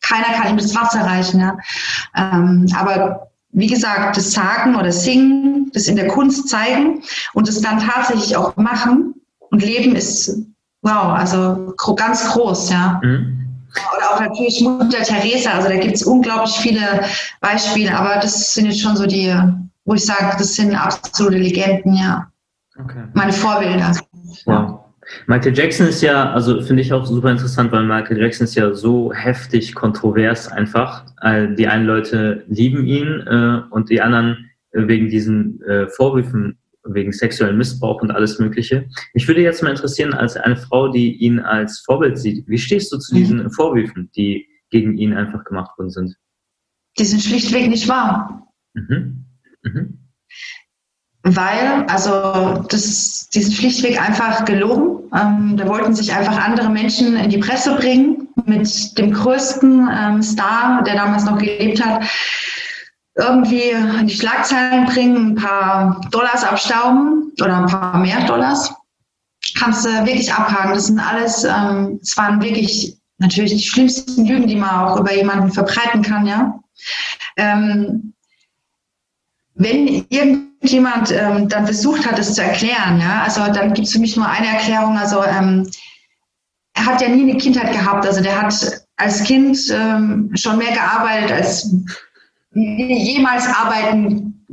keiner 0.00 0.34
kann 0.34 0.50
ihm 0.50 0.56
das 0.56 0.74
Wasser 0.74 1.00
reichen, 1.00 1.40
ja. 1.40 1.56
Ähm, 2.16 2.66
aber 2.74 3.30
wie 3.50 3.66
gesagt, 3.66 4.16
das 4.16 4.32
Sagen 4.32 4.76
oder 4.76 4.92
Singen, 4.92 5.70
das 5.74 5.86
in 5.86 5.96
der 5.96 6.08
Kunst 6.08 6.48
zeigen 6.48 7.02
und 7.34 7.48
es 7.48 7.60
dann 7.60 7.80
tatsächlich 7.80 8.36
auch 8.36 8.56
machen 8.56 9.14
und 9.50 9.62
leben 9.62 9.94
ist, 9.94 10.38
wow, 10.82 11.18
also 11.18 11.74
ganz 11.96 12.28
groß, 12.30 12.70
ja. 12.70 13.00
Mhm. 13.02 13.38
Oder 13.96 14.10
auch 14.12 14.20
natürlich 14.20 14.60
Mutter 14.60 15.02
Teresa, 15.02 15.52
also 15.52 15.68
da 15.68 15.76
gibt 15.76 15.94
es 15.94 16.02
unglaublich 16.02 16.54
viele 16.56 17.02
Beispiele, 17.40 17.96
aber 17.96 18.20
das 18.20 18.54
sind 18.54 18.66
jetzt 18.66 18.82
schon 18.82 18.96
so 18.96 19.06
die, 19.06 19.34
wo 19.86 19.94
ich 19.94 20.04
sage, 20.04 20.34
das 20.36 20.54
sind 20.54 20.74
absolute 20.74 21.38
Legenden, 21.38 21.94
ja. 21.94 22.26
Okay. 22.78 23.04
Meine 23.14 23.32
Vorbilder. 23.32 23.92
Wow. 24.44 24.80
Michael 25.26 25.56
Jackson 25.56 25.88
ist 25.88 26.00
ja, 26.00 26.32
also 26.32 26.60
finde 26.62 26.82
ich 26.82 26.92
auch 26.92 27.04
super 27.04 27.30
interessant, 27.30 27.72
weil 27.72 27.84
Michael 27.84 28.20
Jackson 28.20 28.44
ist 28.44 28.54
ja 28.54 28.72
so 28.72 29.12
heftig 29.12 29.74
kontrovers 29.74 30.48
einfach. 30.48 31.04
Die 31.24 31.66
einen 31.66 31.86
Leute 31.86 32.44
lieben 32.48 32.84
ihn 32.86 33.26
äh, 33.26 33.62
und 33.70 33.90
die 33.90 34.00
anderen 34.00 34.50
wegen 34.72 35.08
diesen 35.08 35.60
äh, 35.62 35.88
Vorwürfen 35.88 36.58
wegen 36.84 37.12
sexuellen 37.12 37.56
Missbrauch 37.56 38.02
und 38.02 38.10
alles 38.10 38.38
Mögliche. 38.38 38.88
Mich 39.14 39.28
würde 39.28 39.40
jetzt 39.40 39.62
mal 39.62 39.70
interessieren, 39.70 40.14
als 40.14 40.36
eine 40.36 40.56
Frau, 40.56 40.88
die 40.88 41.16
ihn 41.16 41.40
als 41.40 41.80
Vorbild 41.80 42.18
sieht, 42.18 42.46
wie 42.48 42.58
stehst 42.58 42.92
du 42.92 42.98
zu 42.98 43.14
diesen 43.14 43.44
mhm. 43.44 43.50
Vorwürfen, 43.50 44.10
die 44.16 44.48
gegen 44.70 44.96
ihn 44.96 45.14
einfach 45.14 45.44
gemacht 45.44 45.76
worden 45.78 45.90
sind? 45.90 46.16
Die 46.98 47.04
sind 47.04 47.22
schlichtweg 47.22 47.68
nicht 47.68 47.88
wahr. 47.88 48.48
Mhm. 48.74 49.26
Mhm. 49.62 49.98
Weil, 51.24 51.86
also, 51.86 52.64
das, 52.68 53.28
die 53.32 53.42
sind 53.42 53.54
schlichtweg 53.54 54.00
einfach 54.00 54.44
gelogen. 54.44 55.08
Ähm, 55.14 55.56
da 55.56 55.68
wollten 55.68 55.94
sich 55.94 56.12
einfach 56.12 56.44
andere 56.44 56.68
Menschen 56.68 57.16
in 57.16 57.30
die 57.30 57.38
Presse 57.38 57.76
bringen 57.76 58.28
mit 58.44 58.98
dem 58.98 59.12
größten 59.12 59.88
ähm, 59.92 60.22
Star, 60.22 60.82
der 60.82 60.96
damals 60.96 61.24
noch 61.24 61.38
gelebt 61.38 61.84
hat 61.84 62.02
irgendwie 63.14 63.70
in 63.70 64.06
die 64.06 64.14
Schlagzeilen 64.14 64.86
bringen, 64.86 65.32
ein 65.32 65.34
paar 65.34 66.00
Dollars 66.10 66.44
abstauben 66.44 67.32
oder 67.40 67.58
ein 67.58 67.66
paar 67.66 67.98
mehr 67.98 68.24
Dollars, 68.24 68.74
kannst 69.58 69.84
du 69.84 69.90
wirklich 70.06 70.32
abhaken. 70.32 70.74
Das 70.74 70.86
sind 70.86 70.98
alles, 70.98 71.44
ähm, 71.44 71.98
es 72.02 72.16
waren 72.16 72.42
wirklich 72.42 72.96
natürlich 73.18 73.52
die 73.52 73.68
schlimmsten 73.68 74.26
Lügen, 74.26 74.46
die 74.46 74.56
man 74.56 74.70
auch 74.70 74.98
über 74.98 75.14
jemanden 75.14 75.52
verbreiten 75.52 76.02
kann, 76.02 76.26
ja. 76.26 76.58
Ähm, 77.36 78.14
wenn 79.54 80.06
irgendjemand 80.08 81.12
ähm, 81.12 81.48
dann 81.48 81.66
versucht 81.66 82.06
hat, 82.06 82.18
es 82.18 82.34
zu 82.34 82.42
erklären, 82.42 83.00
ja, 83.00 83.22
also 83.22 83.40
dann 83.52 83.74
gibt 83.74 83.86
es 83.86 83.92
für 83.92 84.00
mich 84.00 84.16
nur 84.16 84.26
eine 84.26 84.46
Erklärung, 84.46 84.96
also 84.96 85.22
ähm, 85.22 85.70
er 86.74 86.86
hat 86.86 87.02
ja 87.02 87.08
nie 87.08 87.22
eine 87.22 87.38
Kindheit 87.38 87.72
gehabt, 87.72 88.06
also 88.06 88.22
der 88.22 88.40
hat 88.40 88.54
als 88.96 89.22
Kind 89.24 89.58
ähm, 89.70 90.30
schon 90.34 90.58
mehr 90.58 90.72
gearbeitet 90.72 91.30
als 91.30 91.70
jemals 92.54 93.46
arbeiten 93.46 94.44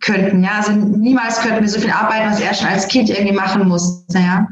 könnten. 0.00 0.42
Ja? 0.44 0.58
Also 0.58 0.72
niemals 0.72 1.40
könnten 1.40 1.62
wir 1.62 1.68
so 1.68 1.80
viel 1.80 1.90
arbeiten, 1.90 2.30
was 2.30 2.40
er 2.40 2.54
schon 2.54 2.68
als 2.68 2.88
Kind 2.88 3.10
irgendwie 3.10 3.34
machen 3.34 3.66
musste. 3.68 4.18
Ja? 4.18 4.48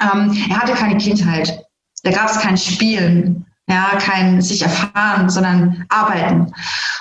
Ähm, 0.00 0.36
er 0.48 0.60
hatte 0.60 0.72
keine 0.72 0.98
Kindheit. 0.98 1.64
Da 2.02 2.10
gab 2.10 2.30
es 2.30 2.38
kein 2.38 2.56
Spielen, 2.56 3.44
ja, 3.68 3.98
kein 3.98 4.40
sich 4.40 4.62
erfahren, 4.62 5.28
sondern 5.28 5.84
arbeiten. 5.88 6.52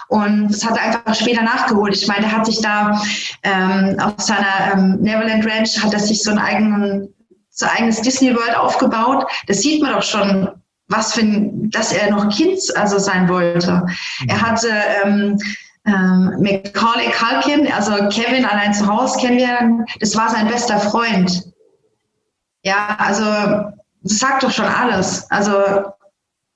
Und 0.10 0.50
das 0.50 0.66
hat 0.66 0.78
er 0.78 0.84
einfach 0.84 1.16
später 1.16 1.42
nachgeholt. 1.42 1.96
Ich 1.96 2.08
meine, 2.08 2.26
er 2.26 2.32
hat 2.32 2.46
sich 2.46 2.62
da 2.62 3.02
ähm, 3.44 3.98
auf 4.00 4.16
seiner 4.18 4.74
ähm, 4.74 4.98
Neverland 5.02 5.46
Ranch, 5.46 5.82
hat 5.82 5.94
er 5.94 6.00
sich 6.00 6.22
so 6.24 6.32
ein 6.32 6.40
eigenes 6.40 8.02
Disney 8.02 8.36
World 8.36 8.56
aufgebaut. 8.58 9.26
Das 9.48 9.62
sieht 9.62 9.82
man 9.82 9.94
doch 9.94 10.04
schon 10.04 10.50
was 10.90 11.14
für 11.14 11.22
ein, 11.22 11.70
dass 11.70 11.94
er 11.94 12.12
noch 12.12 12.36
Kind 12.36 12.60
also 12.76 12.98
sein 12.98 13.30
wollte. 13.30 13.86
Er 14.28 14.36
mhm. 14.36 14.42
hatte 14.42 14.70
ähm, 15.04 15.38
ähm, 15.86 16.36
Macaulay 16.42 17.12
Culkin, 17.12 17.72
also 17.72 17.92
Kevin 18.10 18.46
allein 18.46 18.74
zu 18.74 18.86
Hause 18.88 19.20
kennenlernen, 19.20 19.86
das 20.00 20.16
war 20.18 20.30
sein 20.30 20.48
bester 20.48 20.80
Freund. 20.80 21.44
Ja, 22.64 22.98
also 23.00 23.24
das 24.02 24.20
sagt 24.20 24.44
doch 24.44 24.52
schon 24.52 24.66
alles. 24.66 25.30
Also 25.32 25.54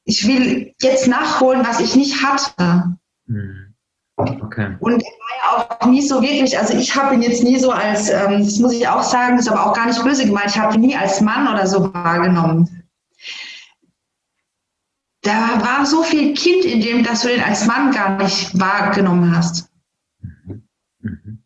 ich 0.04 0.28
will 0.28 0.74
jetzt 0.82 1.08
nachholen, 1.08 1.66
was 1.66 1.80
ich 1.80 1.96
nicht 1.96 2.24
hatte. 2.24 2.96
Mhm. 3.28 3.74
Okay. 4.18 4.76
Und 4.80 5.02
er 5.02 5.10
war 5.10 5.66
ja 5.68 5.78
auch 5.82 5.86
nie 5.88 6.02
so 6.02 6.22
wirklich, 6.22 6.58
also 6.58 6.76
ich 6.78 6.96
habe 6.96 7.16
ihn 7.16 7.24
jetzt 7.24 7.44
nie 7.44 7.58
so 7.58 7.72
als, 7.72 8.10
ähm, 8.10 8.44
das 8.44 8.60
muss 8.60 8.74
ich 8.74 8.88
auch 8.88 9.02
sagen, 9.02 9.40
ist 9.40 9.50
aber 9.50 9.66
auch 9.66 9.74
gar 9.74 9.88
nicht 9.88 10.04
böse 10.04 10.26
gemeint, 10.26 10.50
ich 10.50 10.60
habe 10.60 10.76
ihn 10.76 10.82
nie 10.82 10.96
als 10.96 11.20
Mann 11.22 11.48
oder 11.48 11.66
so 11.66 11.92
wahrgenommen 11.94 12.83
da 15.24 15.61
war 15.61 15.86
so 15.86 16.03
viel 16.03 16.34
Kind 16.34 16.65
in 16.65 16.82
dem, 16.82 17.03
dass 17.03 17.21
du 17.21 17.30
den 17.30 17.41
als 17.41 17.65
Mann 17.65 17.91
gar 17.91 18.17
nicht 18.21 18.57
wahrgenommen 18.59 19.36
hast. 19.36 19.69
Mhm. 21.01 21.39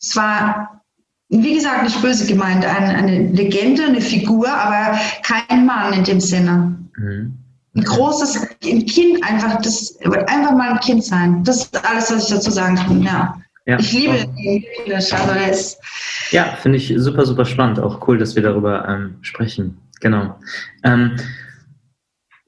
Es 0.00 0.16
war, 0.16 0.82
wie 1.28 1.54
gesagt, 1.54 1.82
nicht 1.82 2.00
böse 2.00 2.26
gemeint, 2.26 2.64
eine, 2.64 2.94
eine, 2.94 3.32
Legende, 3.32 3.84
eine 3.84 4.00
Figur, 4.00 4.48
aber 4.48 4.98
kein 5.22 5.66
Mann 5.66 5.92
in 5.92 6.04
dem 6.04 6.20
Sinne. 6.20 6.78
Mhm. 6.96 7.34
Ein 7.74 7.84
großes 7.84 8.46
ein 8.64 8.86
Kind, 8.86 9.22
einfach, 9.22 9.60
das 9.62 9.98
wird 10.02 10.28
einfach 10.28 10.52
mal 10.52 10.72
ein 10.72 10.80
Kind 10.80 11.04
sein. 11.04 11.44
Das 11.44 11.64
ist 11.64 11.84
alles, 11.84 12.10
was 12.10 12.24
ich 12.24 12.34
dazu 12.34 12.50
sagen 12.50 12.76
kann, 12.76 13.02
ja. 13.02 13.40
Ja, 13.66 13.78
ich 13.78 13.92
liebe 13.92 14.16
ihn 14.42 14.64
also 14.94 15.14
Ja, 16.30 16.56
finde 16.62 16.78
ich 16.78 16.94
super, 16.96 17.26
super 17.26 17.44
spannend. 17.44 17.78
Auch 17.78 18.08
cool, 18.08 18.16
dass 18.16 18.34
wir 18.34 18.42
darüber 18.42 18.88
ähm, 18.88 19.18
sprechen. 19.20 19.76
Genau. 20.00 20.36
Ähm, 20.84 21.16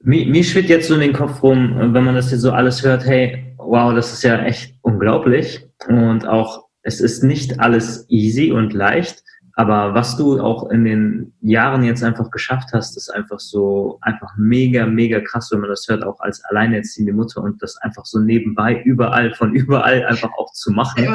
mir, 0.03 0.25
mir 0.27 0.43
schwirrt 0.43 0.69
jetzt 0.69 0.87
so 0.87 0.95
in 0.95 1.01
den 1.01 1.13
Kopf 1.13 1.43
rum, 1.43 1.93
wenn 1.93 2.03
man 2.03 2.15
das 2.15 2.29
hier 2.29 2.39
so 2.39 2.51
alles 2.51 2.83
hört, 2.83 3.05
hey, 3.05 3.55
wow, 3.57 3.93
das 3.93 4.13
ist 4.13 4.23
ja 4.23 4.41
echt 4.43 4.75
unglaublich. 4.81 5.65
Und 5.87 6.27
auch, 6.27 6.67
es 6.83 6.99
ist 6.99 7.23
nicht 7.23 7.59
alles 7.59 8.05
easy 8.09 8.51
und 8.51 8.73
leicht, 8.73 9.23
aber 9.53 9.93
was 9.93 10.17
du 10.17 10.39
auch 10.39 10.69
in 10.69 10.85
den 10.85 11.33
Jahren 11.41 11.83
jetzt 11.83 12.03
einfach 12.03 12.31
geschafft 12.31 12.69
hast, 12.73 12.95
ist 12.97 13.09
einfach 13.09 13.39
so, 13.39 13.99
einfach 14.01 14.31
mega, 14.37 14.85
mega 14.85 15.19
krass, 15.19 15.49
wenn 15.51 15.59
man 15.59 15.69
das 15.69 15.85
hört, 15.87 16.03
auch 16.03 16.19
als 16.21 16.43
alleinerziehende 16.45 17.13
Mutter 17.13 17.41
und 17.41 17.61
das 17.61 17.77
einfach 17.77 18.05
so 18.05 18.19
nebenbei, 18.19 18.81
überall, 18.83 19.33
von 19.33 19.53
überall 19.55 20.05
einfach 20.05 20.31
auch 20.37 20.51
zu 20.53 20.71
machen. 20.71 21.05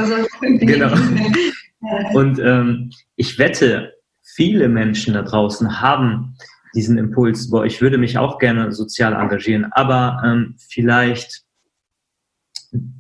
genau. 0.41 0.95
Und 2.15 2.41
ähm, 2.41 2.91
ich 3.15 3.39
wette, 3.39 3.93
viele 4.23 4.69
Menschen 4.69 5.15
da 5.15 5.23
draußen 5.23 5.81
haben 5.81 6.37
diesen 6.77 6.99
Impuls, 6.99 7.51
boah, 7.51 7.65
ich 7.65 7.81
würde 7.81 7.99
mich 7.99 8.19
auch 8.19 8.39
gerne 8.39 8.71
sozial 8.71 9.15
engagieren, 9.15 9.67
aber 9.73 10.23
ähm, 10.25 10.57
vielleicht 10.69 11.47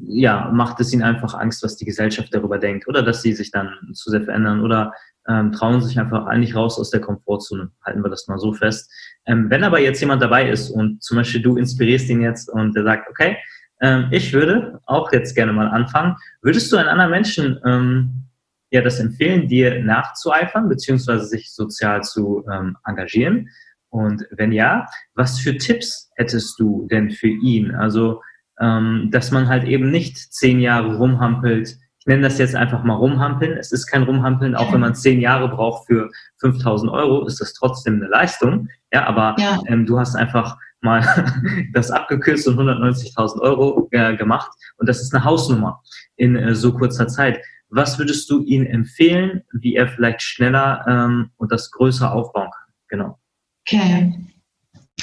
ja, 0.00 0.50
macht 0.52 0.80
es 0.80 0.92
ihnen 0.92 1.02
einfach 1.02 1.34
Angst, 1.34 1.62
was 1.62 1.76
die 1.76 1.84
Gesellschaft 1.84 2.34
darüber 2.34 2.58
denkt 2.58 2.88
oder 2.88 3.02
dass 3.02 3.22
sie 3.22 3.32
sich 3.32 3.50
dann 3.50 3.70
zu 3.92 4.10
sehr 4.10 4.22
verändern 4.22 4.62
oder 4.62 4.92
ähm, 5.28 5.52
trauen 5.52 5.82
sich 5.82 5.98
einfach 5.98 6.26
eigentlich 6.26 6.54
raus 6.54 6.78
aus 6.78 6.90
der 6.90 7.00
Komfortzone. 7.00 7.70
Halten 7.84 8.02
wir 8.02 8.10
das 8.10 8.28
mal 8.28 8.38
so 8.38 8.52
fest. 8.52 8.90
Ähm, 9.26 9.50
wenn 9.50 9.64
aber 9.64 9.80
jetzt 9.80 10.00
jemand 10.00 10.22
dabei 10.22 10.48
ist 10.48 10.70
und 10.70 11.02
zum 11.02 11.16
Beispiel 11.16 11.42
du 11.42 11.56
inspirierst 11.56 12.08
ihn 12.08 12.20
jetzt 12.20 12.48
und 12.48 12.74
der 12.76 12.84
sagt, 12.84 13.10
okay, 13.10 13.36
ähm, 13.80 14.06
ich 14.10 14.32
würde 14.32 14.80
auch 14.86 15.12
jetzt 15.12 15.34
gerne 15.34 15.52
mal 15.52 15.68
anfangen, 15.68 16.16
würdest 16.42 16.70
du 16.72 16.76
einen 16.76 16.88
anderen 16.88 17.10
Menschen 17.10 17.60
ähm, 17.64 18.22
ja 18.70 18.82
das 18.82 19.00
empfehlen, 19.00 19.48
dir 19.48 19.82
nachzueifern 19.82 20.68
beziehungsweise 20.68 21.26
sich 21.26 21.52
sozial 21.52 22.02
zu 22.02 22.44
ähm, 22.50 22.76
engagieren? 22.84 23.48
Und 23.90 24.26
wenn 24.30 24.52
ja, 24.52 24.86
was 25.14 25.38
für 25.38 25.56
Tipps 25.56 26.10
hättest 26.16 26.58
du 26.58 26.86
denn 26.90 27.10
für 27.10 27.28
ihn? 27.28 27.74
Also, 27.74 28.20
ähm, 28.60 29.08
dass 29.10 29.30
man 29.30 29.48
halt 29.48 29.64
eben 29.64 29.90
nicht 29.90 30.16
zehn 30.16 30.60
Jahre 30.60 30.96
rumhampelt. 30.96 31.76
Ich 31.98 32.06
nenne 32.06 32.22
das 32.22 32.38
jetzt 32.38 32.54
einfach 32.54 32.84
mal 32.84 32.94
rumhampeln. 32.94 33.56
Es 33.58 33.72
ist 33.72 33.86
kein 33.86 34.04
Rumhampeln, 34.04 34.54
auch 34.54 34.72
wenn 34.72 34.80
man 34.80 34.94
zehn 34.94 35.20
Jahre 35.20 35.48
braucht 35.48 35.86
für 35.86 36.10
5000 36.40 36.90
Euro, 36.92 37.26
ist 37.26 37.40
das 37.40 37.52
trotzdem 37.52 37.96
eine 37.96 38.06
Leistung. 38.06 38.68
Ja, 38.92 39.06
aber 39.06 39.34
ja. 39.38 39.58
Ähm, 39.66 39.86
du 39.86 39.98
hast 39.98 40.14
einfach 40.14 40.56
mal 40.80 41.02
das 41.74 41.90
abgekürzt 41.90 42.46
und 42.48 42.58
190.000 42.58 43.40
Euro 43.40 43.88
äh, 43.90 44.16
gemacht. 44.16 44.50
Und 44.78 44.88
das 44.88 45.02
ist 45.02 45.14
eine 45.14 45.24
Hausnummer 45.24 45.82
in 46.16 46.36
äh, 46.36 46.54
so 46.54 46.72
kurzer 46.72 47.08
Zeit. 47.08 47.40
Was 47.68 47.98
würdest 47.98 48.30
du 48.30 48.42
ihm 48.44 48.64
empfehlen, 48.64 49.42
wie 49.52 49.74
er 49.74 49.88
vielleicht 49.88 50.22
schneller 50.22 50.84
ähm, 50.88 51.30
und 51.36 51.50
das 51.50 51.70
größer 51.72 52.12
aufbauen 52.12 52.50
kann? 52.50 52.74
Genau. 52.88 53.18
Okay. 53.66 54.14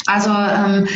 Also 0.06 0.30
ähm, 0.30 0.88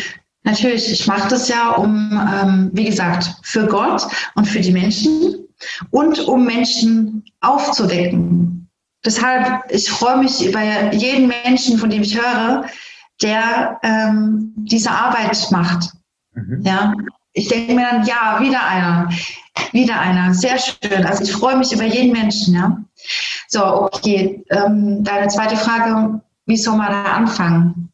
natürlich, 0.43 0.91
ich 0.91 1.07
mache 1.07 1.29
das 1.29 1.49
ja, 1.49 1.71
um, 1.71 2.11
ähm, 2.11 2.69
wie 2.73 2.85
gesagt, 2.85 3.29
für 3.43 3.67
Gott 3.67 4.07
und 4.35 4.45
für 4.45 4.61
die 4.61 4.71
Menschen 4.71 5.47
und 5.91 6.19
um 6.19 6.45
Menschen 6.45 7.23
aufzuwecken. 7.41 8.69
deshalb, 9.05 9.63
ich 9.69 9.89
freue 9.89 10.17
mich 10.17 10.45
über 10.45 10.93
jeden 10.93 11.27
Menschen, 11.27 11.77
von 11.77 11.89
dem 11.89 12.03
ich 12.03 12.15
höre, 12.15 12.65
der 13.21 13.79
ähm, 13.83 14.53
diese 14.55 14.91
Arbeit 14.91 15.51
macht. 15.51 15.91
Mhm. 16.33 16.61
Ja, 16.63 16.93
ich 17.33 17.47
denke 17.47 17.73
mir 17.73 17.87
dann, 17.89 18.05
ja, 18.05 18.37
wieder 18.39 18.65
einer, 18.65 19.09
wieder 19.71 19.99
einer, 19.99 20.33
sehr 20.33 20.57
schön. 20.57 21.05
Also 21.05 21.23
ich 21.23 21.31
freue 21.31 21.57
mich 21.57 21.71
über 21.71 21.85
jeden 21.85 22.11
Menschen, 22.11 22.55
ja. 22.55 22.77
So, 23.47 23.63
okay. 23.83 24.43
Ähm, 24.49 25.03
deine 25.03 25.27
zweite 25.27 25.55
Frage, 25.55 26.21
wie 26.47 26.57
soll 26.57 26.77
man 26.77 26.91
da 26.91 27.03
anfangen? 27.03 27.91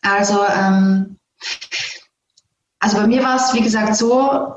Also, 0.00 0.40
ähm, 0.44 1.16
also 2.80 2.96
bei 2.96 3.06
mir 3.06 3.22
war 3.22 3.36
es, 3.36 3.54
wie 3.54 3.62
gesagt, 3.62 3.94
so, 3.94 4.56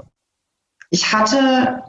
ich 0.89 1.13
hatte, 1.13 1.83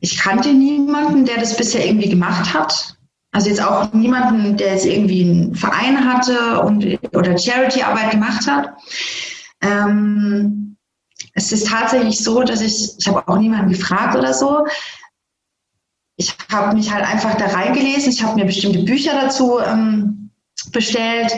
ich 0.00 0.16
kannte 0.16 0.54
niemanden, 0.54 1.26
der 1.26 1.38
das 1.38 1.56
bisher 1.56 1.84
irgendwie 1.84 2.08
gemacht 2.08 2.54
hat. 2.54 2.96
Also 3.32 3.50
jetzt 3.50 3.62
auch 3.62 3.92
niemanden, 3.92 4.56
der 4.56 4.72
jetzt 4.72 4.86
irgendwie 4.86 5.28
einen 5.28 5.54
Verein 5.54 6.10
hatte 6.10 6.60
und, 6.62 6.86
oder 7.14 7.36
Charity-Arbeit 7.36 8.12
gemacht 8.12 8.46
hat. 8.46 8.72
Ähm, 9.60 10.76
es 11.34 11.52
ist 11.52 11.66
tatsächlich 11.66 12.18
so, 12.18 12.42
dass 12.42 12.62
ich, 12.62 12.98
ich 12.98 13.06
habe 13.06 13.26
auch 13.28 13.38
niemanden 13.38 13.72
gefragt 13.72 14.16
oder 14.16 14.32
so. 14.32 14.66
Ich 16.16 16.34
habe 16.50 16.74
mich 16.74 16.90
halt 16.90 17.04
einfach 17.04 17.34
da 17.34 17.46
reingelesen. 17.46 18.10
Ich 18.10 18.22
habe 18.22 18.36
mir 18.36 18.46
bestimmte 18.46 18.78
Bücher 18.84 19.12
dazu 19.12 19.58
ähm, 19.60 20.25
bestellt. 20.72 21.32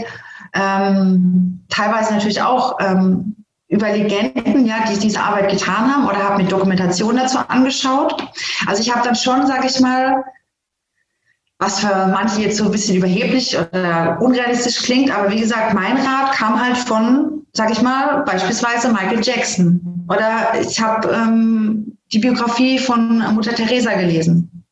Ähm, 0.54 1.64
teilweise 1.68 2.14
natürlich 2.14 2.42
auch 2.42 2.78
ähm, 2.80 3.36
über 3.68 3.92
Legenden, 3.92 4.64
ja, 4.64 4.76
die 4.90 4.98
diese 4.98 5.20
Arbeit 5.20 5.50
getan 5.50 5.94
haben 5.94 6.06
oder 6.06 6.22
habe 6.22 6.42
mir 6.42 6.48
Dokumentation 6.48 7.16
dazu 7.16 7.38
angeschaut. 7.38 8.26
Also 8.66 8.82
ich 8.82 8.94
habe 8.94 9.04
dann 9.04 9.14
schon, 9.14 9.46
sage 9.46 9.66
ich 9.66 9.78
mal, 9.80 10.24
was 11.58 11.80
für 11.80 12.06
manche 12.06 12.40
jetzt 12.40 12.56
so 12.56 12.64
ein 12.64 12.70
bisschen 12.70 12.96
überheblich 12.96 13.58
oder 13.58 14.18
unrealistisch 14.20 14.82
klingt, 14.82 15.10
aber 15.10 15.30
wie 15.30 15.40
gesagt, 15.40 15.74
mein 15.74 15.96
Rat 15.96 16.32
kam 16.32 16.60
halt 16.62 16.78
von, 16.78 17.46
sage 17.52 17.72
ich 17.72 17.82
mal, 17.82 18.22
beispielsweise 18.22 18.90
Michael 18.92 19.20
Jackson. 19.22 20.06
Oder 20.08 20.60
ich 20.60 20.80
habe 20.80 21.08
ähm, 21.08 21.98
die 22.12 22.20
Biografie 22.20 22.78
von 22.78 23.34
Mutter 23.34 23.54
Teresa 23.54 23.92
gelesen. 23.94 24.64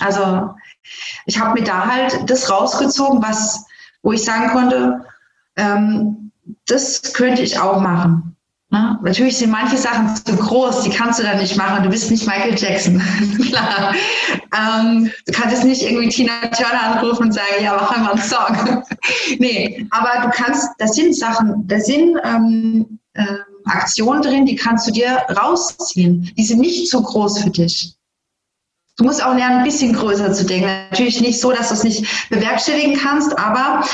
Also 0.00 0.50
ich 1.26 1.38
habe 1.40 1.58
mir 1.58 1.64
da 1.64 1.86
halt 1.86 2.28
das 2.28 2.50
rausgezogen, 2.50 3.22
was, 3.22 3.64
wo 4.02 4.12
ich 4.12 4.24
sagen 4.24 4.50
konnte, 4.50 5.04
ähm, 5.56 6.30
das 6.66 7.12
könnte 7.12 7.42
ich 7.42 7.58
auch 7.58 7.80
machen. 7.80 8.36
Ne? 8.70 8.98
Natürlich 9.02 9.38
sind 9.38 9.50
manche 9.50 9.78
Sachen 9.78 10.14
zu 10.14 10.36
groß, 10.36 10.82
die 10.82 10.90
kannst 10.90 11.18
du 11.18 11.22
dann 11.22 11.38
nicht 11.38 11.56
machen. 11.56 11.82
Du 11.82 11.88
bist 11.88 12.10
nicht 12.10 12.26
Michael 12.26 12.54
Jackson. 12.56 13.02
Klar. 13.48 13.94
Ähm, 14.54 15.10
du 15.26 15.32
kannst 15.32 15.54
jetzt 15.54 15.64
nicht 15.64 15.82
irgendwie 15.82 16.08
Tina 16.08 16.32
Turner 16.48 16.96
anrufen 16.96 17.24
und 17.24 17.32
sagen, 17.32 17.62
ja, 17.62 17.76
mach 17.80 17.90
einmal 17.96 18.12
einen 18.12 18.22
Song. 18.22 18.84
nee, 19.38 19.86
aber 19.90 20.26
du 20.26 20.30
kannst, 20.30 20.68
das 20.78 20.94
sind 20.94 21.16
Sachen, 21.16 21.66
das 21.66 21.86
sind 21.86 22.18
ähm, 22.24 22.98
äh, 23.14 23.24
Aktionen 23.64 24.22
drin, 24.22 24.44
die 24.44 24.56
kannst 24.56 24.86
du 24.86 24.92
dir 24.92 25.22
rausziehen. 25.34 26.30
Die 26.36 26.44
sind 26.44 26.60
nicht 26.60 26.88
zu 26.88 27.02
groß 27.02 27.40
für 27.40 27.50
dich. 27.50 27.97
Du 28.98 29.04
musst 29.04 29.24
auch 29.24 29.34
lernen, 29.34 29.58
ein 29.58 29.64
bisschen 29.64 29.92
größer 29.92 30.32
zu 30.32 30.44
denken. 30.44 30.68
Natürlich 30.90 31.20
nicht 31.20 31.40
so, 31.40 31.52
dass 31.52 31.68
du 31.68 31.74
es 31.74 31.84
nicht 31.84 32.28
bewerkstelligen 32.30 32.98
kannst, 32.98 33.38
aber 33.38 33.84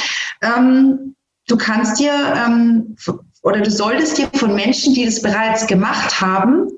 ähm, 0.40 1.14
du 1.46 1.56
kannst 1.58 2.00
dir 2.00 2.12
ähm, 2.34 2.96
oder 3.42 3.60
du 3.60 3.70
solltest 3.70 4.16
dir 4.16 4.30
von 4.34 4.54
Menschen, 4.54 4.94
die 4.94 5.04
das 5.04 5.20
bereits 5.20 5.66
gemacht 5.66 6.22
haben, 6.22 6.68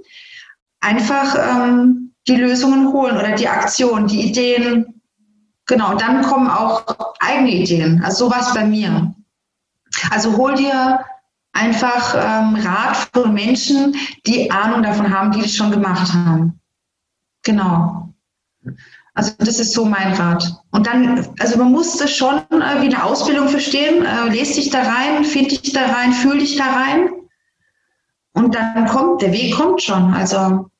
einfach 0.81 1.37
ähm, 1.39 2.13
die 2.27 2.35
Lösungen 2.35 2.93
holen 2.93 3.17
oder 3.17 3.37
die 3.37 3.49
Aktion, 3.49 4.09
die 4.09 4.23
Ideen. 4.23 5.01
Genau, 5.67 5.93
und 5.93 6.01
dann 6.01 6.23
kommen 6.23 6.49
auch 6.49 6.85
eigene 7.21 7.53
Ideen. 7.53 8.03
Also 8.05 8.27
sowas 8.27 8.53
bei 8.53 8.65
mir. 8.65 9.15
Also 10.11 10.37
hol 10.37 10.57
dir 10.57 10.99
einfach 11.53 12.15
ähm, 12.15 12.57
Rat 12.57 13.09
von 13.13 13.33
Menschen, 13.33 13.97
die 14.27 14.51
Ahnung 14.51 14.83
davon 14.83 15.17
haben, 15.17 15.31
die 15.31 15.43
das 15.43 15.55
schon 15.55 15.71
gemacht 15.71 16.13
haben. 16.13 16.61
Genau. 17.45 18.13
Also 19.17 19.33
das 19.39 19.59
ist 19.59 19.73
so 19.73 19.87
mein 19.87 20.13
Rat. 20.13 20.45
Und 20.73 20.87
dann, 20.87 21.27
also 21.39 21.59
man 21.59 21.73
muss 21.73 21.97
das 21.97 22.15
schon 22.15 22.37
äh, 22.51 22.83
wie 22.83 22.95
eine 22.95 23.03
Ausbildung 23.03 23.49
verstehen. 23.49 24.05
Äh, 24.05 24.29
lest 24.29 24.59
dich 24.59 24.69
da 24.69 24.83
rein, 24.83 25.25
find 25.25 25.51
dich 25.51 25.73
da 25.73 25.87
rein, 25.87 26.13
fühl 26.13 26.39
dich 26.39 26.57
da 26.57 26.65
rein. 26.65 27.09
Und 28.35 28.55
dann 28.55 28.87
kommt, 28.87 29.23
der 29.23 29.33
Weg 29.33 29.55
kommt 29.55 29.81
schon. 29.81 30.13
Also, 30.13 30.71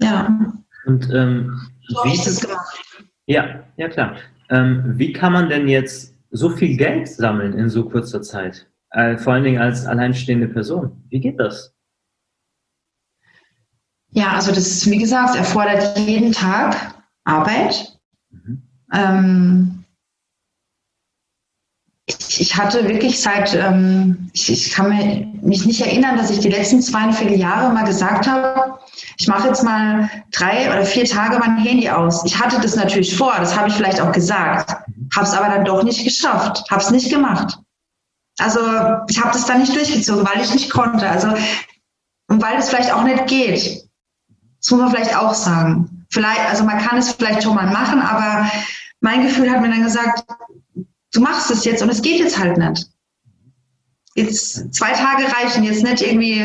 ja. 0.00 0.54
Und 0.86 1.10
ähm, 1.12 1.60
so 1.86 2.04
wie 2.04 2.14
ich 2.14 2.24
das 2.24 2.40
gemacht. 2.40 2.78
Ja, 3.26 3.62
ja 3.76 3.88
klar. 3.88 4.16
Ähm, 4.48 4.94
wie 4.96 5.12
kann 5.12 5.34
man 5.34 5.50
denn 5.50 5.68
jetzt 5.68 6.14
so 6.30 6.48
viel 6.48 6.78
Geld 6.78 7.06
sammeln 7.06 7.52
in 7.52 7.68
so 7.68 7.86
kurzer 7.86 8.22
Zeit? 8.22 8.66
Äh, 8.92 9.18
vor 9.18 9.34
allen 9.34 9.44
Dingen 9.44 9.60
als 9.60 9.84
alleinstehende 9.84 10.48
Person. 10.48 11.04
Wie 11.10 11.20
geht 11.20 11.38
das? 11.38 11.74
Ja, 14.10 14.32
also 14.32 14.50
das 14.52 14.66
ist, 14.66 14.90
wie 14.90 14.96
gesagt, 14.96 15.36
erfordert 15.36 15.98
jeden 15.98 16.32
Tag 16.32 16.97
Arbeit. 17.28 17.98
Mhm. 18.30 18.62
Ähm, 18.92 19.84
ich, 22.06 22.40
ich, 22.40 22.56
hatte 22.56 22.88
wirklich 22.88 23.20
seit, 23.20 23.54
ähm, 23.54 24.30
ich, 24.32 24.50
ich, 24.50 24.70
kann 24.70 24.88
mich 25.42 25.66
nicht 25.66 25.82
erinnern, 25.82 26.16
dass 26.16 26.30
ich 26.30 26.40
die 26.40 26.48
letzten 26.48 26.80
zweieinviertel 26.80 27.38
Jahre 27.38 27.72
mal 27.72 27.84
gesagt 27.84 28.26
habe, 28.26 28.78
ich 29.18 29.28
mache 29.28 29.48
jetzt 29.48 29.62
mal 29.62 30.08
drei 30.32 30.70
oder 30.70 30.86
vier 30.86 31.04
Tage 31.04 31.38
mein 31.38 31.58
Handy 31.58 31.90
aus. 31.90 32.24
Ich 32.24 32.38
hatte 32.38 32.58
das 32.60 32.76
natürlich 32.76 33.14
vor, 33.14 33.34
das 33.38 33.54
habe 33.54 33.68
ich 33.68 33.74
vielleicht 33.74 34.00
auch 34.00 34.12
gesagt, 34.12 34.70
habe 34.70 35.26
es 35.26 35.34
aber 35.34 35.54
dann 35.54 35.66
doch 35.66 35.82
nicht 35.82 36.02
geschafft, 36.02 36.64
habe 36.70 36.80
es 36.80 36.90
nicht 36.90 37.10
gemacht. 37.10 37.58
Also 38.38 38.60
ich 39.08 39.20
habe 39.20 39.32
das 39.32 39.44
dann 39.44 39.60
nicht 39.60 39.74
durchgezogen, 39.74 40.26
weil 40.26 40.42
ich 40.42 40.52
nicht 40.52 40.70
konnte. 40.70 41.06
Also 41.08 41.28
und 42.28 42.42
weil 42.42 42.56
es 42.56 42.70
vielleicht 42.70 42.92
auch 42.92 43.02
nicht 43.02 43.26
geht. 43.26 43.84
Das 44.60 44.70
muss 44.70 44.80
man 44.80 44.90
vielleicht 44.90 45.16
auch 45.16 45.34
sagen 45.34 45.97
vielleicht, 46.10 46.48
also 46.48 46.64
man 46.64 46.78
kann 46.78 46.98
es 46.98 47.12
vielleicht 47.12 47.42
schon 47.42 47.54
mal 47.54 47.66
machen, 47.66 48.00
aber 48.00 48.50
mein 49.00 49.22
Gefühl 49.22 49.50
hat 49.50 49.60
mir 49.60 49.70
dann 49.70 49.82
gesagt, 49.82 50.24
du 51.12 51.20
machst 51.20 51.50
es 51.50 51.64
jetzt 51.64 51.82
und 51.82 51.90
es 51.90 52.02
geht 52.02 52.18
jetzt 52.18 52.38
halt 52.38 52.58
nicht. 52.58 52.88
Jetzt 54.14 54.74
zwei 54.74 54.92
Tage 54.92 55.24
reichen, 55.32 55.62
jetzt 55.62 55.84
nicht 55.84 56.02
irgendwie 56.02 56.40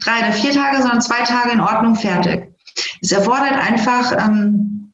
drei 0.00 0.20
oder 0.20 0.32
vier 0.32 0.52
Tage, 0.52 0.80
sondern 0.80 1.02
zwei 1.02 1.22
Tage 1.22 1.50
in 1.50 1.60
Ordnung, 1.60 1.94
fertig. 1.94 2.54
Es 3.02 3.12
erfordert 3.12 3.58
einfach 3.58 4.12
ähm, 4.12 4.92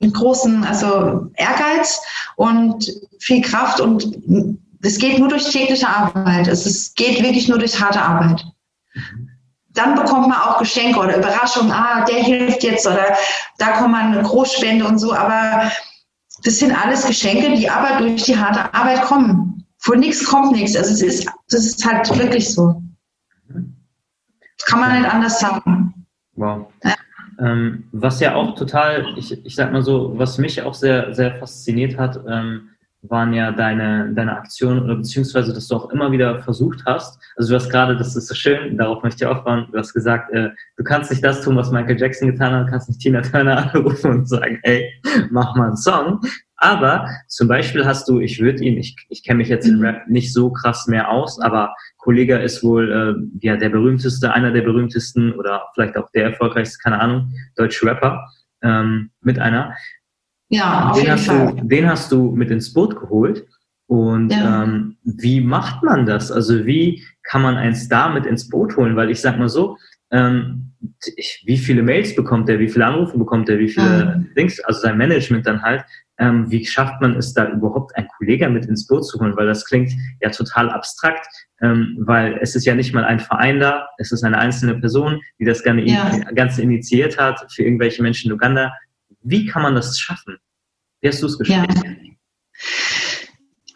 einen 0.00 0.12
großen 0.12 0.64
also 0.64 1.30
Ehrgeiz 1.34 2.00
und 2.36 2.92
viel 3.18 3.40
Kraft 3.40 3.80
und 3.80 4.18
es 4.82 4.98
geht 4.98 5.18
nur 5.18 5.28
durch 5.28 5.50
tägliche 5.50 5.88
Arbeit. 5.88 6.48
Es 6.48 6.66
ist, 6.66 6.96
geht 6.96 7.22
wirklich 7.22 7.48
nur 7.48 7.58
durch 7.58 7.80
harte 7.80 8.02
Arbeit 8.02 8.44
dann 9.74 9.94
bekommt 9.94 10.28
man 10.28 10.38
auch 10.38 10.58
Geschenke 10.58 10.98
oder 10.98 11.16
Überraschungen, 11.16 11.72
ah, 11.72 12.04
der 12.04 12.16
hilft 12.16 12.62
jetzt 12.62 12.86
oder 12.86 13.16
da 13.58 13.72
kommt 13.72 13.92
man 13.92 14.12
eine 14.12 14.22
Großspende 14.22 14.84
und 14.84 14.98
so, 14.98 15.14
aber 15.14 15.70
das 16.44 16.58
sind 16.58 16.72
alles 16.72 17.06
Geschenke, 17.06 17.54
die 17.56 17.68
aber 17.70 17.98
durch 17.98 18.24
die 18.24 18.36
harte 18.36 18.72
Arbeit 18.74 19.02
kommen. 19.02 19.64
Von 19.78 20.00
nichts 20.00 20.24
kommt 20.24 20.52
nichts. 20.52 20.76
Also 20.76 20.92
es 20.92 21.02
ist, 21.02 21.28
das 21.48 21.66
ist 21.66 21.84
halt 21.84 22.08
wirklich 22.18 22.52
so. 22.52 22.82
Das 23.48 24.66
kann 24.66 24.80
man 24.80 25.00
nicht 25.00 25.12
anders 25.12 25.40
sagen. 25.40 26.06
Wow. 26.34 26.66
Ja. 26.84 26.94
Ähm, 27.40 27.88
was 27.92 28.20
ja 28.20 28.34
auch 28.34 28.54
total, 28.54 29.14
ich, 29.16 29.44
ich 29.44 29.54
sag 29.54 29.72
mal 29.72 29.82
so, 29.82 30.12
was 30.16 30.38
mich 30.38 30.62
auch 30.62 30.74
sehr, 30.74 31.14
sehr 31.14 31.36
fasziniert 31.36 31.98
hat, 31.98 32.20
ähm, 32.28 32.68
waren 33.02 33.32
ja 33.32 33.50
deine, 33.50 34.12
deine 34.14 34.36
Aktionen 34.36 34.82
oder 34.82 34.96
beziehungsweise, 34.96 35.52
dass 35.52 35.68
du 35.68 35.76
auch 35.76 35.90
immer 35.90 36.12
wieder 36.12 36.40
versucht 36.42 36.84
hast. 36.86 37.20
Also 37.36 37.50
du 37.50 37.56
hast 37.56 37.68
gerade, 37.68 37.96
das 37.96 38.14
ist 38.14 38.28
so 38.28 38.34
schön, 38.34 38.76
darauf 38.76 39.02
möchte 39.02 39.24
ich 39.24 39.30
aufbauen, 39.30 39.66
du 39.72 39.78
hast 39.78 39.92
gesagt, 39.92 40.32
äh, 40.32 40.50
du 40.76 40.84
kannst 40.84 41.10
nicht 41.10 41.24
das 41.24 41.40
tun, 41.40 41.56
was 41.56 41.72
Michael 41.72 41.98
Jackson 41.98 42.28
getan 42.28 42.52
hat, 42.52 42.66
du 42.66 42.70
kannst 42.70 42.88
nicht 42.88 43.00
Tina 43.00 43.20
Turner 43.20 43.56
anrufen 43.74 44.10
und 44.10 44.28
sagen, 44.28 44.60
ey, 44.62 44.92
mach 45.30 45.56
mal 45.56 45.68
einen 45.68 45.76
Song. 45.76 46.20
Aber 46.62 47.08
zum 47.26 47.48
Beispiel 47.48 47.84
hast 47.84 48.08
du, 48.08 48.20
ich 48.20 48.40
würde 48.40 48.62
ihn, 48.62 48.78
ich, 48.78 48.94
ich 49.08 49.24
kenne 49.24 49.38
mich 49.38 49.48
jetzt 49.48 49.66
in 49.66 49.84
Rap 49.84 50.06
nicht 50.06 50.32
so 50.32 50.52
krass 50.52 50.86
mehr 50.86 51.10
aus, 51.10 51.40
aber 51.40 51.74
Kollega 51.96 52.36
ist 52.36 52.62
wohl 52.62 52.92
äh, 52.92 53.44
ja 53.44 53.56
der 53.56 53.70
berühmteste, 53.70 54.32
einer 54.32 54.52
der 54.52 54.62
berühmtesten 54.62 55.32
oder 55.32 55.64
vielleicht 55.74 55.96
auch 55.96 56.08
der 56.12 56.26
erfolgreichste, 56.26 56.78
keine 56.80 57.00
Ahnung, 57.00 57.32
deutsche 57.56 57.84
Rapper 57.84 58.28
ähm, 58.62 59.10
mit 59.20 59.40
einer. 59.40 59.74
Ja, 60.52 60.90
auf 60.90 60.96
den 60.96 61.04
jeden 61.04 61.12
hast 61.12 61.26
Fall. 61.26 61.54
Du, 61.56 61.66
den 61.66 61.88
hast 61.88 62.12
du 62.12 62.30
mit 62.32 62.50
ins 62.50 62.72
Boot 62.72 63.00
geholt. 63.00 63.46
Und 63.86 64.30
ja. 64.30 64.64
ähm, 64.64 64.96
wie 65.02 65.40
macht 65.40 65.82
man 65.82 66.06
das? 66.06 66.30
Also 66.30 66.64
wie 66.66 67.02
kann 67.24 67.42
man 67.42 67.56
einen 67.56 67.74
Star 67.74 68.12
mit 68.12 68.26
ins 68.26 68.48
Boot 68.48 68.76
holen? 68.76 68.96
Weil 68.96 69.10
ich 69.10 69.20
sag 69.20 69.38
mal 69.38 69.48
so, 69.48 69.76
ähm, 70.10 70.72
wie 71.44 71.56
viele 71.56 71.82
Mails 71.82 72.14
bekommt 72.14 72.48
er, 72.48 72.58
wie 72.58 72.68
viele 72.68 72.86
Anrufe 72.86 73.18
bekommt 73.18 73.48
er, 73.48 73.58
wie 73.58 73.68
viele 73.68 74.16
mhm. 74.16 74.34
Dings, 74.34 74.60
also 74.60 74.80
sein 74.80 74.98
Management 74.98 75.46
dann 75.46 75.62
halt, 75.62 75.84
ähm, 76.18 76.50
wie 76.50 76.64
schafft 76.64 77.00
man 77.00 77.16
es 77.16 77.32
da 77.32 77.48
überhaupt, 77.48 77.96
einen 77.96 78.08
Kollegen 78.18 78.52
mit 78.52 78.66
ins 78.66 78.86
Boot 78.86 79.06
zu 79.06 79.18
holen? 79.18 79.36
Weil 79.36 79.46
das 79.46 79.64
klingt 79.64 79.92
ja 80.20 80.30
total 80.30 80.70
abstrakt, 80.70 81.26
ähm, 81.62 81.96
weil 82.00 82.38
es 82.40 82.54
ist 82.54 82.66
ja 82.66 82.74
nicht 82.74 82.94
mal 82.94 83.04
ein 83.04 83.20
Verein 83.20 83.58
da, 83.60 83.86
es 83.98 84.12
ist 84.12 84.22
eine 84.22 84.38
einzelne 84.38 84.78
Person, 84.78 85.20
die 85.38 85.44
das 85.44 85.64
ja. 85.64 86.18
Ganze 86.34 86.62
initiiert 86.62 87.18
hat 87.18 87.44
für 87.52 87.62
irgendwelche 87.62 88.02
Menschen 88.02 88.30
in 88.30 88.34
Uganda. 88.34 88.72
Wie 89.22 89.46
kann 89.46 89.62
man 89.62 89.74
das 89.74 89.98
schaffen? 89.98 90.38
Wie 91.00 91.08
hast 91.08 91.22
du 91.22 91.26
es 91.26 91.38
geschafft? 91.38 91.74
Ja. 91.74 91.84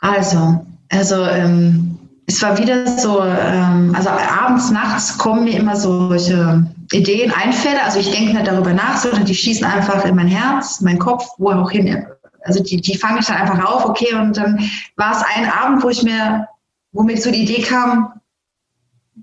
Also, 0.00 0.66
also 0.90 1.24
ähm, 1.24 1.98
es 2.26 2.42
war 2.42 2.58
wieder 2.58 2.86
so, 2.86 3.22
ähm, 3.22 3.94
also 3.94 4.10
abends, 4.10 4.70
nachts 4.70 5.16
kommen 5.16 5.44
mir 5.44 5.58
immer 5.58 5.76
solche 5.76 6.66
Ideen, 6.92 7.32
Einfälle. 7.32 7.82
Also 7.82 8.00
ich 8.00 8.10
denke 8.10 8.34
nicht 8.34 8.46
darüber 8.46 8.72
nach, 8.72 8.98
sondern 8.98 9.24
die 9.24 9.34
schießen 9.34 9.64
einfach 9.64 10.04
in 10.04 10.16
mein 10.16 10.28
Herz, 10.28 10.80
mein 10.80 10.98
Kopf, 10.98 11.24
wo 11.38 11.50
auch 11.50 11.70
hin. 11.70 12.06
Also 12.42 12.62
die, 12.62 12.80
die 12.80 12.96
fange 12.96 13.20
ich 13.20 13.26
dann 13.26 13.36
einfach 13.36 13.64
auf, 13.64 13.84
okay. 13.84 14.14
Und 14.14 14.36
dann 14.36 14.58
war 14.96 15.12
es 15.12 15.22
ein 15.34 15.50
Abend, 15.50 15.82
wo 15.82 15.88
ich 15.88 16.02
mir, 16.02 16.48
wo 16.92 17.02
mir 17.02 17.16
so 17.16 17.30
die 17.30 17.42
Idee 17.42 17.62
kam, 17.62 18.20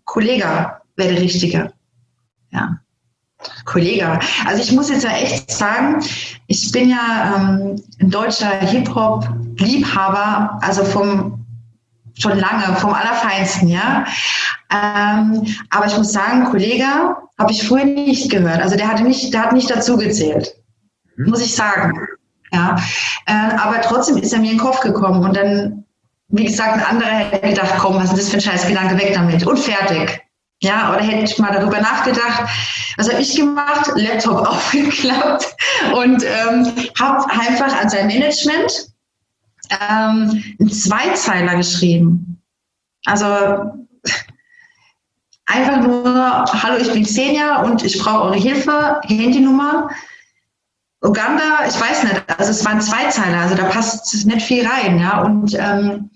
Kollege 0.06 0.72
wäre 0.96 1.14
der 1.14 1.22
Richtige. 1.22 1.74
Ja. 2.52 2.80
Kollege. 3.66 4.20
Also 4.46 4.62
ich 4.62 4.72
muss 4.72 4.90
jetzt 4.90 5.04
ja 5.04 5.12
echt 5.12 5.52
sagen, 5.52 6.04
ich 6.48 6.72
bin 6.72 6.90
ja 6.90 7.36
ähm, 7.36 7.82
ein 8.00 8.10
deutscher 8.10 8.60
Hip-Hop-Liebhaber, 8.60 10.60
also 10.62 10.84
vom 10.84 11.44
schon 12.16 12.38
lange, 12.38 12.76
vom 12.78 12.94
Allerfeinsten, 12.94 13.70
ja. 13.70 14.06
Ähm, 14.72 15.46
aber 15.70 15.88
ich 15.88 15.98
muss 15.98 16.12
sagen, 16.12 16.46
Kollege 16.46 16.86
habe 17.40 17.52
ich 17.52 17.68
früher 17.68 17.86
nicht 17.86 18.30
gehört. 18.30 18.62
Also 18.62 18.76
der 18.76 18.88
hatte 18.88 19.04
nicht, 19.04 19.34
der 19.34 19.44
hat 19.44 19.54
nicht 19.54 19.70
dazu 19.70 19.98
gezählt, 19.98 20.56
mhm. 21.16 21.30
muss 21.30 21.42
ich 21.42 21.56
sagen. 21.56 22.00
Ja. 22.52 22.78
Äh, 23.26 23.56
aber 23.58 23.82
trotzdem 23.82 24.18
ist 24.18 24.34
er 24.34 24.40
mir 24.40 24.52
in 24.52 24.58
den 24.58 24.66
Kopf 24.66 24.82
gekommen 24.82 25.24
und 25.24 25.36
dann, 25.36 25.86
wie 26.30 26.46
gesagt, 26.46 26.74
ein 26.74 26.86
anderer 26.86 27.10
hätte 27.10 27.50
gedacht, 27.50 27.74
komm, 27.80 27.96
was 27.96 28.14
ist 28.14 28.18
das 28.18 28.30
für 28.30 28.38
ein 28.38 28.42
Scheißgedanke, 28.42 28.98
weg 28.98 29.14
damit 29.14 29.46
und 29.46 29.58
fertig. 29.58 30.23
Ja, 30.64 30.94
oder 30.94 31.04
hätte 31.04 31.26
ich 31.26 31.38
mal 31.40 31.52
darüber 31.52 31.82
nachgedacht, 31.82 32.50
was 32.96 33.12
habe 33.12 33.22
ich 33.22 33.36
gemacht? 33.36 33.92
Laptop 33.96 34.48
aufgeklappt 34.48 35.54
und 35.94 36.24
ähm, 36.24 36.72
habe 36.98 37.30
einfach 37.30 37.82
an 37.82 37.90
sein 37.90 38.08
Management 38.08 38.88
ähm, 39.70 40.42
einen 40.58 40.72
Zweizeiler 40.72 41.58
geschrieben. 41.58 42.42
Also 43.04 43.26
einfach 45.48 45.82
nur, 45.82 46.46
hallo, 46.46 46.78
ich 46.78 46.94
bin 46.94 47.04
Xenia 47.04 47.64
und 47.64 47.84
ich 47.84 48.00
brauche 48.00 48.28
eure 48.28 48.38
Hilfe, 48.38 49.02
Handynummer. 49.04 49.90
Uganda, 51.02 51.66
ich 51.68 51.78
weiß 51.78 52.04
nicht, 52.04 52.24
also 52.38 52.52
es 52.52 52.64
waren 52.64 52.80
Zweizeiler, 52.80 53.40
also 53.40 53.56
da 53.56 53.66
passt 53.66 54.26
nicht 54.26 54.48
viel 54.48 54.66
rein, 54.66 54.98
ja. 54.98 55.24
Und 55.24 55.54
ähm, 55.60 56.10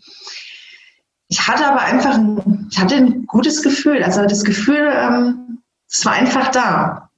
ich 1.30 1.48
hatte 1.48 1.68
aber 1.68 1.82
einfach 1.82 2.16
ein, 2.16 2.68
ich 2.72 2.80
hatte 2.80 2.96
ein 2.96 3.26
gutes 3.26 3.62
Gefühl. 3.62 4.04
Also 4.04 4.24
das 4.24 4.44
Gefühl, 4.44 4.92
ähm, 4.94 5.60
es 5.90 6.06
war 6.06 6.14
einfach 6.14 6.50
da. 6.50 7.10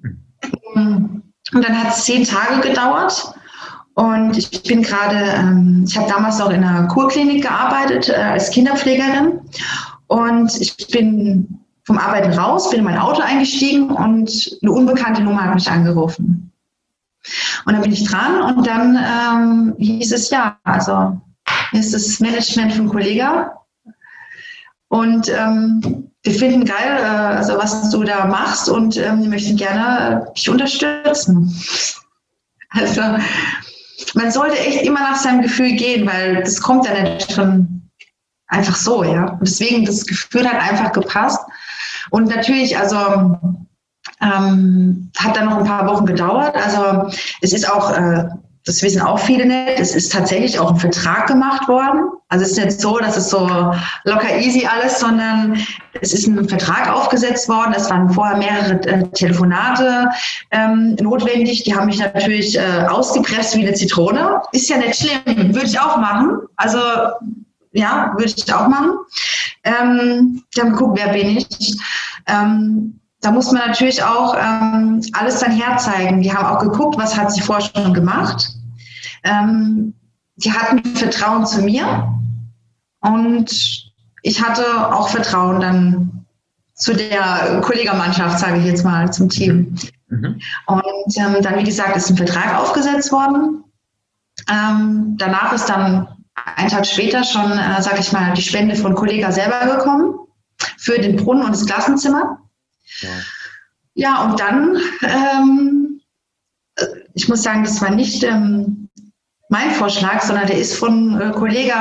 Und 0.76 1.24
dann 1.52 1.84
hat 1.84 1.94
es 1.94 2.06
zehn 2.06 2.24
Tage 2.24 2.62
gedauert. 2.62 3.34
Und 3.94 4.38
ich 4.38 4.64
bin 4.64 4.82
gerade, 4.82 5.16
ähm, 5.16 5.84
ich 5.88 5.98
habe 5.98 6.10
damals 6.10 6.40
auch 6.40 6.50
in 6.50 6.64
einer 6.64 6.88
Kurklinik 6.88 7.44
gearbeitet 7.44 8.10
äh, 8.10 8.14
als 8.14 8.50
Kinderpflegerin. 8.50 9.42
Und 10.08 10.60
ich 10.60 10.88
bin 10.88 11.60
vom 11.84 11.98
Arbeiten 11.98 12.34
raus, 12.34 12.70
bin 12.70 12.80
in 12.80 12.86
mein 12.86 12.98
Auto 12.98 13.22
eingestiegen 13.22 13.92
und 13.92 14.58
eine 14.62 14.72
unbekannte 14.72 15.22
Nummer 15.22 15.44
hat 15.44 15.56
mich 15.56 15.70
angerufen. 15.70 16.52
Und 17.66 17.74
dann 17.74 17.82
bin 17.82 17.92
ich 17.92 18.06
dran 18.06 18.42
und 18.42 18.66
dann 18.66 18.96
ähm, 18.96 19.76
hieß 19.78 20.14
es 20.14 20.30
ja, 20.30 20.58
also 20.64 21.20
ist 21.74 21.94
das 21.94 22.20
Management 22.20 22.74
von 22.74 22.90
Kollega 22.90 23.59
und 24.90 25.30
ähm, 25.30 26.12
wir 26.24 26.34
finden 26.34 26.66
geil, 26.66 26.98
äh, 27.00 27.38
also 27.38 27.58
was 27.58 27.90
du 27.92 28.04
da 28.04 28.26
machst 28.26 28.70
und 28.70 28.98
ähm, 28.98 29.22
wir 29.22 29.30
möchten 29.30 29.56
gerne 29.56 30.32
dich 30.36 30.50
unterstützen. 30.50 31.56
Also 32.72 33.02
man 34.14 34.32
sollte 34.32 34.60
echt 34.60 34.84
immer 34.84 35.00
nach 35.00 35.16
seinem 35.16 35.42
Gefühl 35.42 35.72
gehen, 35.72 36.06
weil 36.06 36.44
das 36.44 36.62
kommt 36.62 36.86
ja 36.86 37.02
nicht 37.02 37.32
schon 37.32 37.90
einfach 38.46 38.76
so, 38.76 39.04
ja. 39.04 39.32
Und 39.32 39.48
deswegen, 39.48 39.86
das 39.86 40.06
Gefühl 40.06 40.48
hat 40.48 40.62
einfach 40.62 40.92
gepasst. 40.92 41.40
Und 42.12 42.28
natürlich, 42.28 42.78
also 42.78 42.96
ähm, 44.22 45.12
hat 45.18 45.36
dann 45.36 45.46
noch 45.46 45.58
ein 45.58 45.64
paar 45.64 45.88
Wochen 45.88 46.06
gedauert. 46.06 46.56
Also 46.56 47.12
es 47.42 47.54
ist 47.54 47.68
auch 47.68 47.92
äh, 47.92 48.26
das 48.70 48.84
wissen 48.84 49.02
auch 49.02 49.18
viele 49.18 49.48
nicht, 49.48 49.80
es 49.80 49.96
ist 49.96 50.12
tatsächlich 50.12 50.60
auch 50.60 50.72
ein 50.72 50.80
Vertrag 50.80 51.26
gemacht 51.26 51.68
worden. 51.68 52.12
Also 52.28 52.46
es 52.46 52.52
ist 52.52 52.64
nicht 52.64 52.80
so, 52.80 53.00
dass 53.00 53.18
es 53.18 53.32
so 53.32 53.40
locker 54.04 54.38
easy 54.38 54.68
alles, 54.68 55.00
sondern 55.00 55.58
es 56.02 56.14
ist 56.14 56.28
ein 56.28 56.48
Vertrag 56.48 56.88
aufgesetzt 56.88 57.50
worden. 57.50 57.74
Es 57.76 57.90
waren 57.90 58.12
vorher 58.12 58.38
mehrere 58.38 58.74
äh, 58.88 59.08
Telefonate 59.10 60.10
ähm, 60.52 60.96
notwendig. 61.02 61.64
Die 61.64 61.76
haben 61.76 61.88
mich 61.88 61.98
natürlich 61.98 62.60
äh, 62.60 62.86
ausgepresst 62.88 63.58
wie 63.58 63.66
eine 63.66 63.74
Zitrone. 63.74 64.40
Ist 64.52 64.70
ja 64.70 64.78
nicht 64.78 64.98
schlimm, 64.98 65.56
würde 65.56 65.66
ich 65.66 65.80
auch 65.80 65.98
machen. 65.98 66.38
Also 66.56 66.78
ja, 67.72 68.14
würde 68.18 68.34
ich 68.38 68.54
auch 68.54 68.68
machen. 68.68 68.92
Ähm, 69.64 70.44
die 70.56 70.62
haben 70.62 70.74
geguckt, 70.74 71.00
wer 71.02 71.12
bin 71.12 71.38
ich. 71.38 71.76
Ähm, 72.28 73.00
da 73.22 73.32
muss 73.32 73.52
man 73.52 73.68
natürlich 73.68 74.04
auch 74.04 74.36
ähm, 74.36 75.02
alles 75.14 75.40
dann 75.40 75.52
herzeigen. 75.52 76.22
Die 76.22 76.32
haben 76.32 76.46
auch 76.46 76.60
geguckt, 76.60 76.98
was 76.98 77.18
hat 77.18 77.32
sie 77.32 77.42
vorher 77.42 77.68
schon 77.76 77.94
gemacht. 77.94 78.59
Ähm, 79.24 79.94
die 80.38 80.52
hatten 80.54 80.84
Vertrauen 80.96 81.46
zu 81.46 81.62
mir 81.62 82.14
und 83.02 83.92
ich 84.22 84.42
hatte 84.42 84.94
auch 84.94 85.10
Vertrauen 85.10 85.60
dann 85.60 86.26
zu 86.74 86.94
der 86.94 87.60
Kollegermannschaft, 87.62 88.40
sage 88.40 88.60
ich 88.60 88.66
jetzt 88.66 88.84
mal, 88.84 89.12
zum 89.12 89.30
Team. 89.30 89.76
Mhm. 90.08 90.40
Und 90.66 91.18
ähm, 91.18 91.42
dann, 91.42 91.58
wie 91.58 91.64
gesagt, 91.64 91.96
ist 91.96 92.10
ein 92.10 92.18
Vertrag 92.18 92.58
aufgesetzt 92.58 93.12
worden. 93.12 93.64
Ähm, 94.50 95.16
danach 95.18 95.54
ist 95.54 95.66
dann 95.66 96.08
einen 96.56 96.70
Tag 96.70 96.86
später 96.86 97.24
schon, 97.24 97.52
äh, 97.52 97.82
sage 97.82 98.00
ich 98.00 98.12
mal, 98.12 98.34
die 98.34 98.42
Spende 98.42 98.76
von 98.76 98.96
Kollega 98.96 99.32
selber 99.32 99.76
gekommen 99.76 100.16
für 100.78 101.00
den 101.00 101.18
Brunnen 101.18 101.44
und 101.44 101.52
das 101.52 101.66
Klassenzimmer. 101.66 102.40
Ja, 103.02 103.10
ja 103.94 104.24
und 104.24 104.40
dann, 104.40 104.78
ähm, 105.02 106.02
ich 107.14 107.28
muss 107.28 107.44
sagen, 107.44 107.64
das 107.64 107.82
war 107.82 107.92
nicht 107.92 108.24
ähm, 108.24 108.89
mein 109.50 109.72
Vorschlag, 109.72 110.22
sondern 110.22 110.48
der 110.48 110.58
ist 110.58 110.78
von 110.78 111.20
äh, 111.20 111.32
Kollege 111.32 111.74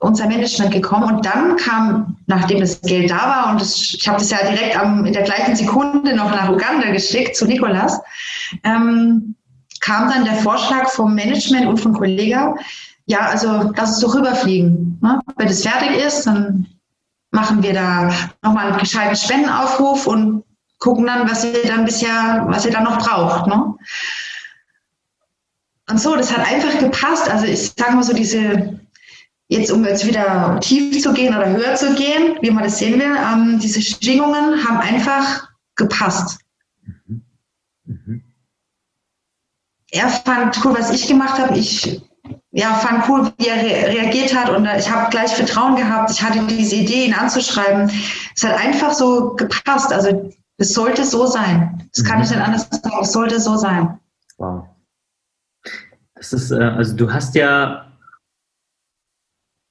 unser 0.00 0.26
Management 0.26 0.72
gekommen 0.72 1.14
und 1.14 1.26
dann 1.26 1.56
kam, 1.56 2.16
nachdem 2.26 2.60
das 2.60 2.80
Geld 2.80 3.10
da 3.10 3.16
war 3.16 3.50
und 3.52 3.60
das, 3.60 3.94
ich 3.94 4.08
habe 4.08 4.18
das 4.18 4.30
ja 4.30 4.38
direkt 4.38 4.76
am, 4.76 5.04
in 5.04 5.12
der 5.12 5.22
gleichen 5.22 5.54
Sekunde 5.54 6.16
noch 6.16 6.30
nach 6.30 6.48
Uganda 6.48 6.90
geschickt 6.90 7.36
zu 7.36 7.46
Nikolas, 7.46 8.00
ähm, 8.64 9.36
kam 9.80 10.08
dann 10.08 10.24
der 10.24 10.36
Vorschlag 10.36 10.88
vom 10.88 11.14
Management 11.14 11.66
und 11.66 11.78
von 11.78 11.92
Kollege, 11.92 12.54
ja, 13.06 13.20
also 13.20 13.72
lass 13.76 13.96
es 13.96 13.98
doch 13.98 14.14
rüberfliegen. 14.14 14.98
Ne? 15.02 15.20
Wenn 15.36 15.48
es 15.48 15.66
fertig 15.66 15.96
ist, 15.96 16.26
dann 16.26 16.66
machen 17.30 17.62
wir 17.62 17.74
da 17.74 18.10
nochmal 18.42 18.68
einen 18.68 18.78
gescheiten 18.78 19.16
Spendenaufruf 19.16 20.06
und 20.06 20.44
gucken 20.78 21.06
dann, 21.06 21.28
was 21.28 21.44
ihr 21.44 21.66
dann 21.66 21.84
bisher, 21.84 22.44
was 22.48 22.64
ihr 22.64 22.72
dann 22.72 22.84
noch 22.84 22.98
braucht. 22.98 23.46
Ne? 23.46 23.74
Und 25.90 26.00
so, 26.00 26.16
das 26.16 26.36
hat 26.36 26.46
einfach 26.46 26.78
gepasst. 26.78 27.30
Also 27.30 27.46
ich 27.46 27.72
sage 27.76 27.92
mal 27.92 28.02
so 28.02 28.12
diese, 28.12 28.80
jetzt 29.48 29.70
um 29.70 29.84
jetzt 29.84 30.06
wieder 30.06 30.58
tief 30.60 31.02
zu 31.02 31.12
gehen 31.12 31.34
oder 31.34 31.50
höher 31.50 31.74
zu 31.74 31.94
gehen, 31.94 32.36
wie 32.40 32.50
man 32.50 32.64
das 32.64 32.78
sehen 32.78 32.98
will, 33.00 33.16
ähm, 33.16 33.58
diese 33.58 33.82
Schwingungen 33.82 34.66
haben 34.66 34.78
einfach 34.78 35.48
gepasst. 35.74 36.38
Mhm. 36.84 37.24
Mhm. 37.84 38.22
Er 39.90 40.08
fand 40.08 40.64
cool, 40.64 40.74
was 40.78 40.90
ich 40.90 41.06
gemacht 41.06 41.38
habe. 41.38 41.58
Ich 41.58 42.02
ja, 42.52 42.74
fand 42.74 43.08
cool, 43.08 43.32
wie 43.38 43.48
er 43.48 43.56
re 43.56 43.88
reagiert 43.88 44.34
hat 44.34 44.50
und 44.50 44.66
ich 44.78 44.90
habe 44.90 45.10
gleich 45.10 45.34
Vertrauen 45.34 45.74
gehabt. 45.76 46.10
Ich 46.10 46.22
hatte 46.22 46.46
diese 46.46 46.76
Idee, 46.76 47.06
ihn 47.06 47.14
anzuschreiben. 47.14 47.90
Es 48.36 48.44
hat 48.44 48.58
einfach 48.58 48.92
so 48.92 49.34
gepasst. 49.34 49.92
Also 49.92 50.32
es 50.58 50.74
sollte 50.74 51.04
so 51.04 51.26
sein. 51.26 51.88
Das 51.94 52.04
kann 52.04 52.18
mhm. 52.18 52.24
ich 52.24 52.30
nicht 52.30 52.40
anders 52.40 52.68
sagen. 52.70 52.96
Es 53.00 53.12
sollte 53.12 53.40
so 53.40 53.56
sein. 53.56 53.98
Wow. 54.36 54.64
Das 56.22 56.32
ist, 56.32 56.52
äh, 56.52 56.62
also 56.62 56.94
du 56.94 57.12
hast 57.12 57.34
ja, 57.34 57.92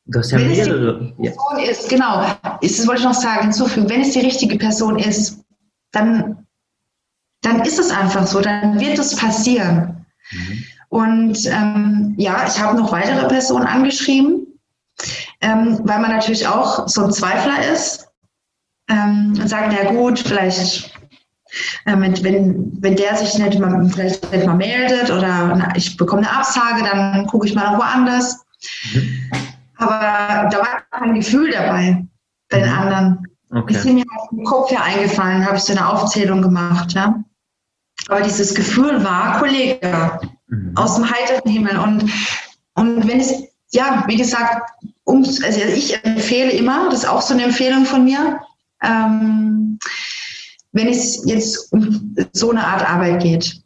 du 0.05 0.19
hast 0.19 0.31
ja 0.31 0.37
wenn 0.37 0.49
mehrere. 0.49 1.13
Es 1.17 1.33
die 1.57 1.63
ja. 1.63 1.71
ist, 1.71 1.89
genau, 1.89 2.25
das 2.61 2.87
wollte 2.87 2.99
ich 2.99 3.07
noch 3.07 3.13
sagen, 3.13 3.43
hinzufügen, 3.43 3.89
wenn 3.89 4.01
es 4.01 4.11
die 4.11 4.19
richtige 4.19 4.57
Person 4.57 4.99
ist, 4.99 5.39
dann, 5.93 6.45
dann 7.41 7.61
ist 7.61 7.79
es 7.79 7.89
einfach 7.89 8.27
so, 8.27 8.41
dann 8.41 8.81
wird 8.81 8.99
es 8.99 9.15
passieren. 9.15 10.05
Mhm. 10.31 10.63
Und 10.89 11.45
ähm, 11.45 12.15
ja, 12.17 12.45
ich 12.45 12.59
habe 12.59 12.77
noch 12.77 12.91
weitere 12.91 13.29
Personen 13.29 13.65
angeschrieben, 13.65 14.45
ähm, 15.39 15.79
weil 15.83 16.01
man 16.01 16.11
natürlich 16.11 16.47
auch 16.47 16.85
so 16.89 17.05
ein 17.05 17.13
Zweifler 17.13 17.71
ist 17.71 18.09
ähm, 18.89 19.37
und 19.39 19.47
sagt, 19.47 19.71
ja 19.71 19.89
gut, 19.89 20.19
vielleicht, 20.19 20.90
äh, 21.85 21.95
wenn, 21.97 22.71
wenn 22.81 22.95
der 22.95 23.15
sich 23.15 23.37
nicht 23.37 23.59
mal, 23.59 23.89
vielleicht 23.89 24.31
nicht 24.31 24.45
mal 24.45 24.55
meldet 24.55 25.11
oder 25.11 25.55
na, 25.55 25.75
ich 25.75 25.97
bekomme 25.97 26.27
eine 26.27 26.37
Absage, 26.37 26.83
dann 26.83 27.27
gucke 27.27 27.47
ich 27.47 27.55
mal 27.55 27.71
noch 27.71 27.79
woanders. 27.79 28.43
Mhm. 28.93 29.31
Aber 29.77 30.49
da 30.49 30.57
war 30.59 30.83
kein 30.91 31.15
Gefühl 31.15 31.51
dabei 31.51 32.05
bei 32.49 32.59
den 32.59 32.69
mhm. 32.69 32.77
anderen. 32.77 33.27
Okay. 33.53 33.73
Ist 33.73 33.85
mir 33.85 34.05
auf 34.17 34.29
den 34.29 34.43
Kopf 34.43 34.71
her 34.71 34.83
eingefallen, 34.83 35.45
habe 35.45 35.57
ich 35.57 35.63
so 35.63 35.73
eine 35.73 35.87
Aufzählung 35.87 36.41
gemacht. 36.41 36.93
Ja? 36.93 37.21
Aber 38.07 38.21
dieses 38.21 38.55
Gefühl 38.55 39.03
war 39.03 39.39
Kollege 39.39 40.19
mhm. 40.47 40.71
aus 40.75 40.95
dem 40.95 41.09
heiteren 41.09 41.51
Himmel. 41.51 41.77
Und 41.77 42.09
Und 42.75 43.05
wenn 43.05 43.19
es, 43.19 43.33
ja, 43.71 44.03
wie 44.07 44.15
gesagt, 44.15 44.71
um, 45.03 45.23
also 45.23 45.59
ich 45.59 46.03
empfehle 46.05 46.51
immer, 46.51 46.89
das 46.89 46.99
ist 46.99 47.09
auch 47.09 47.21
so 47.21 47.33
eine 47.33 47.43
Empfehlung 47.43 47.85
von 47.85 48.05
mir, 48.05 48.39
ähm, 48.81 49.77
wenn 50.71 50.87
es 50.87 51.25
jetzt 51.25 51.71
um 51.71 52.15
so 52.33 52.51
eine 52.51 52.65
Art 52.65 52.87
Arbeit 52.89 53.21
geht, 53.21 53.61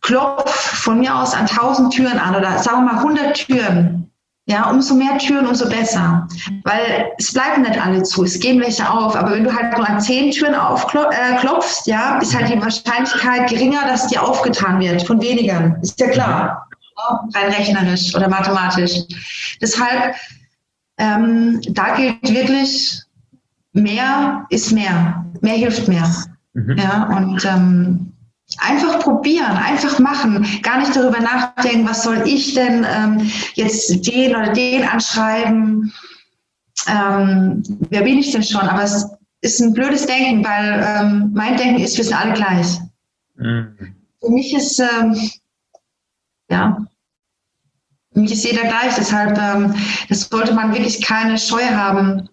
klopf 0.00 0.50
von 0.50 1.00
mir 1.00 1.14
aus 1.14 1.34
an 1.34 1.46
tausend 1.46 1.92
Türen 1.92 2.18
an 2.18 2.36
oder 2.36 2.58
sagen 2.58 2.84
wir 2.84 2.92
mal 2.92 2.98
100 2.98 3.36
Türen. 3.36 4.10
Ja, 4.48 4.70
umso 4.70 4.94
mehr 4.94 5.18
Türen, 5.18 5.44
umso 5.44 5.68
besser. 5.68 6.28
Weil 6.62 7.10
es 7.18 7.32
bleiben 7.32 7.62
nicht 7.62 7.84
alle 7.84 8.04
zu, 8.04 8.22
es 8.22 8.38
gehen 8.38 8.60
welche 8.60 8.88
auf. 8.88 9.16
Aber 9.16 9.32
wenn 9.32 9.42
du 9.42 9.52
halt 9.52 9.76
nur 9.76 9.88
an 9.88 10.00
zehn 10.00 10.30
Türen 10.30 10.54
aufklopfst, 10.54 11.88
äh, 11.88 11.90
ja, 11.90 12.18
ist 12.20 12.32
halt 12.32 12.48
die 12.48 12.62
Wahrscheinlichkeit 12.62 13.50
geringer, 13.50 13.84
dass 13.88 14.06
dir 14.06 14.22
aufgetan 14.22 14.78
wird 14.78 15.02
von 15.02 15.20
wenigen. 15.20 15.76
Ist 15.82 15.98
ja 15.98 16.08
klar. 16.08 16.68
Rein 17.34 17.52
rechnerisch 17.52 18.14
oder 18.14 18.28
mathematisch. 18.28 19.00
Deshalb, 19.60 20.14
ähm, 20.98 21.60
da 21.70 21.96
gilt 21.96 22.22
wirklich, 22.22 23.02
mehr 23.76 24.46
ist 24.50 24.72
mehr. 24.72 25.24
Mehr 25.40 25.56
hilft 25.56 25.88
mehr. 25.88 26.10
Mhm. 26.54 26.76
Ja, 26.76 27.04
und 27.16 27.44
ähm, 27.44 28.12
Einfach 28.58 29.00
probieren, 29.00 29.56
einfach 29.56 29.98
machen, 29.98 30.46
gar 30.62 30.78
nicht 30.78 30.94
darüber 30.94 31.18
nachdenken, 31.18 31.88
was 31.88 32.04
soll 32.04 32.22
ich 32.26 32.54
denn 32.54 32.86
ähm, 32.88 33.28
jetzt 33.54 34.06
den 34.06 34.36
oder 34.36 34.52
den 34.52 34.84
anschreiben. 34.84 35.92
Ähm, 36.86 37.62
wer 37.90 38.02
bin 38.02 38.18
ich 38.18 38.30
denn 38.30 38.44
schon? 38.44 38.60
Aber 38.60 38.84
es 38.84 39.04
ist 39.40 39.60
ein 39.60 39.72
blödes 39.72 40.06
Denken, 40.06 40.44
weil 40.44 40.80
ähm, 40.86 41.32
mein 41.34 41.56
Denken 41.56 41.82
ist, 41.82 41.96
wir 41.96 42.04
sind 42.04 42.16
alle 42.16 42.34
gleich. 42.34 42.78
Mhm. 43.34 43.96
Für 44.20 44.30
mich 44.30 44.54
ist, 44.54 44.78
ähm, 44.78 45.18
ja, 46.48 46.86
für 48.12 48.20
mich 48.20 48.32
ist 48.32 48.44
jeder 48.44 48.62
gleich. 48.62 48.94
Deshalb, 48.96 49.36
ähm, 49.36 49.74
das 50.08 50.20
sollte 50.20 50.54
man 50.54 50.72
wirklich 50.72 51.02
keine 51.02 51.36
Scheu 51.36 51.64
haben, 51.64 52.28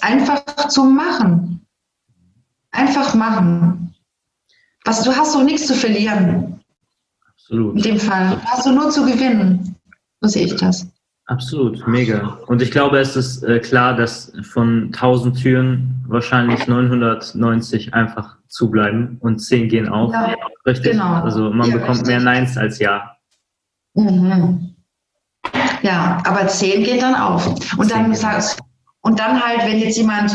einfach 0.00 0.44
zu 0.68 0.84
machen. 0.84 1.66
Einfach 2.70 3.14
machen. 3.14 3.94
Was, 4.84 5.02
du 5.02 5.14
hast 5.14 5.34
doch 5.34 5.44
nichts 5.44 5.66
zu 5.66 5.74
verlieren. 5.74 6.60
Absolut. 7.28 7.76
In 7.76 7.82
dem 7.82 8.00
Fall. 8.00 8.40
Hast 8.46 8.66
du 8.66 8.72
nur 8.72 8.90
zu 8.90 9.04
gewinnen. 9.04 9.76
So 10.20 10.28
sehe 10.28 10.46
ich 10.46 10.56
das. 10.56 10.86
Absolut, 11.26 11.86
mega. 11.86 12.38
Und 12.46 12.62
ich 12.62 12.70
glaube, 12.70 12.98
es 12.98 13.14
ist 13.16 13.42
äh, 13.44 13.60
klar, 13.60 13.96
dass 13.96 14.32
von 14.42 14.86
1000 14.86 15.40
Türen 15.40 16.04
wahrscheinlich 16.06 16.66
990 16.66 17.94
einfach 17.94 18.36
zubleiben 18.48 19.18
und 19.20 19.38
10 19.38 19.68
gehen 19.68 19.88
auf. 19.88 20.12
Ja, 20.12 20.34
richtig. 20.66 20.92
Genau. 20.92 21.22
Also 21.22 21.50
man 21.50 21.70
ja, 21.70 21.76
bekommt 21.76 22.00
richtig. 22.00 22.08
mehr 22.08 22.20
Neins 22.20 22.56
als 22.56 22.78
Ja. 22.78 23.16
Mhm. 23.94 24.74
Ja, 25.82 26.22
aber 26.24 26.46
10 26.46 26.84
geht 26.84 27.02
dann 27.02 27.14
auf. 27.14 27.46
Und 27.76 27.90
dann, 27.90 28.14
sagst, 28.14 28.60
und 29.02 29.18
dann 29.18 29.44
halt, 29.44 29.66
wenn 29.66 29.78
jetzt 29.78 29.96
jemand 29.96 30.32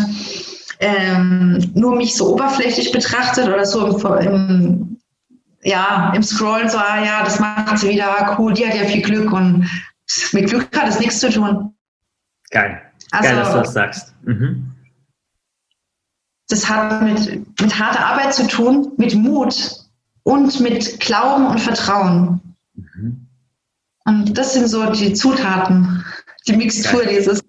ähm, 0.79 1.71
nur 1.73 1.95
mich 1.95 2.15
so 2.15 2.33
oberflächlich 2.33 2.91
betrachtet 2.91 3.47
oder 3.47 3.65
so 3.65 3.97
im, 3.97 4.19
im, 4.19 4.99
ja, 5.63 6.13
im 6.13 6.21
Scrollen 6.21 6.69
so, 6.69 6.77
ah 6.77 7.03
ja, 7.03 7.23
das 7.23 7.39
macht 7.39 7.79
sie 7.79 7.89
wieder, 7.89 8.35
cool, 8.37 8.53
die 8.53 8.67
hat 8.67 8.75
ja 8.75 8.85
viel 8.85 9.01
Glück 9.01 9.31
und 9.31 9.67
mit 10.33 10.49
Glück 10.49 10.77
hat 10.77 10.87
es 10.87 10.99
nichts 10.99 11.19
zu 11.19 11.29
tun. 11.29 11.73
Geil. 12.51 12.81
Also, 13.11 13.29
Geil, 13.29 13.37
dass 13.37 13.51
du 13.51 13.57
das 13.59 13.73
sagst. 13.73 14.13
Mhm. 14.23 14.73
Das 16.49 16.69
hat 16.69 17.01
mit, 17.01 17.61
mit 17.61 17.79
harter 17.79 18.05
Arbeit 18.05 18.33
zu 18.33 18.47
tun, 18.47 18.93
mit 18.97 19.15
Mut 19.15 19.85
und 20.23 20.59
mit 20.59 20.99
Glauben 20.99 21.47
und 21.47 21.59
Vertrauen. 21.59 22.55
Mhm. 22.73 23.27
Und 24.05 24.37
das 24.37 24.53
sind 24.53 24.67
so 24.69 24.89
die 24.91 25.13
Zutaten, 25.13 26.05
die 26.47 26.55
Mixtur 26.55 27.03
Geil. 27.03 27.17
dieses. 27.17 27.41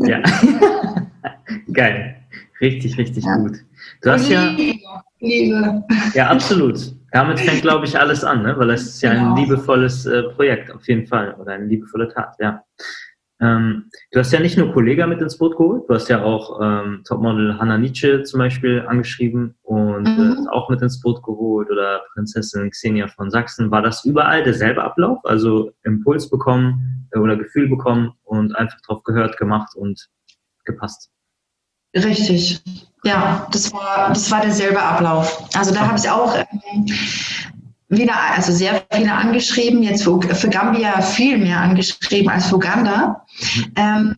Ja. 0.00 0.22
Geil. 1.72 2.16
Richtig, 2.60 2.96
richtig 2.96 3.24
ja. 3.24 3.36
gut. 3.36 3.56
Du 4.02 4.10
hast 4.10 4.28
ja. 4.28 4.54
Liebe. 5.20 5.84
Ja, 6.14 6.28
absolut. 6.28 6.94
Damit 7.12 7.40
fängt, 7.40 7.62
glaube 7.62 7.84
ich, 7.86 7.98
alles 7.98 8.24
an, 8.24 8.42
ne? 8.42 8.54
weil 8.56 8.70
es 8.70 8.82
ist 8.82 9.02
ja 9.02 9.12
genau. 9.12 9.30
ein 9.30 9.36
liebevolles 9.36 10.06
äh, 10.06 10.22
Projekt, 10.34 10.72
auf 10.72 10.86
jeden 10.88 11.06
Fall. 11.06 11.34
Oder 11.34 11.52
eine 11.52 11.66
liebevolle 11.66 12.08
Tat, 12.08 12.36
ja. 12.40 12.64
Ähm, 13.42 13.90
du 14.12 14.20
hast 14.20 14.32
ja 14.32 14.38
nicht 14.38 14.56
nur 14.56 14.72
Kollega 14.72 15.04
mit 15.08 15.20
ins 15.20 15.36
Boot 15.36 15.56
geholt, 15.56 15.82
du 15.88 15.94
hast 15.94 16.08
ja 16.08 16.22
auch 16.22 16.60
ähm, 16.62 17.02
Topmodel 17.04 17.58
Hannah 17.58 17.76
Nietzsche 17.76 18.22
zum 18.22 18.38
Beispiel 18.38 18.84
angeschrieben 18.86 19.56
und 19.62 20.04
mhm. 20.04 20.46
äh, 20.46 20.50
auch 20.50 20.70
mit 20.70 20.80
ins 20.80 21.00
Boot 21.00 21.24
geholt 21.24 21.68
oder 21.68 22.02
Prinzessin 22.14 22.70
Xenia 22.70 23.08
von 23.08 23.32
Sachsen. 23.32 23.72
War 23.72 23.82
das 23.82 24.04
überall 24.04 24.44
derselbe 24.44 24.84
Ablauf? 24.84 25.18
Also 25.24 25.72
Impuls 25.82 26.30
bekommen 26.30 27.08
äh, 27.10 27.18
oder 27.18 27.36
Gefühl 27.36 27.68
bekommen 27.68 28.12
und 28.22 28.54
einfach 28.54 28.80
drauf 28.82 29.02
gehört, 29.02 29.36
gemacht 29.36 29.74
und 29.74 30.08
gepasst? 30.64 31.10
Richtig. 31.96 32.62
Ja, 33.04 33.48
das 33.50 33.72
war, 33.72 34.10
das 34.10 34.30
war 34.30 34.40
derselbe 34.42 34.80
Ablauf. 34.80 35.48
Also 35.56 35.74
da 35.74 35.88
habe 35.88 35.98
ich 35.98 36.08
auch 36.08 36.36
ähm, 36.36 36.86
wieder, 37.92 38.14
also 38.34 38.52
sehr 38.52 38.82
viele 38.90 39.12
angeschrieben, 39.12 39.82
jetzt 39.82 40.02
für, 40.02 40.20
für 40.20 40.48
Gambia 40.48 41.00
viel 41.02 41.38
mehr 41.38 41.60
angeschrieben 41.60 42.30
als 42.30 42.46
für 42.46 42.56
Uganda. 42.56 43.24
Mhm. 43.54 43.72
Ähm, 43.76 44.16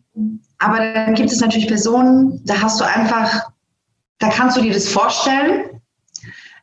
aber 0.57 0.93
dann 0.93 1.13
gibt 1.13 1.31
es 1.31 1.41
natürlich 1.41 1.67
Personen, 1.67 2.41
da 2.45 2.61
hast 2.61 2.79
du 2.79 2.85
einfach, 2.85 3.49
da 4.19 4.29
kannst 4.29 4.55
du 4.55 4.61
dir 4.61 4.73
das 4.73 4.87
vorstellen. 4.87 5.81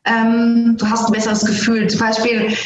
Ähm, 0.04 0.76
du 0.78 0.88
hast 0.88 1.06
ein 1.06 1.12
besseres 1.12 1.44
Gefühl. 1.44 1.86
Zum 1.88 2.00
Beispiel, 2.00 2.56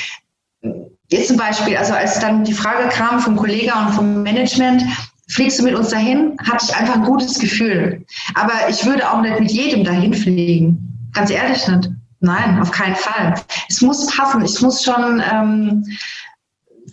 jetzt 1.09 1.28
zum 1.28 1.36
Beispiel, 1.36 1.77
also 1.77 1.94
als 1.94 2.20
dann 2.20 2.44
die 2.44 2.52
Frage 2.52 2.89
kam 2.90 3.18
vom 3.18 3.36
Kollegen 3.36 3.73
und 3.73 3.94
vom 3.94 4.23
Management, 4.23 4.85
fliegst 5.28 5.59
du 5.59 5.64
mit 5.64 5.74
uns 5.74 5.89
dahin, 5.89 6.36
hatte 6.48 6.66
ich 6.68 6.77
einfach 6.77 6.94
ein 6.94 7.05
gutes 7.05 7.40
Gefühl. 7.40 8.06
Aber 8.35 8.52
ich 8.70 8.86
würde 8.86 9.10
auch 9.10 9.20
nicht 9.20 9.40
mit 9.40 9.51
jedem 9.51 9.82
dahin 9.82 10.14
fliegen. 10.14 11.10
Ganz 11.12 11.31
ehrlich 11.31 11.66
nicht. 11.66 11.90
Nein, 12.20 12.60
auf 12.60 12.70
keinen 12.70 12.97
Fall. 12.97 13.34
Es 13.68 13.80
muss 13.82 14.06
passen. 14.06 14.44
Ich 14.44 14.60
muss 14.62 14.82
schon 14.82 15.22
ähm, 15.32 15.84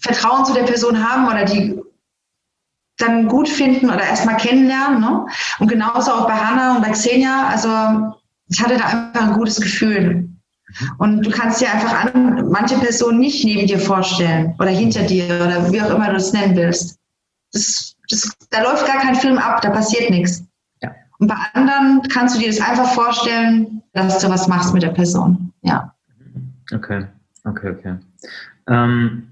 Vertrauen 0.01 0.45
zu 0.45 0.53
der 0.53 0.63
Person 0.63 1.07
haben 1.07 1.27
oder 1.27 1.45
die 1.45 1.79
dann 2.97 3.27
gut 3.27 3.49
finden 3.49 3.89
oder 3.89 4.03
erstmal 4.03 4.37
kennenlernen. 4.37 4.99
Ne? 4.99 5.25
Und 5.59 5.67
genauso 5.67 6.11
auch 6.11 6.27
bei 6.27 6.35
Hannah 6.35 6.75
und 6.75 6.83
bei 6.83 6.91
Xenia. 6.91 7.47
Also 7.47 8.13
ich 8.49 8.61
hatte 8.61 8.77
da 8.77 8.85
einfach 8.85 9.29
ein 9.29 9.33
gutes 9.33 9.59
Gefühl. 9.59 10.29
Und 10.97 11.23
du 11.23 11.29
kannst 11.29 11.61
dir 11.61 11.71
einfach 11.71 12.05
an, 12.05 12.49
manche 12.49 12.77
Personen 12.77 13.19
nicht 13.19 13.45
neben 13.45 13.67
dir 13.67 13.79
vorstellen 13.79 14.55
oder 14.59 14.71
hinter 14.71 15.03
dir 15.03 15.25
oder 15.25 15.71
wie 15.71 15.81
auch 15.81 15.91
immer 15.91 16.07
du 16.07 16.13
das 16.13 16.33
nennen 16.33 16.55
willst. 16.55 16.97
Das 17.51 17.93
das, 18.09 18.31
da 18.49 18.61
läuft 18.61 18.85
gar 18.85 18.99
kein 18.99 19.15
Film 19.15 19.37
ab, 19.37 19.61
da 19.61 19.69
passiert 19.69 20.09
nichts. 20.09 20.43
Und 21.23 21.29
bei 21.29 21.37
anderen 21.53 22.01
kannst 22.09 22.35
du 22.35 22.39
dir 22.41 22.47
das 22.47 22.59
einfach 22.59 22.93
vorstellen, 22.93 23.81
dass 23.93 24.19
du 24.19 24.27
was 24.27 24.49
machst 24.49 24.73
mit 24.73 24.83
der 24.83 24.89
Person. 24.89 25.53
Ja. 25.61 25.95
Okay, 26.73 27.05
okay, 27.45 27.69
okay. 27.69 27.95
Ähm, 28.67 29.29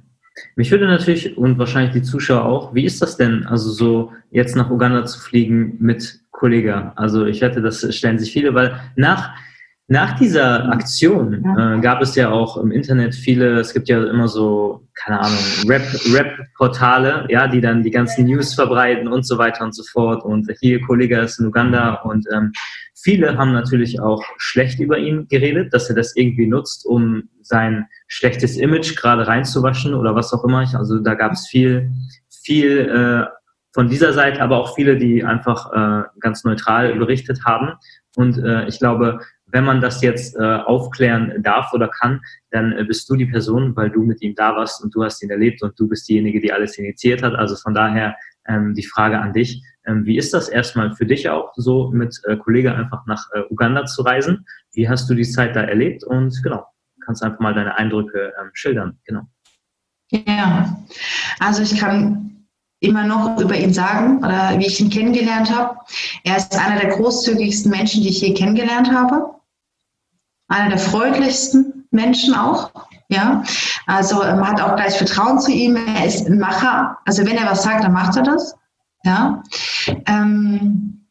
mich 0.56 0.72
würde 0.72 0.88
natürlich 0.88 1.38
und 1.38 1.58
wahrscheinlich 1.58 1.92
die 1.92 2.02
Zuschauer 2.02 2.46
auch, 2.46 2.74
wie 2.74 2.86
ist 2.86 3.02
das 3.02 3.18
denn, 3.18 3.46
also 3.46 3.70
so 3.72 4.14
jetzt 4.30 4.56
nach 4.56 4.70
Uganda 4.70 5.06
zu 5.06 5.20
fliegen 5.20 5.76
mit 5.80 6.22
Kollega? 6.32 6.94
Also 6.96 7.26
ich 7.26 7.42
wette, 7.42 7.62
das 7.62 7.94
stellen 7.94 8.20
sich 8.20 8.32
viele, 8.32 8.54
weil 8.54 8.80
nach 8.96 9.34
nach 9.92 10.18
dieser 10.18 10.72
Aktion 10.72 11.34
äh, 11.34 11.82
gab 11.82 12.02
es 12.02 12.16
ja 12.16 12.30
auch 12.30 12.56
im 12.56 12.72
Internet 12.72 13.14
viele, 13.14 13.60
es 13.60 13.74
gibt 13.74 13.90
ja 13.90 14.02
immer 14.02 14.30
so, 14.30 14.88
keine 14.94 15.20
Ahnung, 15.20 15.38
Rap-Portale, 15.68 17.26
ja, 17.28 17.50
die 17.50 17.60
dann 17.60 17.84
die 17.84 17.92
ganzen 17.92 18.24
News 18.24 18.54
verbreiten 18.54 19.10
und 19.10 19.28
so 19.28 19.38
weiter 19.38 19.66
und 19.66 19.76
so 19.76 19.84
fort. 19.84 20.24
Und 20.24 20.50
hier 20.62 20.80
Kollege 20.80 21.20
ist 21.20 21.42
in 21.42 21.48
Uganda 21.48 21.96
und 22.06 22.26
ähm, 22.34 22.54
viele 23.04 23.38
haben 23.38 23.52
natürlich 23.52 24.00
auch 24.00 24.24
schlecht 24.38 24.80
über 24.80 24.98
ihn 24.98 25.28
geredet, 25.28 25.74
dass 25.74 25.90
er 25.90 25.96
das 25.98 26.16
irgendwie 26.16 26.48
nutzt, 26.48 26.86
um 26.86 27.24
sein 27.42 27.86
schlechtes 28.08 28.56
Image 28.56 28.96
gerade 28.96 29.28
reinzuwaschen 29.28 29.94
oder 29.94 30.16
was 30.16 30.32
auch 30.32 30.46
immer. 30.46 30.60
Also 30.74 31.00
da 31.00 31.16
gab 31.16 31.34
es 31.34 31.48
viel, 31.48 31.92
viel 32.30 32.78
äh, 32.88 33.26
von 33.74 33.90
dieser 33.90 34.14
Seite, 34.14 34.42
aber 34.42 34.58
auch 34.58 34.74
viele, 34.74 34.96
die 34.96 35.26
einfach 35.26 35.74
äh, 35.74 36.04
ganz 36.22 36.46
neutral 36.46 36.96
berichtet 36.96 37.44
haben. 37.44 37.74
Und 38.16 38.38
äh, 38.38 38.68
ich 38.68 38.80
glaube, 38.80 39.20
wenn 39.52 39.66
man 39.66 39.82
das 39.82 40.02
jetzt 40.02 40.36
äh, 40.36 40.42
aufklären 40.42 41.42
darf 41.44 41.74
oder 41.74 41.90
kann, 41.90 42.22
dann 42.52 42.72
äh, 42.74 42.84
bist 42.84 43.10
du 43.10 43.16
die 43.16 43.26
Person, 43.26 43.76
weil 43.76 43.90
du 43.90 44.04
mit 44.04 44.22
ihm 44.22 44.36
da 44.36 44.56
warst 44.56 44.84
und 44.84 44.94
du 44.96 45.04
hast 45.04 45.22
ihn 45.24 45.30
erlebt 45.30 45.62
und 45.62 45.80
du 45.80 45.88
bist 45.88 46.08
diejenige, 46.08 46.40
die 46.40 46.52
alles 46.52 46.78
initiiert 46.78 47.24
hat. 47.24 47.36
Also 47.36 47.56
von 47.56 47.74
daher 47.74 48.16
ähm, 48.48 48.74
die 48.74 48.86
Frage 48.86 49.20
an 49.20 49.34
dich. 49.34 49.64
Ähm, 49.86 50.06
wie 50.06 50.18
ist 50.18 50.34
das 50.34 50.50
erstmal 50.50 50.96
für 50.96 51.06
dich 51.06 51.30
auch 51.30 51.54
so 51.56 51.92
mit 51.92 52.20
äh, 52.26 52.38
Kollege 52.38 52.74
einfach 52.74 53.06
nach 53.08 53.26
äh, 53.34 53.42
Uganda 53.50 53.86
zu 53.86 54.04
reisen? 54.04 54.46
Wie 54.74 54.88
hast 54.88 55.10
du 55.10 55.16
die 55.16 55.24
Zeit 55.24 55.56
da 55.56 55.62
erlebt? 55.62 56.04
Und 56.04 56.42
genau, 56.44 56.66
kannst 57.06 57.24
einfach 57.24 57.40
mal 57.40 57.54
deine 57.54 57.76
Eindrücke 57.78 58.34
ähm, 58.40 58.50
schildern. 58.54 59.00
Genau. 59.06 59.22
Ja, 60.12 60.78
also 61.40 61.64
ich 61.64 61.78
kann 61.78 62.46
immer 62.80 63.06
noch 63.06 63.40
über 63.40 63.56
ihn 63.56 63.74
sagen 63.74 64.18
oder 64.18 64.58
wie 64.58 64.66
ich 64.66 64.80
ihn 64.80 64.90
kennengelernt 64.90 65.56
habe. 65.56 65.78
Er 66.24 66.38
ist 66.38 66.58
einer 66.58 66.80
der 66.80 66.90
großzügigsten 66.90 67.72
Menschen, 67.72 68.02
die 68.02 68.10
ich 68.10 68.22
je 68.22 68.34
kennengelernt 68.34 68.92
habe 68.92 69.41
einer 70.52 70.70
der 70.70 70.78
freundlichsten 70.78 71.86
Menschen 71.92 72.36
auch. 72.36 72.72
Ja, 73.10 73.44
also 73.88 74.24
ähm, 74.24 74.40
man 74.40 74.52
hat 74.52 74.62
auch 74.62 74.76
gleich 74.76 74.96
Vertrauen 74.98 75.40
zu 75.40 75.52
ihm. 75.52 75.76
Er 75.76 76.06
ist 76.06 76.28
ein 76.28 76.40
Macher. 76.40 76.98
Also 77.06 77.26
wenn 77.26 77.38
er 77.38 77.46
was 77.46 77.64
sagt, 77.64 77.84
dann 77.84 77.92
macht 77.92 78.16
er 78.16 78.24
das. 78.24 78.56
Ja. 79.04 79.44
Ähm, 80.06 81.08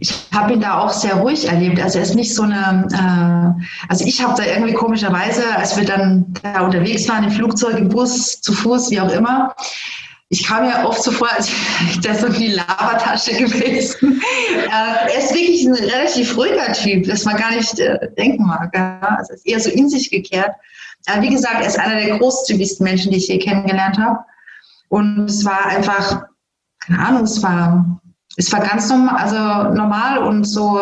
ich 0.00 0.28
habe 0.34 0.54
ihn 0.54 0.60
da 0.60 0.78
auch 0.78 0.92
sehr 0.92 1.14
ruhig 1.14 1.46
erlebt. 1.46 1.80
Also 1.80 1.98
er 1.98 2.04
ist 2.04 2.16
nicht 2.16 2.34
so 2.34 2.42
eine, 2.42 2.88
äh, 2.90 3.64
also 3.88 4.04
ich 4.04 4.22
habe 4.24 4.34
da 4.36 4.44
irgendwie 4.44 4.72
komischerweise, 4.72 5.44
als 5.56 5.76
wir 5.76 5.84
dann 5.84 6.34
da 6.42 6.62
unterwegs 6.62 7.08
waren, 7.08 7.22
im 7.22 7.30
Flugzeug, 7.30 7.78
im 7.78 7.88
Bus, 7.88 8.40
zu 8.40 8.52
Fuß, 8.52 8.90
wie 8.90 9.00
auch 9.00 9.12
immer, 9.12 9.54
ich 10.32 10.44
kam 10.44 10.64
ja 10.64 10.84
oft 10.84 11.02
so 11.02 11.12
vor, 11.12 11.28
als 11.30 11.50
wäre 12.00 12.18
so 12.18 12.28
die 12.28 12.48
Labertasche 12.48 13.34
gewesen. 13.34 14.22
Äh, 14.66 15.12
er 15.12 15.18
ist 15.18 15.34
wirklich 15.34 15.64
ein 15.64 15.74
relativ 15.74 16.36
ruhiger 16.36 16.72
Typ, 16.72 17.06
das 17.06 17.24
man 17.24 17.36
gar 17.36 17.50
nicht 17.50 17.78
äh, 17.78 18.10
denken 18.16 18.44
mag. 18.44 18.74
Also 18.76 19.34
ist 19.34 19.46
eher 19.46 19.60
so 19.60 19.70
in 19.70 19.88
sich 19.88 20.10
gekehrt. 20.10 20.52
Aber 21.06 21.22
wie 21.22 21.30
gesagt, 21.30 21.60
er 21.60 21.66
ist 21.66 21.78
einer 21.78 21.96
der 21.96 22.18
großzügigsten 22.18 22.82
Menschen, 22.82 23.12
die 23.12 23.18
ich 23.18 23.28
je 23.28 23.38
kennengelernt 23.38 23.98
habe. 23.98 24.20
Und 24.88 25.28
es 25.28 25.44
war 25.44 25.66
einfach, 25.66 26.22
keine 26.86 26.98
Ahnung, 26.98 27.24
es 27.24 27.42
war 27.42 28.00
es 28.36 28.52
war 28.52 28.60
ganz 28.60 28.88
normal, 28.88 29.16
also 29.16 29.74
normal 29.74 30.18
und 30.18 30.44
so, 30.44 30.80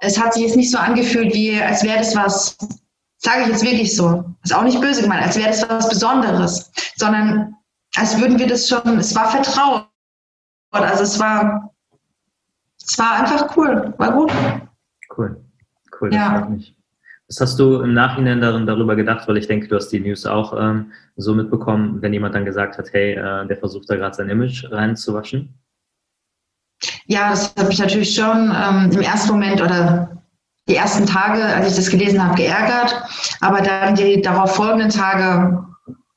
es 0.00 0.20
hat 0.20 0.34
sich 0.34 0.44
jetzt 0.44 0.56
nicht 0.56 0.70
so 0.70 0.78
angefühlt, 0.78 1.34
wie 1.34 1.60
als 1.60 1.82
wäre 1.82 1.98
das 1.98 2.14
was, 2.14 2.56
sage 3.18 3.42
ich 3.42 3.48
jetzt 3.48 3.64
wirklich 3.64 3.96
so, 3.96 4.24
ist 4.44 4.54
auch 4.54 4.62
nicht 4.62 4.80
böse 4.80 5.02
gemeint, 5.02 5.24
als 5.24 5.36
wäre 5.36 5.48
das 5.48 5.68
was 5.68 5.88
Besonderes, 5.88 6.70
sondern 6.96 7.56
als 7.96 8.20
würden 8.20 8.38
wir 8.38 8.46
das 8.46 8.68
schon, 8.68 8.98
es 8.98 9.14
war 9.14 9.30
Vertrauen. 9.30 9.82
Also 10.70 11.04
es 11.04 11.18
war, 11.18 11.72
es 12.84 12.98
war 12.98 13.20
einfach 13.20 13.56
cool, 13.56 13.94
war 13.96 14.12
gut. 14.12 14.32
Cool, 15.16 15.42
cool, 16.00 16.10
das 16.10 16.18
ja. 16.18 16.46
mich. 16.48 16.76
Was 17.28 17.40
hast 17.40 17.58
du 17.58 17.80
im 17.80 17.92
Nachhinein 17.94 18.40
darin, 18.40 18.66
darüber 18.66 18.94
gedacht? 18.94 19.26
Weil 19.26 19.38
ich 19.38 19.48
denke, 19.48 19.66
du 19.66 19.74
hast 19.74 19.88
die 19.88 19.98
News 19.98 20.26
auch 20.26 20.54
ähm, 20.56 20.92
so 21.16 21.34
mitbekommen, 21.34 22.00
wenn 22.00 22.12
jemand 22.12 22.36
dann 22.36 22.44
gesagt 22.44 22.78
hat, 22.78 22.92
hey, 22.92 23.14
äh, 23.14 23.46
der 23.46 23.56
versucht 23.56 23.90
da 23.90 23.96
gerade 23.96 24.14
sein 24.14 24.28
Image 24.28 24.70
reinzuwaschen. 24.70 25.58
Ja, 27.06 27.30
das 27.30 27.54
hat 27.56 27.66
mich 27.66 27.78
natürlich 27.78 28.14
schon 28.14 28.54
ähm, 28.54 28.90
im 28.92 29.00
ersten 29.00 29.32
Moment 29.32 29.60
oder 29.60 30.22
die 30.68 30.76
ersten 30.76 31.06
Tage, 31.06 31.42
als 31.42 31.70
ich 31.70 31.76
das 31.76 31.90
gelesen 31.90 32.22
habe, 32.22 32.36
geärgert. 32.36 32.94
Aber 33.40 33.60
dann 33.60 33.94
die 33.94 34.20
darauf 34.20 34.54
folgenden 34.54 34.90
Tage, 34.90 35.64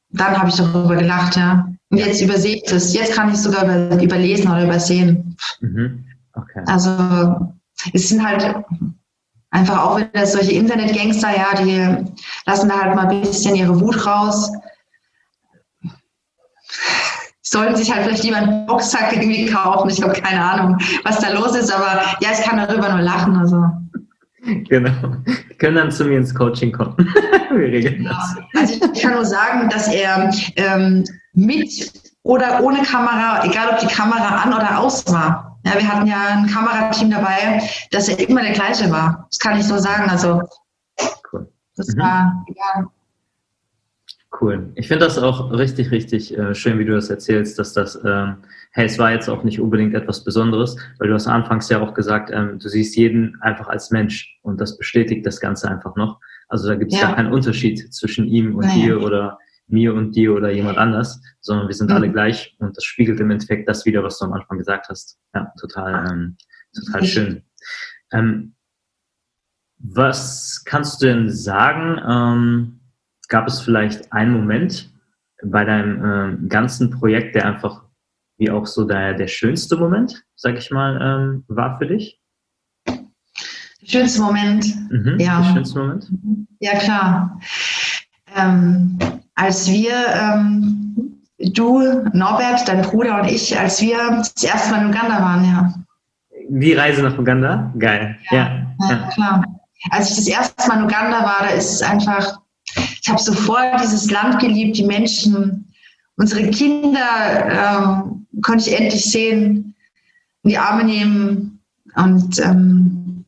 dann 0.09 0.37
habe 0.37 0.49
ich 0.49 0.55
darüber 0.55 0.95
gelacht, 0.95 1.35
ja. 1.35 1.67
Und 1.89 1.97
jetzt 1.97 2.21
übersehe 2.21 2.57
ich 2.57 2.63
das. 2.63 2.93
Jetzt 2.93 3.13
kann 3.13 3.29
ich 3.29 3.35
es 3.35 3.43
sogar 3.43 3.63
über, 3.63 4.01
überlesen 4.01 4.51
oder 4.51 4.65
übersehen. 4.65 5.35
Mhm. 5.61 6.05
Okay. 6.33 6.61
Also 6.67 7.53
es 7.93 8.09
sind 8.09 8.25
halt 8.25 8.55
einfach 9.51 9.83
auch 9.83 9.97
wieder 9.97 10.25
solche 10.25 10.51
Internetgangster, 10.51 11.29
ja, 11.35 11.55
die 11.55 12.11
lassen 12.45 12.69
da 12.69 12.81
halt 12.81 12.95
mal 12.95 13.07
ein 13.07 13.21
bisschen 13.21 13.55
ihre 13.55 13.79
Wut 13.79 14.05
raus 14.05 14.51
sollten 17.49 17.75
sich 17.75 17.91
halt 17.91 18.03
vielleicht 18.05 18.23
lieber 18.23 18.37
einen 18.37 18.65
Boxsack 18.67 19.11
irgendwie 19.13 19.47
kaufen. 19.47 19.89
Ich 19.89 20.01
habe 20.01 20.13
keine 20.13 20.43
Ahnung, 20.43 20.77
was 21.03 21.19
da 21.19 21.29
los 21.29 21.55
ist, 21.55 21.73
aber 21.73 22.01
ja, 22.21 22.29
ich 22.31 22.41
kann 22.41 22.57
darüber 22.57 22.89
nur 22.89 23.01
lachen. 23.01 23.35
Also. 23.35 23.63
Genau. 24.69 25.15
Die 25.27 25.55
können 25.55 25.75
dann 25.75 25.91
zu 25.91 26.05
mir 26.05 26.17
ins 26.17 26.33
Coaching 26.33 26.71
kommen. 26.71 26.95
Wir 27.51 27.67
regeln 27.67 28.03
ja. 28.03 28.09
das. 28.53 28.61
Also 28.61 28.91
ich 28.93 29.01
kann 29.01 29.13
nur 29.13 29.25
sagen, 29.25 29.69
dass 29.69 29.87
er 29.87 30.31
ähm, 30.55 31.03
mit 31.33 31.91
oder 32.23 32.61
ohne 32.63 32.81
Kamera, 32.83 33.43
egal 33.45 33.69
ob 33.69 33.79
die 33.79 33.87
Kamera 33.87 34.43
an 34.43 34.53
oder 34.53 34.79
aus 34.79 35.05
war. 35.11 35.59
Ja, 35.65 35.73
wir 35.75 35.87
hatten 35.87 36.07
ja 36.07 36.27
ein 36.29 36.47
Kamerateam 36.47 37.11
dabei, 37.11 37.61
dass 37.91 38.07
er 38.07 38.17
immer 38.29 38.41
der 38.41 38.53
gleiche 38.53 38.89
war. 38.91 39.27
Das 39.29 39.39
kann 39.39 39.59
ich 39.59 39.65
so 39.65 39.77
sagen. 39.77 40.09
Also 40.09 40.41
cool. 41.33 41.47
das 41.75 41.87
mhm. 41.87 41.99
war 41.99 42.45
egal. 42.47 42.87
Cool. 44.39 44.71
Ich 44.75 44.87
finde 44.87 45.05
das 45.05 45.17
auch 45.17 45.51
richtig, 45.51 45.91
richtig 45.91 46.37
äh, 46.37 46.55
schön, 46.55 46.79
wie 46.79 46.85
du 46.85 46.93
das 46.93 47.09
erzählst, 47.09 47.59
dass 47.59 47.73
das, 47.73 47.99
ähm, 48.05 48.37
hey, 48.71 48.85
es 48.85 48.99
war 48.99 49.11
jetzt 49.11 49.29
auch 49.29 49.43
nicht 49.43 49.59
unbedingt 49.59 49.95
etwas 49.95 50.23
Besonderes, 50.23 50.75
weil 50.99 51.07
du 51.07 51.13
hast 51.13 51.27
anfangs 51.27 51.69
ja 51.69 51.79
auch 51.81 51.93
gesagt, 51.93 52.29
ähm, 52.31 52.59
du 52.59 52.69
siehst 52.69 52.95
jeden 52.95 53.41
einfach 53.41 53.67
als 53.67 53.91
Mensch 53.91 54.39
und 54.41 54.61
das 54.61 54.77
bestätigt 54.77 55.25
das 55.25 55.39
Ganze 55.39 55.69
einfach 55.69 55.95
noch. 55.95 56.19
Also 56.47 56.67
da 56.67 56.75
gibt 56.75 56.93
es 56.93 56.99
ja. 56.99 57.09
ja 57.09 57.15
keinen 57.15 57.33
Unterschied 57.33 57.93
zwischen 57.93 58.27
ihm 58.27 58.55
und 58.55 58.65
Nein. 58.65 58.79
dir 58.79 59.01
oder 59.01 59.37
mir 59.67 59.93
und 59.93 60.15
dir 60.15 60.33
oder 60.33 60.51
jemand 60.51 60.77
anders, 60.77 61.21
sondern 61.41 61.67
wir 61.67 61.75
sind 61.75 61.89
mhm. 61.89 61.95
alle 61.97 62.11
gleich 62.11 62.55
und 62.59 62.75
das 62.75 62.83
spiegelt 62.83 63.19
im 63.19 63.31
Endeffekt 63.31 63.69
das 63.69 63.85
wieder, 63.85 64.03
was 64.03 64.17
du 64.19 64.25
am 64.25 64.33
Anfang 64.33 64.57
gesagt 64.57 64.87
hast. 64.89 65.19
Ja, 65.33 65.51
total, 65.59 66.11
ähm, 66.11 66.37
total 66.73 67.05
schön. 67.05 67.43
Ähm, 68.11 68.55
was 69.77 70.63
kannst 70.65 71.01
du 71.01 71.05
denn 71.07 71.29
sagen? 71.29 72.01
Ähm, 72.07 72.75
Gab 73.29 73.47
es 73.47 73.61
vielleicht 73.61 74.11
einen 74.11 74.33
Moment 74.33 74.91
bei 75.43 75.63
deinem 75.63 76.03
äh, 76.03 76.47
ganzen 76.47 76.89
Projekt, 76.89 77.35
der 77.35 77.45
einfach 77.45 77.83
wie 78.39 78.49
auch 78.49 78.65
so 78.65 78.85
der, 78.85 79.13
der 79.13 79.27
schönste 79.27 79.77
Moment, 79.77 80.23
sag 80.35 80.57
ich 80.57 80.71
mal, 80.71 80.99
ähm, 81.01 81.43
war 81.47 81.77
für 81.77 81.87
dich? 81.87 82.19
Schönste 83.83 84.21
Moment, 84.21 84.65
mhm, 84.89 85.19
ja. 85.19 85.41
Der 85.41 85.53
schönste 85.53 85.79
Moment? 85.79 86.07
Ja, 86.59 86.77
klar. 86.77 87.39
Ähm, 88.35 88.97
als 89.35 89.69
wir, 89.69 89.93
ähm, 90.13 91.21
du, 91.37 91.79
Norbert, 92.13 92.67
dein 92.67 92.81
Bruder 92.81 93.21
und 93.21 93.29
ich, 93.29 93.57
als 93.57 93.81
wir 93.81 93.97
das 93.97 94.43
erste 94.43 94.71
Mal 94.71 94.81
in 94.81 94.89
Uganda 94.89 95.21
waren, 95.21 95.45
ja. 95.45 95.73
Die 96.49 96.73
Reise 96.73 97.03
nach 97.03 97.17
Uganda? 97.17 97.71
Geil. 97.77 98.17
Ja, 98.31 98.37
ja, 98.37 98.89
ja. 98.89 99.09
klar. 99.13 99.45
Als 99.91 100.09
ich 100.11 100.15
das 100.17 100.27
erste 100.27 100.67
Mal 100.67 100.79
in 100.79 100.83
Uganda 100.85 101.23
war, 101.23 101.39
da 101.41 101.49
ist 101.49 101.73
es 101.73 101.81
einfach 101.81 102.39
ich 103.01 103.09
habe 103.09 103.21
sofort 103.21 103.81
dieses 103.81 104.11
Land 104.11 104.39
geliebt, 104.39 104.77
die 104.77 104.83
Menschen, 104.83 105.73
unsere 106.17 106.49
Kinder 106.49 106.99
ähm, 107.49 108.18
konnte 108.41 108.69
ich 108.69 108.79
endlich 108.79 109.05
sehen, 109.05 109.75
in 110.43 110.49
die 110.49 110.57
Arme 110.57 110.83
nehmen 110.83 111.59
und 111.95 112.39
ähm, 112.39 113.25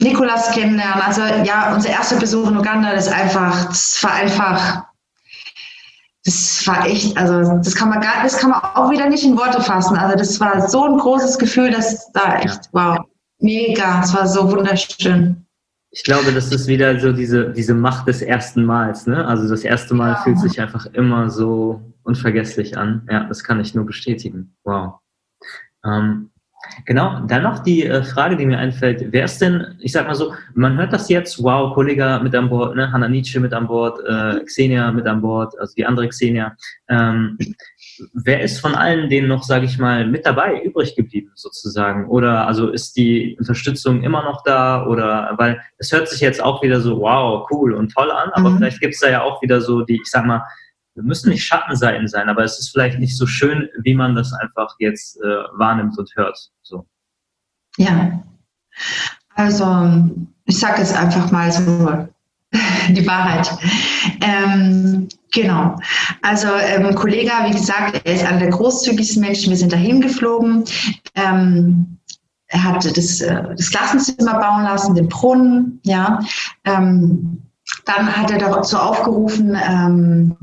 Nikolas 0.00 0.52
kennenlernen. 0.52 1.02
Also 1.02 1.22
ja, 1.44 1.74
unser 1.74 1.90
erster 1.90 2.16
Besuch 2.16 2.48
in 2.50 2.56
Uganda, 2.56 2.94
das 2.94 3.08
einfach, 3.08 3.66
das 3.66 3.98
war 4.02 4.14
einfach, 4.14 4.84
das 6.24 6.66
war 6.66 6.86
echt, 6.86 7.16
also 7.16 7.58
das 7.58 7.74
kann 7.74 7.88
man 7.88 8.00
gar, 8.00 8.22
das 8.22 8.38
kann 8.38 8.50
man 8.50 8.60
auch 8.60 8.90
wieder 8.90 9.08
nicht 9.08 9.24
in 9.24 9.36
Worte 9.36 9.60
fassen. 9.60 9.96
Also 9.96 10.16
das 10.16 10.38
war 10.40 10.68
so 10.68 10.84
ein 10.84 10.98
großes 10.98 11.38
Gefühl, 11.38 11.70
dass 11.70 12.10
da 12.12 12.38
echt, 12.38 12.68
wow, 12.72 12.98
mega, 13.40 14.02
es 14.02 14.14
war 14.14 14.26
so 14.26 14.50
wunderschön. 14.50 15.44
Ich 15.90 16.04
glaube, 16.04 16.32
das 16.32 16.50
ist 16.50 16.68
wieder 16.68 16.98
so 16.98 17.12
diese, 17.12 17.50
diese 17.50 17.74
Macht 17.74 18.08
des 18.08 18.22
ersten 18.22 18.64
Mals. 18.64 19.06
Ne? 19.06 19.26
Also 19.26 19.48
das 19.48 19.62
erste 19.62 19.94
Mal 19.94 20.12
ja. 20.12 20.22
fühlt 20.22 20.38
sich 20.38 20.58
einfach 20.60 20.86
immer 20.86 21.28
so 21.28 21.91
unvergesslich 22.04 22.76
an. 22.76 23.06
Ja, 23.10 23.24
das 23.24 23.44
kann 23.44 23.60
ich 23.60 23.74
nur 23.74 23.86
bestätigen. 23.86 24.54
Wow. 24.64 25.00
Ähm, 25.84 26.30
genau, 26.86 27.20
dann 27.26 27.42
noch 27.42 27.60
die 27.60 27.84
äh, 27.84 28.02
Frage, 28.02 28.36
die 28.36 28.46
mir 28.46 28.58
einfällt. 28.58 29.04
Wer 29.10 29.24
ist 29.24 29.40
denn, 29.40 29.76
ich 29.80 29.92
sag 29.92 30.06
mal 30.06 30.14
so, 30.14 30.34
man 30.54 30.76
hört 30.78 30.92
das 30.92 31.08
jetzt, 31.08 31.42
wow, 31.42 31.74
Kollega 31.74 32.20
mit 32.20 32.34
an 32.34 32.48
Bord, 32.48 32.76
ne? 32.76 32.90
Hanna 32.92 33.08
Nietzsche 33.08 33.40
mit 33.40 33.52
an 33.52 33.66
Bord, 33.66 33.98
äh, 34.06 34.44
Xenia 34.44 34.92
mit 34.92 35.06
an 35.06 35.20
Bord, 35.20 35.58
also 35.58 35.74
die 35.74 35.84
andere 35.84 36.08
Xenia. 36.08 36.56
Ähm, 36.88 37.38
wer 38.14 38.40
ist 38.40 38.60
von 38.60 38.74
allen 38.74 39.10
denen 39.10 39.28
noch, 39.28 39.42
sage 39.42 39.66
ich 39.66 39.78
mal, 39.78 40.06
mit 40.06 40.24
dabei, 40.24 40.62
übrig 40.62 40.94
geblieben 40.96 41.30
sozusagen? 41.34 42.08
Oder 42.08 42.46
also 42.46 42.70
ist 42.70 42.96
die 42.96 43.36
Unterstützung 43.38 44.02
immer 44.02 44.22
noch 44.22 44.42
da? 44.44 44.86
Oder 44.86 45.34
weil 45.36 45.60
es 45.78 45.92
hört 45.92 46.08
sich 46.08 46.20
jetzt 46.20 46.42
auch 46.42 46.62
wieder 46.62 46.80
so, 46.80 47.00
wow, 47.00 47.46
cool 47.50 47.74
und 47.74 47.92
toll 47.92 48.10
an, 48.10 48.30
aber 48.32 48.50
mhm. 48.50 48.58
vielleicht 48.58 48.80
gibt 48.80 48.94
es 48.94 49.00
da 49.00 49.10
ja 49.10 49.22
auch 49.22 49.42
wieder 49.42 49.60
so 49.60 49.82
die, 49.82 49.96
ich 49.96 50.10
sag 50.10 50.24
mal, 50.24 50.42
wir 50.94 51.02
müssen 51.02 51.30
nicht 51.30 51.44
Schattenseiten 51.44 52.06
sein, 52.08 52.28
aber 52.28 52.44
es 52.44 52.58
ist 52.58 52.70
vielleicht 52.70 52.98
nicht 52.98 53.16
so 53.16 53.26
schön, 53.26 53.68
wie 53.82 53.94
man 53.94 54.14
das 54.14 54.32
einfach 54.32 54.74
jetzt 54.78 55.16
äh, 55.22 55.44
wahrnimmt 55.54 55.98
und 55.98 56.10
hört. 56.16 56.38
So. 56.62 56.86
Ja, 57.78 58.22
also 59.34 60.10
ich 60.44 60.58
sage 60.58 60.82
es 60.82 60.94
einfach 60.94 61.30
mal 61.30 61.50
so, 61.50 62.08
die 62.90 63.06
Wahrheit. 63.06 63.50
Ähm, 64.20 65.08
genau. 65.32 65.76
Also 66.20 66.48
ähm, 66.48 66.94
Kollege, 66.94 67.30
wie 67.44 67.52
gesagt, 67.52 68.02
er 68.04 68.14
ist 68.14 68.24
einer 68.24 68.40
der 68.40 68.50
großzügigsten 68.50 69.22
Menschen. 69.22 69.50
Wir 69.50 69.56
sind 69.56 69.72
dahin 69.72 70.00
geflogen. 70.00 70.64
Ähm, 71.14 71.98
er 72.48 72.64
hat 72.64 72.84
das, 72.84 73.20
äh, 73.20 73.42
das 73.56 73.70
Klassenzimmer 73.70 74.38
bauen 74.38 74.64
lassen, 74.64 74.94
den 74.94 75.08
Brunnen. 75.08 75.80
Ja. 75.84 76.20
Ähm, 76.64 77.42
dann 77.86 78.14
hat 78.14 78.30
er 78.30 78.38
dazu 78.38 78.76
aufgerufen, 78.76 79.56
ähm, 79.56 80.36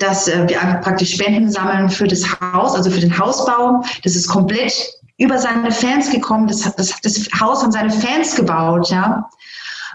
dass 0.00 0.28
äh, 0.28 0.48
wir 0.48 0.58
praktisch 0.82 1.14
Spenden 1.14 1.50
sammeln 1.50 1.88
für 1.88 2.08
das 2.08 2.24
Haus, 2.40 2.74
also 2.74 2.90
für 2.90 3.00
den 3.00 3.16
Hausbau. 3.16 3.84
Das 4.02 4.16
ist 4.16 4.28
komplett 4.28 4.72
über 5.18 5.38
seine 5.38 5.70
Fans 5.70 6.10
gekommen. 6.10 6.48
Das, 6.48 6.62
das, 6.76 7.00
das 7.02 7.28
Haus 7.38 7.62
haben 7.62 7.72
seine 7.72 7.90
Fans 7.90 8.34
gebaut, 8.34 8.90
ja. 8.90 9.28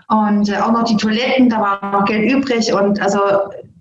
Und 0.08 0.50
äh, 0.50 0.58
auch 0.58 0.72
noch 0.72 0.84
die 0.84 0.98
Toiletten, 0.98 1.50
da 1.50 1.60
war 1.60 1.92
noch 1.92 2.06
Geld 2.06 2.32
übrig. 2.32 2.72
Und 2.72 3.02
also 3.02 3.20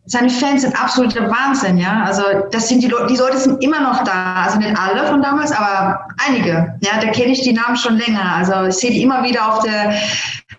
seine 0.06 0.30
Fans 0.30 0.62
sind 0.62 0.80
absoluter 0.80 1.30
Wahnsinn, 1.30 1.76
ja. 1.76 2.02
Also 2.04 2.22
das 2.50 2.68
sind 2.68 2.82
die 2.82 2.88
Leute, 2.88 3.06
die 3.06 3.16
Leute 3.16 3.36
sind 3.36 3.62
immer 3.62 3.80
noch 3.80 4.02
da. 4.04 4.44
Also 4.44 4.58
nicht 4.58 4.76
alle 4.78 5.06
von 5.06 5.22
damals, 5.22 5.52
aber 5.52 6.00
einige. 6.26 6.74
Ja, 6.80 6.98
da 7.00 7.08
kenne 7.08 7.32
ich 7.32 7.42
die 7.42 7.52
Namen 7.52 7.76
schon 7.76 7.98
länger. 7.98 8.36
Also 8.36 8.64
ich 8.64 8.74
sehe 8.76 8.90
die 8.90 9.02
immer 9.02 9.22
wieder 9.22 9.52
auf 9.52 9.62
der 9.62 9.94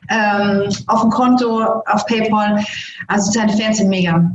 ähm, 0.09 0.69
auf 0.85 1.01
dem 1.01 1.09
Konto, 1.09 1.63
auf 1.87 2.05
PayPal. 2.05 2.63
Also 3.07 3.31
seine 3.31 3.57
Fans 3.57 3.77
sind 3.77 3.89
mega. 3.89 4.31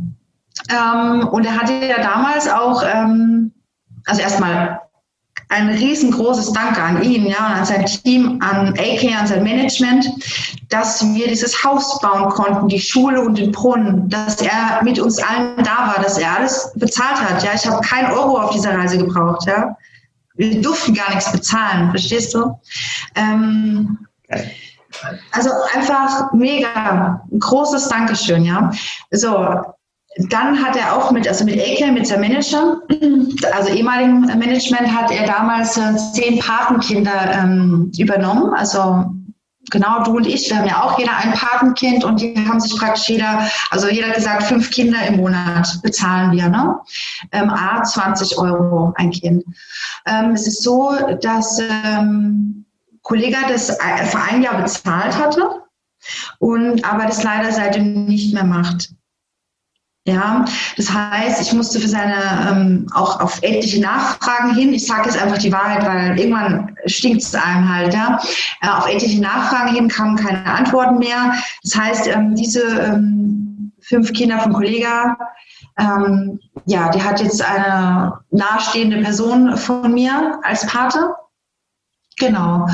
Ähm, 0.68 1.28
und 1.28 1.44
er 1.44 1.60
hatte 1.60 1.72
ja 1.72 2.02
damals 2.02 2.48
auch, 2.48 2.82
ähm, 2.82 3.52
also 4.06 4.20
erstmal 4.20 4.80
ein 5.50 5.68
riesengroßes 5.68 6.52
Danke 6.52 6.80
an 6.80 7.02
ihn, 7.02 7.26
ja, 7.26 7.38
an 7.38 7.64
sein 7.64 7.84
Team, 7.84 8.40
an 8.40 8.72
AK, 8.78 9.18
an 9.18 9.26
sein 9.26 9.42
Management, 9.42 10.06
dass 10.68 11.04
wir 11.12 11.26
dieses 11.26 11.64
Haus 11.64 12.00
bauen 12.00 12.28
konnten, 12.28 12.68
die 12.68 12.80
Schule 12.80 13.20
und 13.20 13.36
den 13.36 13.50
Brunnen, 13.50 14.08
dass 14.08 14.40
er 14.40 14.80
mit 14.82 15.00
uns 15.00 15.18
allen 15.18 15.56
da 15.64 15.92
war, 15.92 16.02
dass 16.02 16.18
er 16.18 16.36
alles 16.36 16.72
bezahlt 16.76 17.20
hat. 17.20 17.42
Ja, 17.42 17.50
ich 17.54 17.66
habe 17.66 17.80
keinen 17.80 18.12
Euro 18.12 18.38
auf 18.38 18.50
dieser 18.52 18.78
Reise 18.78 18.98
gebraucht. 18.98 19.44
Ja, 19.46 19.76
wir 20.34 20.62
durften 20.62 20.94
gar 20.94 21.10
nichts 21.10 21.32
bezahlen, 21.32 21.90
verstehst 21.90 22.32
du? 22.32 22.56
Ähm, 23.16 23.98
also 25.32 25.50
einfach 25.74 26.32
mega, 26.32 27.24
ein 27.30 27.40
großes 27.40 27.88
Dankeschön, 27.88 28.44
ja. 28.44 28.70
So, 29.10 29.64
dann 30.16 30.62
hat 30.62 30.76
er 30.76 30.96
auch 30.96 31.12
mit, 31.12 31.28
also 31.28 31.44
mit 31.44 31.56
Eke, 31.56 31.92
mit 31.92 32.06
seinem 32.06 32.22
Manager, 32.22 32.80
also 33.54 33.72
ehemaligen 33.72 34.22
Management, 34.38 34.92
hat 34.92 35.10
er 35.10 35.26
damals 35.26 35.76
äh, 35.76 35.94
zehn 36.12 36.38
Patenkinder 36.40 37.32
ähm, 37.32 37.92
übernommen. 37.96 38.52
Also 38.54 39.04
genau 39.70 40.02
du 40.02 40.16
und 40.16 40.26
ich, 40.26 40.50
wir 40.50 40.58
haben 40.58 40.66
ja 40.66 40.82
auch 40.82 40.98
jeder 40.98 41.16
ein 41.16 41.32
Patenkind 41.32 42.04
und 42.04 42.20
die 42.20 42.34
haben 42.48 42.58
sich 42.58 42.76
praktisch 42.76 43.08
jeder, 43.08 43.48
also 43.70 43.88
jeder 43.88 44.10
gesagt, 44.10 44.42
fünf 44.42 44.70
Kinder 44.70 44.98
im 45.06 45.18
Monat 45.18 45.80
bezahlen 45.82 46.32
wir, 46.32 46.48
ne? 46.48 46.76
Ähm, 47.30 47.48
A, 47.48 47.82
20 47.82 48.36
Euro 48.36 48.92
ein 48.96 49.12
Kind. 49.12 49.44
Ähm, 50.06 50.32
es 50.32 50.48
ist 50.48 50.64
so, 50.64 50.92
dass 51.20 51.60
ähm, 51.60 52.64
Kollege 53.02 53.36
das 53.48 53.70
für 54.10 54.20
ein 54.20 54.42
Jahr 54.42 54.60
bezahlt 54.60 55.16
hatte 55.16 55.62
und 56.38 56.84
aber 56.84 57.06
das 57.06 57.22
leider 57.22 57.52
seitdem 57.52 58.06
nicht 58.06 58.34
mehr 58.34 58.44
macht. 58.44 58.90
Ja, 60.10 60.44
das 60.76 60.92
heißt, 60.92 61.40
ich 61.40 61.52
musste 61.52 61.78
für 61.78 61.88
seine 61.88 62.48
ähm, 62.50 62.86
auch 62.92 63.20
auf 63.20 63.40
etliche 63.42 63.80
Nachfragen 63.80 64.54
hin, 64.54 64.74
ich 64.74 64.86
sage 64.86 65.08
jetzt 65.08 65.22
einfach 65.22 65.38
die 65.38 65.52
Wahrheit, 65.52 65.86
weil 65.86 66.18
irgendwann 66.18 66.76
stinkt 66.86 67.22
es 67.22 67.34
einem 67.34 67.72
halt, 67.72 67.94
ja. 67.94 68.18
Äh, 68.60 68.68
auf 68.68 68.88
etliche 68.88 69.20
Nachfragen 69.20 69.72
hin 69.72 69.88
kamen 69.88 70.16
keine 70.16 70.44
Antworten 70.44 70.98
mehr. 70.98 71.34
Das 71.62 71.76
heißt, 71.76 72.08
ähm, 72.08 72.34
diese 72.34 72.62
ähm, 72.62 73.72
fünf 73.80 74.12
Kinder 74.12 74.40
von 74.40 74.52
Kollega, 74.52 75.16
ähm, 75.78 76.40
ja, 76.66 76.90
die 76.90 77.02
hat 77.02 77.20
jetzt 77.20 77.42
eine 77.42 78.18
nahestehende 78.30 79.02
Person 79.02 79.56
von 79.56 79.92
mir 79.92 80.40
als 80.42 80.66
Pate. 80.66 81.14
Genau. 82.18 82.66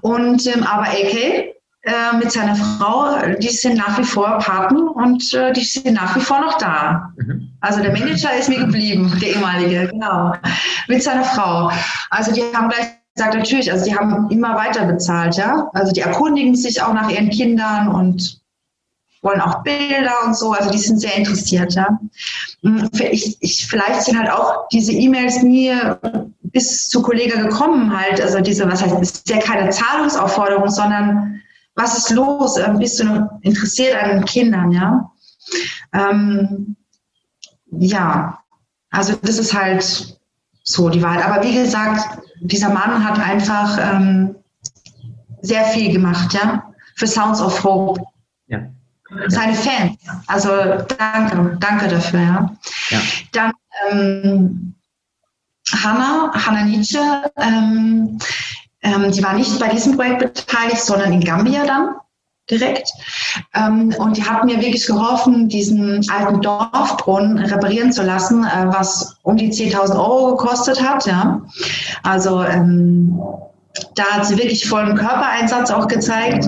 Und 0.00 0.46
ähm, 0.46 0.64
aber 0.64 0.88
AK, 0.88 1.51
äh, 1.84 2.16
mit 2.16 2.30
seiner 2.30 2.54
Frau, 2.54 3.16
die 3.38 3.48
sind 3.48 3.76
nach 3.76 3.98
wie 3.98 4.04
vor 4.04 4.38
Paten 4.38 4.86
und 4.86 5.34
äh, 5.34 5.52
die 5.52 5.64
sind 5.64 5.94
nach 5.94 6.14
wie 6.14 6.20
vor 6.20 6.40
noch 6.40 6.56
da. 6.58 7.12
Mhm. 7.16 7.48
Also 7.60 7.82
der 7.82 7.92
Manager 7.92 8.32
ist 8.38 8.48
mir 8.48 8.60
geblieben, 8.60 9.12
der 9.20 9.30
ehemalige, 9.30 9.88
genau, 9.88 10.32
mit 10.86 11.02
seiner 11.02 11.24
Frau. 11.24 11.72
Also 12.10 12.32
die 12.32 12.42
haben 12.54 12.68
gleich 12.68 12.86
gesagt, 13.16 13.34
natürlich, 13.34 13.72
also 13.72 13.84
die 13.84 13.96
haben 13.96 14.30
immer 14.30 14.54
weiter 14.54 14.84
bezahlt, 14.84 15.36
ja. 15.36 15.70
Also 15.72 15.92
die 15.92 16.00
erkundigen 16.02 16.54
sich 16.54 16.80
auch 16.80 16.92
nach 16.92 17.10
ihren 17.10 17.30
Kindern 17.30 17.88
und 17.88 18.40
wollen 19.22 19.40
auch 19.40 19.62
Bilder 19.64 20.14
und 20.24 20.36
so, 20.36 20.52
also 20.52 20.70
die 20.70 20.78
sind 20.78 21.00
sehr 21.00 21.16
interessiert, 21.16 21.74
ja. 21.74 21.98
Hm, 22.62 22.88
ich, 23.10 23.36
ich, 23.40 23.66
vielleicht 23.66 24.02
sind 24.02 24.18
halt 24.18 24.30
auch 24.30 24.68
diese 24.68 24.92
E-Mails 24.92 25.42
nie 25.42 25.74
bis 26.42 26.88
zu 26.88 27.02
Kollegen 27.02 27.42
gekommen 27.42 27.98
halt, 27.98 28.20
also 28.20 28.40
diese, 28.40 28.70
was 28.70 28.82
heißt, 28.82 29.00
ist 29.00 29.28
ja 29.28 29.38
keine 29.38 29.70
Zahlungsaufforderung, 29.70 30.70
sondern 30.70 31.41
was 31.74 31.98
ist 31.98 32.10
los? 32.10 32.56
Ähm, 32.56 32.78
bist 32.78 33.00
du 33.00 33.04
noch 33.04 33.28
interessiert 33.42 33.94
an 34.02 34.10
den 34.10 34.24
Kindern, 34.24 34.72
ja? 34.72 35.10
Ähm, 35.92 36.76
ja, 37.70 38.38
also 38.90 39.14
das 39.22 39.38
ist 39.38 39.54
halt 39.54 40.18
so 40.62 40.88
die 40.88 41.02
Wahrheit. 41.02 41.24
Aber 41.24 41.42
wie 41.42 41.54
gesagt, 41.54 42.18
dieser 42.40 42.68
Mann 42.68 43.04
hat 43.04 43.18
einfach 43.18 43.78
ähm, 43.78 44.34
sehr 45.40 45.64
viel 45.66 45.92
gemacht, 45.92 46.32
ja, 46.34 46.72
für 46.96 47.06
Sounds 47.06 47.40
of 47.40 47.62
Hope. 47.64 48.02
Ja. 48.46 48.60
Seine 49.28 49.54
Fans. 49.54 49.98
Also 50.26 50.50
danke, 50.98 51.56
danke 51.58 51.88
dafür, 51.88 52.20
ja. 52.20 52.56
ja. 52.90 52.98
Dann 53.32 53.52
ähm, 53.90 54.74
Hanna, 55.70 56.30
Hanna 56.34 56.64
Nietzsche, 56.64 56.98
ähm, 57.36 58.18
ähm, 58.82 59.10
die 59.10 59.22
war 59.22 59.34
nicht 59.34 59.58
bei 59.58 59.68
diesem 59.68 59.96
Projekt 59.96 60.18
beteiligt, 60.20 60.82
sondern 60.82 61.12
in 61.12 61.20
Gambia 61.20 61.64
dann 61.64 61.96
direkt. 62.50 62.90
Ähm, 63.54 63.94
und 63.98 64.16
die 64.16 64.24
hat 64.24 64.44
mir 64.44 64.56
wirklich 64.60 64.86
geholfen, 64.86 65.48
diesen 65.48 66.04
alten 66.10 66.40
Dorfbrunnen 66.40 67.38
reparieren 67.38 67.92
zu 67.92 68.02
lassen, 68.02 68.44
äh, 68.44 68.66
was 68.66 69.16
um 69.22 69.36
die 69.36 69.50
10.000 69.50 69.96
Euro 69.96 70.36
gekostet 70.36 70.82
hat. 70.82 71.06
Ja. 71.06 71.40
Also 72.02 72.42
ähm, 72.42 73.18
da 73.94 74.04
hat 74.04 74.26
sie 74.26 74.36
wirklich 74.36 74.68
vollen 74.68 74.96
Körpereinsatz 74.96 75.70
auch 75.70 75.88
gezeigt. 75.88 76.46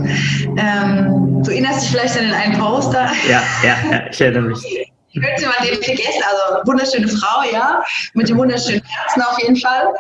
Ähm, 0.56 1.42
du 1.42 1.50
erinnerst 1.50 1.82
dich 1.82 1.90
vielleicht 1.90 2.18
an 2.18 2.24
den 2.24 2.34
einen 2.34 2.58
Poster. 2.58 3.10
Ja, 3.28 3.42
ja, 3.62 3.76
ja 3.90 4.02
ich 4.10 4.20
erinnere 4.20 4.42
mich. 4.42 4.62
Ich 5.16 5.22
könnte 5.22 5.46
mal 5.46 5.64
den 5.64 5.80
vergessen, 5.80 6.22
also 6.28 6.66
wunderschöne 6.66 7.06
Frau, 7.06 7.48
ja, 7.52 7.84
mit 8.14 8.28
dem 8.28 8.36
wunderschönen 8.36 8.82
Herzen 8.82 9.22
auf 9.22 9.40
jeden 9.40 9.54
Fall. 9.54 9.94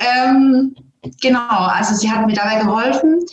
Ähm, 0.00 0.74
Genau, 1.20 1.66
also 1.66 1.94
sie 1.94 2.10
hat 2.10 2.26
mir 2.26 2.34
dabei 2.34 2.62
geholfen. 2.62 3.24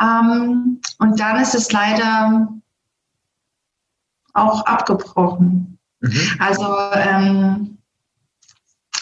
Ähm, 0.00 0.80
und 0.98 1.20
dann 1.20 1.40
ist 1.40 1.54
es 1.54 1.70
leider 1.72 2.48
auch 4.34 4.64
abgebrochen. 4.66 5.78
Mhm. 6.00 6.36
Also 6.38 6.66
ähm, 6.94 7.78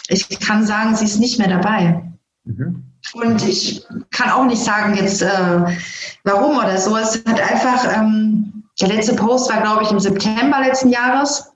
ich 0.07 0.39
kann 0.39 0.65
sagen, 0.65 0.95
sie 0.95 1.05
ist 1.05 1.19
nicht 1.19 1.39
mehr 1.39 1.47
dabei. 1.47 2.03
Mhm. 2.43 2.83
Und 3.13 3.43
ich 3.43 3.85
kann 4.11 4.29
auch 4.29 4.45
nicht 4.45 4.63
sagen 4.63 4.95
jetzt, 4.95 5.21
äh, 5.21 5.77
warum 6.23 6.57
oder 6.57 6.77
so. 6.77 6.95
Es 6.97 7.23
hat 7.25 7.39
einfach, 7.39 7.97
ähm, 7.97 8.63
der 8.79 8.89
letzte 8.89 9.15
Post 9.15 9.49
war, 9.51 9.61
glaube 9.61 9.83
ich, 9.83 9.91
im 9.91 9.99
September 9.99 10.59
letzten 10.59 10.89
Jahres. 10.89 11.51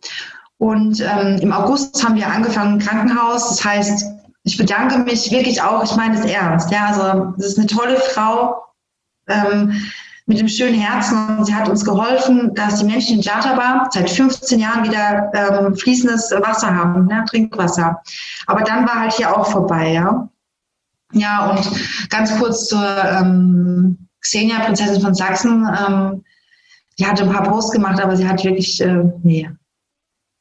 Und 0.57 1.01
ähm, 1.01 1.37
im 1.41 1.51
August 1.51 2.03
haben 2.03 2.15
wir 2.15 2.27
angefangen 2.27 2.79
im 2.79 2.85
Krankenhaus. 2.85 3.49
Das 3.49 3.65
heißt, 3.65 4.05
ich 4.45 4.57
bedanke 4.57 4.99
mich 4.99 5.31
wirklich 5.31 5.61
auch, 5.61 5.83
ich 5.83 5.95
meine 5.95 6.17
es 6.17 6.25
ernst. 6.25 6.71
Ja, 6.71 6.85
also 6.87 7.33
es 7.37 7.47
ist 7.47 7.57
eine 7.57 7.67
tolle 7.67 7.97
Frau 7.97 8.63
ähm, 9.27 9.73
mit 10.27 10.37
einem 10.37 10.47
schönen 10.47 10.79
Herzen 10.79 11.39
und 11.39 11.45
sie 11.45 11.55
hat 11.55 11.67
uns 11.67 11.83
geholfen, 11.83 12.53
dass 12.53 12.79
die 12.79 12.85
Menschen 12.85 13.15
in 13.15 13.21
Jataba 13.21 13.89
seit 13.91 14.09
15 14.09 14.59
Jahren 14.59 14.83
wieder 14.83 15.31
ähm, 15.33 15.75
fließendes 15.75 16.31
Wasser 16.41 16.73
haben, 16.75 17.07
ne, 17.07 17.25
Trinkwasser. 17.27 18.01
Aber 18.45 18.61
dann 18.61 18.87
war 18.87 18.99
halt 18.99 19.13
hier 19.13 19.35
auch 19.35 19.51
vorbei, 19.51 19.93
ja. 19.93 20.29
Ja, 21.11 21.49
und 21.49 22.09
ganz 22.09 22.37
kurz 22.37 22.67
zur 22.67 22.85
ähm, 22.85 23.97
Xenia, 24.21 24.59
Prinzessin 24.59 25.01
von 25.01 25.15
Sachsen. 25.15 25.67
Ähm, 25.87 26.23
die 26.99 27.05
hatte 27.05 27.23
ein 27.23 27.31
paar 27.31 27.43
Posts 27.43 27.71
gemacht, 27.71 27.99
aber 27.99 28.15
sie 28.15 28.27
hat 28.27 28.43
wirklich, 28.43 28.79
äh, 28.79 29.03
nee. 29.23 29.49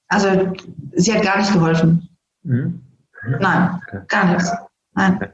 Also 0.08 0.52
sie 0.92 1.14
hat 1.14 1.22
gar 1.22 1.38
nicht 1.38 1.52
geholfen. 1.52 2.08
Mhm. 2.42 2.83
Nein, 3.26 3.80
okay. 3.82 4.00
gar 4.08 4.32
nichts. 4.32 4.52
Nein. 4.94 5.16
Okay. 5.16 5.28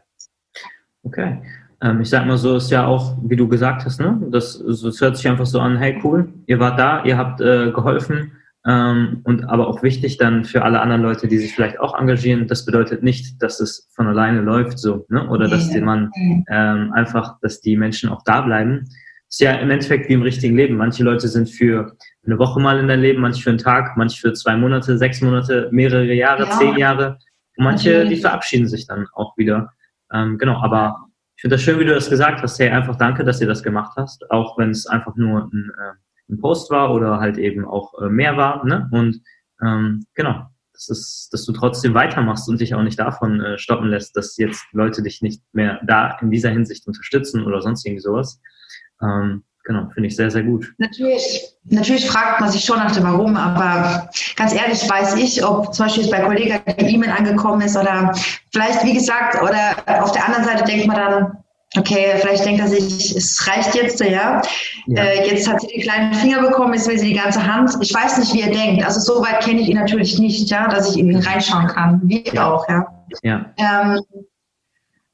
okay. 1.03 1.43
Ähm, 1.83 2.01
ich 2.01 2.11
sag 2.11 2.27
mal 2.27 2.37
so, 2.37 2.57
ist 2.57 2.71
ja 2.71 2.87
auch, 2.87 3.17
wie 3.23 3.37
du 3.37 3.49
gesagt 3.49 3.85
hast, 3.85 4.01
ne? 4.01 4.21
Das, 4.31 4.63
das 4.67 5.01
hört 5.01 5.17
sich 5.17 5.29
einfach 5.29 5.47
so 5.47 5.61
an, 5.61 5.79
hey 5.79 5.99
cool, 6.05 6.33
ihr 6.47 6.61
wart 6.61 6.79
da, 6.79 7.05
ihr 7.05 7.17
habt 7.17 7.41
äh, 7.41 7.73
geholfen. 7.73 8.33
Ähm, 8.67 9.23
und 9.25 9.45
aber 9.45 9.69
auch 9.69 9.83
wichtig 9.83 10.19
dann 10.19 10.45
für 10.45 10.63
alle 10.63 10.81
anderen 10.81 11.01
Leute, 11.01 11.29
die 11.29 11.39
sich 11.39 11.55
vielleicht 11.55 11.81
auch 11.81 11.99
engagieren, 11.99 12.47
das 12.47 12.67
bedeutet 12.67 13.03
nicht, 13.03 13.43
dass 13.43 13.59
es 13.59 13.89
von 13.95 14.07
alleine 14.07 14.43
läuft 14.43 14.79
so, 14.79 15.07
ne? 15.09 15.27
Oder 15.29 15.47
nee. 15.47 15.53
dass 15.53 15.75
man 15.77 16.11
ähm, 16.51 16.93
einfach, 16.93 17.39
dass 17.41 17.63
die 17.63 17.77
Menschen 17.77 18.11
auch 18.11 18.23
da 18.25 18.43
bleiben. 18.43 18.87
Ist 19.31 19.41
ja 19.41 19.53
im 19.53 19.71
Endeffekt 19.71 20.09
wie 20.09 20.15
im 20.15 20.23
richtigen 20.23 20.57
Leben. 20.57 20.77
Manche 20.77 21.05
Leute 21.05 21.29
sind 21.29 21.49
für 21.49 21.97
eine 22.27 22.39
Woche 22.39 22.61
mal 22.61 22.79
in 22.79 22.89
dein 22.89 23.01
Leben, 23.01 23.23
manche 23.23 23.43
für 23.43 23.51
einen 23.51 23.59
Tag, 23.59 23.97
manche 23.97 24.21
für 24.21 24.35
zwei 24.35 24.57
Monate, 24.57 24.99
sechs 24.99 25.23
Monate, 25.23 25.69
mehrere 25.71 26.13
Jahre, 26.13 26.45
ja. 26.45 26.59
zehn 26.59 26.77
Jahre. 26.77 27.19
Und 27.57 27.65
manche, 27.65 28.07
die 28.07 28.17
verabschieden 28.17 28.69
sich 28.69 28.87
dann 28.87 29.07
auch 29.13 29.37
wieder. 29.37 29.73
Ähm, 30.13 30.39
genau, 30.39 30.61
aber 30.63 31.07
ich 31.37 31.43
finde 31.43 31.57
das 31.57 31.63
schön, 31.63 31.79
wie 31.79 31.85
du 31.85 31.95
das 31.95 32.11
gesagt 32.11 32.43
hast. 32.43 32.59
Hey, 32.59 32.69
einfach 32.71 32.97
danke, 32.97 33.25
dass 33.25 33.41
ihr 33.41 33.47
das 33.47 33.63
gemacht 33.63 33.93
hast, 33.97 34.31
auch 34.31 34.59
wenn 34.59 34.71
es 34.71 34.87
einfach 34.87 35.17
nur 35.17 35.51
ein, 35.53 35.73
äh, 35.79 36.33
ein, 36.33 36.41
Post 36.41 36.71
war 36.71 36.93
oder 36.93 37.19
halt 37.19 37.39
eben 37.39 37.65
auch 37.65 37.95
äh, 38.01 38.09
mehr 38.09 38.37
war. 38.37 38.65
Ne? 38.65 38.89
Und 38.93 39.23
ähm, 39.63 40.05
genau, 40.15 40.47
das 40.75 40.89
ist, 40.89 41.29
dass 41.33 41.45
du 41.45 41.53
trotzdem 41.53 41.95
weitermachst 41.95 42.49
und 42.49 42.61
dich 42.61 42.75
auch 42.75 42.83
nicht 42.83 42.99
davon 42.99 43.41
äh, 43.41 43.59
stoppen 43.59 43.89
lässt, 43.89 44.17
dass 44.17 44.37
jetzt 44.37 44.65
Leute 44.73 45.03
dich 45.03 45.23
nicht 45.23 45.43
mehr 45.53 45.81
da 45.85 46.19
in 46.21 46.31
dieser 46.31 46.51
Hinsicht 46.51 46.87
unterstützen 46.87 47.45
oder 47.45 47.61
sonst 47.61 47.87
irgendwie 47.87 48.03
sowas. 48.03 48.41
Ähm, 49.03 49.45
genau, 49.71 49.89
finde 49.95 50.09
ich 50.09 50.17
sehr, 50.17 50.31
sehr 50.31 50.43
gut. 50.43 50.73
Natürlich, 50.79 51.55
natürlich 51.65 52.11
fragt 52.11 52.41
man 52.41 52.51
sich 52.51 52.65
schon 52.65 52.79
nach 52.79 52.93
dem 52.93 53.05
Warum, 53.05 53.37
aber 53.37 54.11
ganz 54.37 54.53
ehrlich 54.53 54.89
weiß 54.89 55.15
ich, 55.17 55.45
ob 55.45 55.73
zum 55.73 55.87
Beispiel 55.87 56.11
bei 56.11 56.21
Kollegen 56.21 56.59
die 56.81 56.95
E-Mail 56.95 57.11
angekommen 57.11 57.61
ist 57.63 57.77
oder 57.77 58.13
vielleicht, 58.53 58.85
wie 58.85 58.95
gesagt, 58.95 59.41
oder 59.41 60.03
auf 60.03 60.11
der 60.13 60.27
anderen 60.27 60.45
Seite 60.45 60.65
denkt 60.65 60.89
man 60.89 60.97
dann, 60.97 61.39
okay, 61.77 62.17
vielleicht 62.21 62.45
denkt 62.45 62.61
er 62.61 62.67
sich, 62.67 63.15
es 63.15 63.47
reicht 63.47 63.77
jetzt, 63.77 64.01
ja. 64.01 64.43
ja. 64.89 65.03
Äh, 65.03 65.29
jetzt 65.31 65.49
hat 65.49 65.61
sie 65.61 65.69
den 65.69 65.83
kleinen 65.83 66.15
Finger 66.15 66.43
bekommen, 66.43 66.75
jetzt 66.75 66.89
will 66.89 66.99
sie 66.99 67.07
die 67.07 67.21
ganze 67.21 67.47
Hand. 67.47 67.71
Ich 67.81 67.95
weiß 67.95 68.19
nicht, 68.19 68.35
wie 68.35 68.41
er 68.41 68.51
denkt. 68.51 68.85
Also 68.85 68.99
so 68.99 69.23
weit 69.23 69.41
kenne 69.45 69.61
ich 69.61 69.69
ihn 69.69 69.77
natürlich 69.77 70.19
nicht, 70.19 70.51
ja, 70.51 70.67
dass 70.67 70.91
ich 70.91 70.99
in 70.99 71.13
ihn 71.13 71.23
reinschauen 71.23 71.69
kann. 71.69 72.01
Wie 72.03 72.25
ja. 72.33 72.53
auch, 72.53 72.69
ja. 72.69 72.87
ja. 73.23 73.45
Ähm, 73.57 74.01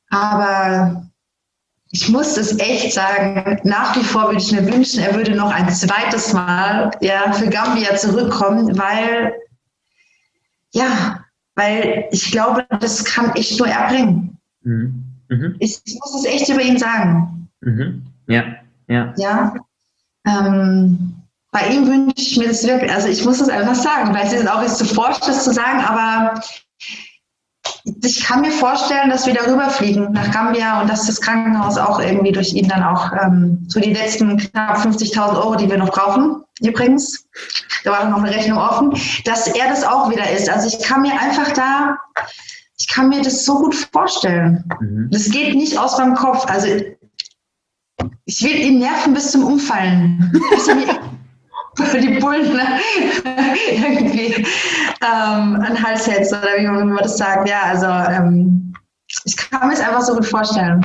aber 0.09 1.03
ich 1.91 2.09
muss 2.09 2.37
es 2.37 2.59
echt 2.59 2.93
sagen, 2.93 3.61
nach 3.65 3.97
wie 3.97 4.03
vor 4.03 4.27
würde 4.27 4.39
ich 4.39 4.53
mir 4.53 4.67
wünschen, 4.67 5.01
er 5.01 5.15
würde 5.15 5.35
noch 5.35 5.53
ein 5.53 5.69
zweites 5.73 6.33
Mal 6.33 6.91
ja, 7.01 7.33
für 7.33 7.49
Gambia 7.49 7.97
zurückkommen, 7.97 8.77
weil, 8.77 9.33
ja, 10.73 11.25
weil 11.55 12.07
ich 12.11 12.31
glaube, 12.33 12.67
das 12.81 13.05
kann 13.05 13.35
echt 13.35 13.59
nur 13.59 13.69
er 13.69 13.89
bringen. 13.89 14.37
Mhm. 14.63 15.05
Mhm. 15.29 15.57
Ich, 15.59 15.81
ich, 15.85 15.99
muss 16.01 16.15
es 16.15 16.25
echt 16.25 16.49
über 16.49 16.63
ihn 16.63 16.79
sagen. 16.79 17.49
Mhm. 17.61 18.03
Ja, 18.27 18.45
ja. 18.89 19.15
Ja. 19.17 19.55
Ähm, 20.27 21.15
bei 21.53 21.69
ihm 21.69 21.87
wünsche 21.87 22.15
ich 22.21 22.37
mir 22.37 22.49
das 22.49 22.67
wirklich, 22.67 22.93
also 22.93 23.09
ich 23.09 23.25
muss 23.25 23.41
es 23.41 23.49
einfach 23.49 23.75
sagen, 23.75 24.09
vielleicht 24.13 24.33
ist 24.33 24.43
es 24.43 24.49
auch 24.49 24.63
jetzt 24.63 24.79
zu 24.79 24.85
forsch, 24.85 25.21
das 25.21 25.45
zu 25.45 25.53
sagen, 25.53 25.81
aber 25.81 26.41
ich 28.03 28.25
kann 28.25 28.41
mir 28.41 28.51
vorstellen, 28.51 29.11
dass 29.11 29.27
wir 29.27 29.35
darüber 29.35 29.71
fliegen 29.71 30.13
nach 30.13 30.33
Gambia 30.33 30.81
und 30.81 30.91
dass 30.91 31.07
das 31.07 31.21
Krankenhaus 31.21 31.79
auch 31.79 32.01
irgendwie 32.01 32.33
durch 32.33 32.53
ihn 32.53 32.69
dann 32.69 32.83
auch 32.83 33.13
ähm, 33.13 33.65
so 33.69 33.79
die 33.79 33.93
letzten 33.93 34.37
knapp 34.37 34.79
50.000 34.79 35.37
Euro, 35.37 35.55
die 35.55 35.71
wir 35.71 35.79
noch 35.79 35.91
brauchen, 35.91 36.43
übrigens, 36.61 37.29
da 37.85 37.93
war 37.93 38.09
noch 38.09 38.23
eine 38.23 38.35
Rechnung 38.35 38.59
offen, 38.59 38.93
dass 39.25 39.47
er 39.47 39.69
das 39.69 39.85
auch 39.85 40.11
wieder 40.11 40.29
ist. 40.31 40.51
Also 40.51 40.67
ich 40.67 40.85
kann 40.85 41.03
mir 41.03 41.13
einfach 41.13 41.53
da, 41.53 41.97
ich 42.77 42.89
kann 42.89 43.09
mir 43.09 43.23
das 43.23 43.45
so 43.45 43.61
gut 43.61 43.75
vorstellen. 43.75 44.65
Mhm. 44.81 45.09
Das 45.13 45.31
geht 45.31 45.55
nicht 45.55 45.79
aus 45.79 45.97
meinem 45.97 46.15
Kopf. 46.15 46.47
Also 46.47 46.67
ich 48.25 48.43
will 48.43 48.57
ihn 48.57 48.81
nerven 48.81 49.15
bis 49.15 49.31
zum 49.31 49.45
Umfallen. 49.45 50.33
Die 51.78 52.19
Bullen 52.19 52.53
ne? 52.53 52.81
irgendwie 53.70 54.35
ähm, 54.35 55.57
an 55.57 55.74
den 55.74 55.82
Hals 55.82 56.07
hältst 56.07 56.32
oder 56.32 56.57
wie 56.59 56.66
man, 56.66 56.97
das 56.97 57.19
sagt. 57.19 57.48
Ja, 57.48 57.62
also 57.62 57.86
ähm, 57.86 58.74
ich 59.24 59.36
kann 59.36 59.69
mir 59.69 59.74
es 59.74 59.81
einfach 59.81 60.03
so 60.03 60.15
gut 60.15 60.27
vorstellen. 60.27 60.85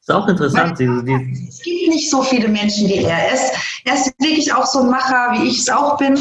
Ist 0.00 0.10
auch 0.10 0.28
interessant. 0.28 0.78
Weil, 0.78 1.04
diese, 1.04 1.48
es 1.48 1.62
gibt 1.62 1.88
nicht 1.88 2.10
so 2.10 2.22
viele 2.22 2.48
Menschen 2.48 2.88
wie 2.88 3.04
er. 3.04 3.32
ist. 3.32 3.52
Er 3.84 3.94
ist 3.94 4.12
wirklich 4.18 4.52
auch 4.52 4.66
so 4.66 4.80
ein 4.80 4.90
Macher, 4.90 5.34
wie 5.34 5.48
ich 5.48 5.60
es 5.60 5.68
auch 5.68 5.96
bin. 5.96 6.16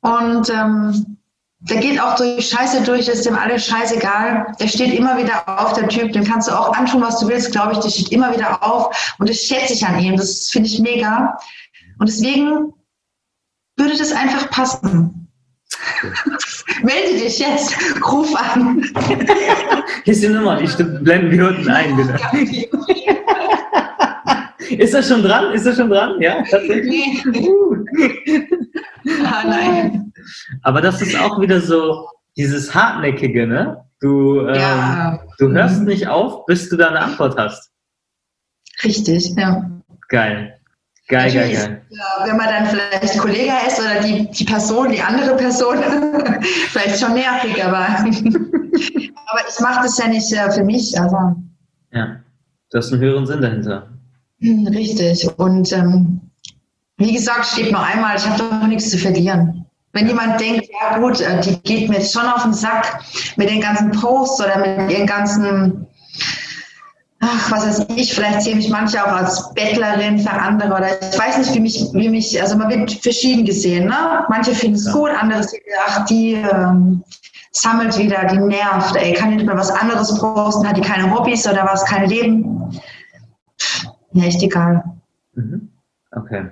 Und 0.00 0.50
ähm, 0.50 1.18
der 1.64 1.76
geht 1.76 2.00
auch 2.00 2.16
durch 2.16 2.48
Scheiße 2.48 2.82
durch, 2.82 3.06
ist 3.06 3.24
dem 3.24 3.36
alles 3.36 3.66
scheißegal. 3.66 4.52
Der 4.58 4.66
steht 4.66 4.94
immer 4.94 5.16
wieder 5.16 5.44
auf, 5.46 5.74
der 5.74 5.88
Typ, 5.88 6.12
dem 6.12 6.24
kannst 6.24 6.48
du 6.48 6.52
auch 6.52 6.74
antun, 6.74 7.02
was 7.02 7.20
du 7.20 7.28
willst, 7.28 7.52
glaube 7.52 7.72
ich, 7.72 7.78
der 7.78 7.90
steht 7.90 8.10
immer 8.10 8.34
wieder 8.34 8.62
auf. 8.64 9.14
Und 9.18 9.28
das 9.28 9.36
schätze 9.36 9.72
ich 9.72 9.86
an 9.86 9.98
ihm, 10.00 10.16
das 10.16 10.48
finde 10.50 10.68
ich 10.68 10.80
mega. 10.80 11.38
Und 12.02 12.08
deswegen 12.08 12.74
würde 13.76 13.96
das 13.96 14.10
einfach 14.10 14.50
passen. 14.50 15.28
Melde 16.82 17.12
dich 17.12 17.38
jetzt, 17.38 17.76
ruf 18.04 18.34
an. 18.34 18.82
Hier 20.04 20.12
ist 20.12 20.20
die 20.20 20.28
Nummer, 20.28 20.56
die 20.56 20.66
blenden 20.82 21.30
wir 21.30 21.46
unten 21.46 21.70
ein, 21.70 21.96
bitte. 21.96 22.18
Ist 24.82 24.94
das 24.94 25.06
schon 25.06 25.22
dran? 25.22 25.52
Ist 25.52 25.64
das 25.64 25.76
schon 25.76 25.90
dran? 25.90 26.20
Ja, 26.20 26.42
tatsächlich. 26.42 27.24
Nee. 27.24 27.48
Uh. 27.48 27.84
ah, 29.24 29.44
nein. 29.46 30.12
Aber 30.62 30.80
das 30.80 31.00
ist 31.02 31.16
auch 31.16 31.40
wieder 31.40 31.60
so 31.60 32.08
dieses 32.36 32.74
Hartnäckige, 32.74 33.46
ne? 33.46 33.84
Du, 34.00 34.40
ähm, 34.48 34.54
ja. 34.56 35.20
du 35.38 35.52
hörst 35.52 35.82
nicht 35.82 36.08
auf, 36.08 36.46
bis 36.46 36.68
du 36.68 36.76
da 36.76 36.88
eine 36.88 37.00
Antwort 37.00 37.38
hast. 37.38 37.70
Richtig, 38.82 39.36
ja. 39.36 39.70
Geil. 40.08 40.58
Geil, 41.08 41.32
geil, 41.32 41.52
geil. 41.52 41.82
Wenn 42.24 42.36
man 42.36 42.46
dann 42.46 42.66
vielleicht 42.66 43.18
Kollege 43.18 43.52
ist 43.66 43.80
oder 43.80 44.00
die, 44.00 44.30
die 44.30 44.44
Person, 44.44 44.92
die 44.92 45.00
andere 45.00 45.36
Person, 45.36 45.78
vielleicht 46.42 47.00
schon 47.00 47.14
nervig, 47.14 47.62
aber, 47.62 47.86
aber 47.98 49.40
ich 49.48 49.60
mache 49.60 49.82
das 49.82 49.98
ja 49.98 50.08
nicht 50.08 50.32
äh, 50.32 50.50
für 50.50 50.64
mich. 50.64 50.98
Also. 50.98 51.36
Ja, 51.92 52.16
du 52.70 52.78
hast 52.78 52.92
einen 52.92 53.02
höheren 53.02 53.26
Sinn 53.26 53.42
dahinter. 53.42 53.88
Hm, 54.40 54.66
richtig. 54.68 55.28
Und 55.38 55.72
ähm, 55.72 56.20
wie 56.96 57.12
gesagt, 57.12 57.46
steht 57.46 57.72
nur 57.72 57.82
einmal, 57.82 58.16
ich 58.16 58.26
habe 58.26 58.42
doch 58.42 58.66
nichts 58.66 58.90
zu 58.90 58.98
verlieren. 58.98 59.66
Wenn 59.92 60.06
jemand 60.06 60.40
denkt, 60.40 60.68
ja 60.80 60.98
gut, 60.98 61.20
äh, 61.20 61.40
die 61.40 61.60
geht 61.62 61.88
mir 61.88 61.96
jetzt 61.96 62.12
schon 62.12 62.26
auf 62.26 62.44
den 62.44 62.54
Sack 62.54 63.00
mit 63.36 63.50
den 63.50 63.60
ganzen 63.60 63.90
Posts 63.90 64.44
oder 64.44 64.58
mit 64.58 64.90
ihren 64.90 65.06
ganzen 65.06 65.86
ach, 67.22 67.50
was 67.50 67.66
weiß 67.66 67.86
ich, 67.96 68.14
vielleicht 68.14 68.42
sehe 68.42 68.56
mich 68.56 68.68
manche 68.68 69.02
auch 69.02 69.12
als 69.12 69.54
Bettlerin 69.54 70.18
für 70.18 70.30
andere 70.30 70.74
oder 70.74 70.88
ich 71.00 71.18
weiß 71.18 71.38
nicht, 71.38 71.54
wie 71.54 71.60
mich, 71.60 71.88
wie 71.92 72.08
mich, 72.08 72.40
also 72.40 72.56
man 72.56 72.68
wird 72.68 72.92
verschieden 72.92 73.44
gesehen, 73.44 73.86
ne? 73.86 74.26
Manche 74.28 74.54
finden 74.54 74.76
es 74.76 74.86
ja. 74.86 74.92
gut, 74.92 75.10
andere 75.10 75.42
sagen, 75.42 75.62
ach, 75.86 76.04
die 76.06 76.34
ähm, 76.34 77.02
sammelt 77.52 77.96
wieder, 77.96 78.24
die 78.26 78.38
nervt, 78.38 78.96
ey, 78.96 79.12
kann 79.14 79.36
nicht 79.36 79.46
mal 79.46 79.56
was 79.56 79.70
anderes 79.70 80.18
posten, 80.18 80.68
hat 80.68 80.76
die 80.76 80.80
keine 80.80 81.14
Hobbys 81.14 81.46
oder 81.48 81.64
was, 81.64 81.84
kein 81.84 82.08
Leben. 82.08 82.80
Ja, 84.12 84.24
echt 84.24 84.42
egal. 84.42 84.82
Mhm. 85.34 85.70
Okay, 86.10 86.50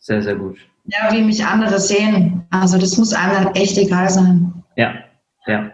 sehr, 0.00 0.20
sehr 0.20 0.34
gut. 0.34 0.58
Ja, 0.86 1.12
wie 1.12 1.22
mich 1.22 1.44
andere 1.46 1.78
sehen, 1.78 2.44
also 2.50 2.76
das 2.76 2.96
muss 2.96 3.12
einem 3.12 3.44
dann 3.44 3.54
echt 3.54 3.78
egal 3.78 4.10
sein. 4.10 4.52
Ja, 4.74 4.94
ja. 5.46 5.70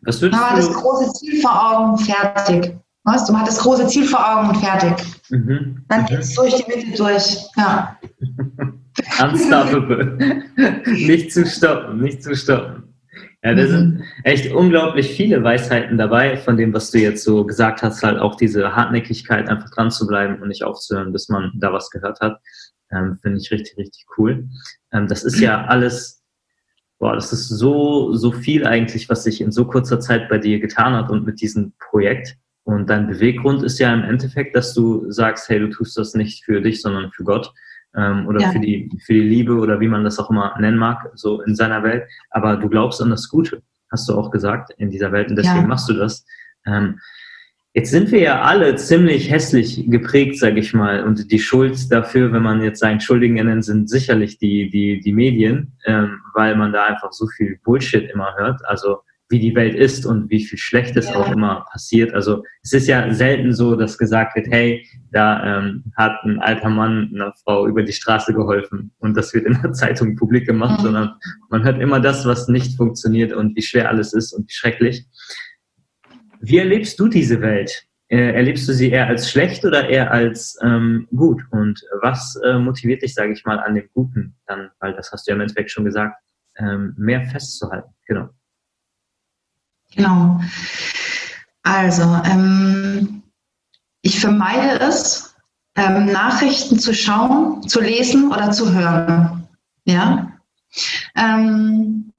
Was 0.00 0.20
würdest 0.20 0.42
Aber 0.42 0.60
du... 0.60 0.66
das 0.66 0.74
große 0.74 1.12
Ziel 1.12 1.40
vor 1.40 1.72
Augen, 1.72 1.98
fertig. 1.98 2.76
Weißt 3.04 3.28
du, 3.28 3.32
das 3.32 3.58
große 3.58 3.86
Ziel 3.88 4.04
vor 4.04 4.20
Augen 4.20 4.50
und 4.50 4.56
fertig. 4.58 5.04
Mhm. 5.30 5.84
Dann 5.88 6.06
geht 6.06 6.20
es 6.20 6.34
durch 6.34 6.54
die 6.54 6.70
Mitte 6.70 6.96
durch. 6.96 7.36
Ja. 7.56 7.98
Unstoppable. 9.24 10.44
nicht 10.86 11.32
zu 11.32 11.44
stoppen, 11.44 12.00
nicht 12.00 12.22
zu 12.22 12.36
stoppen. 12.36 12.94
Ja, 13.44 13.54
da 13.54 13.62
mhm. 13.62 13.68
sind 13.68 14.04
echt 14.22 14.52
unglaublich 14.52 15.10
viele 15.16 15.42
Weisheiten 15.42 15.98
dabei, 15.98 16.36
von 16.36 16.56
dem, 16.56 16.72
was 16.72 16.92
du 16.92 16.98
jetzt 16.98 17.24
so 17.24 17.44
gesagt 17.44 17.82
hast, 17.82 18.02
halt 18.04 18.18
auch 18.18 18.36
diese 18.36 18.76
Hartnäckigkeit, 18.76 19.48
einfach 19.48 19.70
dran 19.70 19.90
zu 19.90 20.06
bleiben 20.06 20.40
und 20.40 20.48
nicht 20.48 20.62
aufzuhören, 20.62 21.12
bis 21.12 21.28
man 21.28 21.50
da 21.56 21.72
was 21.72 21.90
gehört 21.90 22.20
hat. 22.20 22.40
Ähm, 22.92 23.18
Finde 23.20 23.38
ich 23.38 23.50
richtig, 23.50 23.76
richtig 23.76 24.06
cool. 24.16 24.48
Ähm, 24.92 25.08
das 25.08 25.24
ist 25.24 25.40
ja 25.40 25.64
alles, 25.64 26.22
boah, 27.00 27.14
das 27.14 27.32
ist 27.32 27.48
so, 27.48 28.14
so 28.14 28.30
viel 28.30 28.64
eigentlich, 28.64 29.08
was 29.08 29.24
sich 29.24 29.40
in 29.40 29.50
so 29.50 29.64
kurzer 29.64 29.98
Zeit 29.98 30.28
bei 30.28 30.38
dir 30.38 30.60
getan 30.60 30.94
hat 30.94 31.10
und 31.10 31.26
mit 31.26 31.40
diesem 31.40 31.72
Projekt. 31.80 32.36
Und 32.64 32.88
dein 32.90 33.08
Beweggrund 33.08 33.62
ist 33.62 33.78
ja 33.78 33.92
im 33.92 34.04
Endeffekt, 34.04 34.54
dass 34.54 34.74
du 34.74 35.10
sagst, 35.10 35.48
hey, 35.48 35.58
du 35.58 35.68
tust 35.68 35.98
das 35.98 36.14
nicht 36.14 36.44
für 36.44 36.60
dich, 36.60 36.80
sondern 36.80 37.10
für 37.10 37.24
Gott 37.24 37.52
ähm, 37.96 38.26
oder 38.26 38.40
ja. 38.40 38.52
für, 38.52 38.60
die, 38.60 38.90
für 39.04 39.14
die 39.14 39.20
Liebe 39.20 39.54
oder 39.54 39.80
wie 39.80 39.88
man 39.88 40.04
das 40.04 40.18
auch 40.18 40.30
immer 40.30 40.54
nennen 40.58 40.78
mag, 40.78 41.10
so 41.14 41.42
in 41.42 41.54
seiner 41.54 41.82
Welt. 41.82 42.04
Aber 42.30 42.56
du 42.56 42.68
glaubst 42.68 43.02
an 43.02 43.10
das 43.10 43.28
Gute, 43.28 43.62
hast 43.90 44.08
du 44.08 44.14
auch 44.14 44.30
gesagt, 44.30 44.72
in 44.78 44.90
dieser 44.90 45.12
Welt 45.12 45.30
und 45.30 45.36
deswegen 45.36 45.62
ja. 45.62 45.66
machst 45.66 45.88
du 45.88 45.94
das. 45.94 46.24
Ähm, 46.66 47.00
jetzt 47.74 47.90
sind 47.90 48.10
wir 48.10 48.20
ja 48.20 48.42
alle 48.42 48.76
ziemlich 48.76 49.30
hässlich 49.30 49.84
geprägt, 49.90 50.38
sage 50.38 50.60
ich 50.60 50.72
mal. 50.72 51.04
Und 51.04 51.32
die 51.32 51.38
Schuld 51.38 51.90
dafür, 51.90 52.32
wenn 52.32 52.42
man 52.42 52.62
jetzt 52.62 52.80
seinen 52.80 53.00
Schuldigen 53.00 53.34
nennt, 53.34 53.64
sind 53.64 53.90
sicherlich 53.90 54.38
die, 54.38 54.70
die, 54.70 55.00
die 55.00 55.12
Medien, 55.12 55.72
ähm, 55.86 56.20
weil 56.34 56.56
man 56.56 56.72
da 56.72 56.84
einfach 56.84 57.12
so 57.12 57.26
viel 57.26 57.58
Bullshit 57.64 58.10
immer 58.10 58.34
hört. 58.36 58.60
Also 58.66 59.00
wie 59.32 59.40
die 59.40 59.56
Welt 59.56 59.74
ist 59.74 60.06
und 60.06 60.30
wie 60.30 60.44
viel 60.44 60.58
Schlechtes 60.58 61.08
ja. 61.08 61.16
auch 61.16 61.32
immer 61.32 61.66
passiert. 61.72 62.14
Also 62.14 62.44
es 62.62 62.72
ist 62.72 62.86
ja 62.86 63.12
selten 63.12 63.52
so, 63.52 63.74
dass 63.74 63.98
gesagt 63.98 64.36
wird, 64.36 64.46
hey, 64.48 64.86
da 65.10 65.58
ähm, 65.58 65.84
hat 65.96 66.22
ein 66.24 66.38
alter 66.38 66.68
Mann 66.68 67.10
einer 67.12 67.32
Frau 67.42 67.66
über 67.66 67.82
die 67.82 67.92
Straße 67.92 68.32
geholfen 68.32 68.92
und 68.98 69.16
das 69.16 69.34
wird 69.34 69.46
in 69.46 69.58
der 69.60 69.72
Zeitung 69.72 70.14
publik 70.14 70.46
gemacht, 70.46 70.78
mhm. 70.80 70.84
sondern 70.84 71.14
man 71.50 71.64
hört 71.64 71.80
immer 71.80 71.98
das, 71.98 72.24
was 72.26 72.46
nicht 72.46 72.76
funktioniert 72.76 73.32
und 73.32 73.56
wie 73.56 73.62
schwer 73.62 73.88
alles 73.88 74.12
ist 74.12 74.32
und 74.32 74.48
wie 74.48 74.52
schrecklich. 74.52 75.06
Wie 76.40 76.58
erlebst 76.58 77.00
du 77.00 77.08
diese 77.08 77.40
Welt? 77.40 77.86
Äh, 78.08 78.34
erlebst 78.34 78.68
du 78.68 78.74
sie 78.74 78.90
eher 78.90 79.06
als 79.06 79.30
schlecht 79.30 79.64
oder 79.64 79.88
eher 79.88 80.10
als 80.10 80.58
ähm, 80.62 81.08
gut? 81.16 81.42
Und 81.50 81.80
was 82.02 82.38
äh, 82.44 82.58
motiviert 82.58 83.02
dich, 83.02 83.14
sage 83.14 83.32
ich 83.32 83.44
mal, 83.46 83.58
an 83.58 83.74
dem 83.74 83.88
Guten 83.94 84.34
dann, 84.46 84.70
weil 84.80 84.92
das 84.94 85.10
hast 85.12 85.26
du 85.26 85.30
ja 85.30 85.36
im 85.36 85.40
Endeffekt 85.40 85.70
schon 85.70 85.86
gesagt, 85.86 86.14
ähm, 86.58 86.94
mehr 86.98 87.22
festzuhalten? 87.22 87.88
Genau. 88.06 88.28
Genau. 89.94 90.40
Also, 91.62 92.02
ähm, 92.24 93.22
ich 94.02 94.20
vermeide 94.20 94.80
es, 94.80 95.34
ähm, 95.76 96.06
Nachrichten 96.06 96.78
zu 96.78 96.94
schauen, 96.94 97.66
zu 97.68 97.80
lesen 97.80 98.32
oder 98.32 98.50
zu 98.50 98.72
hören. 98.72 99.48
Ja. 99.84 100.32
Ähm, 101.14 102.12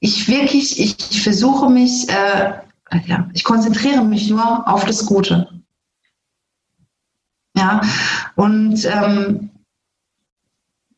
ich 0.00 0.28
wirklich, 0.28 0.80
ich 0.80 1.22
versuche 1.22 1.70
mich, 1.70 2.08
äh, 2.08 2.52
ja, 3.04 3.28
ich 3.32 3.44
konzentriere 3.44 4.04
mich 4.04 4.28
nur 4.30 4.66
auf 4.68 4.84
das 4.84 5.06
Gute. 5.06 5.62
Ja, 7.56 7.80
und 8.36 8.84
ähm, 8.84 9.50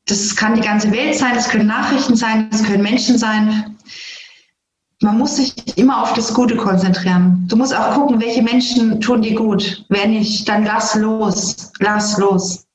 das 0.07 0.37
kann 0.37 0.55
die 0.55 0.61
ganze 0.61 0.93
Welt 0.93 1.17
sein, 1.17 1.35
das 1.35 1.49
können 1.49 1.67
Nachrichten 1.67 2.17
sein, 2.17 2.51
das 2.51 2.63
können 2.63 2.83
Menschen 2.83 3.19
sein. 3.19 3.77
Man 5.03 5.19
muss 5.19 5.37
sich 5.37 5.77
immer 5.77 6.03
auf 6.03 6.13
das 6.15 6.33
Gute 6.33 6.57
konzentrieren. 6.57 7.45
Du 7.49 7.57
musst 7.57 7.77
auch 7.77 7.95
gucken, 7.95 8.21
welche 8.21 8.43
Menschen 8.43 9.01
tun 9.01 9.23
dir 9.23 9.35
gut. 9.35 9.85
Wenn 9.89 10.11
nicht, 10.11 10.49
dann 10.49 10.65
lass 10.65 10.95
los, 10.95 11.73
lass 11.81 12.19
los. 12.19 12.67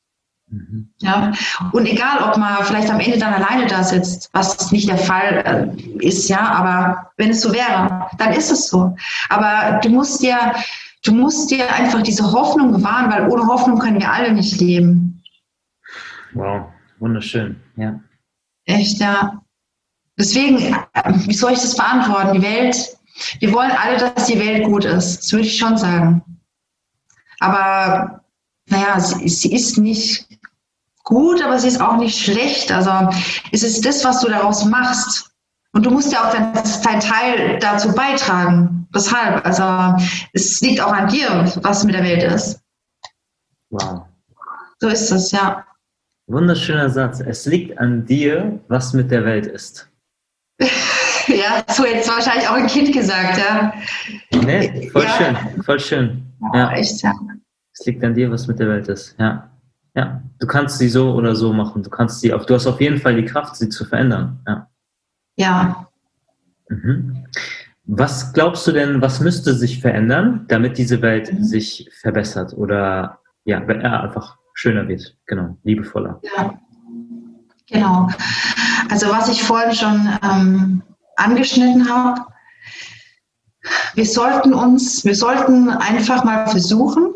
Mhm. 0.50 0.90
Ja, 1.00 1.34
und 1.74 1.86
egal, 1.86 2.24
ob 2.24 2.38
man 2.38 2.64
vielleicht 2.64 2.90
am 2.90 3.00
Ende 3.00 3.18
dann 3.18 3.34
alleine 3.34 3.68
da 3.68 3.84
sitzt, 3.84 4.30
was 4.34 4.72
nicht 4.72 4.88
der 4.90 4.98
Fall 4.98 5.76
äh, 5.76 6.06
ist, 6.06 6.30
ja, 6.30 6.40
aber 6.40 7.12
wenn 7.18 7.32
es 7.32 7.42
so 7.42 7.54
wäre, 7.54 8.08
dann 8.18 8.34
ist 8.34 8.52
es 8.52 8.68
so. 8.68 8.96
Aber 9.30 9.80
du 9.82 9.90
musst 9.90 10.22
dir, 10.22 10.54
du 11.04 11.14
musst 11.14 11.52
dir 11.52 11.74
einfach 11.74 12.02
diese 12.02 12.32
Hoffnung 12.32 12.72
bewahren, 12.72 13.12
weil 13.12 13.30
ohne 13.30 13.46
Hoffnung 13.46 13.78
können 13.80 14.00
wir 14.00 14.12
alle 14.12 14.34
nicht 14.34 14.60
leben. 14.62 15.22
Wow, 16.34 16.68
wunderschön, 17.00 17.58
ja. 17.76 18.00
Echt, 18.66 19.00
ja. 19.00 19.42
Deswegen, 20.18 20.74
äh, 20.74 21.14
wie 21.28 21.34
soll 21.34 21.54
ich 21.54 21.62
das 21.62 21.76
beantworten? 21.76 22.34
Die 22.34 22.42
Welt, 22.42 22.98
wir 23.40 23.54
wollen 23.54 23.72
alle, 23.72 23.98
dass 23.98 24.26
die 24.26 24.40
Welt 24.40 24.66
gut 24.66 24.86
ist. 24.86 25.18
Das 25.18 25.32
würde 25.32 25.46
ich 25.46 25.58
schon 25.58 25.78
sagen. 25.78 26.22
Aber 27.40 28.22
naja, 28.70 29.00
sie, 29.00 29.28
sie 29.30 29.54
ist 29.54 29.78
nicht 29.78 30.28
gut, 31.04 31.42
aber 31.42 31.58
sie 31.60 31.68
ist 31.68 31.80
auch 31.80 31.98
nicht 31.98 32.18
schlecht. 32.18 32.72
Also 32.72 32.92
es 33.52 33.64
ist 33.64 33.86
das, 33.86 34.04
was 34.04 34.22
du 34.22 34.30
daraus 34.30 34.66
machst. 34.66 35.32
Und 35.74 35.86
du 35.86 35.92
musst 35.92 36.12
ja 36.12 36.28
auch 36.28 36.34
deinen 36.34 36.54
dein 36.84 37.00
Teil 37.00 37.60
dazu 37.60 37.94
beitragen. 37.94 38.88
Deshalb, 38.94 39.46
also 39.46 40.04
es 40.34 40.60
liegt 40.62 40.82
auch 40.82 40.92
an 40.92 41.08
dir, 41.08 41.52
was 41.62 41.84
mit 41.84 41.94
der 41.94 42.04
Welt 42.04 42.24
ist. 42.24 42.60
Wow. 43.70 44.02
So 44.80 44.88
ist 44.88 45.12
es, 45.12 45.32
ja. 45.32 45.66
Wunderschöner 46.28 46.90
Satz. 46.90 47.20
Es 47.20 47.46
liegt 47.46 47.78
an 47.78 48.06
dir, 48.06 48.60
was 48.68 48.94
mit 48.94 49.12
der 49.12 49.24
Welt 49.24 49.46
ist. 49.46 49.87
Ja, 51.28 51.64
so 51.68 51.86
jetzt 51.86 52.10
wahrscheinlich 52.10 52.48
auch 52.48 52.56
ein 52.56 52.68
Kind 52.68 52.94
gesagt, 52.94 53.38
ja. 53.38 53.74
Nee, 54.44 54.90
voll 54.92 55.04
ja. 55.04 55.10
schön, 55.10 55.64
voll 55.64 55.80
schön. 55.80 56.24
Ja, 56.54 56.60
ja. 56.60 56.72
echt, 56.74 57.02
ja. 57.02 57.14
Es 57.74 57.86
liegt 57.86 58.04
an 58.04 58.16
dir, 58.16 58.32
was 58.32 58.48
mit 58.48 58.60
der 58.60 58.70
Welt 58.70 58.88
ist, 58.88 59.16
ja. 59.20 59.52
Ja, 59.96 60.22
du 60.40 60.46
kannst 60.46 60.78
sie 60.78 60.90
so 60.90 61.14
oder 61.14 61.36
so 61.36 61.54
machen. 61.54 61.82
Du 61.82 61.90
kannst 61.90 62.22
sie 62.22 62.32
auf, 62.32 62.46
du 62.46 62.54
hast 62.54 62.68
auf 62.68 62.80
jeden 62.80 63.00
Fall 63.00 63.16
die 63.16 63.26
Kraft, 63.26 63.56
sie 63.56 63.70
zu 63.70 63.84
verändern. 63.84 64.40
Ja. 64.48 64.70
Ja. 65.38 65.88
Mhm. 66.70 67.26
Was 67.86 68.34
glaubst 68.34 68.68
du 68.68 68.74
denn, 68.74 69.02
was 69.02 69.22
müsste 69.22 69.54
sich 69.54 69.82
verändern, 69.82 70.46
damit 70.50 70.78
diese 70.78 71.02
Welt 71.02 71.34
mhm. 71.34 71.44
sich 71.44 71.90
verbessert 72.02 72.54
oder 72.54 73.20
ja, 73.46 73.60
einfach 73.60 74.38
schöner 74.54 74.88
wird? 74.88 75.18
Genau, 75.26 75.58
liebevoller. 75.64 76.22
Ja, 76.36 76.60
genau. 77.68 78.10
Also 78.90 79.10
was 79.10 79.30
ich 79.30 79.44
vorhin 79.44 79.76
schon 79.76 80.10
ähm, 80.24 80.82
angeschnitten 81.16 81.90
habe, 81.90 82.26
wir 83.96 84.06
sollten 84.06 84.54
uns, 84.54 85.04
wir 85.04 85.16
sollten 85.16 85.70
einfach 85.70 86.24
mal 86.24 86.48
versuchen, 86.48 87.14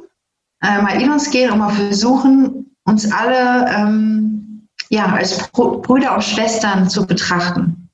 äh, 0.62 0.82
mal 0.82 1.02
in 1.02 1.12
uns 1.12 1.30
gehen 1.30 1.52
und 1.52 1.60
mal 1.60 1.74
versuchen, 1.74 2.76
uns 2.84 3.12
alle 3.12 3.70
ähm, 3.74 4.68
ja, 4.90 5.06
als 5.06 5.50
Brüder 5.52 6.16
und 6.16 6.24
Schwestern 6.24 6.90
zu 6.90 7.06
betrachten. 7.06 7.90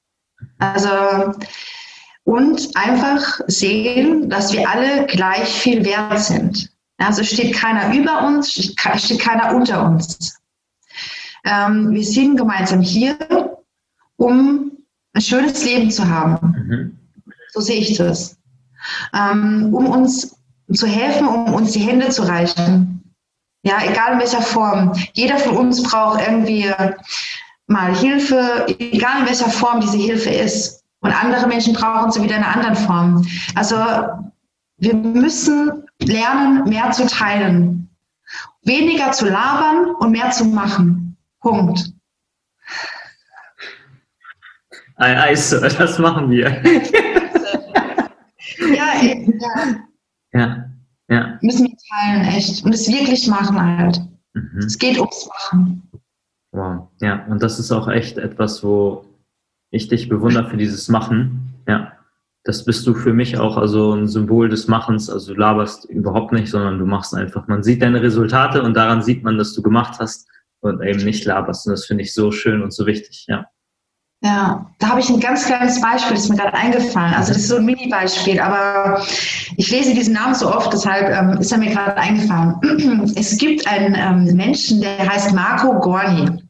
Also 0.57 0.89
und 2.23 2.75
einfach 2.75 3.39
sehen, 3.47 4.29
dass 4.29 4.51
wir 4.51 4.69
alle 4.69 5.05
gleich 5.05 5.47
viel 5.47 5.85
wert 5.85 6.19
sind. 6.19 6.69
Also 6.97 7.23
steht 7.23 7.55
keiner 7.55 7.95
über 7.95 8.25
uns, 8.25 8.51
steht 8.51 9.19
keiner 9.19 9.55
unter 9.55 9.85
uns. 9.85 10.37
Ähm, 11.47 11.91
wir 11.91 12.03
sind 12.03 12.35
gemeinsam 12.35 12.81
hier, 12.81 13.17
um 14.17 14.71
ein 15.13 15.21
schönes 15.21 15.63
Leben 15.63 15.89
zu 15.89 16.07
haben. 16.07 16.55
Mhm. 16.67 16.99
So 17.53 17.61
sehe 17.61 17.79
ich 17.79 17.97
das. 17.97 18.37
Ähm, 19.13 19.73
um 19.73 19.87
uns 19.87 20.35
zu 20.73 20.85
helfen, 20.85 21.25
um 21.25 21.53
uns 21.53 21.71
die 21.71 21.79
Hände 21.79 22.09
zu 22.09 22.23
reichen. 22.23 23.01
Ja, 23.63 23.77
egal 23.89 24.13
in 24.13 24.19
welcher 24.19 24.41
Form. 24.41 24.93
Jeder 25.13 25.37
von 25.37 25.55
uns 25.55 25.81
braucht 25.81 26.21
irgendwie 26.21 26.69
mal 27.67 27.95
Hilfe, 27.95 28.65
egal 28.79 29.21
in 29.21 29.27
welcher 29.27 29.49
Form 29.49 29.79
diese 29.79 29.97
Hilfe 29.97 30.29
ist. 30.29 30.83
Und 30.99 31.11
andere 31.11 31.47
Menschen 31.47 31.73
brauchen 31.73 32.11
sie 32.11 32.21
wieder 32.21 32.35
in 32.35 32.43
einer 32.43 32.55
anderen 32.55 32.75
Form. 32.75 33.25
Also 33.55 33.77
wir 34.77 34.93
müssen 34.93 35.83
lernen, 35.99 36.67
mehr 36.67 36.91
zu 36.91 37.07
teilen. 37.07 37.89
Weniger 38.63 39.11
zu 39.13 39.29
labern 39.29 39.95
und 39.95 40.11
mehr 40.11 40.31
zu 40.31 40.43
machen. 40.45 41.06
Punkt. 41.49 41.93
Also, 44.95 45.59
das 45.77 45.99
machen 45.99 46.29
wir. 46.29 46.49
ja, 48.75 49.01
ja. 49.01 49.77
ja. 50.33 50.63
Ja. 51.09 51.39
Müssen 51.41 51.67
wir 51.67 51.77
teilen, 51.89 52.25
echt. 52.35 52.65
Und 52.65 52.73
es 52.73 52.87
wirklich 52.87 53.27
machen 53.27 53.61
halt. 53.61 54.01
Mhm. 54.33 54.57
Es 54.57 54.77
geht 54.77 54.99
ums 54.99 55.27
Machen. 55.27 55.89
Wow. 56.51 56.89
Ja, 57.01 57.25
und 57.27 57.41
das 57.41 57.59
ist 57.59 57.71
auch 57.71 57.87
echt 57.87 58.17
etwas, 58.17 58.63
wo 58.63 59.05
ich 59.71 59.87
dich 59.87 60.09
bewundere 60.09 60.49
für 60.49 60.57
dieses 60.57 60.89
Machen. 60.89 61.53
Ja. 61.67 61.93
Das 62.43 62.63
bist 62.63 62.87
du 62.87 62.93
für 62.93 63.13
mich 63.13 63.37
auch 63.37 63.57
also 63.57 63.93
ein 63.93 64.07
Symbol 64.07 64.47
des 64.47 64.67
Machens. 64.67 65.09
Also 65.09 65.33
du 65.33 65.39
laberst 65.39 65.85
überhaupt 65.85 66.31
nicht, 66.31 66.49
sondern 66.49 66.79
du 66.79 66.85
machst 66.85 67.13
einfach. 67.13 67.47
Man 67.47 67.63
sieht 67.63 67.81
deine 67.81 68.01
Resultate 68.01 68.63
und 68.63 68.73
daran 68.73 69.01
sieht 69.01 69.23
man, 69.23 69.37
dass 69.37 69.53
du 69.53 69.61
gemacht 69.61 69.99
hast 69.99 70.27
und 70.67 70.81
eben 70.83 71.03
nicht 71.03 71.25
laberst. 71.25 71.65
Und 71.65 71.71
das 71.71 71.85
finde 71.85 72.03
ich 72.03 72.13
so 72.13 72.31
schön 72.31 72.61
und 72.61 72.73
so 72.73 72.85
wichtig. 72.85 73.25
Ja. 73.27 73.45
Ja, 74.23 74.65
da 74.79 74.89
habe 74.89 74.99
ich 74.99 75.09
ein 75.09 75.19
ganz 75.19 75.45
kleines 75.45 75.79
Beispiel, 75.79 76.15
das 76.15 76.23
ist 76.23 76.29
mir 76.29 76.37
gerade 76.37 76.55
eingefallen. 76.55 77.13
Also 77.13 77.33
das 77.33 77.43
ist 77.43 77.49
so 77.49 77.57
ein 77.57 77.65
Mini-Beispiel, 77.65 78.39
aber 78.39 79.05
ich 79.57 79.69
lese 79.69 79.93
diesen 79.93 80.15
Namen 80.15 80.33
so 80.33 80.51
oft, 80.51 80.73
deshalb 80.73 81.09
ähm, 81.09 81.39
ist 81.39 81.51
er 81.51 81.59
mir 81.59 81.69
gerade 81.71 81.95
eingefallen. 81.97 83.13
Es 83.15 83.37
gibt 83.37 83.67
einen 83.67 83.93
ähm, 83.95 84.35
Menschen, 84.35 84.81
der 84.81 85.07
heißt 85.07 85.33
Marco 85.33 85.79
Gorni. 85.79 86.23
Mhm. 86.31 86.41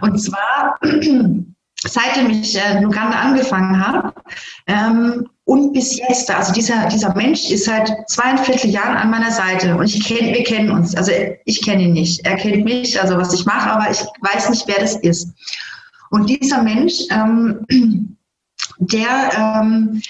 Und 0.00 0.18
zwar, 0.18 0.78
seitdem 1.84 2.30
ich 2.30 2.56
äh, 2.56 2.78
in 2.78 2.86
Uganda 2.86 3.18
angefangen 3.18 3.86
habe 3.86 4.14
ähm, 4.66 5.28
und 5.48 5.72
bis 5.72 5.96
jetzt, 5.96 6.30
also 6.30 6.52
dieser, 6.52 6.88
dieser 6.88 7.14
Mensch 7.14 7.50
ist 7.50 7.64
seit 7.64 7.90
zweieinviertel 8.10 8.68
Jahren 8.68 8.98
an 8.98 9.10
meiner 9.10 9.30
Seite 9.30 9.74
und 9.74 9.86
ich 9.86 10.04
kenn, 10.04 10.34
wir 10.34 10.44
kennen 10.44 10.70
uns. 10.70 10.94
Also 10.94 11.10
ich 11.46 11.64
kenne 11.64 11.84
ihn 11.84 11.94
nicht. 11.94 12.22
Er 12.26 12.36
kennt 12.36 12.66
mich, 12.66 13.00
also 13.00 13.16
was 13.16 13.32
ich 13.32 13.46
mache, 13.46 13.70
aber 13.70 13.90
ich 13.90 13.98
weiß 14.20 14.50
nicht, 14.50 14.68
wer 14.68 14.78
das 14.78 14.96
ist. 14.96 15.32
Und 16.10 16.28
dieser 16.28 16.62
Mensch, 16.62 16.96
ähm, 17.10 17.64
der, 18.78 19.62
ähm, 19.62 20.02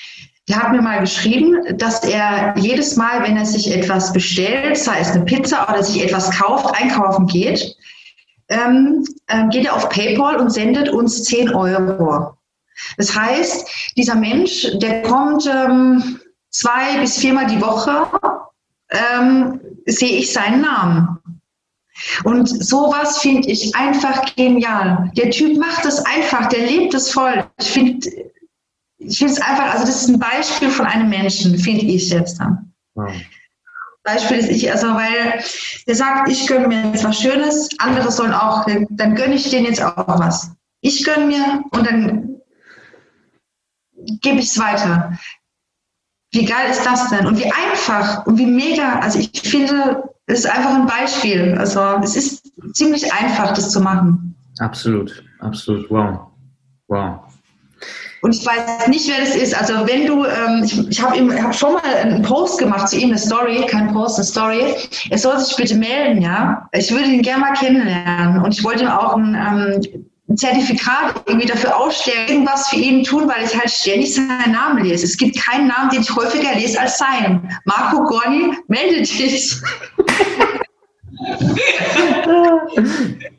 der 0.48 0.56
hat 0.56 0.72
mir 0.72 0.82
mal 0.82 0.98
geschrieben, 0.98 1.54
dass 1.76 2.02
er 2.02 2.56
jedes 2.58 2.96
Mal, 2.96 3.22
wenn 3.22 3.36
er 3.36 3.46
sich 3.46 3.72
etwas 3.72 4.12
bestellt, 4.12 4.76
sei 4.76 4.98
es 4.98 5.12
eine 5.12 5.24
Pizza 5.24 5.68
oder 5.68 5.84
sich 5.84 6.02
etwas 6.02 6.36
kauft, 6.36 6.74
einkaufen 6.74 7.28
geht, 7.28 7.76
ähm, 8.48 9.04
äh, 9.28 9.46
geht 9.50 9.66
er 9.66 9.76
auf 9.76 9.88
PayPal 9.88 10.38
und 10.38 10.50
sendet 10.50 10.88
uns 10.88 11.22
10 11.22 11.54
Euro. 11.54 12.37
Das 12.96 13.14
heißt, 13.14 13.68
dieser 13.96 14.14
Mensch, 14.14 14.68
der 14.74 15.02
kommt 15.02 15.46
ähm, 15.46 16.20
zwei 16.50 16.98
bis 17.00 17.18
viermal 17.18 17.46
die 17.46 17.60
Woche, 17.60 18.06
ähm, 18.90 19.60
sehe 19.86 20.18
ich 20.18 20.32
seinen 20.32 20.62
Namen. 20.62 21.18
Und 22.24 22.46
sowas 22.46 23.18
finde 23.18 23.48
ich 23.48 23.74
einfach 23.74 24.34
genial. 24.36 25.10
Der 25.16 25.30
Typ 25.30 25.58
macht 25.58 25.84
es 25.84 25.98
einfach, 26.06 26.48
der 26.48 26.60
lebt 26.66 26.94
es 26.94 27.10
voll. 27.10 27.44
Ich 27.58 27.70
finde 27.70 28.08
ich 29.00 29.18
finde 29.18 29.34
es 29.34 29.40
einfach, 29.40 29.72
also 29.72 29.86
das 29.86 30.02
ist 30.02 30.08
ein 30.08 30.18
Beispiel 30.18 30.70
von 30.70 30.86
einem 30.86 31.08
Menschen, 31.08 31.56
finde 31.58 31.86
ich 31.86 32.10
jetzt 32.10 32.40
dann. 32.40 32.72
Wow. 32.94 33.12
Beispiel 34.02 34.38
ist 34.38 34.50
ich, 34.50 34.70
also 34.70 34.88
weil 34.88 35.42
der 35.86 35.94
sagt, 35.94 36.30
ich 36.30 36.46
gönne 36.46 36.68
mir 36.68 36.90
jetzt 36.90 37.04
was 37.04 37.20
Schönes, 37.20 37.68
andere 37.78 38.10
sollen 38.10 38.32
auch, 38.32 38.66
dann 38.90 39.14
gönne 39.14 39.34
ich 39.34 39.50
denen 39.50 39.66
jetzt 39.66 39.82
auch 39.82 40.18
was. 40.18 40.50
Ich 40.80 41.04
gönne 41.04 41.26
mir 41.26 41.62
und 41.70 41.86
dann 41.86 42.37
gebe 44.20 44.38
ich 44.38 44.46
es 44.46 44.58
weiter. 44.58 45.18
Wie 46.32 46.44
geil 46.44 46.70
ist 46.70 46.84
das 46.84 47.08
denn? 47.08 47.26
Und 47.26 47.38
wie 47.38 47.50
einfach 47.50 48.26
und 48.26 48.38
wie 48.38 48.46
mega, 48.46 48.98
also 48.98 49.18
ich 49.18 49.30
finde, 49.42 50.02
es 50.26 50.40
ist 50.40 50.46
einfach 50.46 50.74
ein 50.74 50.86
Beispiel. 50.86 51.56
Also 51.58 51.80
es 52.02 52.16
ist 52.16 52.52
ziemlich 52.74 53.12
einfach, 53.12 53.54
das 53.54 53.70
zu 53.70 53.80
machen. 53.80 54.34
Absolut, 54.58 55.24
absolut. 55.40 55.90
Wow. 55.90 56.26
Wow. 56.88 57.20
Und 58.20 58.34
ich 58.34 58.44
weiß 58.44 58.88
nicht, 58.88 59.08
wer 59.08 59.20
das 59.20 59.36
ist. 59.36 59.54
Also 59.54 59.86
wenn 59.86 60.06
du, 60.06 60.24
ähm, 60.24 60.64
ich, 60.64 60.88
ich 60.88 61.02
habe 61.02 61.42
hab 61.42 61.54
schon 61.54 61.74
mal 61.74 61.82
einen 61.84 62.22
Post 62.22 62.58
gemacht 62.58 62.88
zu 62.88 62.96
ihm, 62.96 63.10
eine 63.10 63.18
Story, 63.18 63.64
kein 63.66 63.92
Post, 63.92 64.16
eine 64.16 64.24
Story. 64.24 64.74
Er 65.10 65.18
soll 65.18 65.38
sich 65.38 65.56
bitte 65.56 65.76
melden, 65.76 66.20
ja. 66.20 66.68
Ich 66.72 66.90
würde 66.90 67.06
ihn 67.06 67.22
gerne 67.22 67.40
mal 67.40 67.52
kennenlernen. 67.52 68.42
Und 68.42 68.52
ich 68.52 68.64
wollte 68.64 68.84
ihm 68.84 68.90
auch 68.90 69.16
ein, 69.16 69.34
ähm, 69.34 70.04
ein 70.28 70.36
Zertifikat 70.36 71.22
irgendwie 71.26 71.46
dafür 71.46 71.76
ausstellen, 71.76 72.28
irgendwas 72.28 72.68
für 72.68 72.76
ihn 72.76 73.02
tun, 73.02 73.28
weil 73.28 73.44
ich 73.44 73.58
halt 73.58 73.70
ständig 73.70 74.14
seinen 74.14 74.52
Namen 74.52 74.84
lese. 74.84 75.04
Es 75.04 75.16
gibt 75.16 75.38
keinen 75.38 75.68
Namen, 75.68 75.90
den 75.90 76.02
ich 76.02 76.14
häufiger 76.14 76.54
lese 76.54 76.80
als 76.80 76.98
seinen. 76.98 77.50
Marco 77.64 78.04
Gorni, 78.04 78.52
melde 78.68 79.02
dich. 79.02 79.60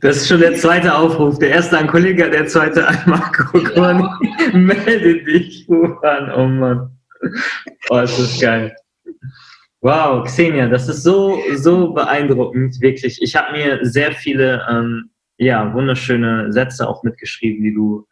Das 0.01 0.17
ist 0.17 0.27
schon 0.27 0.39
der 0.39 0.55
zweite 0.55 0.93
Aufruf. 0.93 1.37
Der 1.39 1.49
erste 1.49 1.77
an 1.77 1.87
Kollege, 1.87 2.29
der 2.29 2.47
zweite 2.47 2.87
an 2.87 2.97
Marco 3.05 3.59
Korni. 3.59 4.03
Ja. 4.03 4.57
Melde 4.57 5.23
dich, 5.23 5.65
ruf 5.69 6.03
an. 6.03 6.31
Oh 6.35 6.47
Mann. 6.47 6.91
Oh, 7.89 7.95
das 7.95 8.17
ist 8.17 8.41
geil. 8.41 8.75
Wow, 9.81 10.25
Xenia, 10.25 10.67
das 10.67 10.89
ist 10.89 11.03
so, 11.03 11.39
so 11.55 11.93
beeindruckend, 11.93 12.81
wirklich. 12.81 13.21
Ich 13.21 13.35
habe 13.35 13.53
mir 13.53 13.79
sehr 13.83 14.11
viele, 14.11 14.65
ähm, 14.69 15.09
ja, 15.39 15.73
wunderschöne 15.73 16.51
Sätze 16.51 16.87
auch 16.87 17.03
mitgeschrieben, 17.03 17.63
die 17.63 17.73
du 17.73 18.05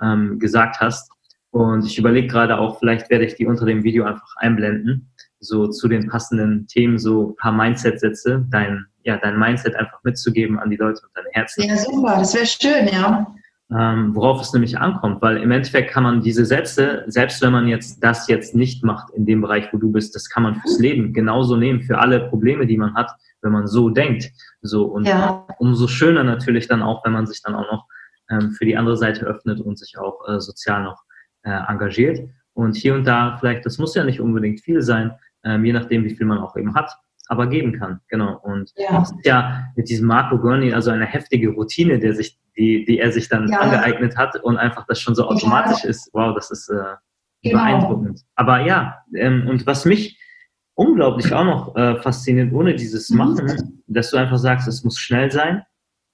ähm, 0.00 0.38
gesagt 0.38 0.80
hast. 0.80 1.10
Und 1.50 1.86
ich 1.86 1.98
überlege 1.98 2.28
gerade 2.28 2.58
auch, 2.58 2.78
vielleicht 2.78 3.10
werde 3.10 3.24
ich 3.24 3.36
die 3.36 3.46
unter 3.46 3.64
dem 3.64 3.84
Video 3.84 4.04
einfach 4.04 4.36
einblenden, 4.36 5.10
so 5.40 5.68
zu 5.68 5.88
den 5.88 6.08
passenden 6.08 6.66
Themen, 6.66 6.98
so 6.98 7.30
ein 7.30 7.36
paar 7.36 7.52
Mindset-Sätze, 7.52 8.44
dein, 8.50 8.84
ja, 9.02 9.16
dein 9.16 9.38
Mindset 9.38 9.76
einfach 9.76 9.98
mitzugeben 10.02 10.58
an 10.58 10.70
die 10.70 10.76
Leute 10.76 11.00
und 11.02 11.10
deine 11.14 11.28
Herzen. 11.32 11.62
Ja, 11.62 11.76
super, 11.76 12.16
das 12.18 12.34
wäre 12.34 12.46
schön, 12.46 12.88
ja. 12.88 13.34
Ähm, 13.72 14.14
worauf 14.14 14.42
es 14.42 14.52
nämlich 14.52 14.78
ankommt, 14.78 15.22
weil 15.22 15.38
im 15.38 15.50
Endeffekt 15.50 15.90
kann 15.90 16.02
man 16.02 16.20
diese 16.20 16.44
Sätze, 16.44 17.02
selbst 17.06 17.40
wenn 17.40 17.52
man 17.52 17.66
jetzt 17.66 18.04
das 18.04 18.28
jetzt 18.28 18.54
nicht 18.54 18.84
macht 18.84 19.10
in 19.14 19.24
dem 19.24 19.40
Bereich, 19.40 19.72
wo 19.72 19.78
du 19.78 19.90
bist, 19.90 20.14
das 20.14 20.28
kann 20.28 20.42
man 20.42 20.56
fürs 20.56 20.78
Leben 20.78 21.14
genauso 21.14 21.56
nehmen, 21.56 21.82
für 21.82 21.98
alle 21.98 22.28
Probleme, 22.28 22.66
die 22.66 22.76
man 22.76 22.94
hat, 22.94 23.10
wenn 23.40 23.52
man 23.52 23.66
so 23.66 23.88
denkt. 23.88 24.30
So 24.60 24.84
und 24.84 25.06
ja. 25.06 25.46
umso 25.58 25.88
schöner 25.88 26.24
natürlich 26.24 26.68
dann 26.68 26.82
auch, 26.82 27.04
wenn 27.06 27.12
man 27.12 27.26
sich 27.26 27.40
dann 27.42 27.54
auch 27.54 27.70
noch 27.72 27.86
ähm, 28.30 28.52
für 28.52 28.66
die 28.66 28.76
andere 28.76 28.98
Seite 28.98 29.24
öffnet 29.24 29.60
und 29.60 29.78
sich 29.78 29.98
auch 29.98 30.28
äh, 30.28 30.40
sozial 30.40 30.84
noch 30.84 31.02
äh, 31.42 31.50
engagiert. 31.50 32.20
Und 32.52 32.76
hier 32.76 32.94
und 32.94 33.04
da 33.04 33.36
vielleicht, 33.38 33.64
das 33.64 33.78
muss 33.78 33.94
ja 33.94 34.04
nicht 34.04 34.20
unbedingt 34.20 34.60
viel 34.60 34.82
sein, 34.82 35.12
ähm, 35.42 35.64
je 35.64 35.72
nachdem, 35.72 36.04
wie 36.04 36.14
viel 36.14 36.26
man 36.26 36.38
auch 36.38 36.56
eben 36.56 36.74
hat, 36.74 36.92
aber 37.28 37.46
geben 37.46 37.78
kann. 37.78 38.00
Genau. 38.08 38.38
Und 38.42 38.72
ja. 38.76 38.98
das 38.98 39.12
ist 39.12 39.26
ja 39.26 39.64
mit 39.76 39.88
diesem 39.88 40.06
Marco 40.06 40.38
Gurney 40.38 40.72
also 40.72 40.90
eine 40.90 41.06
heftige 41.06 41.50
Routine, 41.50 41.98
der 41.98 42.14
sich, 42.14 42.38
die, 42.56 42.84
die 42.84 42.98
er 42.98 43.12
sich 43.12 43.28
dann 43.28 43.48
ja. 43.48 43.60
angeeignet 43.60 44.16
hat 44.16 44.36
und 44.42 44.56
einfach 44.56 44.86
das 44.86 45.00
schon 45.00 45.14
so 45.14 45.26
automatisch 45.28 45.84
ja. 45.84 45.90
ist. 45.90 46.10
Wow, 46.12 46.34
das 46.34 46.50
ist 46.50 46.68
äh, 46.68 46.94
genau. 47.42 47.58
beeindruckend. 47.58 48.20
Aber 48.34 48.60
ja, 48.60 48.98
ähm, 49.14 49.46
und 49.48 49.66
was 49.66 49.84
mich 49.84 50.18
unglaublich 50.74 51.32
auch 51.32 51.44
noch 51.44 51.76
äh, 51.76 52.00
fasziniert, 52.02 52.52
ohne 52.52 52.74
dieses 52.74 53.10
mhm. 53.10 53.18
Machen, 53.18 53.82
dass 53.86 54.10
du 54.10 54.16
einfach 54.16 54.38
sagst, 54.38 54.68
es 54.68 54.84
muss 54.84 54.98
schnell 54.98 55.30
sein, 55.30 55.62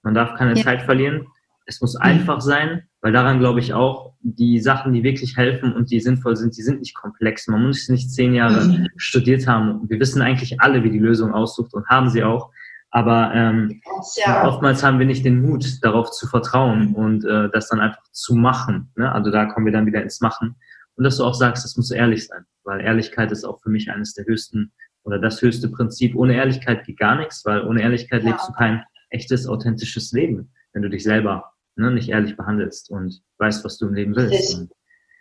man 0.03 0.13
darf 0.13 0.35
keine 0.35 0.55
Zeit 0.55 0.83
verlieren, 0.83 1.27
es 1.65 1.81
muss 1.81 1.95
einfach 1.95 2.41
sein, 2.41 2.87
weil 3.01 3.11
daran 3.11 3.39
glaube 3.39 3.59
ich 3.59 3.73
auch, 3.73 4.13
die 4.21 4.59
Sachen, 4.59 4.93
die 4.93 5.03
wirklich 5.03 5.35
helfen 5.35 5.73
und 5.73 5.89
die 5.89 5.99
sinnvoll 5.99 6.35
sind, 6.35 6.55
die 6.55 6.61
sind 6.61 6.79
nicht 6.79 6.93
komplex. 6.93 7.47
Man 7.47 7.65
muss 7.65 7.89
nicht 7.89 8.11
zehn 8.11 8.35
Jahre 8.35 8.63
mhm. 8.63 8.87
studiert 8.95 9.47
haben. 9.47 9.89
Wir 9.89 9.99
wissen 9.99 10.21
eigentlich 10.21 10.61
alle, 10.61 10.83
wie 10.83 10.91
die 10.91 10.99
Lösung 10.99 11.33
aussucht 11.33 11.73
und 11.73 11.87
haben 11.87 12.09
sie 12.09 12.23
auch. 12.23 12.51
Aber 12.91 13.31
ähm, 13.33 13.81
ja. 14.17 14.47
oftmals 14.47 14.83
haben 14.83 14.99
wir 14.99 15.05
nicht 15.05 15.25
den 15.25 15.41
Mut, 15.41 15.83
darauf 15.83 16.11
zu 16.11 16.27
vertrauen 16.27 16.93
und 16.93 17.25
äh, 17.25 17.49
das 17.49 17.69
dann 17.69 17.79
einfach 17.79 18.03
zu 18.11 18.35
machen. 18.35 18.91
Ne? 18.95 19.11
Also 19.11 19.31
da 19.31 19.45
kommen 19.45 19.65
wir 19.65 19.73
dann 19.73 19.85
wieder 19.85 20.03
ins 20.03 20.21
Machen. 20.21 20.55
Und 20.95 21.05
dass 21.05 21.17
du 21.17 21.23
auch 21.23 21.33
sagst, 21.33 21.63
das 21.63 21.77
muss 21.77 21.89
ehrlich 21.89 22.27
sein, 22.27 22.43
weil 22.63 22.81
Ehrlichkeit 22.81 23.31
ist 23.31 23.45
auch 23.45 23.61
für 23.61 23.69
mich 23.69 23.89
eines 23.89 24.13
der 24.13 24.25
höchsten 24.25 24.73
oder 25.03 25.17
das 25.19 25.41
höchste 25.41 25.69
Prinzip. 25.69 26.15
Ohne 26.15 26.35
Ehrlichkeit 26.35 26.85
geht 26.85 26.99
gar 26.99 27.15
nichts, 27.15 27.45
weil 27.45 27.65
ohne 27.65 27.81
Ehrlichkeit 27.81 28.23
ja. 28.23 28.31
lebst 28.31 28.49
du 28.49 28.53
kein 28.53 28.83
echtes, 29.09 29.47
authentisches 29.47 30.11
Leben, 30.11 30.51
wenn 30.73 30.81
du 30.81 30.89
dich 30.89 31.03
selber 31.03 31.50
ne, 31.75 31.91
nicht 31.91 32.09
ehrlich 32.09 32.37
behandelst 32.37 32.89
und 32.91 33.21
weißt, 33.37 33.63
was 33.65 33.77
du 33.77 33.87
im 33.87 33.93
Leben 33.93 34.15
willst. 34.15 34.57
Und, 34.57 34.71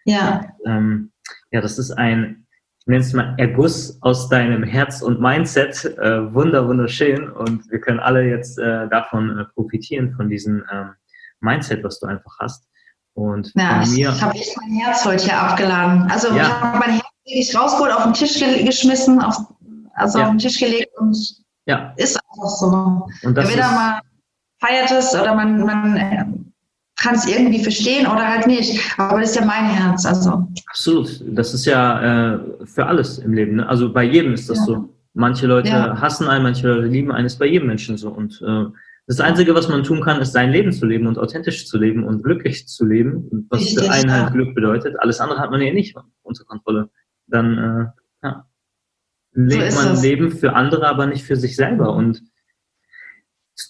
ja. 0.04 0.46
Ähm, 0.66 1.12
ja, 1.50 1.60
das 1.60 1.78
ist 1.78 1.92
ein, 1.92 2.46
ich 2.80 2.86
nenne 2.86 3.00
es 3.00 3.12
mal 3.12 3.34
Erguss 3.38 3.98
aus 4.02 4.28
deinem 4.28 4.62
Herz 4.62 5.02
und 5.02 5.20
Mindset. 5.20 5.84
Äh, 5.84 6.32
wunder, 6.32 6.66
wunderschön. 6.66 7.30
Und 7.30 7.70
wir 7.70 7.80
können 7.80 8.00
alle 8.00 8.22
jetzt 8.22 8.58
äh, 8.58 8.88
davon 8.88 9.38
äh, 9.38 9.44
profitieren, 9.54 10.14
von 10.14 10.28
diesem 10.28 10.64
ähm, 10.72 10.94
Mindset, 11.40 11.84
was 11.84 12.00
du 12.00 12.06
einfach 12.06 12.36
hast. 12.40 12.66
Und 13.14 13.52
ja, 13.54 13.84
mir, 13.86 14.10
ich 14.10 14.22
habe 14.22 14.34
echt 14.34 14.56
mein 14.56 14.80
Herz 14.80 15.04
heute 15.04 15.24
hier 15.24 15.38
abgeladen. 15.38 16.10
Also 16.10 16.28
ja. 16.28 16.42
ich 16.42 16.48
habe 16.48 16.78
mein 16.78 16.90
Herz 16.92 17.04
wirklich 17.24 17.56
rausgeholt, 17.56 17.92
auf 17.92 18.04
den 18.04 18.14
Tisch 18.14 18.40
geschmissen, 18.64 19.20
auf, 19.20 19.36
also 19.94 20.18
ja. 20.18 20.24
auf 20.24 20.30
den 20.30 20.38
Tisch 20.38 20.58
gelegt 20.58 20.96
und 20.98 21.16
ja. 21.66 21.92
ist 21.96 22.16
einfach 22.16 22.48
so. 22.48 22.66
Und 23.22 23.34
das 23.34 23.44
Entweder 23.44 23.66
ist, 23.66 23.74
mal 23.74 24.00
feiert 24.60 24.90
es 24.90 25.14
oder 25.14 25.34
man, 25.34 25.60
man 25.60 25.96
äh, 25.96 26.24
kann 27.00 27.14
es 27.14 27.26
irgendwie 27.26 27.62
verstehen 27.62 28.06
oder 28.06 28.26
halt 28.26 28.46
nicht. 28.46 28.80
Aber 28.98 29.20
das 29.20 29.30
ist 29.30 29.36
ja 29.36 29.44
mein 29.44 29.64
Herz. 29.64 30.04
Also. 30.04 30.46
Absolut. 30.66 31.22
Das 31.26 31.54
ist 31.54 31.64
ja 31.64 32.34
äh, 32.34 32.40
für 32.64 32.86
alles 32.86 33.18
im 33.18 33.32
Leben. 33.32 33.56
Ne? 33.56 33.68
Also 33.68 33.92
bei 33.92 34.04
jedem 34.04 34.34
ist 34.34 34.48
das 34.48 34.58
ja. 34.58 34.64
so. 34.64 34.94
Manche 35.12 35.46
Leute 35.46 35.70
ja. 35.70 36.00
hassen 36.00 36.28
einen, 36.28 36.44
manche 36.44 36.68
Leute 36.68 36.86
lieben 36.86 37.10
einen, 37.10 37.26
ist 37.26 37.38
bei 37.38 37.46
jedem 37.46 37.66
Menschen 37.66 37.96
so. 37.96 38.10
Und 38.10 38.40
äh, 38.46 38.66
das 39.06 39.18
Einzige, 39.18 39.54
was 39.56 39.68
man 39.68 39.82
tun 39.82 40.02
kann, 40.02 40.20
ist 40.20 40.32
sein 40.32 40.52
Leben 40.52 40.70
zu 40.72 40.86
leben 40.86 41.08
und 41.08 41.18
authentisch 41.18 41.66
zu 41.66 41.78
leben 41.78 42.04
und 42.04 42.22
glücklich 42.22 42.68
zu 42.68 42.84
leben, 42.84 43.46
was 43.50 43.60
Richtig, 43.60 43.84
für 43.84 43.90
einen 43.90 44.12
halt 44.12 44.32
Glück 44.32 44.54
bedeutet. 44.54 44.94
Alles 45.00 45.18
andere 45.18 45.40
hat 45.40 45.50
man 45.50 45.60
ja 45.62 45.72
nicht 45.72 45.96
unter 46.22 46.44
Kontrolle. 46.44 46.90
Dann 47.26 47.58
äh, 47.58 48.26
ja, 48.26 48.46
lebt 49.32 49.72
so 49.72 49.80
man 49.80 49.88
das. 49.88 50.02
Leben 50.02 50.30
für 50.30 50.54
andere, 50.54 50.86
aber 50.86 51.06
nicht 51.06 51.24
für 51.24 51.36
sich 51.36 51.56
selber. 51.56 51.92
Und 51.92 52.22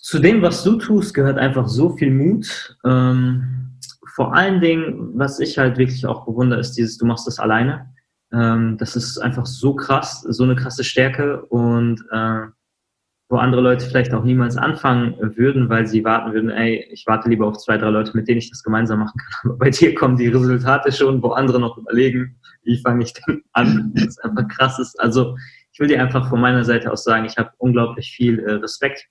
zu 0.02 0.18
dem, 0.18 0.42
was 0.42 0.62
du 0.62 0.76
tust, 0.76 1.14
gehört 1.14 1.38
einfach 1.38 1.68
so 1.68 1.96
viel 1.96 2.12
Mut. 2.12 2.76
Ähm, 2.84 3.76
vor 4.14 4.34
allen 4.34 4.60
Dingen, 4.60 5.12
was 5.14 5.40
ich 5.40 5.58
halt 5.58 5.78
wirklich 5.78 6.06
auch 6.06 6.24
bewundere, 6.24 6.60
ist 6.60 6.72
dieses, 6.72 6.98
du 6.98 7.06
machst 7.06 7.26
das 7.26 7.38
alleine. 7.38 7.92
Ähm, 8.32 8.76
das 8.78 8.96
ist 8.96 9.18
einfach 9.18 9.46
so 9.46 9.74
krass, 9.74 10.22
so 10.22 10.44
eine 10.44 10.56
krasse 10.56 10.84
Stärke 10.84 11.42
und 11.46 12.00
äh, 12.12 12.46
wo 13.28 13.36
andere 13.36 13.60
Leute 13.60 13.86
vielleicht 13.86 14.12
auch 14.12 14.24
niemals 14.24 14.56
anfangen 14.56 15.14
würden, 15.36 15.68
weil 15.68 15.86
sie 15.86 16.04
warten 16.04 16.32
würden, 16.32 16.50
ey, 16.50 16.84
ich 16.90 17.04
warte 17.06 17.28
lieber 17.28 17.46
auf 17.46 17.58
zwei, 17.58 17.78
drei 17.78 17.90
Leute, 17.90 18.10
mit 18.16 18.26
denen 18.26 18.38
ich 18.38 18.50
das 18.50 18.64
gemeinsam 18.64 18.98
machen 18.98 19.18
kann. 19.18 19.50
Aber 19.50 19.58
bei 19.58 19.70
dir 19.70 19.94
kommen 19.94 20.16
die 20.16 20.28
Resultate 20.28 20.90
schon, 20.90 21.22
wo 21.22 21.30
andere 21.30 21.60
noch 21.60 21.78
überlegen, 21.78 22.36
wie 22.64 22.80
fange 22.82 23.04
ich 23.04 23.12
denn 23.12 23.42
an? 23.52 23.92
Das 23.94 24.04
ist 24.04 24.24
einfach 24.24 24.48
krass 24.48 24.78
ist. 24.80 24.98
Also 25.00 25.36
ich 25.72 25.78
will 25.78 25.86
dir 25.86 26.02
einfach 26.02 26.28
von 26.28 26.40
meiner 26.40 26.64
Seite 26.64 26.90
aus 26.90 27.04
sagen, 27.04 27.24
ich 27.24 27.38
habe 27.38 27.50
unglaublich 27.58 28.10
viel 28.10 28.40
äh, 28.40 28.54
Respekt 28.54 29.06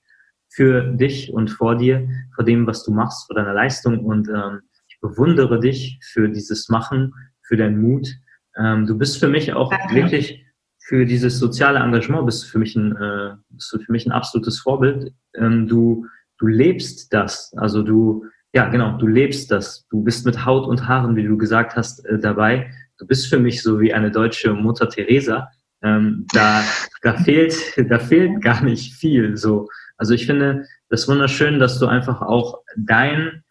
für 0.49 0.81
dich 0.81 1.31
und 1.31 1.49
vor 1.49 1.75
dir, 1.75 2.07
vor 2.35 2.43
dem, 2.43 2.67
was 2.67 2.83
du 2.83 2.91
machst, 2.91 3.27
vor 3.27 3.35
deiner 3.35 3.53
Leistung. 3.53 4.03
Und 4.05 4.27
ähm, 4.29 4.61
ich 4.87 4.99
bewundere 4.99 5.59
dich 5.59 5.99
für 6.01 6.29
dieses 6.29 6.69
Machen, 6.69 7.13
für 7.43 7.57
deinen 7.57 7.81
Mut. 7.81 8.09
Ähm, 8.57 8.85
du 8.85 8.97
bist 8.97 9.19
für 9.19 9.27
mich 9.27 9.53
auch 9.53 9.69
Danke. 9.69 9.95
wirklich 9.95 10.45
für 10.89 11.05
dieses 11.05 11.37
soziale 11.37 11.77
Engagement 11.79 12.25
bist 12.25 12.43
du 12.43 12.47
für 12.47 12.57
mich 12.57 12.75
ein, 12.75 12.95
äh, 12.95 13.35
bist 13.51 13.71
du 13.71 13.77
für 13.77 13.91
mich 13.91 14.07
ein 14.07 14.11
absolutes 14.11 14.59
Vorbild. 14.59 15.13
Ähm, 15.35 15.67
du, 15.67 16.07
du 16.39 16.47
lebst 16.47 17.13
das. 17.13 17.53
Also 17.57 17.83
du, 17.83 18.25
ja, 18.53 18.67
genau, 18.69 18.97
du 18.97 19.05
lebst 19.05 19.51
das. 19.51 19.85
Du 19.91 20.03
bist 20.03 20.25
mit 20.25 20.45
Haut 20.45 20.67
und 20.67 20.87
Haaren, 20.87 21.15
wie 21.15 21.23
du 21.23 21.37
gesagt 21.37 21.75
hast, 21.75 22.03
äh, 22.05 22.17
dabei. 22.17 22.71
Du 22.97 23.05
bist 23.05 23.27
für 23.27 23.39
mich 23.39 23.61
so 23.61 23.79
wie 23.79 23.93
eine 23.93 24.09
deutsche 24.09 24.51
Mutter 24.53 24.89
Teresa. 24.89 25.49
Ähm, 25.83 26.25
da, 26.33 26.63
da 27.03 27.13
fehlt, 27.13 27.55
da 27.89 27.99
fehlt 27.99 28.41
gar 28.41 28.63
nicht 28.63 28.95
viel. 28.95 29.37
So, 29.37 29.67
also 29.99 30.13
ich 30.13 30.25
finde 30.25 30.65
das 30.89 31.07
wunderschön, 31.07 31.59
dass 31.59 31.77
du 31.77 31.85
einfach 31.85 32.21
auch 32.21 32.61
dein, 32.77 33.43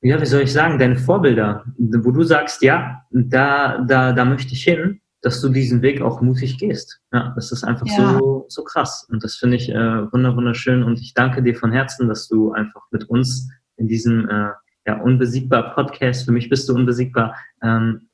ja, 0.00 0.20
wie 0.20 0.26
soll 0.26 0.40
ich 0.40 0.52
sagen, 0.52 0.78
deine 0.78 0.96
Vorbilder, 0.96 1.64
wo 1.76 2.10
du 2.10 2.22
sagst, 2.22 2.62
ja, 2.62 3.02
da, 3.10 3.84
da, 3.86 4.12
da 4.12 4.24
möchte 4.24 4.54
ich 4.54 4.64
hin, 4.64 5.00
dass 5.20 5.40
du 5.42 5.50
diesen 5.50 5.82
Weg 5.82 6.00
auch 6.00 6.22
mutig 6.22 6.58
gehst. 6.58 7.00
Ja, 7.12 7.32
das 7.36 7.52
ist 7.52 7.64
einfach 7.64 7.86
ja. 7.86 8.18
so, 8.18 8.46
so 8.48 8.64
krass. 8.64 9.06
Und 9.10 9.22
das 9.22 9.36
finde 9.36 9.56
ich 9.56 9.68
äh, 9.68 10.12
wunderschön. 10.12 10.82
Und 10.82 10.98
ich 10.98 11.12
danke 11.14 11.42
dir 11.42 11.54
von 11.54 11.70
Herzen, 11.70 12.08
dass 12.08 12.26
du 12.28 12.52
einfach 12.52 12.82
mit 12.90 13.04
uns 13.08 13.48
in 13.76 13.86
diesem 13.86 14.28
äh, 14.28 14.48
ja, 14.86 15.00
unbesiegbar 15.00 15.74
Podcast, 15.74 16.24
für 16.24 16.32
mich 16.32 16.48
bist 16.48 16.68
du 16.68 16.74
unbesiegbar, 16.74 17.36
ähm, 17.62 18.08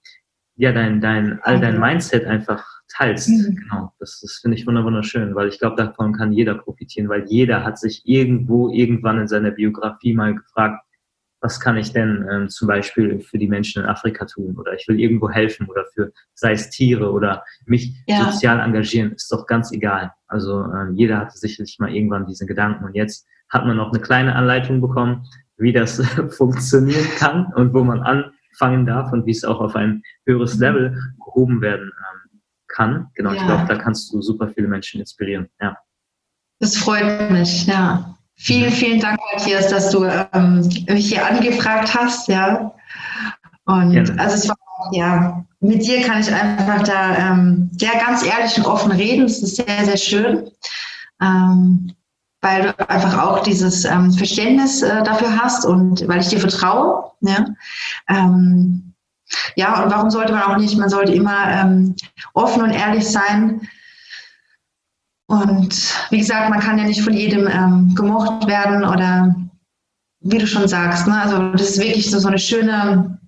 ja, 0.59 0.72
dein, 0.72 1.01
dein, 1.01 1.39
all 1.43 1.60
dein 1.60 1.80
Mindset 1.80 2.26
einfach 2.26 2.64
teilst. 2.89 3.28
Mhm. 3.28 3.55
Genau, 3.55 3.93
das, 4.01 4.20
das 4.20 4.40
finde 4.43 4.56
ich 4.56 4.66
wunderschön, 4.66 5.35
weil 5.36 5.48
ich 5.48 5.60
glaube, 5.60 5.76
davon 5.76 6.12
kann 6.12 6.32
jeder 6.32 6.55
profitieren, 6.55 7.09
weil 7.09 7.24
jeder 7.28 7.64
hat 7.64 7.78
sich 7.78 8.02
irgendwo, 8.05 8.68
irgendwann 8.70 9.20
in 9.20 9.28
seiner 9.28 9.52
Biografie 9.52 10.14
mal 10.14 10.35
gefragt, 10.35 10.82
was 11.40 11.60
kann 11.60 11.76
ich 11.76 11.93
denn 11.93 12.26
ähm, 12.28 12.48
zum 12.48 12.66
Beispiel 12.66 13.20
für 13.20 13.39
die 13.39 13.47
Menschen 13.47 13.85
in 13.85 13.89
Afrika 13.89 14.24
tun 14.24 14.56
oder 14.59 14.74
ich 14.74 14.89
will 14.89 14.98
irgendwo 14.98 15.30
helfen 15.30 15.68
oder 15.68 15.85
für, 15.94 16.12
sei 16.35 16.52
es 16.52 16.70
Tiere 16.70 17.12
oder 17.12 17.44
mich 17.64 17.94
ja. 18.09 18.32
sozial 18.32 18.59
engagieren, 18.59 19.12
ist 19.12 19.30
doch 19.30 19.47
ganz 19.47 19.70
egal. 19.70 20.12
Also 20.26 20.64
ähm, 20.64 20.94
jeder 20.97 21.18
hatte 21.18 21.39
sicherlich 21.39 21.78
mal 21.78 21.94
irgendwann 21.94 22.26
diesen 22.26 22.48
Gedanken 22.48 22.85
und 22.85 22.97
jetzt 22.97 23.28
hat 23.48 23.64
man 23.64 23.76
noch 23.76 23.93
eine 23.93 24.01
kleine 24.01 24.35
Anleitung 24.35 24.80
bekommen, 24.80 25.24
wie 25.56 25.72
das 25.72 26.02
funktionieren 26.36 27.06
kann 27.16 27.52
und 27.55 27.72
wo 27.72 27.85
man 27.85 28.02
anfangen 28.50 28.86
darf 28.86 29.12
und 29.12 29.26
wie 29.26 29.30
es 29.30 29.44
auch 29.44 29.60
auf 29.60 29.76
ein 29.76 30.02
höheres 30.26 30.56
mhm. 30.56 30.60
Level 30.60 31.02
gehoben 31.24 31.60
werden 31.60 31.90
ähm, 31.90 32.40
kann. 32.68 33.06
Genau, 33.14 33.32
ja. 33.32 33.36
ich 33.36 33.46
glaube, 33.46 33.64
da 33.66 33.76
kannst 33.76 34.12
du 34.12 34.20
super 34.20 34.48
viele 34.48 34.68
Menschen 34.68 35.00
inspirieren. 35.00 35.48
Ja. 35.60 35.76
Das 36.60 36.76
freut 36.76 37.30
mich, 37.30 37.66
ja. 37.66 38.14
Vielen, 38.34 38.70
vielen 38.70 39.00
Dank, 39.00 39.18
Matthias, 39.32 39.68
dass 39.68 39.90
du 39.90 40.04
ähm, 40.04 40.60
mich 40.88 41.08
hier 41.08 41.26
angefragt 41.26 41.92
hast, 41.94 42.28
ja. 42.28 42.72
Und 43.64 43.92
Gerne. 43.92 44.18
also 44.18 44.36
es 44.36 44.48
war 44.48 44.56
ja, 44.92 45.44
mit 45.60 45.84
dir 45.84 46.02
kann 46.02 46.20
ich 46.20 46.32
einfach 46.32 46.82
da 46.84 47.32
ähm, 47.32 47.70
ja, 47.80 47.98
ganz 47.98 48.24
ehrlich 48.24 48.56
und 48.56 48.66
offen 48.66 48.92
reden. 48.92 49.22
Das 49.22 49.42
ist 49.42 49.56
sehr, 49.56 49.84
sehr 49.84 49.96
schön. 49.96 50.50
Ähm, 51.20 51.92
weil 52.40 52.73
du 52.73 52.89
einfach 52.89 53.19
auch 53.19 53.43
dieses 53.43 53.85
ähm, 53.85 54.12
Verständnis 54.12 54.82
äh, 54.82 55.02
dafür 55.02 55.36
hast 55.36 55.65
und 55.65 56.06
weil 56.06 56.20
ich 56.20 56.28
dir 56.28 56.40
vertraue. 56.40 57.10
Ja? 57.20 57.47
Ähm, 58.09 58.94
ja, 59.56 59.82
und 59.82 59.90
warum 59.90 60.10
sollte 60.10 60.32
man 60.32 60.43
auch 60.43 60.56
nicht? 60.56 60.78
Man 60.78 60.89
sollte 60.89 61.12
immer 61.12 61.48
ähm, 61.48 61.94
offen 62.35 62.62
und 62.62 62.70
ehrlich 62.70 63.09
sein. 63.09 63.69
Und 65.27 65.94
wie 66.10 66.19
gesagt, 66.19 66.48
man 66.48 66.60
kann 66.60 66.78
ja 66.78 66.85
nicht 66.85 67.02
von 67.02 67.12
jedem 67.12 67.47
ähm, 67.47 67.94
gemocht 67.94 68.47
werden 68.47 68.85
oder 68.85 69.35
wie 70.20 70.39
du 70.39 70.47
schon 70.47 70.69
sagst. 70.69 71.06
Ne? 71.06 71.20
Also 71.20 71.52
das 71.52 71.70
ist 71.70 71.78
wirklich 71.78 72.10
so, 72.10 72.19
so 72.19 72.28
eine 72.28 72.39
schöne 72.39 73.19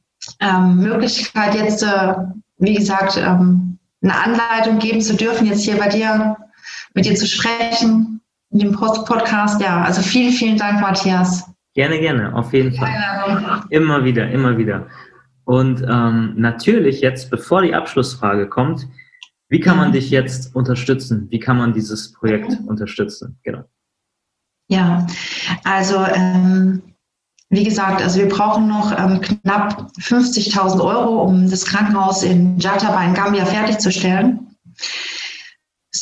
ähm, 0.40 0.76
Möglichkeit, 0.76 1.54
jetzt, 1.54 1.82
äh, 1.82 2.14
wie 2.58 2.74
gesagt, 2.74 3.16
ähm, 3.18 3.78
eine 4.02 4.14
Anleitung 4.14 4.78
geben 4.78 5.02
zu 5.02 5.14
dürfen, 5.14 5.46
jetzt 5.46 5.62
hier 5.62 5.76
bei 5.76 5.88
dir, 5.88 6.36
mit 6.94 7.04
dir 7.04 7.14
zu 7.14 7.26
sprechen, 7.26 8.19
in 8.50 8.58
dem 8.58 8.72
Podcast. 8.72 9.60
Ja, 9.60 9.82
also 9.82 10.02
vielen, 10.02 10.32
vielen 10.32 10.56
Dank, 10.56 10.80
Matthias. 10.80 11.44
Gerne, 11.74 12.00
gerne, 12.00 12.34
auf 12.34 12.52
jeden 12.52 12.74
Fall. 12.74 12.88
Ja, 12.88 13.64
immer 13.70 14.04
wieder, 14.04 14.28
immer 14.30 14.58
wieder. 14.58 14.88
Und 15.44 15.82
ähm, 15.88 16.34
natürlich 16.36 17.00
jetzt, 17.00 17.30
bevor 17.30 17.62
die 17.62 17.74
Abschlussfrage 17.74 18.48
kommt, 18.48 18.86
wie 19.48 19.60
kann 19.60 19.76
man 19.76 19.90
dich 19.92 20.10
jetzt 20.10 20.54
unterstützen? 20.54 21.26
Wie 21.30 21.40
kann 21.40 21.58
man 21.58 21.72
dieses 21.72 22.12
Projekt 22.12 22.56
unterstützen? 22.66 23.38
Genau. 23.42 23.64
Ja, 24.68 25.06
also 25.64 26.04
ähm, 26.14 26.82
wie 27.48 27.64
gesagt, 27.64 28.00
also 28.00 28.20
wir 28.20 28.28
brauchen 28.28 28.68
noch 28.68 28.96
ähm, 28.96 29.20
knapp 29.20 29.90
50.000 29.98 30.80
Euro, 30.80 31.22
um 31.22 31.50
das 31.50 31.64
Krankenhaus 31.64 32.22
in 32.22 32.58
Jataba 32.60 33.04
in 33.04 33.14
Gambia 33.14 33.44
fertigzustellen. 33.44 34.56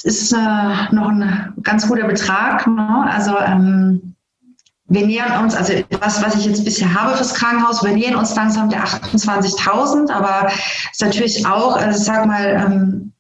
Ist 0.05 0.33
äh, 0.33 0.37
noch 0.93 1.09
ein 1.09 1.55
ganz 1.63 1.89
guter 1.89 2.07
Betrag. 2.07 2.67
Ne? 2.67 3.07
Also 3.11 3.39
ähm, 3.39 4.15
wir 4.89 5.07
nähern 5.07 5.45
uns, 5.45 5.55
also 5.55 5.75
was, 6.01 6.23
was 6.23 6.35
ich 6.37 6.47
jetzt 6.47 6.65
bisher 6.65 6.93
habe 6.95 7.15
fürs 7.17 7.35
Krankenhaus, 7.35 7.85
wir 7.85 7.93
nähern 7.93 8.17
uns 8.17 8.35
langsam 8.35 8.71
der 8.71 8.85
28.000, 8.85 10.11
aber 10.11 10.47
es 10.47 10.93
ist 10.93 11.03
natürlich 11.03 11.47
auch, 11.47 11.77
also 11.77 12.03
sag 12.03 12.27
mal, 12.27 12.47
ähm, 12.47 13.13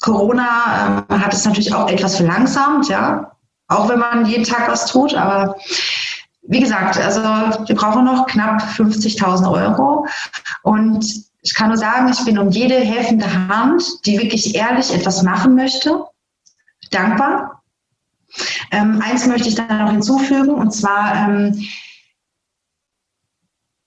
Corona 0.00 1.06
äh, 1.08 1.14
hat 1.14 1.32
es 1.32 1.44
natürlich 1.44 1.74
auch 1.74 1.88
etwas 1.88 2.16
verlangsamt, 2.16 2.88
ja, 2.88 3.32
auch 3.68 3.88
wenn 3.88 3.98
man 3.98 4.26
jeden 4.26 4.44
Tag 4.44 4.68
was 4.68 4.86
tut, 4.86 5.14
aber 5.14 5.56
wie 6.42 6.60
gesagt, 6.60 6.98
also 6.98 7.20
wir 7.22 7.74
brauchen 7.74 8.04
noch 8.04 8.26
knapp 8.26 8.60
50.000 8.60 9.50
Euro 9.50 10.06
und 10.62 11.29
ich 11.42 11.54
kann 11.54 11.68
nur 11.68 11.78
sagen, 11.78 12.10
ich 12.10 12.24
bin 12.24 12.38
um 12.38 12.50
jede 12.50 12.78
helfende 12.78 13.48
Hand, 13.48 13.82
die 14.04 14.18
wirklich 14.18 14.54
ehrlich 14.54 14.92
etwas 14.92 15.22
machen 15.22 15.54
möchte, 15.54 16.04
dankbar. 16.90 17.62
Ähm, 18.70 19.02
eins 19.02 19.26
möchte 19.26 19.48
ich 19.48 19.54
dann 19.54 19.84
noch 19.84 19.90
hinzufügen, 19.90 20.50
und 20.50 20.72
zwar, 20.72 21.14
ähm, 21.14 21.66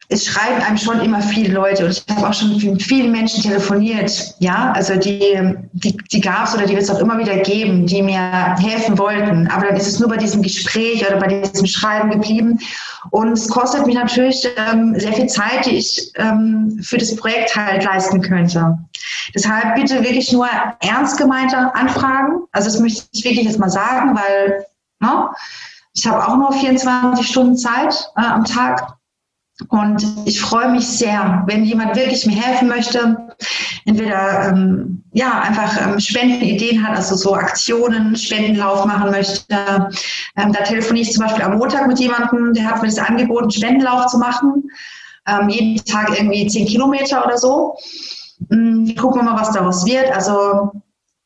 es 0.10 0.26
schreiben 0.26 0.62
einem 0.62 0.78
schon 0.78 1.00
immer 1.02 1.22
viele 1.22 1.54
Leute 1.54 1.86
und 1.86 1.92
ich 1.92 2.04
habe 2.16 2.28
auch 2.28 2.34
schon 2.34 2.56
mit 2.58 2.82
vielen 2.82 3.12
Menschen 3.12 3.42
telefoniert, 3.42 4.36
ja, 4.40 4.74
also 4.76 4.96
die, 4.96 5.40
die, 5.74 5.98
die 6.12 6.22
gab 6.22 6.48
es 6.48 6.54
oder 6.54 6.66
die 6.66 6.74
wird 6.74 6.84
es 6.84 6.90
auch 6.90 7.00
immer 7.00 7.18
wieder 7.18 7.38
geben, 7.38 7.86
die 7.86 8.02
mir 8.02 8.56
helfen 8.58 8.98
wollten, 8.98 9.48
aber 9.48 9.68
dann 9.68 9.78
ist 9.78 9.88
es 9.88 10.00
nur 10.00 10.10
bei 10.10 10.18
diesem 10.18 10.42
Gespräch 10.42 11.06
oder 11.08 11.18
bei 11.20 11.28
diesem 11.28 11.66
Schreiben 11.66 12.12
geblieben. 12.12 12.60
Und 13.12 13.34
es 13.34 13.50
kostet 13.50 13.86
mich 13.86 13.96
natürlich 13.96 14.48
ähm, 14.58 14.98
sehr 14.98 15.14
viel 15.14 15.28
Zeit, 15.28 15.66
die 15.66 15.78
ich 15.78 16.12
ähm, 16.16 16.80
für 16.82 16.98
das 16.98 17.16
Projekt 17.16 17.56
halt 17.56 17.84
leisten 17.84 18.22
könnte. 18.22 18.78
Deshalb 19.36 19.76
bitte 19.76 20.04
wirklich 20.04 20.32
nur 20.32 20.48
ernst 20.82 21.18
gemeinte 21.18 21.74
Anfragen, 21.76 22.44
also 22.52 22.70
das 22.70 22.80
möchte 22.80 23.06
ich 23.12 23.24
wirklich 23.24 23.46
jetzt 23.46 23.60
mal 23.60 23.70
sagen, 23.70 24.16
weil 24.16 24.66
ne, 25.00 25.30
ich 25.94 26.08
habe 26.08 26.26
auch 26.26 26.38
nur 26.38 26.52
24 26.52 27.28
Stunden 27.28 27.58
Zeit 27.58 28.10
äh, 28.16 28.22
am 28.22 28.46
Tag 28.46 28.98
und 29.70 30.06
ich 30.26 30.42
freue 30.42 30.72
mich 30.72 30.88
sehr, 30.88 31.44
wenn 31.46 31.64
jemand 31.64 31.96
wirklich 31.96 32.26
mir 32.26 32.42
helfen 32.42 32.68
möchte, 32.68 33.18
entweder 33.86 34.50
ähm, 34.50 35.04
ja 35.12 35.42
einfach 35.42 35.80
ähm, 35.80 36.00
Spendenideen 36.00 36.86
hat, 36.86 36.98
also 36.98 37.16
so 37.16 37.36
Aktionen, 37.36 38.16
Spendenlauf 38.16 38.86
machen 38.86 39.12
möchte. 39.12 39.56
Ähm, 40.38 40.54
da 40.54 40.64
telefoniere 40.64 41.08
ich 41.08 41.14
zum 41.14 41.24
Beispiel 41.24 41.44
am 41.44 41.58
Montag 41.58 41.88
mit 41.88 42.00
jemandem, 42.00 42.54
der 42.54 42.66
hat 42.66 42.82
mir 42.82 42.88
das 42.88 42.98
angeboten, 42.98 43.52
Spendenlauf 43.52 44.08
zu 44.08 44.18
machen. 44.18 44.64
Ähm, 45.28 45.50
jeden 45.50 45.86
Tag 45.86 46.10
irgendwie 46.18 46.48
zehn 46.48 46.66
Kilometer 46.66 47.24
oder 47.26 47.38
so. 47.38 47.78
Ähm, 48.52 48.96
gucken 49.00 49.22
wir 49.22 49.24
mal, 49.24 49.40
was 49.40 49.52
daraus 49.52 49.86
wird. 49.86 50.12
Also 50.12 50.72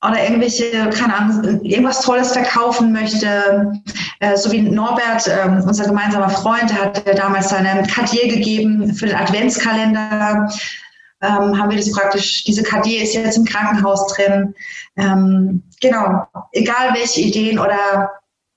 oder 0.05 0.23
irgendwelche, 0.23 0.89
keine 0.91 1.15
Ahnung, 1.15 1.61
irgendwas 1.63 2.01
Tolles 2.01 2.31
verkaufen 2.31 2.91
möchte, 2.91 3.73
äh, 4.19 4.37
so 4.37 4.51
wie 4.51 4.61
Norbert, 4.61 5.27
äh, 5.27 5.49
unser 5.65 5.85
gemeinsamer 5.85 6.29
Freund, 6.29 6.71
hat 6.71 7.03
damals 7.17 7.49
seine 7.49 7.83
Cartier 7.87 8.27
gegeben 8.27 8.93
für 8.93 9.07
den 9.07 9.15
Adventskalender. 9.15 10.49
Ähm, 11.21 11.57
haben 11.57 11.69
wir 11.71 11.77
das 11.77 11.91
praktisch, 11.91 12.43
diese 12.43 12.61
Cartier 12.61 13.01
ist 13.01 13.15
jetzt 13.15 13.37
im 13.37 13.45
Krankenhaus 13.45 14.05
drin. 14.13 14.53
Ähm, 14.97 15.63
genau, 15.81 16.27
egal 16.51 16.93
welche 16.93 17.21
Ideen 17.21 17.57
oder 17.57 18.11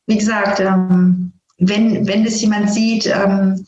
wie 0.07 0.19
gesagt, 0.19 0.61
ähm, 0.61 1.33
wenn, 1.61 2.07
wenn 2.07 2.25
das 2.25 2.41
jemand 2.41 2.73
sieht, 2.73 3.07
ähm, 3.07 3.65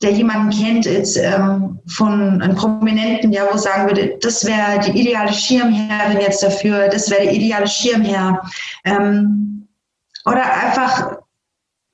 der 0.00 0.12
jemanden 0.12 0.50
kennt, 0.50 0.86
jetzt, 0.86 1.16
ähm, 1.16 1.78
von 1.86 2.40
einem 2.40 2.54
Prominenten, 2.54 3.32
ja, 3.32 3.42
wo 3.50 3.58
sagen 3.58 3.88
würde, 3.88 4.16
das 4.20 4.44
wäre 4.44 4.80
die 4.86 5.00
ideale 5.00 5.32
Schirmherrin 5.32 6.20
jetzt 6.20 6.42
dafür, 6.42 6.88
das 6.88 7.10
wäre 7.10 7.24
der 7.24 7.32
ideale 7.32 7.66
Schirmherr. 7.66 8.40
Ähm, 8.84 9.66
oder 10.24 10.42
einfach 10.44 11.18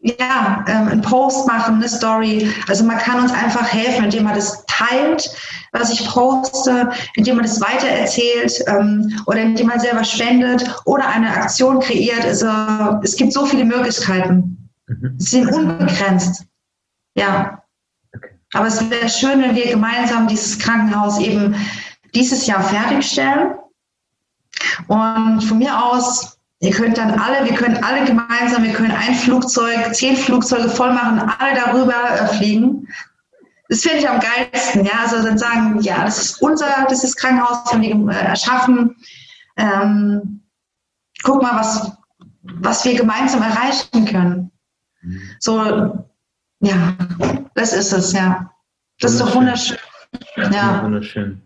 ja, 0.01 0.65
ähm, 0.69 0.89
einen 0.89 1.03
Post 1.03 1.47
machen, 1.47 1.77
eine 1.77 1.89
Story. 1.89 2.51
Also 2.67 2.85
man 2.85 2.99
kann 2.99 3.21
uns 3.21 3.33
einfach 3.33 3.73
helfen, 3.73 4.05
indem 4.05 4.25
man 4.25 4.35
das 4.35 4.65
teilt, 4.67 5.31
was 5.73 5.93
ich 5.93 6.07
poste, 6.09 6.91
indem 7.15 7.37
man 7.37 7.45
das 7.45 7.61
weitererzählt 7.61 8.65
ähm, 8.67 9.17
oder 9.27 9.41
indem 9.41 9.69
man 9.69 9.79
selber 9.79 10.03
spendet 10.03 10.69
oder 10.87 11.07
eine 11.07 11.31
Aktion 11.31 11.79
kreiert. 11.79 12.25
Also 12.25 12.49
es 13.03 13.17
gibt 13.17 13.33
so 13.33 13.47
viele 13.47 13.65
Möglichkeiten. 13.65 14.62
Mhm. 14.87 15.15
Sie 15.19 15.43
sind 15.43 15.53
unbegrenzt. 15.53 16.45
Ja. 17.15 17.63
Aber 18.55 18.67
es 18.67 18.91
wäre 18.91 19.09
schön, 19.09 19.41
wenn 19.43 19.55
wir 19.55 19.71
gemeinsam 19.71 20.29
dieses 20.29 20.59
Krankenhaus 20.59 21.19
eben 21.19 21.55
dieses 22.15 22.47
Jahr 22.47 22.63
fertigstellen. 22.63 23.55
Und 24.89 25.41
von 25.43 25.59
mir 25.59 25.83
aus, 25.83 26.39
ihr 26.61 26.71
könnt 26.71 26.99
dann 26.99 27.19
alle, 27.19 27.49
wir 27.49 27.55
können 27.55 27.83
alle 27.83 28.05
gemeinsam, 28.05 28.63
wir 28.63 28.73
können 28.73 28.93
ein 28.93 29.15
Flugzeug, 29.15 29.95
zehn 29.95 30.17
Flugzeuge 30.17 30.69
voll 30.69 30.93
machen, 30.93 31.21
alle 31.39 31.55
darüber 31.55 32.11
äh, 32.11 32.29
fliegen. 32.37 32.87
Das 33.69 33.81
finde 33.81 33.99
ich 33.99 34.09
am 34.09 34.21
geilsten, 34.21 34.85
ja. 34.85 34.93
Also 35.03 35.23
dann 35.23 35.39
sagen, 35.39 35.81
ja, 35.81 36.05
das 36.05 36.19
ist 36.19 36.43
unser, 36.43 36.87
das 36.89 37.05
ist 37.05 37.17
Krankenhaus, 37.17 37.65
das 37.65 37.73
haben 37.73 37.83
wir 37.83 38.15
äh, 38.15 38.27
erschaffen. 38.27 38.97
Ähm, 39.57 40.43
guck 41.23 41.43
mal, 41.43 41.57
was, 41.57 41.91
was 42.43 42.85
wir 42.85 42.97
gemeinsam 42.97 43.43
erreichen 43.43 44.05
können. 44.05 44.52
So, 45.41 46.07
ja, 46.61 46.95
das 47.55 47.73
ist 47.73 47.93
es, 47.93 48.13
ja. 48.13 48.51
Das 49.01 49.13
ist 49.13 49.21
doch 49.21 49.35
wunderschön. 49.35 49.79
Ja. 50.37 50.83
Wunderschön. 50.85 51.41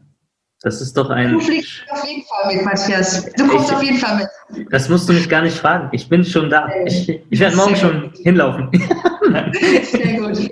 Das 0.63 0.81
ist 0.81 0.97
doch 0.97 1.11
ein. 1.11 1.33
Du 1.33 1.41
fliegst 1.41 1.85
auf 1.91 2.05
jeden 2.05 2.23
Fall 2.25 2.55
mit, 2.55 2.65
Matthias. 2.65 3.25
Du 3.33 3.47
kommst 3.47 3.71
ich, 3.71 3.77
auf 3.77 3.83
jeden 3.83 3.99
Fall 3.99 4.17
mit. 4.51 4.73
Das 4.73 4.89
musst 4.89 5.09
du 5.09 5.13
mich 5.13 5.29
gar 5.29 5.43
nicht 5.43 5.57
fragen. 5.57 5.89
Ich 5.93 6.09
bin 6.09 6.25
schon 6.25 6.51
da. 6.51 6.69
Ich, 6.87 7.09
ich 7.09 7.41
werde 7.41 7.57
morgen 7.57 7.77
schon 7.77 8.13
hinlaufen. 8.23 8.69
Sehr 9.83 10.21
gut. 10.21 10.51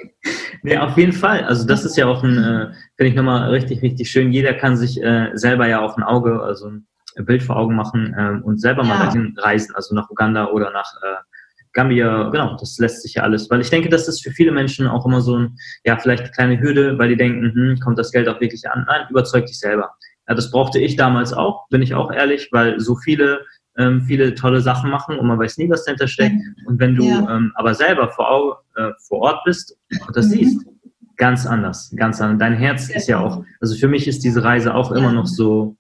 Nee, 0.62 0.78
auf 0.78 0.96
jeden 0.96 1.12
Fall. 1.12 1.44
Also 1.44 1.66
das 1.66 1.84
ist 1.84 1.96
ja 1.96 2.06
auch 2.06 2.22
ein, 2.22 2.38
äh, 2.38 2.72
finde 2.96 3.10
ich 3.10 3.14
nochmal 3.14 3.50
richtig, 3.50 3.82
richtig 3.82 4.10
schön. 4.10 4.32
Jeder 4.32 4.54
kann 4.54 4.76
sich 4.76 5.02
äh, 5.02 5.30
selber 5.34 5.66
ja 5.68 5.80
auch 5.80 5.96
ein 5.96 6.02
Auge, 6.02 6.40
also 6.42 6.68
ein 6.68 6.86
Bild 7.26 7.42
vor 7.42 7.56
Augen 7.56 7.74
machen 7.74 8.14
ähm, 8.18 8.42
und 8.44 8.60
selber 8.60 8.82
ja. 8.82 8.88
mal 8.88 9.06
dahin 9.06 9.36
reisen, 9.38 9.74
also 9.74 9.94
nach 9.94 10.10
Uganda 10.10 10.46
oder 10.46 10.70
nach 10.70 10.94
äh, 11.02 11.16
Gambia, 11.74 12.30
genau, 12.30 12.56
das 12.58 12.78
lässt 12.78 13.02
sich 13.02 13.14
ja 13.14 13.22
alles. 13.22 13.50
Weil 13.50 13.60
ich 13.60 13.70
denke, 13.70 13.88
das 13.88 14.08
ist 14.08 14.22
für 14.22 14.30
viele 14.30 14.52
Menschen 14.52 14.86
auch 14.86 15.04
immer 15.04 15.20
so 15.20 15.36
ein, 15.36 15.56
ja, 15.84 15.98
vielleicht 15.98 16.22
eine 16.22 16.30
kleine 16.30 16.60
Hürde, 16.60 16.98
weil 16.98 17.08
die 17.10 17.16
denken, 17.16 17.52
hm, 17.52 17.80
kommt 17.80 17.98
das 17.98 18.12
Geld 18.12 18.28
auch 18.28 18.40
wirklich 18.40 18.68
an? 18.70 18.84
Nein, 18.86 19.06
überzeug 19.10 19.46
dich 19.46 19.58
selber. 19.58 19.90
Ja, 20.28 20.34
das 20.34 20.50
brauchte 20.50 20.78
ich 20.78 20.96
damals 20.96 21.32
auch, 21.32 21.68
bin 21.68 21.82
ich 21.82 21.94
auch 21.94 22.10
ehrlich, 22.10 22.48
weil 22.52 22.80
so 22.80 22.96
viele 22.96 23.44
ähm, 23.76 24.02
viele 24.02 24.34
tolle 24.34 24.60
Sachen 24.60 24.90
machen 24.90 25.18
und 25.18 25.26
man 25.26 25.38
weiß 25.38 25.58
nie, 25.58 25.68
was 25.68 25.84
dahinter 25.84 26.06
steckt. 26.06 26.36
Und 26.66 26.78
wenn 26.78 26.94
du 26.94 27.04
ja. 27.04 27.28
ähm, 27.28 27.52
aber 27.56 27.74
selber 27.74 28.08
vor, 28.10 28.62
äh, 28.76 28.90
vor 29.08 29.20
Ort 29.20 29.44
bist 29.44 29.76
und 30.06 30.16
das 30.16 30.26
mhm. 30.26 30.30
siehst, 30.30 30.66
ganz 31.16 31.46
anders, 31.46 31.92
ganz 31.96 32.20
anders. 32.20 32.38
Dein 32.38 32.54
Herz 32.54 32.88
ist 32.88 33.08
ja 33.08 33.18
auch, 33.18 33.44
also 33.60 33.76
für 33.76 33.88
mich 33.88 34.08
ist 34.08 34.24
diese 34.24 34.42
Reise 34.42 34.74
auch 34.74 34.92
immer 34.92 35.12
noch 35.12 35.26
so 35.26 35.76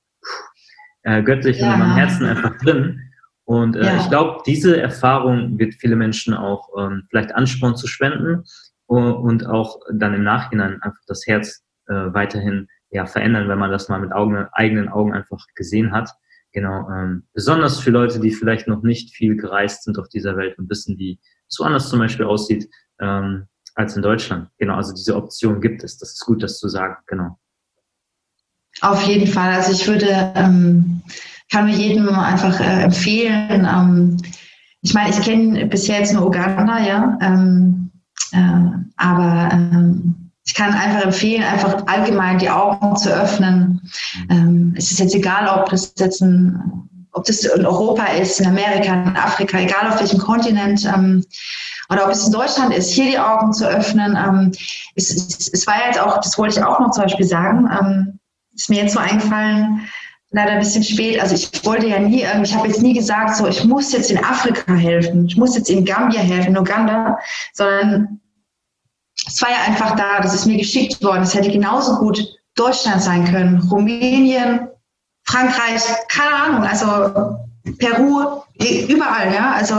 äh, 1.02 1.22
göttlich 1.22 1.58
ja. 1.58 1.72
in 1.72 1.78
meinem 1.80 1.96
Herzen 1.96 2.26
einfach 2.26 2.56
drin. 2.58 3.00
Und 3.44 3.76
äh, 3.76 3.84
ja. 3.84 3.96
ich 3.98 4.08
glaube, 4.08 4.42
diese 4.46 4.80
Erfahrung 4.80 5.58
wird 5.58 5.74
viele 5.74 5.96
Menschen 5.96 6.34
auch 6.34 6.68
ähm, 6.78 7.06
vielleicht 7.10 7.34
anspornen 7.34 7.76
zu 7.76 7.86
spenden 7.86 8.44
und 8.86 9.46
auch 9.46 9.80
dann 9.92 10.14
im 10.14 10.22
Nachhinein 10.22 10.80
einfach 10.82 11.00
das 11.06 11.26
Herz 11.26 11.64
äh, 11.86 11.92
weiterhin 11.92 12.68
ja, 12.90 13.06
verändern, 13.06 13.48
wenn 13.48 13.58
man 13.58 13.70
das 13.70 13.88
mal 13.88 14.00
mit 14.00 14.12
Augen, 14.12 14.46
eigenen 14.52 14.88
Augen 14.88 15.12
einfach 15.12 15.44
gesehen 15.54 15.92
hat. 15.92 16.10
genau, 16.52 16.88
ähm, 16.88 17.26
besonders 17.32 17.80
für 17.80 17.90
Leute, 17.90 18.20
die 18.20 18.30
vielleicht 18.30 18.68
noch 18.68 18.82
nicht 18.82 19.14
viel 19.14 19.36
gereist 19.36 19.82
sind 19.82 19.98
auf 19.98 20.08
dieser 20.08 20.36
Welt 20.36 20.56
und 20.58 20.70
wissen, 20.70 20.96
wie 20.98 21.18
es 21.48 21.58
woanders 21.58 21.88
zum 21.88 21.98
Beispiel 21.98 22.26
aussieht, 22.26 22.70
ähm, 23.00 23.48
als 23.74 23.96
in 23.96 24.02
Deutschland. 24.02 24.48
Genau, 24.58 24.76
also 24.76 24.94
diese 24.94 25.16
Option 25.16 25.60
gibt 25.60 25.82
es. 25.82 25.98
Das 25.98 26.12
ist 26.12 26.24
gut, 26.24 26.42
das 26.42 26.58
zu 26.58 26.68
sagen, 26.68 26.96
genau. 27.06 27.38
Auf 28.80 29.02
jeden 29.02 29.26
Fall. 29.26 29.52
Also 29.52 29.72
ich 29.72 29.86
würde, 29.86 30.32
ähm, 30.36 31.02
kann 31.50 31.66
mir 31.66 31.76
jedem 31.76 32.08
einfach 32.08 32.60
äh, 32.60 32.82
empfehlen. 32.82 33.66
Ähm, 33.70 34.16
ich 34.82 34.94
meine, 34.94 35.10
ich 35.10 35.22
kenne 35.22 35.66
bisher 35.66 36.00
jetzt 36.00 36.12
nur 36.12 36.26
Uganda, 36.26 36.78
ja, 36.78 37.18
ähm, 37.20 37.90
äh, 38.32 38.38
aber 38.96 39.48
ähm, 39.52 40.30
ich 40.46 40.54
kann 40.54 40.74
einfach 40.74 41.02
empfehlen, 41.02 41.42
einfach 41.42 41.86
allgemein 41.86 42.38
die 42.38 42.50
Augen 42.50 42.96
zu 42.96 43.10
öffnen. 43.10 43.80
Ähm, 44.28 44.74
es 44.76 44.90
ist 44.90 45.00
jetzt 45.00 45.14
egal, 45.14 45.48
ob 45.48 45.70
das 45.70 45.94
jetzt 45.98 46.20
ein, 46.20 46.88
ob 47.12 47.24
das 47.24 47.44
in 47.44 47.64
Europa 47.64 48.04
ist, 48.06 48.40
in 48.40 48.46
Amerika, 48.46 48.92
in 48.92 49.16
Afrika, 49.16 49.58
egal 49.58 49.88
auf 49.88 50.00
welchem 50.00 50.18
Kontinent 50.18 50.84
ähm, 50.84 51.24
oder 51.88 52.04
ob 52.04 52.10
es 52.10 52.26
in 52.26 52.32
Deutschland 52.32 52.74
ist, 52.74 52.90
hier 52.90 53.10
die 53.10 53.18
Augen 53.18 53.52
zu 53.52 53.66
öffnen. 53.66 54.16
Ähm, 54.16 54.52
es, 54.96 55.10
es, 55.10 55.48
es, 55.50 55.66
war 55.66 55.86
jetzt 55.86 56.00
auch, 56.00 56.18
das 56.18 56.36
wollte 56.36 56.58
ich 56.58 56.64
auch 56.64 56.78
noch 56.78 56.90
zum 56.90 57.04
Beispiel 57.04 57.26
sagen, 57.26 57.68
ähm, 57.80 58.18
ist 58.54 58.68
mir 58.68 58.82
jetzt 58.82 58.94
so 58.94 59.00
eingefallen, 59.00 59.80
leider 60.34 60.52
ein 60.52 60.58
bisschen 60.58 60.82
spät. 60.82 61.20
Also 61.20 61.34
ich 61.34 61.64
wollte 61.64 61.86
ja 61.86 61.98
nie, 61.98 62.22
ähm, 62.22 62.42
ich 62.42 62.54
habe 62.54 62.66
jetzt 62.66 62.82
nie 62.82 62.92
gesagt, 62.92 63.36
so 63.36 63.46
ich 63.46 63.64
muss 63.64 63.92
jetzt 63.92 64.10
in 64.10 64.22
Afrika 64.22 64.74
helfen, 64.74 65.26
ich 65.26 65.36
muss 65.36 65.56
jetzt 65.56 65.70
in 65.70 65.84
Gambia 65.84 66.20
helfen, 66.20 66.58
Uganda, 66.58 67.18
sondern 67.52 68.20
es 69.26 69.40
war 69.40 69.50
ja 69.50 69.58
einfach 69.66 69.96
da, 69.96 70.20
das 70.20 70.34
ist 70.34 70.46
mir 70.46 70.58
geschickt 70.58 71.02
worden. 71.02 71.22
Es 71.22 71.34
hätte 71.34 71.50
genauso 71.50 71.96
gut 71.96 72.20
Deutschland 72.56 73.00
sein 73.00 73.24
können, 73.24 73.60
Rumänien, 73.70 74.68
Frankreich, 75.24 75.82
keine 76.08 76.34
Ahnung, 76.34 76.64
also 76.64 77.38
Peru, 77.78 78.42
überall, 78.58 79.32
ja. 79.32 79.52
Also 79.52 79.74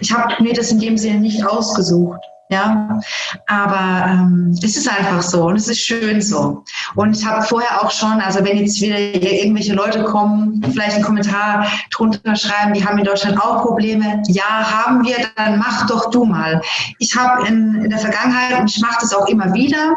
ich 0.00 0.12
habe 0.12 0.42
mir 0.42 0.54
das 0.54 0.72
in 0.72 0.80
dem 0.80 0.96
Sinne 0.96 1.20
nicht 1.20 1.46
ausgesucht. 1.46 2.20
Ja, 2.50 3.00
aber 3.46 4.06
ähm, 4.06 4.54
es 4.62 4.76
ist 4.76 4.86
einfach 4.86 5.22
so 5.22 5.46
und 5.46 5.56
es 5.56 5.68
ist 5.68 5.80
schön 5.80 6.20
so. 6.20 6.62
Und 6.94 7.16
ich 7.16 7.24
habe 7.24 7.42
vorher 7.42 7.82
auch 7.82 7.90
schon, 7.90 8.20
also 8.20 8.44
wenn 8.44 8.58
jetzt 8.58 8.80
wieder 8.82 8.98
irgendwelche 8.98 9.72
Leute 9.72 10.04
kommen, 10.04 10.62
vielleicht 10.62 10.96
einen 10.96 11.04
Kommentar 11.04 11.66
drunter 11.90 12.36
schreiben, 12.36 12.74
die 12.74 12.84
haben 12.84 12.98
in 12.98 13.04
Deutschland 13.04 13.40
auch 13.40 13.62
Probleme. 13.62 14.22
Ja, 14.28 14.44
haben 14.44 15.04
wir, 15.06 15.16
dann 15.36 15.58
mach 15.58 15.86
doch 15.86 16.10
du 16.10 16.26
mal. 16.26 16.60
Ich 16.98 17.16
habe 17.16 17.48
in, 17.48 17.82
in 17.82 17.88
der 17.88 17.98
Vergangenheit, 17.98 18.60
und 18.60 18.70
ich 18.70 18.80
mache 18.80 18.98
das 19.00 19.14
auch 19.14 19.26
immer 19.26 19.54
wieder, 19.54 19.96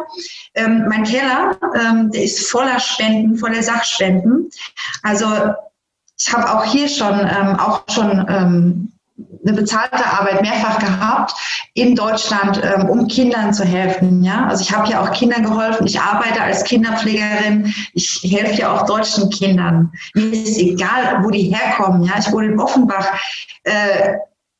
ähm, 0.55 0.85
mein 0.87 1.03
Keller, 1.03 1.57
ähm, 1.75 2.11
der 2.11 2.23
ist 2.23 2.49
voller 2.49 2.79
Spenden, 2.79 3.35
voller 3.35 3.61
Sachspenden. 3.61 4.49
Also 5.03 5.27
ich 6.17 6.33
habe 6.33 6.49
auch 6.49 6.63
hier 6.63 6.87
schon, 6.87 7.19
ähm, 7.19 7.59
auch 7.59 7.83
schon 7.89 8.25
ähm, 8.29 8.93
eine 9.47 9.55
bezahlte 9.55 10.05
Arbeit 10.05 10.41
mehrfach 10.41 10.79
gehabt 10.79 11.33
in 11.73 11.95
Deutschland, 11.95 12.61
ähm, 12.63 12.89
um 12.89 13.07
Kindern 13.07 13.53
zu 13.53 13.63
helfen. 13.63 14.23
Ja, 14.23 14.47
also 14.47 14.61
ich 14.61 14.73
habe 14.73 14.89
ja 14.89 15.01
auch 15.01 15.11
Kindern 15.11 15.43
geholfen. 15.43 15.87
Ich 15.87 15.99
arbeite 15.99 16.41
als 16.41 16.63
Kinderpflegerin. 16.63 17.73
Ich 17.93 18.21
helfe 18.23 18.61
ja 18.61 18.75
auch 18.75 18.85
deutschen 18.85 19.29
Kindern. 19.29 19.91
Mir 20.13 20.33
ist 20.33 20.57
egal, 20.57 21.23
wo 21.23 21.29
die 21.29 21.53
herkommen. 21.53 22.03
Ja, 22.03 22.13
ich 22.19 22.31
wohne 22.31 22.47
in 22.47 22.59
Offenbach. 22.59 23.07
Äh, 23.63 24.15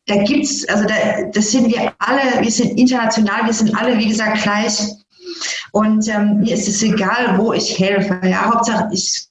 da 0.06 0.24
gibt's, 0.24 0.68
also 0.70 0.86
da, 0.86 0.94
das 1.34 1.52
sind 1.52 1.68
wir 1.68 1.92
alle. 2.00 2.42
Wir 2.42 2.52
sind 2.52 2.80
international. 2.80 3.46
Wir 3.46 3.54
sind 3.54 3.76
alle, 3.78 3.98
wie 3.98 4.08
gesagt, 4.08 4.42
gleich. 4.42 4.80
Und 5.72 6.08
ähm, 6.08 6.40
mir 6.40 6.54
ist 6.54 6.68
es 6.68 6.82
egal, 6.82 7.38
wo 7.38 7.52
ich 7.52 7.78
helfe. 7.78 8.20
Ja, 8.24 8.46
Hauptsache 8.46 8.88
ich 8.94 9.28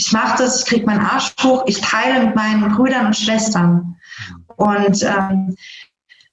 ich 0.00 0.12
mache 0.12 0.38
das, 0.38 0.60
ich 0.60 0.66
kriege 0.66 0.86
meinen 0.86 1.04
Arsch 1.04 1.34
hoch, 1.42 1.64
ich 1.66 1.78
teile 1.82 2.24
mit 2.24 2.34
meinen 2.34 2.74
Brüdern 2.74 3.06
und 3.06 3.16
Schwestern. 3.16 3.96
Und 4.60 5.02
ähm, 5.02 5.56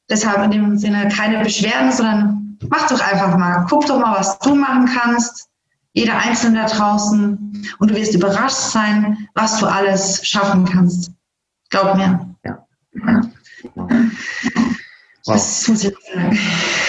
deshalb 0.10 0.44
in 0.44 0.52
dem 0.52 0.78
Sinne 0.78 1.08
keine 1.08 1.42
Beschwerden, 1.44 1.94
sondern 1.94 2.58
mach 2.70 2.88
doch 2.90 3.00
einfach 3.00 3.38
mal. 3.38 3.66
Guck 3.70 3.86
doch 3.86 4.00
mal, 4.00 4.20
was 4.20 4.38
du 4.40 4.54
machen 4.54 4.86
kannst. 4.86 5.50
Jeder 5.94 6.18
Einzelne 6.18 6.60
da 6.60 6.66
draußen. 6.68 7.66
Und 7.80 7.90
du 7.90 7.96
wirst 7.96 8.14
überrascht 8.14 8.56
sein, 8.56 9.30
was 9.34 9.60
du 9.60 9.66
alles 9.66 10.28
schaffen 10.28 10.66
kannst. 10.66 11.12
Glaub 11.70 11.96
mir. 11.96 12.36
Ja. 12.44 12.68
ja. 12.94 13.22
Wow. 13.74 13.90
Das 15.26 15.68
muss 15.70 15.86
ich 15.86 15.96
sagen. 16.14 16.38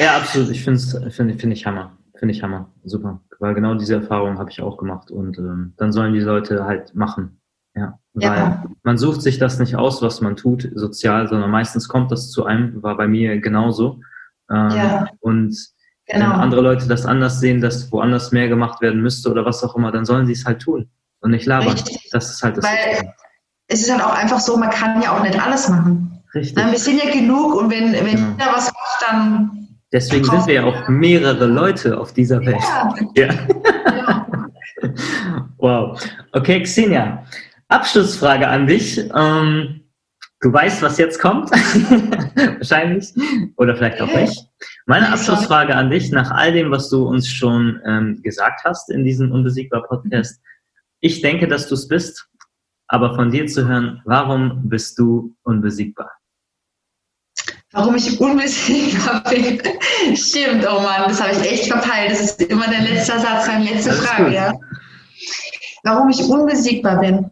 Ja, 0.01 0.17
absolut. 0.17 0.51
Ich 0.51 0.65
finde 0.65 0.79
es 0.79 1.15
find, 1.15 1.41
find 1.41 1.53
ich 1.53 1.67
Hammer. 1.67 1.97
Finde 2.19 2.35
ich 2.35 2.43
Hammer. 2.43 2.69
Super. 2.85 3.21
Weil 3.39 3.55
genau 3.55 3.75
diese 3.75 3.95
Erfahrung 3.95 4.39
habe 4.39 4.51
ich 4.51 4.61
auch 4.61 4.77
gemacht. 4.77 5.13
Und 5.13 5.39
ähm, 5.39 5.73
dann 5.77 5.93
sollen 5.93 6.15
die 6.15 6.21
Leute 6.21 6.65
halt 6.65 6.97
machen. 6.97 7.38
Ja, 7.79 7.99
weil 8.15 8.39
ja. 8.39 8.65
man 8.83 8.99
sucht 8.99 9.23
sich 9.23 9.39
das 9.39 9.59
nicht 9.59 9.77
aus, 9.77 10.03
was 10.03 10.21
man 10.21 10.37
tut, 10.37 10.69
sozial, 10.75 11.29
sondern 11.29 11.51
meistens 11.51 11.89
kommt 11.89 12.11
das 12.11 12.31
zu 12.31 12.45
einem, 12.45 12.83
war 12.83 12.97
bei 12.97 13.07
mir 13.07 13.39
genauso. 13.41 14.01
Ähm, 14.51 14.71
ja. 14.71 15.07
Und 15.21 15.57
genau. 16.07 16.27
wenn 16.27 16.33
andere 16.33 16.61
Leute 16.63 16.89
das 16.89 17.07
anders 17.07 17.41
sehen, 17.41 17.61
dass 17.61 17.93
woanders 17.93 18.33
mehr 18.33 18.49
gemacht 18.49 18.81
werden 18.81 19.01
müsste 19.01 19.31
oder 19.31 19.45
was 19.45 19.63
auch 19.63 19.77
immer, 19.77 19.93
dann 19.93 20.05
sollen 20.05 20.27
sie 20.27 20.33
es 20.33 20.45
halt 20.45 20.61
tun 20.61 20.89
und 21.21 21.31
nicht 21.31 21.47
labern. 21.47 21.73
Richtig. 21.73 22.09
Das 22.11 22.31
ist 22.31 22.43
halt 22.43 22.57
das. 22.57 22.65
Weil 22.65 23.13
es 23.69 23.83
ist 23.83 23.93
halt 23.93 24.03
auch 24.03 24.17
einfach 24.17 24.41
so, 24.41 24.57
man 24.57 24.71
kann 24.71 25.01
ja 25.03 25.17
auch 25.17 25.23
nicht 25.23 25.41
alles 25.41 25.69
machen. 25.69 26.23
Richtig. 26.35 26.65
Wir 26.65 26.79
sind 26.79 27.03
ja 27.03 27.11
genug 27.11 27.55
und 27.55 27.71
wenn, 27.71 27.93
wenn 27.93 28.05
genau. 28.05 28.29
jeder 28.39 28.53
was 28.53 28.67
macht, 28.67 29.07
dann. 29.09 29.69
Deswegen 29.93 30.25
sind 30.25 30.47
wir 30.47 30.55
ja 30.55 30.65
auch 30.65 30.89
mehrere 30.89 31.47
Leute 31.47 31.99
auf 31.99 32.13
dieser 32.13 32.45
Welt. 32.45 32.59
Ja. 33.15 33.29
ja. 33.95 34.27
wow. 35.57 35.99
Okay, 36.33 36.63
Xenia. 36.63 37.25
Abschlussfrage 37.69 38.49
an 38.49 38.67
dich. 38.67 38.99
Ähm, 38.99 39.83
du 40.41 40.53
weißt, 40.53 40.83
was 40.83 40.99
jetzt 40.99 41.21
kommt. 41.21 41.51
Wahrscheinlich. 42.59 43.13
Oder 43.57 43.77
vielleicht 43.77 44.01
auch 44.01 44.15
nicht. 44.15 44.47
Meine 44.87 45.13
Abschlussfrage 45.13 45.75
an 45.75 45.91
dich, 45.91 46.11
nach 46.11 46.31
all 46.31 46.53
dem, 46.53 46.71
was 46.71 46.89
du 46.89 47.07
uns 47.07 47.29
schon 47.29 47.81
ähm, 47.87 48.21
gesagt 48.23 48.63
hast 48.65 48.91
in 48.91 49.05
diesem 49.05 49.33
Unbesiegbar-Podcast. 49.33 50.41
Ich 51.01 51.21
denke, 51.21 51.47
dass 51.47 51.69
du 51.69 51.75
es 51.75 51.87
bist, 51.87 52.29
aber 52.89 53.15
von 53.15 53.31
dir 53.31 53.47
zu 53.47 53.69
hören, 53.69 54.01
warum 54.05 54.69
bist 54.69 54.99
du 54.99 55.37
unbesiegbar? 55.43 56.11
Warum 57.73 57.97
ich 57.97 58.19
unbesiegbar 58.19 59.23
bin? 59.25 59.61
Stimmt, 60.17 60.67
oh 60.67 60.81
Mann, 60.81 61.03
das 61.07 61.23
habe 61.23 61.33
ich 61.33 61.53
echt 61.53 61.67
verpeilt. 61.71 62.11
Das 62.13 62.21
ist 62.21 62.43
immer 62.43 62.67
der 62.67 62.81
letzte 62.81 63.21
Satz, 63.21 63.47
meine 63.47 63.67
letzte 63.67 63.93
Frage, 63.93 64.35
ja. 64.35 64.55
Warum 65.85 66.09
ich 66.09 66.21
unbesiegbar 66.25 66.99
bin? 66.99 67.31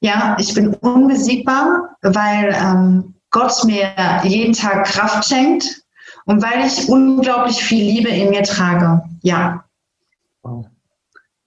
Ja, 0.00 0.36
ich 0.38 0.54
bin 0.54 0.74
unbesiegbar, 0.74 1.96
weil 2.02 2.54
ähm, 2.54 3.14
Gott 3.30 3.64
mir 3.64 3.90
jeden 4.24 4.54
Tag 4.54 4.86
Kraft 4.86 5.28
schenkt 5.28 5.82
und 6.24 6.42
weil 6.42 6.66
ich 6.66 6.88
unglaublich 6.88 7.62
viel 7.62 7.84
Liebe 7.84 8.08
in 8.08 8.30
mir 8.30 8.42
trage. 8.42 9.02
Ja. 9.22 9.64
Wow. 10.42 10.66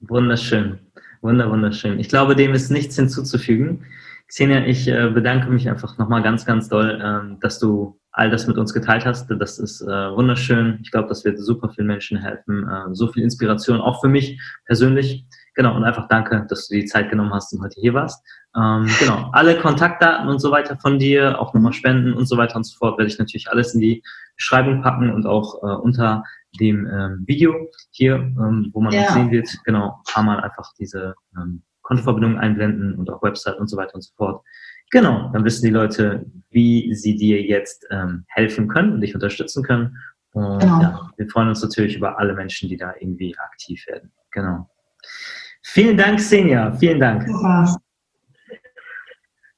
Wunderschön. 0.01 0.79
Wunder, 1.21 1.49
wunderschön. 1.49 1.99
Ich 1.99 2.09
glaube, 2.09 2.35
dem 2.35 2.53
ist 2.53 2.71
nichts 2.71 2.95
hinzuzufügen. 2.95 3.85
Xenia, 4.27 4.65
ich 4.65 4.87
äh, 4.87 5.09
bedanke 5.09 5.49
mich 5.49 5.69
einfach 5.69 5.97
nochmal 5.97 6.23
ganz, 6.23 6.45
ganz 6.45 6.69
doll, 6.69 6.99
äh, 7.01 7.39
dass 7.41 7.59
du 7.59 7.99
all 8.11 8.29
das 8.29 8.47
mit 8.47 8.57
uns 8.57 8.73
geteilt 8.73 9.05
hast. 9.05 9.29
Das 9.29 9.59
ist 9.59 9.81
äh, 9.81 9.85
wunderschön. 9.85 10.79
Ich 10.81 10.91
glaube, 10.91 11.09
das 11.09 11.23
wird 11.25 11.39
super 11.39 11.69
vielen 11.69 11.87
Menschen 11.87 12.17
helfen. 12.17 12.67
Äh, 12.67 12.93
so 12.93 13.11
viel 13.11 13.23
Inspiration, 13.23 13.79
auch 13.79 14.01
für 14.01 14.09
mich 14.09 14.41
persönlich. 14.65 15.25
Genau, 15.53 15.75
und 15.75 15.83
einfach 15.83 16.07
danke, 16.07 16.45
dass 16.49 16.67
du 16.67 16.75
die 16.75 16.85
Zeit 16.85 17.09
genommen 17.09 17.33
hast 17.33 17.51
und 17.53 17.61
heute 17.61 17.79
hier 17.79 17.93
warst. 17.93 18.25
Ähm, 18.55 18.89
genau, 18.99 19.29
alle 19.33 19.59
Kontaktdaten 19.59 20.29
und 20.29 20.39
so 20.39 20.49
weiter 20.51 20.77
von 20.77 20.97
dir, 20.97 21.39
auch 21.39 21.53
nochmal 21.53 21.73
Spenden 21.73 22.13
und 22.13 22.25
so 22.25 22.37
weiter 22.37 22.55
und 22.55 22.63
so 22.63 22.77
fort, 22.77 22.97
werde 22.97 23.11
ich 23.11 23.19
natürlich 23.19 23.49
alles 23.49 23.73
in 23.73 23.81
die 23.81 24.03
Beschreibung 24.37 24.81
packen 24.81 25.11
und 25.13 25.25
auch 25.25 25.61
äh, 25.61 25.75
unter 25.75 26.23
dem 26.59 26.85
ähm, 26.87 27.23
Video 27.25 27.53
hier, 27.91 28.15
ähm, 28.15 28.71
wo 28.73 28.81
man 28.81 28.93
ja. 28.93 29.11
sehen 29.11 29.31
wird, 29.31 29.49
genau, 29.65 30.01
kann 30.11 30.25
man 30.25 30.39
einfach 30.39 30.71
diese 30.79 31.15
ähm, 31.37 31.63
Kontoverbindung 31.81 32.37
einblenden 32.37 32.95
und 32.95 33.09
auch 33.09 33.21
Website 33.21 33.57
und 33.57 33.67
so 33.67 33.77
weiter 33.77 33.95
und 33.95 34.01
so 34.01 34.13
fort. 34.15 34.43
Genau, 34.91 35.29
dann 35.31 35.45
wissen 35.45 35.65
die 35.65 35.71
Leute, 35.71 36.25
wie 36.49 36.93
sie 36.93 37.15
dir 37.15 37.41
jetzt 37.41 37.85
ähm, 37.91 38.25
helfen 38.27 38.67
können 38.67 38.93
und 38.93 39.01
dich 39.01 39.15
unterstützen 39.15 39.63
können. 39.63 39.97
Und 40.33 40.59
genau. 40.59 40.81
ja, 40.81 41.11
wir 41.15 41.27
freuen 41.29 41.49
uns 41.49 41.61
natürlich 41.61 41.95
über 41.95 42.19
alle 42.19 42.33
Menschen, 42.33 42.69
die 42.69 42.77
da 42.77 42.93
irgendwie 42.99 43.37
aktiv 43.37 43.85
werden. 43.87 44.11
Genau. 44.31 44.69
Vielen 45.73 45.95
Dank, 45.95 46.19
Senja. 46.19 46.73
Vielen 46.79 46.99
Dank. 46.99 47.25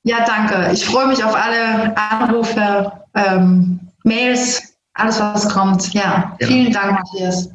Ja, 0.03 0.17
danke. 0.25 0.71
Ich 0.71 0.85
freue 0.85 1.07
mich 1.07 1.23
auf 1.23 1.33
alle 1.33 1.95
Anrufe, 1.97 2.91
ähm, 3.15 3.79
Mails, 4.03 4.77
alles, 4.93 5.19
was 5.19 5.49
kommt. 5.49 5.91
Ja, 5.93 6.35
genau. 6.37 6.51
vielen 6.51 6.73
Dank, 6.73 6.99
Matthias. 6.99 7.49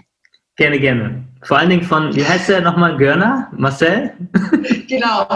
Gerne, 0.56 0.80
gerne. 0.80 1.22
Vor 1.42 1.58
allen 1.58 1.70
Dingen 1.70 1.82
von, 1.84 2.12
wie 2.16 2.24
heißt 2.24 2.48
der 2.48 2.62
nochmal, 2.62 2.96
Görner? 2.96 3.48
Marcel? 3.56 4.12
Genau. 4.88 5.26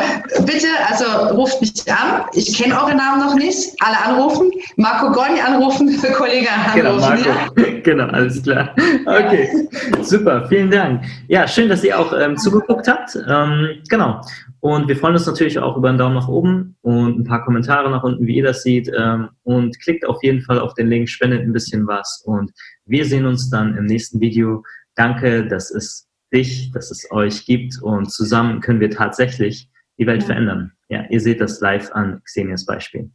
Bitte, 0.44 0.68
also 0.88 1.34
ruft 1.34 1.60
mich 1.60 1.72
an. 1.90 2.24
Ich 2.32 2.56
kenne 2.56 2.74
eure 2.80 2.94
Namen 2.94 3.20
noch 3.20 3.34
nicht. 3.34 3.70
Alle 3.80 3.98
anrufen. 3.98 4.50
Marco 4.76 5.12
Gonni 5.12 5.40
anrufen, 5.40 6.00
Kollege 6.14 6.48
anrufen. 6.50 6.74
Genau, 6.74 6.96
Marco. 6.98 7.30
Genau, 7.82 8.06
alles 8.06 8.42
klar. 8.42 8.74
Okay, 9.06 9.68
super. 10.02 10.46
Vielen 10.48 10.70
Dank. 10.70 11.04
Ja, 11.26 11.48
schön, 11.48 11.68
dass 11.68 11.82
ihr 11.82 11.98
auch 11.98 12.12
ähm, 12.12 12.36
zugeguckt 12.36 12.86
habt. 12.86 13.18
Ähm, 13.28 13.82
genau. 13.88 14.20
Und 14.60 14.86
wir 14.86 14.96
freuen 14.96 15.14
uns 15.14 15.26
natürlich 15.26 15.58
auch 15.58 15.76
über 15.76 15.88
einen 15.88 15.98
Daumen 15.98 16.14
nach 16.14 16.28
oben 16.28 16.76
und 16.82 17.18
ein 17.18 17.24
paar 17.24 17.44
Kommentare 17.44 17.90
nach 17.90 18.04
unten, 18.04 18.24
wie 18.26 18.36
ihr 18.36 18.44
das 18.44 18.62
seht. 18.62 18.88
Ähm, 18.96 19.30
und 19.42 19.78
klickt 19.80 20.06
auf 20.06 20.22
jeden 20.22 20.42
Fall 20.42 20.60
auf 20.60 20.74
den 20.74 20.88
Link, 20.88 21.08
spendet 21.08 21.42
ein 21.42 21.52
bisschen 21.52 21.86
was. 21.88 22.22
Und 22.24 22.52
wir 22.84 23.04
sehen 23.04 23.26
uns 23.26 23.50
dann 23.50 23.76
im 23.76 23.86
nächsten 23.86 24.20
Video. 24.20 24.62
Danke, 24.94 25.46
dass 25.48 25.72
es 25.72 26.06
dich, 26.32 26.70
dass 26.72 26.90
es 26.90 27.10
euch 27.10 27.44
gibt. 27.46 27.80
Und 27.82 28.10
zusammen 28.10 28.60
können 28.60 28.80
wir 28.80 28.90
tatsächlich 28.90 29.70
die 29.98 30.06
Welt 30.06 30.22
ja. 30.22 30.26
verändern. 30.26 30.72
Ja, 30.88 31.04
ihr 31.08 31.20
seht 31.20 31.40
das 31.40 31.60
live 31.60 31.90
an 31.92 32.22
Xenias 32.24 32.66
Beispiel. 32.66 33.10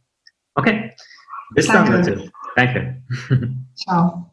Okay, 0.54 0.94
bis 1.54 1.66
Danke. 1.66 1.92
dann, 1.92 2.04
Leute. 2.04 2.30
Danke. 2.56 3.02
Ciao. 3.74 4.32